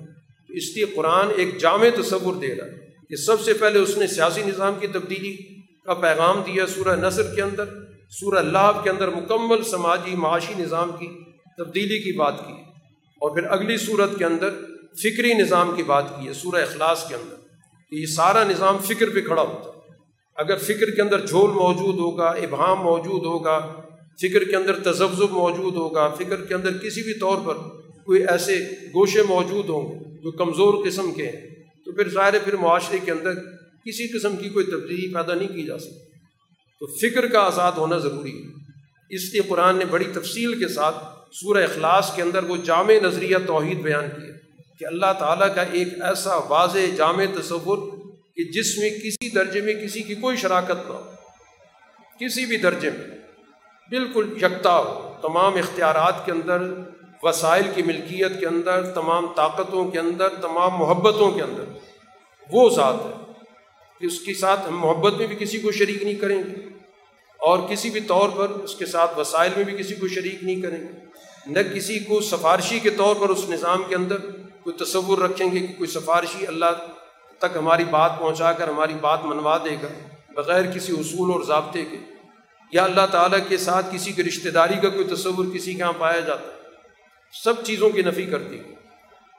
تو 0.48 0.54
اس 0.54 0.76
لیے 0.76 0.84
قرآن 0.84 1.26
ایک 1.36 1.58
جامع 1.58 1.86
تصور 2.00 2.34
دے 2.34 2.54
رہا 2.54 2.66
ہے 2.66 2.86
کہ 3.08 3.16
سب 3.16 3.40
سے 3.40 3.52
پہلے 3.52 3.78
اس 3.78 3.96
نے 3.96 4.06
سیاسی 4.06 4.42
نظام 4.46 4.74
کی 4.80 4.86
تبدیلی 4.86 5.36
کا 5.84 5.94
پیغام 5.94 6.42
دیا 6.46 6.66
سورہ 6.66 6.96
نصر 6.96 7.34
کے 7.34 7.42
اندر۔ 7.42 7.64
سورہ 8.10 8.38
اللہ 8.38 8.80
کے 8.82 8.90
اندر 8.90 9.08
مکمل 9.08 9.62
سماجی 9.62 10.16
معاشی 10.16 10.52
نظام 10.58 10.90
کی 10.98 11.06
تبدیلی 11.58 11.98
کی 11.98 12.12
بات 12.12 12.46
کی 12.46 12.52
اور 13.20 13.30
پھر 13.30 13.44
اگلی 13.44 13.76
صورت 13.76 14.18
کے 14.18 14.24
اندر 14.24 14.50
فکری 15.02 15.32
نظام 15.32 15.72
کی 15.76 15.82
بات 15.82 16.20
کی 16.20 16.28
ہے، 16.28 16.32
سورہ 16.32 16.62
اخلاص 16.62 17.08
کے 17.08 17.14
اندر۔ 17.14 17.36
کہ 17.90 17.94
یہ 17.96 18.06
سارا 18.06 18.44
نظام 18.44 18.78
فکر 18.78 19.10
پہ 19.14 19.20
کھڑا 19.20 19.42
ہوتا 19.42 19.68
ہے۔ 19.68 19.94
اگر 20.36 20.56
فکر 20.56 20.90
کے 20.90 21.02
اندر 21.02 21.26
جھول 21.26 21.50
موجود 21.50 21.94
ہوگا، 21.98 22.26
ابہام 22.26 22.78
موجود 22.78 23.24
ہوگا، 23.24 23.58
فکر 24.20 24.44
کے 24.44 24.56
اندر 24.56 24.78
تجزب 24.78 25.30
موجود 25.30 25.74
ہوگا، 25.74 26.08
فکر 26.08 26.44
کے 26.44 26.54
اندر 26.54 26.78
کسی 26.78 27.02
بھی 27.02 27.18
طور 27.18 27.36
پر 27.44 27.54
کوئی 28.04 28.26
ایسے 28.26 28.58
گوشے 28.94 29.22
موجود 29.22 29.68
ہوں 29.68 29.92
گے 29.92 30.22
جو 30.22 30.30
کمزور 30.30 30.86
قسم 30.86 31.12
کے 31.12 31.28
ہیں، 31.28 31.64
تو 31.84 31.92
پھر 31.92 32.08
ظاہر 32.08 32.34
پھر 32.44 32.56
معاشرے 32.56 32.98
کے 33.04 33.10
اندر 33.10 33.34
کسی 33.84 34.18
قسم 34.18 34.36
کی 34.36 34.48
کوئی 34.48 34.66
تبدیلی 34.66 35.14
پیدا 35.14 35.34
نہیں 35.34 35.48
کی 35.48 35.62
جا 35.62 35.78
سکتی۔ 35.78 36.09
تو 36.80 36.86
فکر 36.86 37.26
کا 37.26 37.40
آزاد 37.40 37.72
ہونا 37.72 37.98
ضروری 37.98 38.44
ہے۔ 38.44 38.48
اس 39.10 39.32
لیے 39.32 39.42
قرآن 39.48 39.76
نے 39.76 39.84
بڑی 39.84 40.04
تفصیل 40.04 40.58
کے 40.58 40.68
ساتھ 40.68 40.96
سورہ 41.32 41.62
اخلاص 41.64 42.16
کے 42.16 42.22
اندر 42.22 42.44
وہ 42.44 42.56
جامع 42.56 42.92
نظریہ 43.02 43.36
توحید 43.46 43.78
بیان 43.78 44.08
کیا 44.08 44.34
کہ 44.78 44.84
اللہ 44.84 45.12
تعالیٰ 45.18 45.54
کا 45.54 45.62
ایک 45.62 45.88
ایسا 46.02 46.36
واضح 46.36 46.78
جامع 46.96 47.24
تصور 47.40 47.78
کہ 48.36 48.44
جس 48.44 48.78
میں 48.78 48.90
کسی 48.90 49.30
درجے 49.30 49.60
میں 49.60 49.74
کسی 49.74 50.02
کی 50.02 50.14
کوئی 50.14 50.36
شراکت 50.36 50.88
نہ 50.88 50.92
ہو، 50.92 51.10
کسی 52.20 52.46
بھی 52.46 52.56
درجے 52.56 52.90
میں 52.90 53.18
بالکل 53.90 54.38
یکتا 54.42 54.78
ہو۔ 54.78 55.14
تمام 55.22 55.54
اختیارات 55.54 56.26
کے 56.26 56.32
اندر، 56.32 56.62
وسائل 57.22 57.64
کی 57.74 57.82
ملکیت 57.82 58.40
کے 58.40 58.46
اندر، 58.46 58.86
تمام 58.86 59.26
طاقتوں 59.36 59.90
کے 59.90 59.98
اندر، 59.98 60.28
تمام 60.28 60.70
محبتوں 60.74 61.30
کے 61.30 61.42
اندر 61.42 61.64
وہ 62.52 62.70
ذات 62.70 62.94
ہے۔ 62.94 63.32
کہ 64.00 64.06
اس 64.06 64.20
کے 64.20 64.34
ساتھ 64.34 64.60
ہم 64.68 64.78
محبت 64.78 65.14
میں 65.14 65.26
بھی 65.26 65.36
کسی 65.36 65.58
کو 65.58 65.72
شریک 65.72 66.02
نہیں 66.02 66.14
کریں 66.14 66.38
گے۔ 66.38 66.69
اور 67.40 67.58
کسی 67.68 67.90
بھی 67.90 68.00
طور 68.00 68.28
پر 68.28 68.48
اس 68.50 68.74
کے 68.74 68.86
ساتھ 68.86 69.18
وسائل 69.18 69.50
میں 69.56 69.64
بھی 69.64 69.76
کسی 69.76 69.94
کو 69.94 70.08
شریک 70.08 70.44
نہیں 70.44 70.62
کریں 70.62 70.80
گے۔ 70.80 71.10
نہ 71.46 71.58
کسی 71.74 71.98
کو 71.98 72.20
سفارشی 72.20 72.78
کے 72.78 72.90
طور 72.90 73.16
پر 73.16 73.28
اس 73.28 73.48
نظام 73.48 73.82
کے 73.88 73.94
اندر 73.94 74.16
کوئی 74.62 74.84
تصور 74.84 75.18
رکھیں 75.18 75.52
گے 75.52 75.58
کہ 75.58 75.74
کوئی 75.78 75.90
سفارشی 75.90 76.46
اللہ 76.46 76.66
تک 77.38 77.56
ہماری 77.56 77.84
بات 77.84 78.18
پہنچا 78.18 78.52
کر 78.52 78.68
ہماری 78.68 78.94
بات 79.00 79.24
منوا 79.24 79.58
دے 79.58 79.76
گا 79.82 79.88
بغیر 80.32 80.70
کسی 80.70 80.92
اصول 80.92 81.32
اور 81.32 81.42
ضابطے 81.42 81.84
کے۔ 81.84 81.96
یا 82.72 82.84
اللہ 82.84 83.06
تعالیٰ 83.10 83.38
کے 83.48 83.56
ساتھ 83.56 83.86
کسی 83.94 84.12
کی 84.12 84.24
رشتہ 84.24 84.48
داری 84.48 84.74
کا 84.82 84.88
کوئی 84.88 85.04
تصور 85.04 85.44
کسی 85.54 85.72
کے 85.72 85.78
یہاں 85.78 85.92
پایا 85.98 86.20
جاتا 86.20 86.46
ہے۔ 86.46 86.58
سب 87.44 87.64
چیزوں 87.64 87.90
کی 87.90 88.02
نفی 88.02 88.26
کرتی 88.26 88.58
ہے 88.58 88.74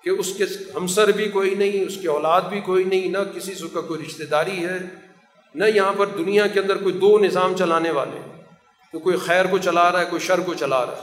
کہ 0.03 0.10
اس 0.10 0.34
کے 0.38 0.44
ہمسر 0.76 1.11
بھی 1.11 1.30
کوئی 1.30 1.56
نہیں، 1.56 1.86
اس 1.86 1.98
کی 2.02 2.07
اولاد 2.07 2.41
بھی 2.41 2.60
کوئی 2.60 2.84
نہیں، 2.84 3.07
نہ 3.07 3.18
کسی 3.36 3.56
سے 3.56 3.64
کا 3.73 3.82
کوئی 3.82 4.06
رشتہ 4.06 4.23
داری 4.23 4.65
ہے۔ 4.65 5.11
نہ 5.53 5.65
یہاں 5.65 5.94
پر 5.98 6.06
دنیا 6.06 6.48
کے 6.48 6.60
اندر 6.60 6.78
کوئی 6.78 6.94
دو 6.94 7.19
نظام 7.19 7.56
چلانے 7.56 7.91
والے 7.91 8.19
ہیں 8.19 8.32
کوئی 9.03 9.18
خیر 9.18 9.45
کو 9.45 9.57
چلا 9.57 9.91
رہا 9.91 9.99
ہے، 9.99 10.06
کوئی 10.10 10.19
شر 10.19 10.40
کو 10.40 10.53
چلا 10.53 10.86
رہا 10.86 10.94
ہے۔ 10.94 11.02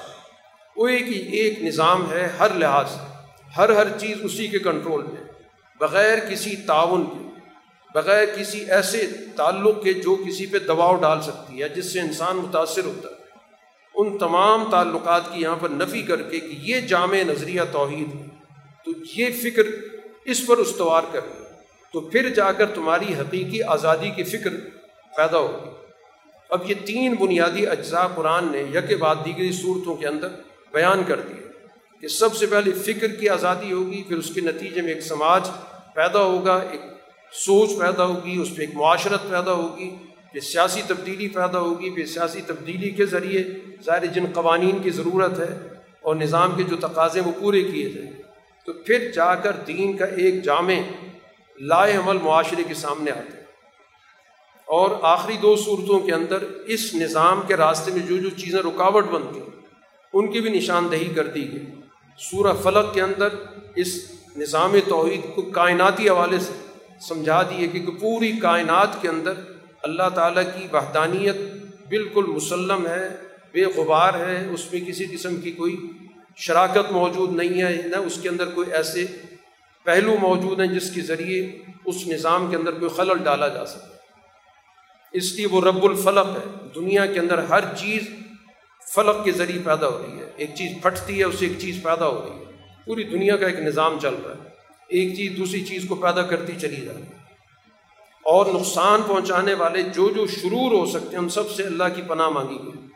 وہ 0.77 0.89
ایک 0.89 1.03
ہی 1.03 1.19
ایک 1.19 1.62
نظام 1.62 2.12
ہے 2.12 2.29
ہر 2.39 2.55
لحاظ 2.55 2.91
سے، 2.91 3.07
ہر 3.57 3.69
ہر 3.69 3.99
چیز 3.99 4.16
اسی 4.23 4.49
کے 4.49 4.59
کنٹرول 4.59 5.03
میں۔ 5.03 5.33
بغیر 5.81 6.19
کسی 6.31 6.57
تعاون 6.57 7.07
کے، 7.07 7.41
بغیر 7.95 8.27
کسی 8.37 8.65
ایسے 8.70 9.07
تعلق 9.37 9.83
کے 9.83 9.93
جو 9.93 10.16
کسی 10.16 10.47
پہ 10.47 10.59
دباؤ 10.59 10.97
ڈال 10.97 11.23
سکتی 11.23 11.62
ہے، 11.62 11.69
جس 11.69 11.93
سے 11.93 12.01
انسان 12.01 12.37
متاثر 12.37 12.85
ہوتا 12.85 13.09
ہے۔ 13.09 13.15
ان 13.95 14.19
تمام 14.19 14.70
تعلقات 14.70 15.23
کی 15.33 15.41
یہاں 15.41 15.57
پر 15.57 15.69
نفی 15.69 16.03
کر 16.03 16.23
کے 16.23 16.41
کہ 16.41 16.49
یہ 16.51 16.81
جامع 16.81 17.16
نظریہ 17.16 17.61
توحید 17.73 18.15
ہے۔ 18.15 18.27
تو 18.85 18.91
یہ 19.16 19.27
فکر 19.43 19.62
اس 20.25 20.47
پر 20.47 20.57
استوار 20.57 21.03
کر 21.12 21.20
تو 21.93 22.01
پھر 22.01 22.28
جا 22.28 22.52
کر 22.52 22.66
تمہاری 22.66 23.15
حقیقی 23.15 23.62
آزادی 23.62 24.10
کی 24.10 24.23
فکر 24.23 24.51
پیدا 25.16 25.39
ہوگی۔ 25.39 25.70
اب 26.51 26.70
یہ 26.70 26.74
تین 26.85 27.15
بنیادی 27.15 27.66
اجزاء 27.66 28.06
قرآن 28.15 28.52
نے 28.52 28.62
یک 28.74 28.98
بعد 28.98 29.16
دیگری 29.24 29.52
صورتوں 29.52 29.94
کے 29.94 30.06
اندر 30.06 30.28
بیان 30.73 31.02
کر 31.06 31.20
دیے 31.20 31.47
کہ 32.01 32.09
سب 32.09 32.36
سے 32.36 32.47
پہلے 32.47 32.73
فکر 32.73 33.09
کی 33.09 33.28
آزادی 33.28 33.73
ہوگی، 33.73 34.02
پھر 34.02 34.16
اس 34.16 34.31
کے 34.35 34.40
نتیجے 34.40 34.82
میں 34.82 34.94
ایک 34.94 35.02
سماج 35.02 35.48
پیدا 35.94 36.23
ہوگا، 36.23 36.60
ایک 36.70 36.81
سوچ 37.32 37.70
پیدا 37.78 38.05
ہوگی، 38.05 38.39
اس 38.39 38.55
پہ 38.56 38.60
ایک 38.60 38.74
معاشرت 38.74 39.23
پیدا 39.23 39.52
ہوگی، 39.52 39.90
پھر 40.32 40.40
سیاسی 40.40 40.82
تبدیلی 40.86 41.28
پیدا 41.28 41.59
ہوگی، 41.59 41.90
پھر 41.90 42.06
سیاسی 42.06 42.40
تبدیلی 42.47 42.90
کے 42.90 43.06
ذریعے 43.06 43.44
ظاہر 43.85 44.06
جن 44.06 44.27
قوانین 44.35 44.78
کی 44.82 44.90
ضرورت 44.90 45.39
ہے 45.39 45.59
اور 46.01 46.16
نظام 46.16 46.55
کے 46.56 46.62
جو 46.62 46.77
تقاضے 46.77 47.20
وہ 47.20 47.32
پورے 47.40 47.62
کیے 47.62 47.90
جائیں۔ 47.90 48.10
تو 48.66 48.73
پھر 48.73 49.10
جا 49.15 49.35
کر 49.35 49.52
دین 49.66 49.97
کا 49.97 50.05
ایک 50.05 50.43
جامع 50.44 50.74
لائے 51.61 51.97
عمل 51.97 52.19
معاشرے 52.23 52.63
کے 52.65 52.75
سامنے 52.75 53.11
آتے 53.11 53.37
ہیں۔ 53.37 53.45
اور 54.65 54.91
آخری 55.03 55.37
دو 55.43 55.57
صورتوں 55.57 56.01
کے 56.01 56.13
اندر 56.13 56.39
اس 56.67 56.95
نظام 56.95 57.43
کے 57.47 57.57
راستے 57.57 57.91
میں 57.91 58.07
جو 58.07 58.17
جو 58.17 58.31
چیزیں 58.31 58.59
رکاوٹ 58.59 59.05
بنتی 59.05 59.41
ہیں 59.41 59.61
ان 60.13 60.33
کی 60.33 60.41
بھی 60.41 60.51
نشاندہی 60.51 61.15
کر 61.15 61.27
دی 61.27 61.53
گئی۔ 61.53 61.67
سورہ 62.19 62.53
فلق 62.63 62.95
کے 62.95 63.03
اندر 63.03 63.29
اس 63.77 64.13
نظام 64.37 64.73
توحید 64.89 65.35
کو 65.35 65.43
کائناتی 65.43 66.09
حوالے 66.09 66.39
سے 66.39 66.53
سمجھا 67.09 67.43
دیے 67.43 67.69
کہ 67.69 67.87
پوری 68.01 68.33
کائنات 68.33 69.03
کے 69.03 69.09
اندر 69.09 69.33
اللہ 69.83 70.09
تعالیٰ 70.15 70.43
کی 70.43 70.67
وحدانیت 70.73 71.37
بالکل 71.89 72.25
مسلم 72.27 72.87
ہے، 72.87 73.17
بے 73.53 73.65
غبار 73.65 74.15
ہے، 74.15 74.49
اس 74.51 74.73
میں 74.73 74.81
کسی 74.81 75.07
قسم 75.07 75.37
کی 75.37 75.53
کوئی 75.53 75.91
شراکت 76.37 76.93
موجود 76.93 77.33
نہیں 77.33 77.63
ہے، 77.63 77.83
نہ 77.85 77.97
اس 77.97 78.19
کے 78.23 78.29
اندر 78.29 78.51
کوئی 78.51 78.73
ایسے 78.73 79.07
پہلو 79.89 80.16
موجود 80.20 80.60
ہیں 80.60 80.66
جس 80.66 80.90
کے 80.90 81.01
ذریعے 81.01 81.59
اس 81.85 82.06
نظام 82.06 82.51
کے 82.51 82.56
اندر 82.56 82.73
کوئی 82.73 82.90
خلل 82.90 83.24
ڈالا 83.24 83.48
جا 83.48 83.66
سکے۔ 83.66 83.97
اس 85.12 85.32
لیے 85.32 85.47
وہ 85.47 85.60
رب 85.60 85.85
الفلق 85.85 86.27
ہے۔ 86.27 86.69
دنیا 86.74 87.06
کے 87.06 87.20
اندر 87.20 87.39
ہر 87.39 87.74
چیز 87.77 88.10
فلق 88.94 89.24
کے 89.24 89.32
ذریعے 89.32 89.62
پیدا 89.65 89.89
ہو 89.89 90.06
رہی 90.06 90.19
ہے۔ 90.19 90.31
ایک 90.36 90.51
چیز 90.55 90.82
پھٹتی 90.82 91.19
ہے، 91.19 91.24
اسے 91.24 91.47
ایک 91.47 91.59
چیز 91.59 91.82
پیدا 91.82 92.09
ہو 92.09 92.27
رہی 92.27 92.40
ہے۔ 92.40 92.44
پوری 92.85 93.02
دنیا 93.05 93.36
کا 93.36 93.47
ایک 93.47 93.60
نظام 93.60 93.98
چل 94.02 94.15
رہا 94.24 94.35
ہے۔ 94.35 94.48
ایک 94.89 95.16
چیز 95.16 95.32
دوسری 95.39 95.65
چیز 95.65 95.85
کو 95.89 95.94
پیدا 95.94 96.23
کرتی 96.23 96.52
چلی 96.60 96.81
جا 96.81 96.93
رہی 96.93 97.02
ہے۔ 97.02 97.19
اور 98.24 98.47
نقصان 98.47 99.02
پہنچانے 99.02 99.55
والے 99.55 99.82
جو 99.82 100.10
جو 100.10 100.27
شرور 100.27 100.73
ہو 100.73 100.86
سکتے 100.86 101.16
ہیں 101.16 101.23
ان 101.23 101.28
سب 101.28 101.51
سے 101.51 101.62
اللہ 101.62 101.85
کی 101.97 102.02
پناہ 102.02 102.28
مانگی 102.28 102.59
گئی 102.65 102.86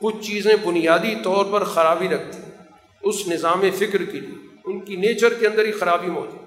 کچھ 0.00 0.26
چیزیں 0.26 0.56
بنیادی 0.66 1.14
طور 1.22 1.44
پر 1.50 1.64
خرابی 1.64 2.08
رکھتی 2.08 2.42
ہیں۔ 2.42 2.58
اس 3.02 3.28
نظام 3.28 3.62
فکر 3.78 4.04
کے 4.04 4.20
لیے۔ 4.20 4.51
ان 4.64 4.80
کی 4.80 4.96
نیچر 4.96 5.34
کے 5.34 5.46
اندر 5.46 5.64
ہی 5.64 5.72
خرابی 5.72 6.06
موجود 6.06 6.42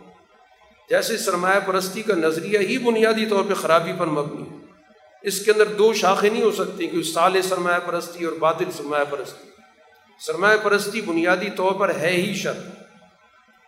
جیسے 0.90 1.18
سرمایہ 1.18 1.60
پرستی 1.60 2.02
کا 2.02 2.16
نظریہ 2.16 2.60
ہی 2.60 2.78
بنیادی 2.78 3.26
طور 3.26 3.44
پہ 3.44 3.54
خرابی 3.54 3.92
پر 4.00 4.06
مبنی 4.06 4.50
ہے۔ 4.50 4.66
اس 5.22 5.46
کے 5.46 5.52
اندر 5.52 5.66
دو 5.66 5.94
شاخیں 5.94 6.30
نہیں 6.30 6.44
ہو 6.44 6.52
سکتی 6.52 6.88
کہ 6.88 7.04
سال 7.04 7.42
سرمایہ 7.42 7.80
پرستی 7.86 8.26
اور 8.26 8.34
باطل 8.34 8.72
سرمایہ 8.78 9.04
پرستی۔ 9.10 9.50
سرمایہ 10.20 10.58
پرستی 10.58 11.02
بنیادی 11.02 11.50
طور 11.56 11.72
پر 11.72 11.96
ہے 11.96 12.12
ہی 12.12 12.34
شرط 12.34 12.58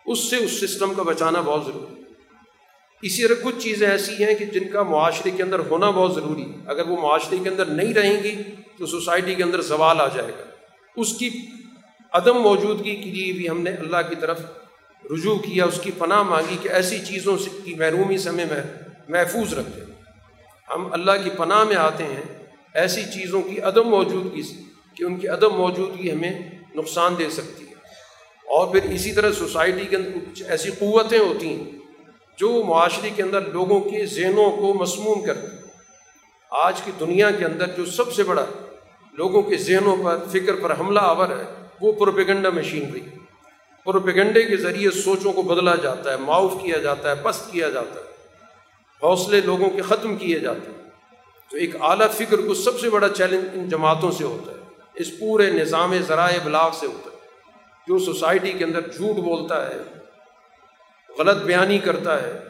اس 0.06 0.30
سے 0.30 0.36
اس 0.36 0.60
سسٹم 0.60 0.94
کا 0.94 1.02
بچانا 1.02 1.40
بہت 1.40 1.66
ضروری 1.66 1.94
ہے۔ 1.94 1.98
اسی 3.02 3.22
طرح 3.22 3.34
کچھ 3.42 3.58
چیزیں 3.58 3.88
ایسی 3.88 4.24
ہیں 4.24 4.34
کہ 4.34 4.44
جن 4.44 4.68
کا 4.68 4.82
معاشرے 4.82 5.30
کے 5.30 5.42
اندر 5.42 5.58
ہونا 5.58 5.90
بہت 5.90 6.14
ضروری 6.14 6.42
ہے۔ 6.42 6.56
اگر 6.66 6.88
وہ 6.88 7.02
معاشرے 7.02 7.36
کے 7.42 7.48
اندر 7.48 7.64
نہیں 7.64 7.94
رہیں 7.94 8.22
گی 8.22 8.42
تو 8.78 8.86
سوسائٹی 8.86 9.34
کے 9.34 9.42
اندر 9.42 9.60
زوال 9.60 10.00
آ 10.00 10.08
جائے 10.08 10.32
گا۔ 10.38 10.44
اس 10.96 11.18
کی 11.18 11.30
عدم 12.12 12.38
موجودگی 12.38 12.96
کے 12.96 13.10
لیے 13.10 13.32
بھی 13.32 13.48
ہم 13.48 13.60
نے 13.60 13.70
اللہ 13.70 13.96
کی 14.08 14.14
طرف 14.14 14.40
رجوع 15.10 15.36
کیا، 15.36 15.64
اس 15.64 15.80
کی 15.80 15.90
پناہ 15.98 16.22
مانگی 16.22 16.56
کہ 16.62 16.68
ایسی 16.68 16.98
چیزوں 16.98 17.38
سے 17.38 17.50
کی 17.64 17.74
محرومی 17.74 18.18
سے 18.18 18.28
ہمیں 18.28 18.44
محفوظ 19.08 19.54
رکھے۔ 19.54 19.82
ہم 20.70 20.88
اللہ 20.92 21.12
کی 21.24 21.30
پناہ 21.30 21.64
میں 21.64 21.76
آتے 21.76 22.04
ہیں 22.04 22.46
ایسی 22.74 23.02
چیزوں 23.02 23.42
کی 23.42 23.60
عدم 23.60 23.88
موجودگی 23.88 24.42
سے 24.42 24.54
کہ 24.94 25.04
ان 25.04 25.16
کی 25.16 25.28
عدم 25.28 25.56
موجودگی 25.56 26.12
ہمیں 26.12 26.40
نقصان 26.74 27.14
دے 27.18 27.30
سکتی 27.30 27.64
ہے۔ 27.64 27.72
اور 28.44 28.66
پھر 28.66 28.90
اسی 28.90 29.12
طرح 29.12 29.32
سوسائٹی 29.32 29.86
کے 29.86 29.96
اندر 29.96 30.10
کچھ 30.10 30.42
ایسی 30.42 30.70
قوتیں 30.78 31.18
ہوتی 31.18 31.48
ہیں 31.48 31.70
جو 32.38 32.62
معاشرے 32.66 33.10
کے 33.10 33.22
اندر 33.22 33.40
لوگوں 33.40 33.80
کے 33.80 34.06
ذہنوں 34.06 34.50
کو 34.50 34.74
مسموم 34.74 35.24
کرتی 35.26 35.46
ہیں۔ 35.46 35.62
آج 36.50 36.82
کی 36.82 36.92
دنیا 37.00 37.30
کے 37.30 37.44
اندر 37.44 37.66
جو 37.66 37.86
سب 37.86 38.12
سے 38.12 38.22
بڑا 38.22 38.46
لوگوں 39.12 39.42
کے 39.42 39.56
ذہنوں 39.56 39.96
پر، 40.04 40.18
فکر 40.32 40.54
پر 40.62 40.80
حملہ 40.80 41.00
آور 41.02 41.28
ہے 41.28 41.57
وہ 41.80 41.92
پروپیگنڈا 41.92 42.50
مشینری 42.50 43.00
پروپیگنڈے 43.84 44.42
کے 44.42 44.56
ذریعے 44.56 44.90
سوچوں 44.90 45.32
کو 45.32 45.42
بدلا 45.42 45.74
جاتا 45.74 46.12
ہے، 46.12 46.16
معاف 46.16 46.52
کیا 46.62 46.78
جاتا 46.78 47.10
ہے، 47.10 47.14
پست 47.22 47.52
کیا 47.52 47.70
جاتا 47.70 48.00
ہے۔ 48.00 48.06
حوصلے 49.02 49.40
لوگوں 49.40 49.70
کے 49.70 49.82
ختم 49.82 50.16
کیے 50.16 50.38
جاتے 50.38 50.70
ہیں۔ 50.70 50.90
تو 51.50 51.56
ایک 51.56 51.76
اعلیٰ 51.80 52.10
فکر 52.10 52.36
کو 52.38 52.54
سب 52.54 52.80
سے 52.80 52.90
بڑا 52.90 53.08
چیلنج 53.08 53.44
ان 53.54 53.68
جماعتوں 53.68 54.10
سے 54.10 54.24
ہوتا 54.24 54.52
ہے۔ 54.52 54.56
اس 54.94 55.18
پورے 55.18 55.50
نظام 55.50 55.94
ذرائع 55.98 56.38
ابلاغ 56.40 56.70
سے 56.80 56.86
ہوتا 56.86 57.10
ہے۔ 57.10 57.16
جو 57.86 57.98
سوسائٹی 57.98 58.52
کے 58.52 58.64
اندر 58.64 58.80
جھوٹ 58.80 59.16
بولتا 59.16 59.68
ہے، 59.68 59.82
غلط 61.18 61.42
بیانی 61.42 61.78
کرتا 61.78 62.22
ہے، 62.22 62.40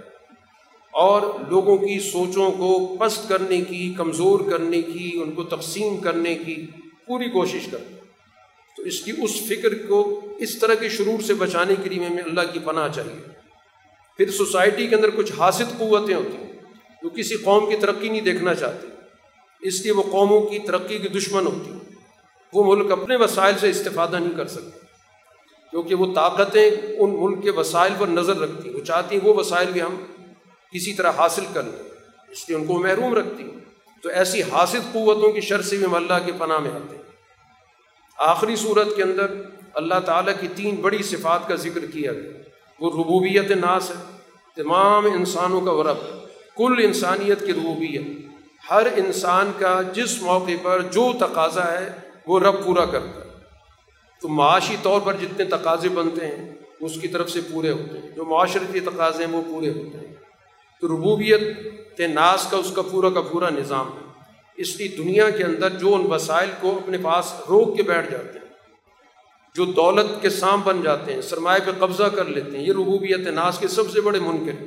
اور 0.92 1.22
لوگوں 1.48 1.78
کی 1.78 2.00
سوچوں 2.00 2.50
کو 2.50 2.96
پست 2.96 3.28
کرنے 3.28 3.60
کی، 3.60 3.94
کمزور 3.96 4.40
کرنے 4.50 4.82
کی، 4.82 5.20
ان 5.22 5.32
کو 5.32 5.44
تقسیم 5.44 5.96
کرنے 5.96 6.34
کی 6.34 6.66
پوری 7.06 7.30
کوشش 7.30 7.68
کرتا 7.70 7.94
ہے۔ 7.94 7.97
تو 8.78 8.84
اس 8.84 9.00
کی 9.00 9.12
اس 9.18 9.42
فکر 9.48 9.86
کو 9.88 10.20
اس 10.38 10.58
طرح 10.58 10.74
کے 10.74 10.88
شرور 10.88 11.22
سے 11.22 11.34
بچانے 11.34 11.74
کے 11.82 11.90
لیے 11.90 12.04
ہمیں 12.04 12.22
اللہ 12.22 12.40
کی 12.52 12.58
پناہ 12.58 12.88
چاہیے۔ 12.88 13.28
پھر 14.16 14.30
سوسائٹی 14.30 14.86
کے 14.86 14.94
اندر 14.94 15.10
کچھ 15.10 15.32
حاصل 15.38 15.64
قوتیں 15.78 16.14
ہوتی 16.14 16.36
ہیں 16.36 16.52
جو 17.02 17.08
کسی 17.08 17.34
قوم 17.34 17.70
کی 17.70 17.76
ترقی 17.76 18.08
نہیں 18.08 18.20
دیکھنا 18.20 18.54
چاہتی 18.54 18.86
اس 19.60 19.80
لیے 19.80 19.92
وہ 19.92 20.02
قوموں 20.02 20.40
کی 20.40 20.58
ترقی 20.58 20.98
کی 20.98 21.08
دشمن 21.08 21.46
ہوتی 21.46 21.70
ہیں۔ 21.70 21.78
وہ 22.52 22.76
ملک 22.76 22.92
اپنے 22.92 23.16
وسائل 23.16 23.54
سے 23.60 23.70
استفادہ 23.70 24.18
نہیں 24.18 24.36
کر 24.36 24.46
سکتے۔ 24.46 24.78
کیونکہ 25.70 25.94
وہ 25.94 26.14
طاقتیں 26.14 26.70
ان 26.98 27.16
ملک 27.20 27.42
کے 27.42 27.50
وسائل 27.50 27.92
پر 27.98 28.06
نظر 28.06 28.36
رکھتی 28.36 28.68
ہیں۔ 28.68 28.76
وہ 28.76 28.84
چاہتی 28.84 29.16
ہیں 29.16 29.28
وہ 29.28 29.34
وسائل 29.34 29.68
بھی 29.72 29.82
ہم 29.82 30.04
کسی 30.72 30.92
طرح 30.92 31.10
حاصل 31.10 31.44
کر 31.52 31.62
لیں۔ 31.62 31.88
اس 32.28 32.48
لیے 32.48 32.58
ان 32.58 32.64
کو 32.64 32.78
محروم 32.78 33.14
رکھتی 33.14 33.44
تو 34.02 34.08
ایسی 34.08 34.42
حاصل 34.42 34.78
قوتوں 34.92 35.32
کی 35.32 35.40
شر 35.40 35.62
سے 35.62 35.76
بھی 35.76 35.84
ہم 35.84 35.94
اللہ 35.94 36.14
کے 36.26 36.32
پناہ 36.38 36.58
میں 36.58 36.70
آتے 36.70 36.96
ہیں۔ 36.96 36.97
آخری 38.18 38.56
صورت 38.56 38.96
کے 38.96 39.02
اندر 39.02 39.26
اللہ 39.74 39.94
تعالیٰ 40.06 40.32
کی 40.40 40.48
تین 40.54 40.74
بڑی 40.74 41.02
صفات 41.02 41.48
کا 41.48 41.54
ذکر 41.54 41.86
کیا 41.86 42.12
گیا۔ 42.12 42.30
وہ 42.80 42.90
ربوبیت 42.90 43.50
ناس 43.50 43.90
ہے، 43.90 44.16
تمام 44.56 45.06
انسانوں 45.06 45.60
کا 45.60 45.72
ورب 45.72 45.96
کل 46.56 46.84
انسانیت 46.84 47.46
کی 47.46 47.52
ربوبیت۔ 47.52 48.02
ہر 48.70 48.86
انسان 48.96 49.52
کا 49.58 49.82
جس 49.94 50.22
موقع 50.22 50.50
پر 50.62 50.82
جو 50.82 51.12
تقاضا 51.20 51.72
ہے، 51.72 51.92
وہ 52.26 52.40
رب 52.40 52.64
پورا 52.64 52.84
کرتا 52.84 53.24
ہے۔ 53.24 53.30
تو 54.22 54.28
معاشی 54.28 54.76
طور 54.82 55.00
پر 55.00 55.14
جتنے 55.14 55.44
تقاضے 55.44 55.88
بنتے 55.88 56.26
ہیں، 56.26 56.54
اس 56.80 57.00
کی 57.00 57.08
طرف 57.08 57.30
سے 57.30 57.40
پورے 57.52 57.70
ہوتے 57.70 57.98
ہیں۔ 57.98 58.10
جو 58.10 58.24
معاشرتی 58.24 58.80
تقاضے 58.80 59.26
ہیں، 59.26 59.32
وہ 59.32 59.42
پورے 59.42 59.68
ہوتے 59.68 59.98
ہیں۔ 59.98 60.14
تو 60.80 60.88
ربوبیت 60.88 61.40
ناس 62.00 62.46
کا، 62.50 62.56
اس 62.56 62.72
کا 62.74 62.82
پورا 62.82 63.10
کا 63.10 63.20
پورا 63.20 63.50
نظام 63.50 63.86
ہے۔ 63.86 64.07
اس 64.58 64.76
لیے 64.76 64.88
دنیا 64.88 65.30
کے 65.30 65.44
اندر 65.44 65.70
جو 65.70 65.94
ان 65.94 66.06
وسائل 66.10 66.50
کو 66.60 66.76
اپنے 66.76 66.98
پاس 66.98 67.34
روک 67.48 67.76
کے 67.76 67.82
بیٹھ 67.82 68.10
جاتے 68.10 68.38
ہیں، 68.38 68.46
جو 69.54 69.64
دولت 69.64 70.22
کے 70.22 70.30
سام 70.30 70.60
بن 70.60 70.82
جاتے 70.82 71.12
ہیں، 71.12 71.20
سرمایہ 71.20 71.66
پہ 71.66 71.70
قبضہ 71.78 72.02
کر 72.02 72.24
لیتے 72.24 72.58
ہیں، 72.58 72.66
یہ 72.66 72.72
ربوبیت 72.72 73.18
ناس 73.18 73.58
کے 73.58 73.68
سب 73.68 73.90
سے 73.90 74.00
بڑے 74.00 74.18
منکر 74.20 74.64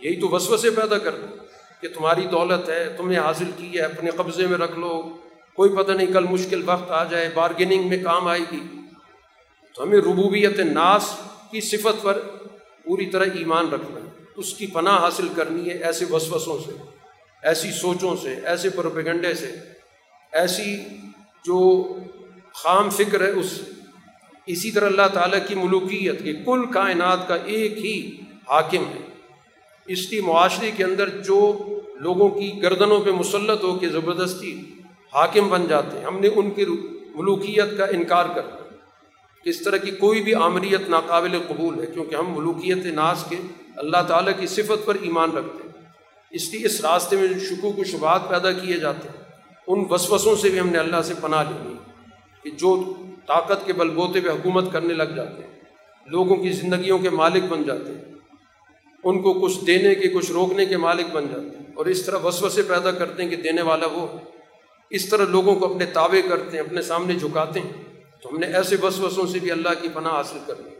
یہی 0.00 0.20
تو 0.20 0.28
وسو 0.28 0.56
سے 0.56 0.70
پیدا 0.70 0.98
کرتے 0.98 1.26
ہیں 1.28 1.36
کہ 1.80 1.88
تمہاری 1.88 2.26
دولت 2.26 2.68
ہے 2.68 2.94
تم 2.96 3.08
نے 3.08 3.18
حاصل 3.18 3.50
کی 3.56 3.74
ہے، 3.74 3.80
اپنے 3.80 4.10
قبضے 4.10 4.46
میں 4.46 4.58
رکھ 4.58 4.78
لو۔ 4.78 5.16
کوئی 5.54 5.70
پتہ 5.76 5.92
نہیں 5.92 6.06
کل 6.06 6.24
مشکل 6.24 6.62
وقت 6.66 6.90
آ 6.90 7.04
جائے، 7.04 7.30
بارگیننگ 7.34 7.88
میں 7.88 8.04
کام 8.04 8.28
آئے 8.28 8.40
گی۔ 8.52 8.60
تو 9.74 9.82
ہمیں 9.82 9.98
ربوبیت 9.98 10.60
ناس 10.60 11.14
کی 11.50 11.60
صفت 11.60 12.02
پر 12.02 12.20
پوری 12.84 13.06
طرح 13.06 13.24
ایمان 13.34 13.68
رکھنا 13.72 14.00
ہے۔ 14.00 14.24
اس 14.36 14.54
کی 14.54 14.66
پناہ 14.66 15.00
حاصل 15.00 15.28
کرنی 15.36 15.70
ہے 15.70 15.74
ایسے 15.74 16.04
وسوسوں 16.10 16.58
سے۔ 16.66 16.95
ایسی 17.46 17.70
سوچوں 17.70 18.14
سے، 18.22 18.34
ایسے 18.44 18.70
پروپیگنڈے 18.70 19.34
سے، 19.34 19.54
ایسی 20.32 20.76
جو 21.44 21.58
خام 22.52 22.90
فکر 22.90 23.20
ہے 23.20 23.30
اس، 23.30 23.60
اسی 24.46 24.70
طرح 24.70 24.86
اللہ 24.86 25.08
تعالیٰ 25.12 25.38
کی 25.48 25.54
ملوکیت 25.54 26.22
کے 26.24 26.32
کل 26.44 26.64
کائنات 26.72 27.28
کا 27.28 27.36
ایک 27.44 27.78
ہی 27.78 27.96
حاکم 28.48 28.84
ہے۔ 28.94 29.04
اس 29.86 30.06
کی 30.06 30.20
معاشرے 30.20 30.70
کے 30.76 30.84
اندر 30.84 31.08
جو 31.08 31.38
لوگوں 32.00 32.28
کی 32.28 32.62
گردنوں 32.62 33.00
پہ 33.00 33.10
مسلط 33.10 33.64
ہو 33.64 33.74
کے 33.78 33.88
زبردستی 33.88 34.52
حاکم 35.14 35.48
بن 35.48 35.66
جاتے 35.68 35.98
ہیں، 35.98 36.04
ہم 36.04 36.18
نے 36.20 36.28
ان 36.36 36.50
کی 36.50 36.64
ملوکیت 37.14 37.76
کا 37.78 37.84
انکار 37.84 38.26
کر 38.34 38.42
اس 39.44 39.62
طرح 39.62 39.76
کی 39.76 39.90
کوئی 39.90 40.22
بھی 40.22 40.34
آمریت 40.34 40.88
ناقابل 40.88 41.38
قبول 41.48 41.80
ہے، 41.80 41.86
کیونکہ 41.86 42.14
ہم 42.14 42.32
ملوکیت 42.36 42.86
ناز 42.86 43.24
کے 43.28 43.36
اللہ 43.76 44.02
تعالیٰ 44.08 44.32
کی 44.40 44.46
صفت 44.46 44.84
پر 44.84 44.96
ایمان 45.00 45.30
رکھتے 45.30 45.62
ہیں۔ 45.62 45.65
اس 46.36 46.48
لیے 46.52 46.66
اس 46.66 46.80
راستے 46.80 47.16
میں 47.16 47.28
جو 47.28 47.40
شکوک 47.40 47.78
و 47.78 47.84
شبات 47.84 48.28
پیدا 48.28 48.52
کیے 48.52 48.76
جاتے 48.76 49.08
ہیں، 49.08 49.24
ان 49.66 49.84
وسوسوں 49.90 50.36
سے 50.36 50.48
بھی 50.48 50.60
ہم 50.60 50.68
نے 50.68 50.78
اللہ 50.78 51.02
سے 51.02 51.14
پناہ 51.20 51.44
لینی 51.48 51.74
کہ 52.42 52.50
جو 52.50 52.94
طاقت 53.26 53.66
کے 53.66 53.72
بل 53.72 53.90
بوتے 53.90 54.20
پہ 54.20 54.28
حکومت 54.28 54.72
کرنے 54.72 54.94
لگ 54.94 55.12
جاتے 55.16 55.42
ہیں، 55.42 55.60
لوگوں 56.06 56.36
کی 56.36 56.50
زندگیوں 56.50 56.98
کے 56.98 57.10
مالک 57.10 57.44
بن 57.48 57.62
جاتے 57.62 57.92
ہیں، 57.92 58.04
ان 59.04 59.22
کو 59.22 59.32
کچھ 59.32 59.64
دینے 59.66 59.94
کے، 59.94 60.08
کچھ 60.08 60.32
روکنے 60.32 60.66
کے 60.66 60.76
مالک 60.76 61.06
بن 61.12 61.26
جاتے 61.28 61.58
ہیں۔ 61.58 61.66
اور 61.74 61.86
اس 61.86 62.02
طرح 62.02 62.18
وسوسے 62.24 62.62
پیدا 62.62 62.90
کرتے 62.90 63.22
ہیں 63.22 63.30
کہ 63.30 63.36
دینے 63.36 63.62
والا 63.62 63.86
وہ 63.92 64.06
اس 64.90 65.08
طرح 65.08 65.24
لوگوں 65.24 65.54
کو 65.56 65.72
اپنے 65.72 65.86
تابع 65.86 66.28
کرتے 66.28 66.56
ہیں، 66.56 66.64
اپنے 66.64 66.82
سامنے 66.82 67.14
جھکاتے 67.14 67.60
ہیں۔ 67.60 67.72
تو 68.22 68.28
ہم 68.28 68.38
نے 68.38 68.46
ایسے 68.46 68.76
وسوسوں 68.82 69.26
سے 69.26 69.38
بھی 69.38 69.50
اللہ 69.50 69.68
کی 69.82 69.88
پناہ 69.94 70.12
حاصل 70.12 70.38
کرنی 70.46 70.70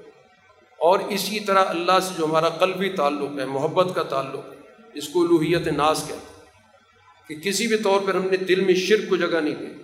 اور 0.79 0.99
اسی 1.09 1.41
طرح 1.41 1.65
اللہ 1.67 1.99
سے 2.03 2.15
جو 2.19 2.25
ہمارا 2.25 2.49
قلبی 2.49 2.89
تعلق 2.91 3.39
ہے، 3.39 3.45
محبت 3.45 3.95
کا 3.95 4.03
تعلق 4.03 4.53
ہے 4.53 4.56
اس 4.97 5.09
کو 5.09 5.25
لوہیت 5.25 5.69
ناز 5.69 6.01
کہتے 6.09 6.15
ہیں 6.15 6.47
کہ 7.29 7.35
کسی 7.35 7.67
بھی 7.67 7.79
طور 7.79 8.01
پر 8.07 8.15
ہم 8.15 8.27
نے 8.31 8.37
دل 8.37 8.61
میں 8.61 8.75
شرک 8.75 9.09
کو 9.09 9.17
جگہ 9.17 9.41
نہیں 9.41 9.55
دی۔ 9.55 9.83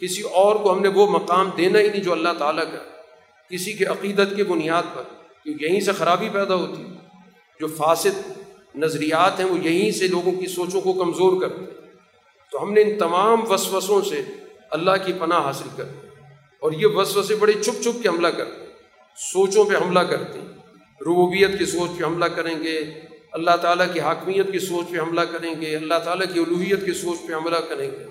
کسی 0.00 0.22
اور 0.22 0.56
کو 0.56 0.72
ہم 0.72 0.80
نے 0.80 0.88
وہ 0.88 1.10
مقام 1.10 1.50
دینا 1.56 1.78
ہی 1.78 1.88
نہیں 1.88 2.02
جو 2.02 2.12
اللہ 2.12 2.28
تعالیٰ 2.38 2.64
کا 2.64 2.78
کسی 3.50 3.72
کے 3.72 3.84
عقیدت 3.84 4.36
کی 4.36 4.42
بنیاد 4.42 4.82
پر۔ 4.94 5.02
کیونکہ 5.42 5.64
یہیں 5.64 5.80
سے 5.80 5.92
خرابی 5.92 6.28
پیدا 6.28 6.54
ہوتی 6.54 6.82
ہے۔ 6.82 6.88
جو 7.60 7.66
فاسد 7.66 8.38
نظریات 8.74 9.40
ہیں 9.40 9.46
وہ 9.46 9.58
یہیں 9.58 9.90
سے 9.90 10.08
لوگوں 10.08 10.32
کی 10.32 10.46
سوچوں 10.46 10.80
کو 10.80 10.92
کمزور 10.92 11.40
کرتے 11.40 11.58
ہیں۔ 11.58 11.90
تو 12.52 12.62
ہم 12.62 12.72
نے 12.72 12.80
ان 12.80 12.98
تمام 12.98 13.50
وسوسوں 13.50 14.02
سے 14.02 14.22
اللہ 14.70 14.90
کی 15.06 15.12
پناہ 15.12 15.44
حاصل 15.44 15.68
کر 15.76 15.84
اور 16.60 16.72
یہ 16.72 16.86
وسوسے 16.86 17.34
بڑے 17.34 17.52
چھپ 17.52 17.82
چھپ 17.82 18.02
کے 18.02 18.08
حملہ 18.08 18.28
کرتے 18.28 18.66
سوچوں 19.16 19.64
پہ 19.64 19.76
حملہ 19.76 20.00
کرتے 20.00 20.40
ہیں۔ 20.40 20.48
ربوبیت 21.00 21.58
کی 21.58 21.64
سوچ 21.64 21.90
پہ 21.98 22.04
حملہ 22.04 22.24
کریں 22.24 22.62
گے۔ 22.62 22.84
اللہ 23.34 23.56
تعالیٰ 23.62 23.86
کی 23.92 24.00
حاکمیت 24.00 24.52
کی 24.52 24.58
سوچ 24.58 24.90
پہ 24.90 24.98
حملہ 24.98 25.20
کریں 25.20 25.60
گے، 25.60 25.76
اللہ 25.76 25.94
تعالیٰ 26.04 26.34
کی 26.34 26.40
الوحیت 26.40 26.86
کی 26.86 26.92
سوچ 26.92 27.18
پہ 27.28 27.34
حملہ 27.34 27.56
کریں 27.56 27.90
گے۔ 27.90 28.04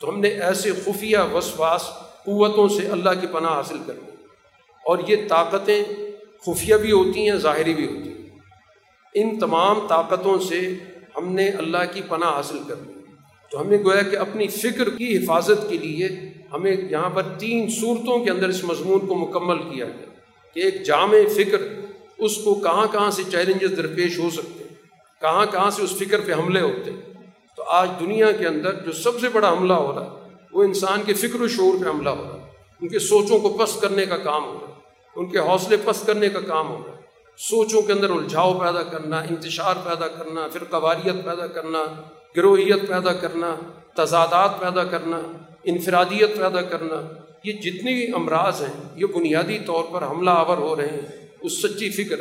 تو 0.00 0.08
ہم 0.08 0.20
نے 0.20 0.28
ایسے 0.28 0.70
خفیہ 0.84 1.18
وسواس 1.32 1.82
قوتوں 2.24 2.68
سے 2.68 2.88
اللہ 2.88 3.10
کی 3.20 3.26
پناہ 3.26 3.50
حاصل 3.50 3.78
کر 3.86 3.92
لی۔ 3.94 4.10
اور 4.84 4.98
یہ 5.08 5.16
طاقتیں 5.28 5.84
خفیہ 6.46 6.74
بھی 6.74 6.92
ہوتی 6.92 7.30
ہیں، 7.30 7.36
ظاہری 7.36 7.74
بھی 7.74 7.86
ہوتی 7.86 8.08
ہیں۔ 8.08 8.38
ان 9.14 9.38
تمام 9.38 9.86
طاقتوں 9.86 10.38
سے 10.38 10.68
ہم 11.16 11.28
نے 11.28 11.48
اللہ 11.48 11.92
کی 11.92 12.00
پناہ 12.08 12.36
حاصل 12.36 12.58
کر 12.68 12.74
لی۔ 12.86 12.92
تو 13.50 13.60
ہم 13.60 13.68
نے 13.68 13.76
گویا 13.76 14.02
کہ 14.02 14.16
اپنی 14.16 14.48
فکر 14.48 14.90
کی 14.90 15.16
حفاظت 15.16 15.68
کے 15.68 15.78
لیے 15.78 16.08
ہمیں 16.52 16.76
یہاں 16.90 17.10
پر 17.10 17.22
تین 17.22 17.68
صورتوں 17.70 18.24
کے 18.24 18.30
اندر 18.30 18.48
اس 18.48 18.64
مضمون 18.64 19.06
کو 19.06 19.14
مکمل 19.14 19.58
کیا 19.58 19.84
گیا 19.84 20.06
کہ 20.54 20.60
ایک 20.60 20.82
جامع 20.82 21.16
فکر 21.34 21.58
اس 22.18 22.36
کو 22.36 22.54
کہاں 22.54 22.86
کہاں 22.92 23.10
سے 23.10 23.22
چیلنجز 23.30 23.76
درپیش 23.76 24.18
ہو 24.18 24.30
سکتے 24.30 24.64
ہیں؟ 24.64 24.74
کہاں 25.20 25.46
کہاں 25.46 25.70
سے 25.70 25.82
اس 25.82 25.90
فکر 25.90 26.20
پہ 26.20 26.32
حملے 26.32 26.60
ہوتے 26.60 26.90
ہیں؟ 26.90 27.00
تو 27.56 27.62
آج 27.62 27.88
دنیا 28.00 28.32
کے 28.32 28.46
اندر 28.46 28.72
جو 28.72 28.92
سب 28.92 29.20
سے 29.20 29.28
بڑا 29.28 29.52
حملہ 29.52 29.72
ہو 29.72 29.94
رہا 29.94 30.04
ہے، 30.04 30.10
وہ 30.52 30.62
انسان 30.62 31.02
کے 31.02 31.14
فکر 31.14 31.40
و 31.40 31.48
شعور 31.48 31.84
پہ 31.84 31.88
حملہ 31.88 32.08
ہو 32.08 32.22
رہا 32.22 32.34
ہے۔ 32.34 32.46
ان 32.80 32.88
کے 32.88 32.98
سوچوں 32.98 33.38
کو 33.38 33.48
پست 33.48 33.80
کرنے 33.80 34.06
کا 34.06 34.16
کام 34.16 34.44
ہو 34.44 34.58
رہا 34.60 34.68
ہے۔ 34.68 34.74
ان 35.16 35.30
کے 35.30 35.38
حوصلے 35.38 35.76
پست 35.84 36.06
کرنے 36.06 36.28
کا 36.28 36.40
کام 36.40 36.68
ہو 36.68 36.82
رہا 36.86 36.96
ہے۔ 36.96 37.00
سوچوں 37.38 37.82
کے 37.82 37.92
اندر 37.92 38.10
الجھاؤ 38.10 38.58
پیدا 38.58 38.82
کرنا، 38.82 39.18
انتشار 39.18 39.74
پیدا 39.84 40.08
کرنا 40.08 40.48
پھر 40.52 40.64
قواریت 40.64 41.24
پیدا 41.24 41.46
کرنا، 41.46 42.02
گروہیت 42.36 42.88
پیدا 42.88 43.12
کرنا، 43.12 43.56
تضادات 43.96 44.60
پیدا 44.60 44.84
کرنا، 44.84 45.20
انفرادیت 45.64 46.36
پیدا 46.36 46.62
کرنا، 46.62 47.12
یہ 47.44 47.52
جتنے 47.52 47.92
بھی 47.92 48.14
امراض 48.14 48.62
ہیں، 48.62 48.88
یہ 48.96 49.06
بنیادی 49.06 49.58
طور 49.58 49.84
پر 49.92 50.06
حملہ 50.06 50.30
آور 50.30 50.58
ہو 50.58 50.76
رہے 50.76 50.86
ہیں۔ 50.86 51.23
اس 51.44 51.62
سچی 51.62 51.90
فکر 51.90 52.20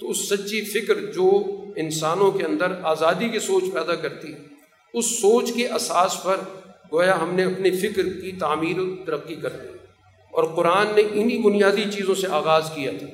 تو 0.00 0.10
اس 0.10 0.28
سچی 0.28 0.64
فکر 0.64 0.94
جو 0.94 1.44
انسانوں 1.76 2.30
کے 2.30 2.44
اندر 2.44 2.66
آزادی 2.82 3.28
کی 3.28 3.38
سوچ 3.38 3.62
پیدا 3.74 3.94
کرتی 3.94 4.32
ہے، 4.32 4.38
اس 4.94 5.06
سوچ 5.06 5.52
کے 5.52 5.68
اساس 5.68 6.22
پر 6.22 6.36
گویا 6.92 7.20
ہم 7.20 7.34
نے 7.34 7.44
اپنی 7.44 7.70
فکر 7.70 8.02
کی 8.02 8.32
تعمیر 8.32 8.78
و 8.78 8.96
ترقی 9.06 9.34
کر 9.34 9.50
دی۔ 9.50 9.68
اور 10.32 10.44
قرآن 10.44 10.86
نے 10.96 11.02
انہی 11.12 11.38
بنیادی 11.38 11.84
چیزوں 11.90 12.14
سے 12.14 12.26
آغاز 12.30 12.70
کیا 12.74 12.90
تھا۔ 12.98 13.06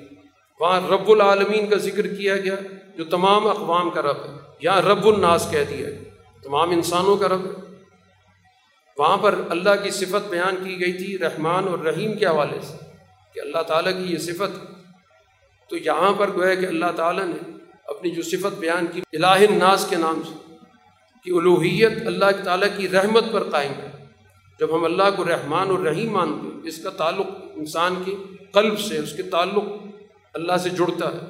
وہاں 0.60 0.80
رب 0.88 1.10
العالمین 1.10 1.66
کا 1.66 1.76
ذکر 1.76 2.06
کیا 2.06 2.36
گیا، 2.36 2.54
جو 2.96 3.04
تمام 3.04 3.46
اقوام 3.46 3.90
کا 3.90 4.02
رب 4.02 4.24
ہے، 4.24 4.36
یا 4.60 4.80
رب 4.80 5.06
الناس 5.06 5.48
کہہ 5.50 5.64
دیا 5.70 5.90
گیا۔ 5.90 5.98
تمام 6.42 6.70
انسانوں 6.70 7.16
کا 7.16 7.28
رب 7.28 7.46
ہے۔ 7.46 7.74
وہاں 8.98 9.16
پر 9.16 9.34
اللہ 9.48 9.84
کی 9.84 9.90
صفت 9.90 10.28
بیان 10.30 10.56
کی 10.64 10.80
گئی 10.80 10.92
تھی 10.92 11.18
رحمان 11.18 11.68
اور 11.68 11.78
رحیم 11.78 12.18
کے 12.18 12.26
حوالے 12.26 12.58
سے، 12.62 12.76
کہ 13.34 13.40
اللہ 13.40 13.62
تعالیٰ 13.62 13.92
کی 13.92 14.12
یہ 14.12 14.18
صفت 14.18 14.81
تو 15.72 15.78
یہاں 15.78 16.12
پر 16.12 16.30
گویا 16.34 16.54
کہ 16.54 16.66
اللہ 16.66 16.86
تعالیٰ 16.96 17.24
نے 17.24 17.50
اپنی 17.84 18.10
جو 18.10 18.22
صفت 18.22 18.58
بیان 18.58 18.86
کی، 18.92 19.00
الہ 19.12 19.26
الناس 19.26 19.86
کے 19.90 19.96
نام 19.96 20.22
سے، 20.28 20.54
کہ 21.24 21.30
الوحیت 21.30 21.92
اللہ 22.06 22.44
تعالیٰ 22.44 22.68
کی 22.76 22.88
رحمت 22.88 23.24
پر 23.32 23.42
قائم 23.42 23.72
ہے۔ 23.72 24.04
جب 24.60 24.76
ہم 24.76 24.84
اللہ 24.84 25.02
کو 25.16 25.24
رحمان 25.24 25.70
اور 25.70 25.78
رحیم 25.78 26.12
مانتے 26.12 26.48
ہیں، 26.54 26.60
اس 26.64 26.82
کا 26.82 26.90
تعلق 26.90 27.26
انسان 27.54 27.94
کے 28.04 28.16
قلب 28.52 28.78
سے، 28.78 28.98
اس 28.98 29.12
کے 29.12 29.22
تعلق 29.22 29.64
اللہ 30.34 30.56
سے 30.56 30.68
جڑتا 30.68 31.12
ہے۔ 31.12 31.26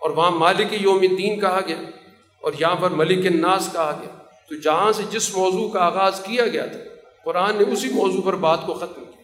اور 0.00 0.10
وہاں 0.10 0.30
مالک 0.30 0.82
یوم 0.82 0.98
الدین 1.10 1.40
کہا 1.40 1.60
گیا، 1.66 1.76
اور 2.40 2.52
یہاں 2.60 2.76
پر 2.76 2.90
ملک 2.90 3.26
الناس 3.26 3.68
کہا 3.72 4.00
گیا۔ 4.02 4.10
تو 4.48 4.54
جہاں 4.54 4.92
سے 4.92 5.02
جس 5.10 5.36
موضوع 5.36 5.68
کا 5.70 5.84
آغاز 5.84 6.20
کیا 6.20 6.46
گیا 6.46 6.66
تھا، 6.66 6.78
قرآن 7.24 7.56
نے 7.56 7.72
اسی 7.72 7.88
موضوع 7.88 8.22
پر 8.22 8.34
بات 8.34 8.58
کو 8.66 8.74
ختم 8.74 9.04
کیا۔ 9.04 9.22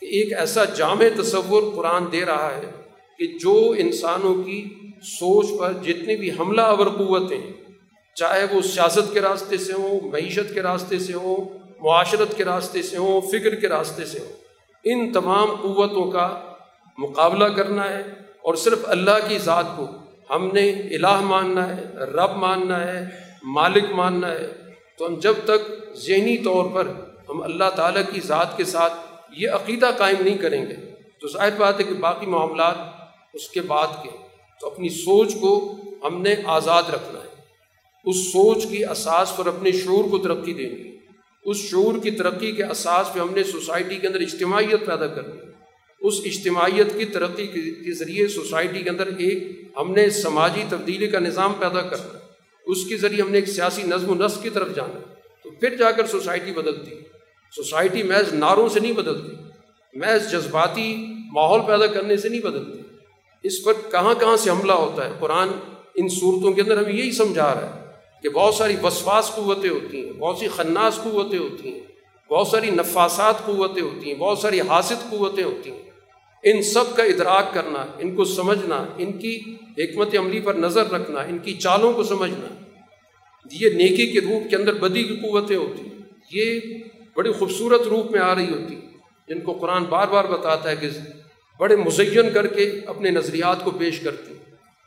کہ 0.00 0.06
ایک 0.06 0.32
ایسا 0.32 0.64
جامع 0.64 1.22
تصور 1.22 1.62
قرآن 1.74 2.04
دے 2.12 2.24
رہا 2.24 2.56
ہے 2.56 2.85
کہ 3.18 3.26
جو 3.40 3.74
انسانوں 3.78 4.34
کی 4.42 4.62
سوچ 5.02 5.46
پر 5.58 5.72
جتنی 5.82 6.16
بھی 6.16 6.30
حملہ 6.30 6.60
آور 6.60 6.86
قوتیں 6.86 7.40
چاہے 8.16 8.44
وہ 8.52 8.60
سیاست 8.62 9.12
کے 9.12 9.20
راستے 9.20 9.58
سے 9.58 9.72
ہوں، 9.72 10.00
معیشت 10.10 10.54
کے 10.54 10.62
راستے 10.62 10.98
سے 10.98 11.12
ہوں، 11.12 11.36
معاشرت 11.80 12.36
کے 12.36 12.44
راستے 12.44 12.82
سے 12.82 12.96
ہوں، 12.96 13.20
فکر 13.20 13.54
کے 13.54 13.68
راستے 13.68 14.04
سے 14.04 14.18
ہوں، 14.18 14.32
ان 14.84 15.12
تمام 15.12 15.54
قوتوں 15.54 16.10
کا 16.10 16.28
مقابلہ 16.98 17.44
کرنا 17.44 17.90
ہے 17.90 18.02
اور 18.42 18.54
صرف 18.54 18.84
اللہ 18.84 19.28
کی 19.28 19.38
ذات 19.38 19.76
کو 19.76 19.86
ہم 20.30 20.48
نے 20.52 20.70
الہ 20.70 21.20
ماننا 21.20 21.76
ہے، 21.76 21.82
رب 22.12 22.36
ماننا 22.36 22.80
ہے، 22.86 23.04
مالک 23.42 23.92
ماننا 23.92 24.30
ہے، 24.30 24.46
تو 24.98 25.06
ہم 25.06 25.14
جب 25.14 25.44
تک 25.44 25.70
ذہنی 25.96 26.36
طور 26.38 26.70
پر 26.74 26.88
ہم 27.28 27.42
اللہ 27.42 27.70
تعالیٰ 27.76 28.02
کی 28.12 28.20
ذات 28.20 28.56
کے 28.56 28.64
ساتھ 28.64 28.92
یہ 29.36 29.50
عقیدہ 29.50 29.90
قائم 29.96 30.22
نہیں 30.22 30.38
کریں 30.38 30.62
گے، 30.62 30.74
تو 31.20 31.28
ظاہر 31.28 31.58
بات 31.58 31.80
ہے 31.80 31.84
کہ 31.84 31.94
باقی 31.94 32.26
معاملات 32.26 32.95
اس 33.36 33.48
کے 33.48 33.60
بعد 33.60 33.88
کے 34.02 34.10
تو 34.60 34.66
اپنی 34.66 34.88
سوچ 34.88 35.34
کو 35.40 35.52
ہم 36.04 36.22
نے 36.22 36.34
آزاد 36.44 36.82
رکھنا 36.82 37.20
ہے۔ 37.20 37.34
اس 38.04 38.16
سوچ 38.32 38.66
کی 38.70 38.84
اساس 38.84 39.36
پر 39.36 39.46
اپنے 39.46 39.72
شعور 39.72 40.04
کو 40.04 40.18
ترقی 40.18 40.52
دینی 40.54 40.80
ہے 40.84 40.96
اس 41.44 41.56
شعور 41.56 41.98
کی 42.02 42.10
ترقی 42.10 42.52
کے 42.52 42.64
اساس 42.64 43.12
پہ 43.12 43.20
ہم 43.20 43.28
نے 43.34 43.44
سوسائٹی 43.44 43.96
کے 43.96 44.06
اندر 44.06 44.20
اجتماعیت 44.20 44.86
پیدا 44.86 45.06
کرنی 45.06 45.36
ہے 45.38 45.52
اس 46.00 46.14
اجتماعیت 46.24 46.98
کی 46.98 47.04
ترقی 47.04 47.46
کے 47.46 47.92
ذریعے 47.92 48.26
سوسائٹی 48.28 48.82
کے 48.82 48.90
اندر 48.90 49.06
ایک 49.06 49.38
ہم 49.76 49.92
نے 49.92 50.10
سماجی 50.10 50.64
تبدیلی 50.68 51.08
کا 51.08 51.18
نظام 51.18 51.52
پیدا 51.58 51.80
کرنا 51.80 52.18
اس 52.66 52.84
کے 52.88 52.96
ذریعے 52.96 53.22
ہم 53.22 53.30
نے 53.30 53.38
ایک 53.38 53.48
سیاسی 53.48 53.82
نظم 53.82 54.10
و 54.10 54.14
نسق 54.14 54.42
کی 54.42 54.50
طرف 54.50 54.74
جانا 54.74 54.98
تو 55.44 55.50
پھر 55.50 55.76
جا 55.76 55.90
کر 55.90 56.06
سوسائٹی 56.06 56.52
بدلتی۔ 56.52 56.90
ہے 56.90 57.02
سوسائٹی 57.56 58.02
محض 58.02 58.32
نعروں 58.32 58.68
سے 58.68 58.80
نہیں 58.80 58.92
بدلتی، 58.92 59.34
محض 59.94 60.32
جذباتی 60.32 60.86
ماحول 61.32 61.60
پیدا 61.66 61.86
کرنے 61.86 62.16
سے 62.16 62.28
نہیں 62.28 62.40
بدلتے 62.40 62.85
اس 63.46 63.62
پر 63.64 63.72
کہاں 63.90 64.14
کہاں 64.14 64.36
سے 64.36 64.50
حملہ 64.50 64.72
ہوتا 64.72 65.04
ہے؟ 65.04 65.12
قرآن 65.18 65.48
ان 65.94 66.08
صورتوں 66.08 66.52
کے 66.52 66.60
اندر 66.62 66.78
ہمیں 66.78 66.92
یہی 66.92 67.12
سمجھا 67.12 67.54
رہا 67.54 67.66
ہے 67.66 67.84
کہ 68.22 68.28
بہت 68.28 68.54
ساری 68.54 68.76
وسواس 68.82 69.30
قوتیں 69.34 69.70
ہوتی 69.70 70.04
ہیں، 70.04 70.12
بہت 70.12 70.38
سی 70.38 70.48
خناس 70.48 71.00
قوتیں 71.02 71.38
ہوتی 71.38 71.72
ہیں، 71.72 71.80
بہت 72.30 72.48
ساری 72.48 72.70
نفاسات 72.70 73.44
قوتیں 73.46 73.82
ہوتی 73.82 74.10
ہیں، 74.10 74.18
بہت 74.18 74.38
ساری 74.38 74.60
حاصل 74.60 74.94
قوتیں 75.10 75.44
ہوتی 75.44 75.70
ہیں۔ 75.70 75.82
ان 76.42 76.62
سب 76.62 76.96
کا 76.96 77.02
ادراک 77.02 77.54
کرنا، 77.54 77.86
ان 77.98 78.14
کو 78.14 78.24
سمجھنا، 78.24 78.84
ان 78.98 79.12
کی 79.12 79.34
حکمت 79.78 80.16
عملی 80.18 80.40
پر 80.40 80.54
نظر 80.54 80.90
رکھنا، 80.90 81.20
ان 81.20 81.38
کی 81.38 81.54
چالوں 81.54 81.92
کو 81.92 82.02
سمجھنا، 82.02 82.46
یہ 83.52 83.68
نیکی 83.70 84.06
کے 84.06 84.20
روپ 84.20 84.50
کے 84.50 84.56
اندر 84.56 84.74
بدی 84.74 85.02
کی 85.04 85.16
قوتیں 85.16 85.56
ہوتی 85.56 85.80
ہیں۔ 85.80 85.98
یہ 86.32 86.60
بڑی 87.16 87.32
خوبصورت 87.32 87.82
روپ 87.82 88.10
میں 88.10 88.20
آ 88.20 88.34
رہی 88.34 88.48
ہوتی 88.48 88.74
ہیں، 88.74 88.88
جن 89.28 89.40
کو 89.40 89.52
قرآن 89.52 89.84
بار 89.84 90.08
بار 90.08 90.24
بتاتا 90.24 90.70
ہے 90.70 90.76
کہ 90.76 90.88
بڑے 91.58 91.76
مزین 91.76 92.32
کر 92.34 92.46
کے 92.46 92.80
اپنے 92.86 93.10
نظریات 93.10 93.64
کو 93.64 93.70
پیش 93.70 94.00
کرتی 94.00 94.34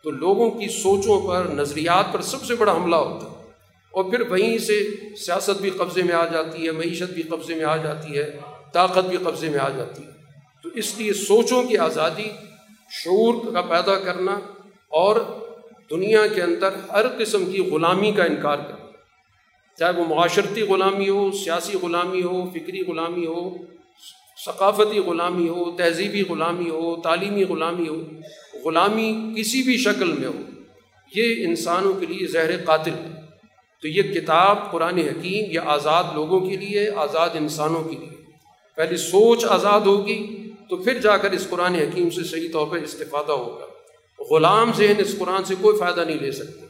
تو 0.03 0.09
لوگوں 0.09 0.51
کی 0.51 0.67
سوچوں 0.67 1.27
پر، 1.27 1.45
نظریات 1.53 2.13
پر 2.13 2.21
سب 2.21 2.45
سے 2.45 2.55
بڑا 2.55 2.71
حملہ 2.71 2.95
ہوتا 2.95 3.25
ہے۔ 3.25 3.51
اور 3.91 4.03
پھر 4.03 4.21
وہیں 4.21 4.57
سے 4.57 4.89
سیاست 5.25 5.61
بھی 5.61 5.69
قبضے 5.69 6.03
میں 6.03 6.15
آ 6.15 6.25
جاتی 6.25 6.65
ہے، 6.67 6.71
معیشت 6.71 7.11
بھی 7.13 7.23
قبضے 7.23 7.55
میں 7.55 7.65
آ 7.65 7.77
جاتی 7.77 8.17
ہے، 8.17 8.39
طاقت 8.73 9.05
بھی 9.05 9.17
قبضے 9.17 9.49
میں 9.49 9.59
آ 9.59 9.69
جاتی 9.69 10.03
ہے۔ 10.03 10.09
تو 10.63 10.69
اس 10.73 10.97
لیے 10.97 11.13
سوچوں 11.13 11.63
کی 11.63 11.77
آزادی، 11.77 12.29
شعور 12.89 13.53
کا 13.53 13.61
پیدا 13.61 13.99
کرنا 13.99 14.39
اور 14.87 15.15
دنیا 15.89 16.27
کے 16.27 16.41
اندر 16.41 16.69
ہر 16.91 17.05
قسم 17.19 17.45
کی 17.45 17.59
غلامی 17.59 18.11
کا 18.11 18.23
انکار 18.23 18.57
کرنا۔ 18.57 18.85
چاہے 19.79 19.93
وہ 19.93 20.15
معاشرتی 20.15 20.61
غلامی 20.61 21.09
ہو، 21.09 21.31
سیاسی 21.31 21.77
غلامی 21.81 22.23
ہو، 22.23 22.49
فکری 22.49 22.81
غلامی 22.81 23.25
ہو 23.25 23.57
ثقافتی 24.45 24.99
غلامی 24.99 25.49
ہو، 25.49 25.71
تہذیبی 25.71 26.21
غلامی 26.21 26.69
ہو، 26.69 26.95
تعلیمی 26.95 27.43
غلامی 27.43 27.87
ہو، 27.87 28.01
غلامی 28.65 29.33
کسی 29.37 29.61
بھی 29.61 29.77
شکل 29.77 30.11
میں 30.11 30.27
ہو، 30.27 30.41
یہ 31.15 31.45
انسانوں 31.47 31.93
کے 31.93 32.05
لیے 32.05 32.27
زہر 32.27 32.63
قاتل 32.65 32.93
ہے۔ 32.93 33.19
تو 33.81 33.87
یہ 33.87 34.01
کتاب 34.01 34.71
قرآن 34.71 34.97
حکیم 34.97 35.51
یہ 35.51 35.59
آزاد 35.59 36.03
لوگوں 36.13 36.39
کے 36.39 36.57
لیے 36.57 36.89
آزاد 36.95 37.29
انسانوں 37.33 37.83
کے 37.83 37.95
لیے۔ 37.95 38.17
پہلے 38.75 38.97
سوچ 38.97 39.45
آزاد 39.45 39.81
ہوگی 39.81 40.49
تو 40.69 40.77
پھر 40.77 40.99
جا 40.99 41.17
کر 41.17 41.31
اس 41.31 41.49
قرآن 41.49 41.75
حکیم 41.75 42.09
سے 42.09 42.23
صحیح 42.23 42.51
طور 42.53 42.67
پہ 42.67 42.83
استفادہ 42.83 43.31
ہوگا۔ 43.31 43.65
غلام 44.31 44.71
ذہن 44.77 44.95
اس 44.97 45.15
قرآن 45.19 45.43
سے 45.43 45.55
کوئی 45.61 45.77
فائدہ 45.77 46.01
نہیں 46.01 46.19
لے 46.19 46.31
سکتے 46.31 46.65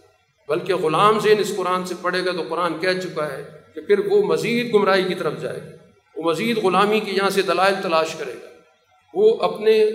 بلکہ 0.47 0.75
غلام 0.75 1.19
ذہن 1.19 1.39
اس 1.39 1.55
قرآن 1.55 1.85
سے 1.85 1.95
پڑھے 2.01 2.25
گا 2.25 2.31
تو 2.31 2.43
قرآن 2.49 2.79
کہہ 2.79 2.99
چکا 3.03 3.31
ہے 3.31 3.43
کہ 3.75 3.81
پھر 3.81 3.99
وہ 3.99 4.23
مزید 4.23 4.73
گمراہی 4.73 5.03
کی 5.03 5.15
طرف 5.15 5.41
جائے 5.41 5.59
گا۔ 5.59 5.78
وہ 6.19 6.31
مزید 6.31 6.57
غلامی 6.57 6.99
کی 6.99 7.11
یہاں 7.11 7.29
سے 7.29 7.41
دلائل 7.41 7.73
تلاش 7.83 8.15
کرے 8.15 8.33
گا۔ 8.33 8.47
وہ 9.13 9.37
اپنے 9.41 9.85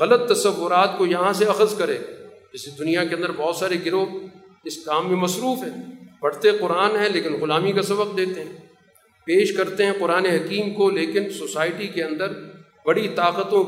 غلط 0.00 0.32
تصورات 0.32 0.98
کو 0.98 1.06
یہاں 1.06 1.32
سے 1.32 1.44
اخذ 1.44 1.78
کرے 1.78 1.94
گا۔ 1.94 2.12
جیسے 2.52 2.70
دنیا 2.78 3.04
کے 3.04 3.14
اندر 3.14 3.32
بہت 3.32 3.56
سارے 3.56 3.74
گروہ 3.86 4.06
اس 4.64 4.84
کام 4.84 5.08
میں 5.08 5.16
مصروف 5.16 5.58
ہیں۔ 5.58 5.90
پڑھتے 6.20 6.50
قرآن 6.50 6.96
ہیں 6.96 7.08
لیکن 7.08 7.32
غلامی 7.32 7.72
کا 7.72 7.82
سبق 7.82 8.16
دیتے 8.16 8.44
ہیں۔ 8.44 8.52
پیش 9.24 9.56
کرتے 9.56 9.86
ہیں 9.86 9.92
قرآن 10.00 10.26
حکیم 10.26 10.74
کو، 10.74 10.90
لیکن 10.90 11.30
سوسائٹی 11.30 11.86
کے 11.86 12.04
اندر 12.04 12.32
بڑی 12.86 13.08
طاقتوں 13.08 13.64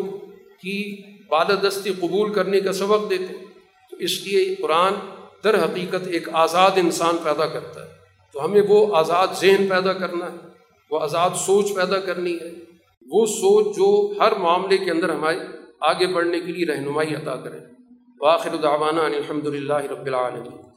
کی 0.63 1.03
بالدستی 1.29 1.93
قبول 2.01 2.33
کرنے 2.33 2.61
کا 2.61 2.73
سبق 2.73 3.11
دیتے 3.11 3.25
ہیں۔ 3.25 3.45
تو 3.91 3.97
اس 3.97 4.27
لیے 4.27 4.55
قرآن 4.55 4.93
در 5.45 5.65
حقیقت 5.65 6.09
ایک 6.09 6.29
آزاد 6.33 6.71
انسان 6.77 7.17
پیدا 7.25 7.47
کرتا 7.47 7.85
ہے۔ 7.85 7.91
تو 8.33 8.45
ہمیں 8.45 8.63
وہ 8.69 8.97
آزاد 8.97 9.27
ذہن 9.41 9.67
پیدا 9.69 9.93
کرنا 9.93 10.27
ہے۔ 10.27 10.52
وہ 10.93 11.01
آزاد 11.01 11.31
سوچ 11.37 11.75
پیدا 11.75 12.01
کرنی 12.01 12.35
ہے۔ 12.41 12.51
وہ 13.11 13.27
سوچ 13.27 13.77
جو 13.77 14.13
ہر 14.21 14.33
معاملے 14.37 14.79
کے 14.79 14.91
اندر 14.91 15.09
ہمارے 15.09 15.39
آگے 15.81 16.07
بڑھنے 16.07 16.41
کے 16.41 16.53
لیے 16.53 16.67
رہنمائی 16.67 17.15
عطا 17.15 17.37
کرے۔ 17.37 17.59
واخر 18.21 18.57
دعوانا 18.57 19.03
الحمد 19.03 19.47
للہ 19.47 19.73
رب 19.73 20.07
العالمین۔ 20.07 20.72